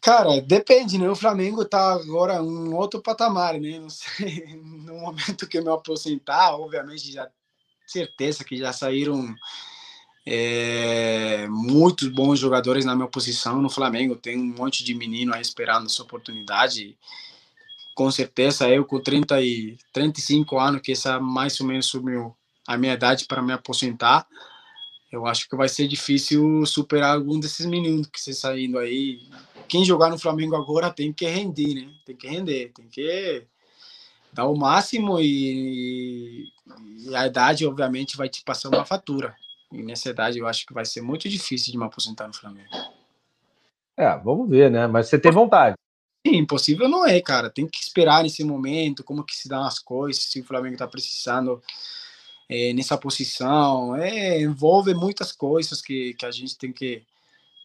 Cara, 0.02 0.42
depende, 0.42 0.98
né? 0.98 1.08
O 1.10 1.16
Flamengo 1.16 1.64
tá 1.64 1.94
agora 1.94 2.36
em 2.36 2.42
um 2.42 2.76
outro 2.76 3.02
patamar, 3.02 3.60
né? 3.60 3.78
Não 3.80 3.90
sei, 3.90 4.56
no 4.64 4.96
momento 4.96 5.48
que 5.48 5.60
eu 5.60 5.64
me 5.64 5.70
aposentar, 5.70 6.56
obviamente 6.56 7.12
já 7.12 7.30
certeza 7.86 8.44
que 8.46 8.58
já 8.58 8.72
saíram 8.72 9.36
é, 10.26 11.48
muitos 11.48 12.08
bons 12.08 12.40
jogadores 12.40 12.86
na 12.86 12.96
minha 12.96 13.08
posição 13.08 13.62
no 13.62 13.70
Flamengo. 13.70 14.16
Tem 14.16 14.38
um 14.38 14.56
monte 14.56 14.84
de 14.84 14.94
menino 14.94 15.34
aí 15.34 15.42
esperando 15.42 15.86
essa 15.86 16.04
oportunidade 16.04 16.98
com 17.94 18.10
certeza 18.10 18.70
eu 18.70 18.86
com 18.86 19.00
30 19.00 19.42
e 19.42 19.78
35 19.94 20.60
anos, 20.60 20.82
que 20.82 20.94
essa 20.94 21.20
mais 21.20 21.60
ou 21.60 21.68
menos 21.68 21.86
subiu 21.86 22.36
a 22.68 22.78
minha 22.78 22.94
idade 22.94 23.26
para 23.26 23.42
me 23.42 23.52
aposentar, 23.52 24.26
eu 25.12 25.26
acho 25.26 25.50
que 25.50 25.56
vai 25.56 25.68
ser 25.68 25.88
difícil 25.88 26.66
superar 26.66 27.16
algum 27.16 27.40
desses 27.40 27.66
meninos 27.66 28.08
que 28.08 28.18
estão 28.18 28.34
saindo 28.34 28.80
aí. 28.80 29.20
Quem 29.68 29.84
jogar 29.84 30.10
no 30.10 30.18
Flamengo 30.18 30.56
agora 30.56 30.90
tem 30.90 31.12
que 31.12 31.26
render, 31.26 31.76
né? 31.76 31.94
Tem 32.06 32.16
que 32.16 32.28
render, 32.28 32.72
tem 32.74 32.88
que 32.88 33.44
dar 34.32 34.48
o 34.48 34.56
máximo 34.56 35.20
e, 35.20 36.48
e 37.06 37.16
a 37.16 37.28
idade, 37.28 37.66
obviamente, 37.66 38.16
vai 38.16 38.30
te 38.30 38.42
passar 38.42 38.70
uma 38.70 38.86
fatura. 38.86 39.36
E 39.72 39.82
nessa 39.84 40.10
idade 40.10 40.40
eu 40.40 40.48
acho 40.48 40.66
que 40.66 40.74
vai 40.74 40.86
ser 40.86 41.02
muito 41.02 41.30
difícil 41.30 41.72
de 41.72 41.78
me 41.78 41.86
aposentar 41.86 42.28
no 42.28 42.34
Flamengo. 42.34 42.70
É, 43.98 44.18
vamos 44.18 44.50
ver, 44.50 44.70
né? 44.70 44.88
Mas 44.88 45.08
você 45.08 45.20
tem 45.20 45.32
vontade. 45.32 45.76
Sim, 46.26 46.38
impossível 46.38 46.88
não 46.88 47.06
é, 47.06 47.20
cara. 47.22 47.50
Tem 47.50 47.68
que 47.68 47.80
esperar 47.80 48.24
nesse 48.24 48.44
momento, 48.44 49.04
como 49.04 49.24
que 49.24 49.36
se 49.36 49.50
dão 49.50 49.64
as 49.64 49.80
coisas, 49.80 50.24
se 50.24 50.42
o 50.42 50.44
Flamengo 50.44 50.74
está 50.74 50.88
precisando 50.88 51.62
é, 52.50 52.74
nessa 52.74 52.98
posição. 52.98 53.96
É, 53.96 54.42
envolve 54.42 54.94
muitas 54.94 55.32
coisas 55.32 55.82
que, 55.82 56.14
que 56.14 56.26
a 56.26 56.32
gente 56.32 56.58
tem 56.58 56.72
que, 56.72 57.04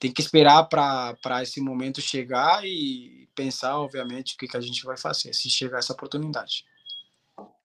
tem 0.00 0.12
que 0.12 0.22
esperar 0.22 0.64
para 0.64 1.42
esse 1.42 1.60
momento 1.60 2.00
chegar 2.00 2.64
e 2.64 3.28
pensar, 3.34 3.78
obviamente, 3.78 4.34
o 4.34 4.38
que, 4.38 4.48
que 4.48 4.56
a 4.56 4.60
gente 4.60 4.84
vai 4.84 4.96
fazer 4.96 5.34
se 5.34 5.50
chegar 5.50 5.78
essa 5.78 5.92
oportunidade. 5.92 6.64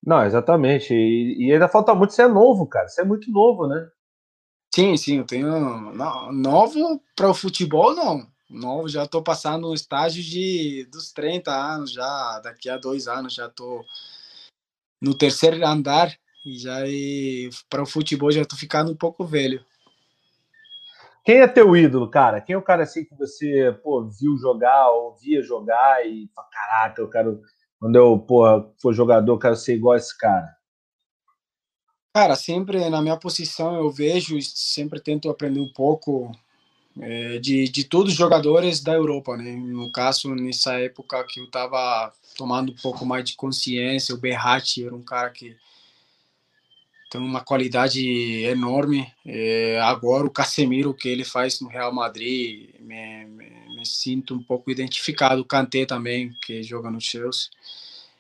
Não, 0.05 0.25
exatamente. 0.25 0.93
E, 0.93 1.47
e 1.47 1.53
ainda 1.53 1.69
falta 1.69 1.93
muito, 1.93 2.13
você 2.13 2.23
é 2.23 2.27
novo, 2.27 2.65
cara. 2.65 2.87
Você 2.87 3.01
é 3.01 3.05
muito 3.05 3.31
novo, 3.31 3.67
né? 3.67 3.87
Sim, 4.73 4.95
sim, 4.95 5.17
eu 5.17 5.25
tenho. 5.25 5.91
Novo 6.31 7.01
para 7.15 7.29
o 7.29 7.33
futebol, 7.33 7.93
não 7.93 8.31
novo, 8.51 8.87
já 8.89 9.03
estou 9.03 9.23
passando 9.23 9.67
no 9.67 9.73
estágio 9.73 10.21
de, 10.21 10.87
dos 10.91 11.11
30 11.11 11.51
anos, 11.51 11.91
já 11.91 12.39
daqui 12.39 12.69
a 12.69 12.77
dois 12.77 13.07
anos 13.07 13.33
já 13.33 13.47
estou 13.47 13.85
no 15.01 15.17
terceiro 15.17 15.65
andar 15.65 16.13
e 16.45 16.57
já 16.57 16.79
para 17.69 17.81
o 17.81 17.87
futebol 17.87 18.31
já 18.31 18.41
estou 18.41 18.59
ficando 18.59 18.91
um 18.91 18.95
pouco 18.95 19.25
velho. 19.25 19.63
Quem 21.23 21.37
é 21.37 21.47
teu 21.47 21.75
ídolo, 21.75 22.09
cara? 22.09 22.41
Quem 22.41 22.55
é 22.55 22.57
o 22.57 22.63
cara 22.63 22.83
assim 22.83 23.05
que 23.05 23.15
você 23.15 23.71
pô, 23.83 24.03
viu 24.07 24.37
jogar, 24.37 24.89
ouvia 24.89 25.41
jogar 25.41 26.05
e 26.05 26.29
fala, 26.35 26.47
caraca, 26.49 27.01
eu 27.01 27.09
quero, 27.09 27.41
quando 27.79 27.95
eu 27.95 28.19
pô, 28.19 28.43
for 28.81 28.93
jogador, 28.93 29.31
eu 29.31 29.39
quero 29.39 29.55
ser 29.55 29.75
igual 29.75 29.93
a 29.93 29.97
esse 29.97 30.17
cara? 30.17 30.49
Cara, 32.13 32.35
sempre 32.35 32.89
na 32.89 33.01
minha 33.01 33.15
posição 33.15 33.75
eu 33.75 33.89
vejo, 33.89 34.37
sempre 34.41 34.99
tento 34.99 35.29
aprender 35.29 35.61
um 35.61 35.71
pouco 35.71 36.29
é, 36.99 37.39
de, 37.39 37.69
de 37.69 37.85
todos 37.85 38.11
os 38.11 38.17
jogadores 38.17 38.81
da 38.81 38.93
Europa, 38.93 39.37
né? 39.37 39.55
No 39.55 39.89
caso, 39.89 40.35
nessa 40.35 40.73
época 40.73 41.23
que 41.23 41.39
eu 41.39 41.45
estava 41.45 42.13
tomando 42.37 42.73
um 42.73 42.75
pouco 42.75 43.05
mais 43.05 43.23
de 43.23 43.35
consciência, 43.35 44.13
o 44.13 44.17
Berratti 44.17 44.85
era 44.85 44.93
um 44.93 45.01
cara 45.01 45.29
que 45.29 45.55
tem 47.09 47.21
uma 47.21 47.41
qualidade 47.41 48.01
enorme. 48.43 49.09
É, 49.25 49.79
agora 49.81 50.27
o 50.27 50.31
Casemiro 50.31 50.93
que 50.93 51.07
ele 51.07 51.23
faz 51.23 51.61
no 51.61 51.69
Real 51.69 51.93
Madrid, 51.93 52.71
me, 52.79 53.25
me, 53.25 53.49
me, 53.75 53.85
sinto 53.85 54.33
um 54.35 54.43
pouco 54.43 54.69
identificado. 54.69 55.41
O 55.41 55.45
Kanté 55.45 55.85
também, 55.85 56.33
que 56.45 56.61
joga 56.61 56.91
no 56.91 56.99
Chelsea. 56.99 57.49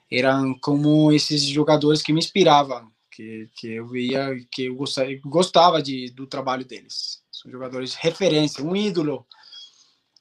Eram 0.09 0.53
como 0.59 1.11
esses 1.11 1.43
jogadores 1.43 2.01
que 2.01 2.13
me 2.13 2.19
inspiravam, 2.19 2.91
que, 3.21 3.49
que 3.55 3.67
eu 3.73 3.87
via, 3.87 4.35
que 4.49 4.65
eu 4.65 4.75
gostava, 4.75 5.09
gostava 5.23 5.81
de, 5.81 6.09
do 6.11 6.25
trabalho 6.25 6.65
deles. 6.65 7.21
São 7.31 7.51
jogadores 7.51 7.91
de 7.91 7.97
referência, 7.99 8.63
um 8.63 8.75
ídolo. 8.75 9.25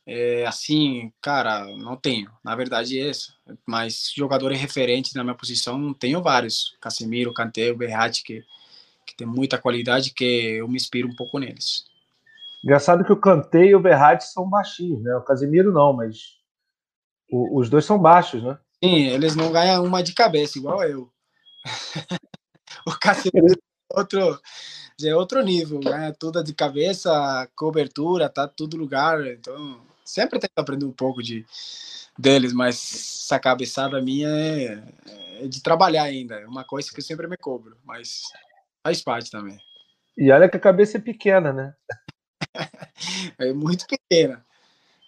É, 0.07 0.45
assim, 0.47 1.13
cara, 1.23 1.65
não 1.77 1.97
tenho. 1.97 2.31
Na 2.45 2.55
verdade 2.55 2.99
é 2.99 3.11
isso. 3.11 3.33
Mas 3.67 4.13
jogadores 4.15 4.61
referentes 4.61 5.15
na 5.15 5.25
minha 5.25 5.37
posição, 5.37 5.95
tenho 5.95 6.23
vários. 6.23 6.77
Casemiro, 6.81 7.33
Kanté, 7.33 7.73
Berratti, 7.73 8.23
que, 8.23 8.45
que 9.07 9.17
tem 9.17 9.27
muita 9.27 9.59
qualidade, 9.59 10.13
que 10.13 10.25
eu 10.25 10.69
me 10.69 10.77
inspiro 10.77 11.09
um 11.09 11.17
pouco 11.17 11.39
neles. 11.39 11.85
Engraçado 12.63 13.05
que 13.05 13.13
o 13.13 13.21
Kanté 13.21 13.67
e 13.67 13.75
o 13.75 13.81
Berratti 13.81 14.25
são 14.25 14.49
baixinhos, 14.49 15.03
né? 15.03 15.15
O 15.17 15.23
Casemiro 15.23 15.73
não, 15.73 15.95
mas 15.95 16.39
o, 17.31 17.59
os 17.59 17.71
dois 17.71 17.87
são 17.87 17.99
baixos, 17.99 18.43
né? 18.43 18.59
Sim, 18.83 19.09
eles 19.09 19.35
não 19.35 19.53
ganham 19.53 19.85
uma 19.85 20.03
de 20.03 20.13
cabeça, 20.13 20.59
igual 20.59 20.83
eu. 20.83 21.11
o 22.87 22.93
Casemiro 22.99 23.55
é 23.55 23.99
outro 23.99 24.41
é 25.03 25.17
outro 25.17 25.43
nível, 25.43 25.81
né? 25.81 26.13
Tudo 26.19 26.43
de 26.45 26.55
cabeça, 26.55 27.49
cobertura, 27.57 28.29
tá 28.29 28.47
tudo 28.47 28.77
lugar. 28.77 29.27
Então, 29.27 29.81
sempre 30.05 30.39
que 30.39 30.49
aprender 30.57 30.85
um 30.85 30.93
pouco 30.93 31.23
de 31.23 31.47
deles, 32.19 32.53
mas 32.53 32.77
essa 33.25 33.39
cabeçada 33.39 34.01
minha 34.03 34.29
é, 34.29 34.83
é 35.45 35.49
de 35.49 35.63
trabalhar 35.63 36.05
ainda. 36.05 36.37
É 36.37 36.47
uma 36.47 36.65
coisa 36.65 36.91
que 36.91 36.99
eu 36.99 37.05
sempre 37.05 37.27
me 37.27 37.37
cobro, 37.37 37.79
mas 37.85 38.23
faz 38.83 39.03
parte 39.03 39.31
também. 39.31 39.59
E 40.17 40.31
olha 40.31 40.49
que 40.49 40.57
a 40.57 40.61
cabeça 40.61 40.99
é 40.99 41.01
pequena, 41.01 41.53
né? 41.53 41.75
é 43.39 43.53
muito 43.53 43.87
pequena. 43.87 44.45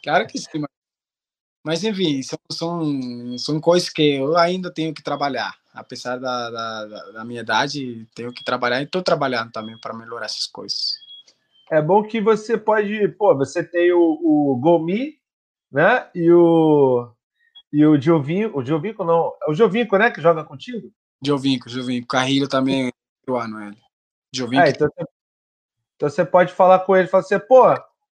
Claro 0.02 0.26
que 0.26 0.38
sim, 0.38 0.58
mas 0.58 0.70
Mas, 1.64 1.84
enfim, 1.84 2.22
são, 2.22 2.38
são, 2.50 3.38
são 3.38 3.60
coisas 3.60 3.88
que 3.88 4.16
eu 4.16 4.36
ainda 4.36 4.72
tenho 4.72 4.94
que 4.94 5.02
trabalhar. 5.02 5.54
Apesar 5.74 6.18
da, 6.18 6.50
da, 6.50 6.84
da 7.12 7.24
minha 7.24 7.40
idade, 7.40 8.06
tenho 8.14 8.32
que 8.32 8.44
trabalhar 8.44 8.80
e 8.80 8.84
estou 8.84 9.02
trabalhando 9.02 9.50
também 9.50 9.78
para 9.78 9.94
melhorar 9.94 10.26
essas 10.26 10.46
coisas. 10.46 10.98
É 11.70 11.80
bom 11.80 12.02
que 12.02 12.20
você 12.20 12.58
pode. 12.58 13.08
Pô, 13.16 13.34
você 13.34 13.64
tem 13.64 13.92
o, 13.92 14.18
o 14.22 14.56
Gomi, 14.60 15.18
né? 15.70 16.06
E 16.14 16.30
o. 16.30 17.10
E 17.72 17.86
o 17.86 17.98
Giovinco. 17.98 18.58
O 18.58 18.64
Giovinco 18.64 19.02
não. 19.02 19.32
É 19.42 19.50
o 19.50 19.54
Giovinco, 19.54 19.96
né? 19.96 20.10
Que 20.10 20.20
joga 20.20 20.44
contigo? 20.44 20.92
Giovinco, 21.24 21.70
Giovinco. 21.70 22.06
Carrilho 22.08 22.46
também 22.48 22.92
o 23.26 23.36
ano, 23.36 23.62
ele. 23.62 23.78
Giovinco. 24.34 24.62
É, 24.62 24.70
então, 24.70 24.88
então 25.96 26.10
você 26.10 26.24
pode 26.24 26.52
falar 26.52 26.80
com 26.80 26.96
ele, 26.96 27.08
falar 27.08 27.22
assim, 27.22 27.38
pô, 27.38 27.62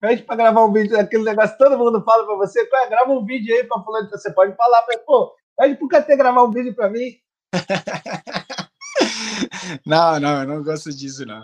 pede 0.01 0.22
para 0.22 0.36
gravar 0.36 0.64
um 0.64 0.72
vídeo, 0.72 0.98
aquele 0.98 1.24
negócio 1.24 1.59
todo 1.59 1.78
mundo 1.78 2.02
fala 2.02 2.24
para 2.24 2.36
você, 2.36 2.60
é, 2.60 2.89
grava 2.89 3.12
um 3.12 3.24
vídeo 3.24 3.55
aí 3.55 3.64
para 3.64 3.82
fulano, 3.82 4.09
você 4.09 4.32
pode 4.32 4.56
falar 4.56 4.82
para 4.82 4.98
pô, 5.01 5.35
pede 5.56 5.76
pro 5.76 5.89
KT 5.89 6.16
gravar 6.16 6.44
um 6.44 6.51
vídeo 6.51 6.74
para 6.74 6.89
mim. 6.89 7.16
não, 9.86 10.20
não, 10.20 10.40
eu 10.40 10.47
não 10.47 10.62
gosto 10.62 10.90
disso, 10.90 11.24
não. 11.24 11.43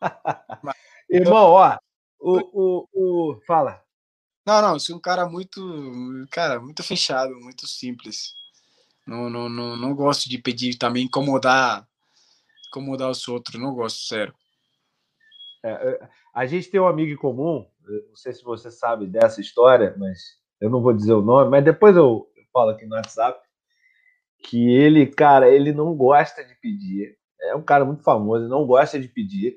Irmão, 1.10 1.50
ó, 1.50 1.78
o, 2.20 2.38
o, 2.52 2.88
o, 2.92 3.40
fala. 3.46 3.82
Não, 4.44 4.62
não, 4.62 4.78
sou 4.78 4.96
um 4.96 5.00
cara 5.00 5.28
muito, 5.28 5.60
cara, 6.30 6.60
muito 6.60 6.82
fechado, 6.82 7.34
muito 7.36 7.66
simples. 7.66 8.34
Não, 9.06 9.30
não, 9.30 9.48
não, 9.48 9.76
não 9.76 9.94
gosto 9.94 10.28
de 10.28 10.38
pedir 10.38 10.76
também, 10.76 11.04
incomodar, 11.04 11.86
incomodar 12.68 13.10
os 13.10 13.26
outros, 13.28 13.60
não 13.60 13.74
gosto, 13.74 14.00
sério. 14.00 14.34
É, 15.64 15.70
é 15.70 16.08
a 16.36 16.44
gente 16.44 16.68
tem 16.68 16.78
um 16.78 16.86
amigo 16.86 17.10
em 17.10 17.16
comum, 17.16 17.66
não 17.88 18.14
sei 18.14 18.34
se 18.34 18.44
você 18.44 18.70
sabe 18.70 19.06
dessa 19.06 19.40
história, 19.40 19.96
mas 19.96 20.36
eu 20.60 20.68
não 20.68 20.82
vou 20.82 20.92
dizer 20.92 21.14
o 21.14 21.22
nome, 21.22 21.50
mas 21.50 21.64
depois 21.64 21.96
eu, 21.96 22.30
eu 22.36 22.44
falo 22.52 22.72
aqui 22.72 22.84
no 22.84 22.94
WhatsApp, 22.94 23.40
que 24.42 24.70
ele, 24.70 25.06
cara, 25.06 25.48
ele 25.48 25.72
não 25.72 25.94
gosta 25.94 26.44
de 26.44 26.54
pedir. 26.60 27.16
É 27.40 27.54
um 27.54 27.62
cara 27.62 27.84
muito 27.84 28.02
famoso, 28.02 28.48
não 28.48 28.66
gosta 28.66 28.98
de 28.98 29.08
pedir, 29.08 29.56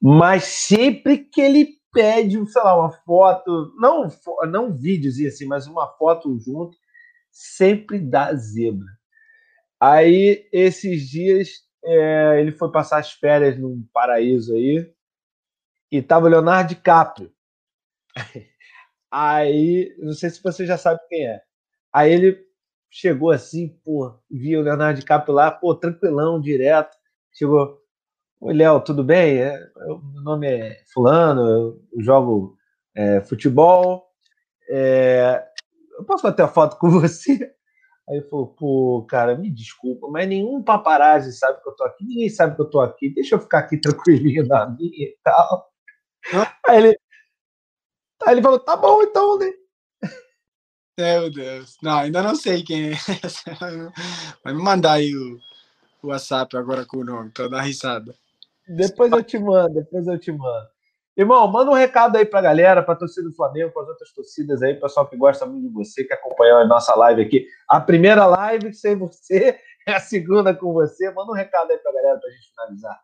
mas 0.00 0.44
sempre 0.44 1.18
que 1.18 1.40
ele 1.40 1.68
pede, 1.92 2.44
sei 2.50 2.62
lá, 2.62 2.78
uma 2.78 2.90
foto, 2.90 3.72
não, 3.78 4.08
não 4.50 4.76
vídeos 4.76 5.18
assim, 5.20 5.46
mas 5.46 5.66
uma 5.66 5.86
foto 5.96 6.36
junto, 6.38 6.76
sempre 7.30 7.98
dá 8.00 8.34
zebra. 8.34 8.86
Aí, 9.80 10.48
esses 10.52 11.08
dias, 11.08 11.48
é, 11.84 12.40
ele 12.40 12.52
foi 12.52 12.70
passar 12.72 12.98
as 12.98 13.12
férias 13.12 13.58
num 13.58 13.86
paraíso 13.92 14.54
aí, 14.54 14.92
e 15.90 16.02
tava 16.02 16.26
o 16.26 16.28
Leonardo 16.28 16.70
DiCaprio. 16.70 17.32
Aí, 19.10 19.94
não 20.00 20.12
sei 20.12 20.28
se 20.30 20.42
você 20.42 20.66
já 20.66 20.76
sabe 20.76 21.00
quem 21.08 21.24
é. 21.24 21.40
Aí 21.92 22.12
ele 22.12 22.44
chegou 22.94 23.32
assim, 23.32 23.76
pô, 23.84 24.14
viu 24.30 24.60
o 24.60 24.62
Leonardo 24.62 25.00
DiCaprio 25.00 25.34
lá, 25.34 25.50
pô, 25.50 25.74
tranquilão, 25.74 26.40
direto. 26.40 26.96
Chegou, 27.32 27.80
oi, 28.40 28.54
Léo, 28.54 28.80
tudo 28.80 29.02
bem? 29.02 29.38
É, 29.38 29.58
meu 29.76 30.22
nome 30.22 30.46
é 30.46 30.80
Fulano, 30.92 31.42
eu 31.42 31.82
jogo 32.00 32.56
é, 32.94 33.20
futebol. 33.22 34.06
É, 34.70 35.44
eu 35.98 36.04
posso 36.04 36.22
bater 36.22 36.42
a 36.42 36.48
foto 36.48 36.78
com 36.78 36.88
você? 37.00 37.32
Aí 38.08 38.18
ele 38.18 38.28
falou, 38.28 38.46
pô, 38.46 39.04
cara, 39.08 39.36
me 39.36 39.50
desculpa, 39.50 40.08
mas 40.08 40.28
nenhum 40.28 40.62
paparazzi 40.62 41.32
sabe 41.36 41.60
que 41.60 41.68
eu 41.68 41.74
tô 41.74 41.82
aqui, 41.82 42.04
ninguém 42.04 42.28
sabe 42.28 42.54
que 42.54 42.62
eu 42.62 42.70
tô 42.70 42.80
aqui, 42.80 43.12
deixa 43.12 43.34
eu 43.34 43.40
ficar 43.40 43.58
aqui 43.58 43.76
tranquilinho 43.80 44.46
na 44.46 44.68
minha 44.68 45.08
e 45.08 45.18
tal. 45.24 45.68
Aí 46.64 46.76
ele, 46.76 46.98
aí 48.24 48.34
ele 48.34 48.42
falou, 48.42 48.60
tá 48.60 48.76
bom 48.76 49.02
então, 49.02 49.36
né? 49.36 49.50
Meu 50.96 51.30
Deus. 51.30 51.76
Não, 51.82 51.98
ainda 51.98 52.22
não 52.22 52.36
sei 52.36 52.62
quem 52.62 52.92
é. 52.92 52.94
Vai 54.44 54.54
me 54.54 54.62
mandar 54.62 54.92
aí 54.94 55.14
o, 55.14 55.38
o 56.02 56.08
WhatsApp 56.08 56.56
agora 56.56 56.86
com 56.86 56.98
o 56.98 57.04
nome, 57.04 57.30
pra 57.30 57.48
dar 57.48 57.62
risada. 57.62 58.14
Depois 58.66 59.10
eu 59.10 59.22
te 59.22 59.38
mando, 59.38 59.74
depois 59.74 60.06
eu 60.06 60.18
te 60.18 60.30
mando. 60.30 60.68
Irmão, 61.16 61.46
manda 61.46 61.70
um 61.70 61.74
recado 61.74 62.16
aí 62.16 62.24
pra 62.24 62.40
galera, 62.40 62.82
pra 62.82 62.96
torcida 62.96 63.28
do 63.28 63.34
Flamengo, 63.34 63.72
para 63.72 63.82
as 63.82 63.88
outras 63.88 64.12
torcidas 64.12 64.62
aí, 64.62 64.74
pessoal 64.74 65.06
que 65.08 65.16
gosta 65.16 65.46
muito 65.46 65.68
de 65.68 65.72
você, 65.72 66.02
que 66.02 66.12
acompanhou 66.12 66.58
a 66.58 66.66
nossa 66.66 66.94
live 66.94 67.22
aqui. 67.22 67.46
A 67.68 67.80
primeira 67.80 68.26
live 68.26 68.72
sem 68.72 68.96
você, 68.96 69.60
é 69.86 69.92
a 69.94 70.00
segunda 70.00 70.54
com 70.54 70.72
você. 70.72 71.10
Manda 71.10 71.30
um 71.30 71.34
recado 71.34 71.70
aí 71.70 71.78
pra 71.78 71.92
galera 71.92 72.18
pra 72.18 72.30
gente 72.30 72.50
finalizar. 72.50 73.00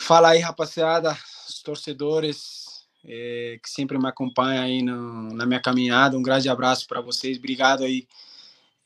Fala 0.00 0.30
aí, 0.30 0.40
rapaziada, 0.40 1.16
os 1.48 1.62
torcedores 1.62 2.65
é, 3.06 3.58
que 3.62 3.70
sempre 3.70 3.96
me 3.98 4.08
acompanham 4.08 4.64
aí 4.64 4.82
no, 4.82 5.32
na 5.32 5.46
minha 5.46 5.60
caminhada. 5.60 6.18
Um 6.18 6.22
grande 6.22 6.48
abraço 6.48 6.86
para 6.86 7.00
vocês. 7.00 7.38
Obrigado 7.38 7.84
aí 7.84 8.06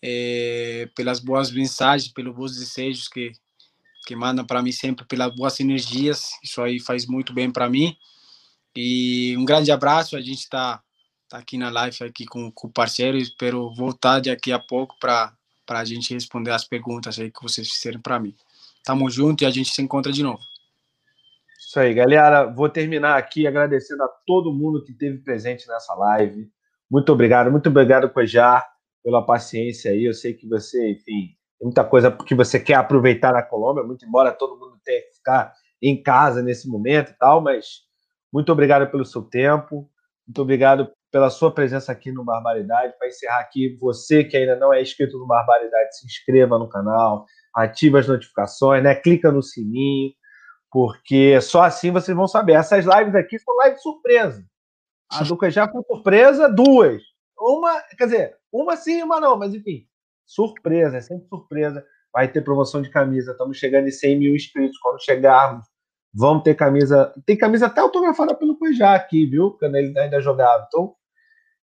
é, 0.03 0.89
pelas 0.95 1.19
boas 1.19 1.51
mensagens, 1.51 2.13
pelos 2.13 2.35
bons 2.35 2.57
desejos 2.57 3.09
que, 3.09 3.33
que 4.07 4.15
mandam 4.15 4.45
para 4.45 4.63
mim 4.63 4.73
sempre, 4.73 5.07
pelas 5.07 5.35
boas 5.35 5.59
energias. 5.59 6.31
Isso 6.43 6.61
aí 6.61 6.79
faz 6.79 7.07
muito 7.07 7.33
bem 7.33 7.51
para 7.51 7.71
mim. 7.71 7.97
E 8.77 9.35
um 9.39 9.45
grande 9.45 9.73
abraço. 9.73 10.17
A 10.17 10.21
gente 10.21 10.41
está 10.41 10.83
tá 11.29 11.39
aqui 11.39 11.57
na 11.57 11.71
live 11.71 12.05
aqui 12.05 12.27
com, 12.27 12.53
com 12.53 12.69
o 12.69 12.73
parceiro. 12.73 13.17
Espero 13.17 13.73
voltar 13.75 14.21
daqui 14.21 14.53
a 14.53 14.59
pouco 14.59 14.97
para 15.01 15.33
a 15.67 15.85
gente 15.85 16.13
responder 16.13 16.51
as 16.51 16.65
perguntas 16.65 17.19
aí 17.19 17.31
que 17.31 17.43
vocês 17.43 17.71
fizeram 17.71 18.01
para 18.01 18.21
mim. 18.21 18.35
Tamo 18.85 19.11
junto 19.11 19.45
e 19.45 19.47
a 19.47 19.51
gente 19.51 19.71
se 19.71 19.81
encontra 19.81 20.13
de 20.13 20.23
novo. 20.23 20.50
Isso 21.71 21.79
aí, 21.79 21.95
galera. 21.95 22.47
Vou 22.47 22.69
terminar 22.69 23.17
aqui 23.17 23.47
agradecendo 23.47 24.03
a 24.03 24.09
todo 24.27 24.53
mundo 24.53 24.83
que 24.83 24.91
esteve 24.91 25.19
presente 25.19 25.69
nessa 25.69 25.95
live. 25.95 26.51
Muito 26.91 27.13
obrigado, 27.13 27.49
muito 27.49 27.69
obrigado, 27.69 28.11
Cojar, 28.11 28.69
pela 29.05 29.25
paciência 29.25 29.93
aí. 29.93 30.05
Eu 30.05 30.13
sei 30.13 30.35
que 30.35 30.49
você, 30.49 30.91
enfim, 30.91 31.05
tem 31.05 31.63
muita 31.63 31.85
coisa 31.85 32.11
que 32.11 32.35
você 32.35 32.59
quer 32.59 32.75
aproveitar 32.75 33.33
na 33.33 33.41
Colômbia, 33.41 33.85
muito 33.85 34.05
embora 34.05 34.33
todo 34.33 34.59
mundo 34.59 34.81
tenha 34.85 35.01
que 35.01 35.15
ficar 35.15 35.53
em 35.81 36.03
casa 36.03 36.43
nesse 36.43 36.69
momento 36.69 37.13
e 37.13 37.15
tal, 37.17 37.41
mas 37.41 37.83
muito 38.33 38.51
obrigado 38.51 38.91
pelo 38.91 39.05
seu 39.05 39.23
tempo, 39.23 39.89
muito 40.27 40.43
obrigado 40.43 40.91
pela 41.13 41.31
sua 41.31 41.55
presença 41.55 41.93
aqui 41.93 42.11
no 42.11 42.25
Barbaridade. 42.25 42.99
Para 42.99 43.07
encerrar 43.07 43.39
aqui, 43.39 43.79
você 43.81 44.25
que 44.25 44.37
ainda 44.37 44.57
não 44.57 44.75
é 44.75 44.83
inscrito 44.83 45.17
no 45.17 45.27
Barbaridade, 45.29 45.97
se 45.97 46.05
inscreva 46.05 46.59
no 46.59 46.69
canal, 46.69 47.27
ative 47.55 47.97
as 47.97 48.09
notificações, 48.09 48.83
né? 48.83 48.93
Clica 48.97 49.31
no 49.31 49.41
sininho 49.41 50.11
porque 50.71 51.41
só 51.41 51.63
assim 51.63 51.91
vocês 51.91 52.17
vão 52.17 52.29
saber. 52.29 52.53
Essas 52.53 52.85
lives 52.85 53.15
aqui 53.15 53.39
são 53.39 53.55
lives 53.65 53.83
surpresa. 53.83 54.45
A 55.11 55.25
Duca 55.25 55.51
já 55.51 55.69
foi 55.69 55.83
surpresa, 55.83 56.49
duas. 56.49 57.03
Uma, 57.37 57.81
quer 57.99 58.05
dizer, 58.05 58.37
uma 58.53 58.77
sim 58.77 59.01
e 59.01 59.03
uma 59.03 59.19
não, 59.19 59.37
mas 59.37 59.53
enfim, 59.53 59.87
surpresa, 60.25 60.99
é 60.99 61.01
sempre 61.01 61.27
surpresa. 61.27 61.85
Vai 62.13 62.29
ter 62.29 62.43
promoção 62.43 62.81
de 62.81 62.91
camisa. 62.91 63.33
Estamos 63.33 63.57
chegando 63.57 63.89
em 63.89 63.93
100 63.93 64.19
mil 64.19 64.35
inscritos. 64.35 64.79
Quando 64.79 65.03
chegarmos, 65.03 65.67
vamos 66.15 66.45
ter 66.45 66.55
camisa. 66.55 67.13
Tem 67.27 67.37
camisa 67.37 67.67
até 67.67 67.81
autografada 67.81 68.35
pelo 68.35 68.57
Cuejá 68.59 68.95
aqui, 68.95 69.27
viu? 69.27 69.53
Quando 69.59 69.77
ele 69.77 69.97
ainda 69.99 70.21
jogava. 70.21 70.65
Então, 70.69 70.95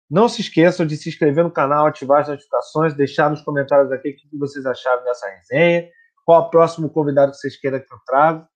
não 0.08 0.28
se 0.28 0.40
esqueçam 0.40 0.86
de 0.86 0.96
se 0.96 1.08
inscrever 1.08 1.42
no 1.42 1.50
canal, 1.50 1.86
ativar 1.86 2.20
as 2.20 2.28
notificações, 2.28 2.94
deixar 2.94 3.28
nos 3.28 3.42
comentários 3.42 3.90
aqui 3.90 4.10
o 4.10 4.16
que 4.16 4.38
vocês 4.38 4.64
acharam 4.64 5.02
dessa 5.04 5.28
resenha. 5.28 5.88
Qual 6.24 6.42
é 6.42 6.46
o 6.46 6.50
próximo 6.50 6.88
convidado 6.88 7.32
que 7.32 7.38
vocês 7.38 7.56
queiram 7.56 7.80
que 7.80 7.92
eu 7.92 7.98
trago 8.06 8.46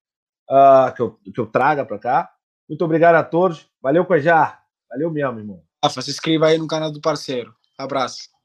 uh, 0.50 0.92
que, 0.94 1.00
eu, 1.00 1.18
que 1.32 1.40
eu 1.40 1.46
traga 1.46 1.84
para 1.86 1.98
cá. 1.98 2.30
Muito 2.68 2.84
obrigado 2.84 3.14
a 3.14 3.22
todos. 3.22 3.68
Valeu, 3.80 4.04
Cojar. 4.04 4.62
Valeu 4.88 5.10
mesmo, 5.10 5.38
irmão. 5.38 5.62
Rafa, 5.82 6.02
se 6.02 6.10
inscreva 6.10 6.48
aí 6.48 6.58
no 6.58 6.66
canal 6.66 6.92
do 6.92 7.00
parceiro. 7.00 7.54
Abraço. 7.78 8.39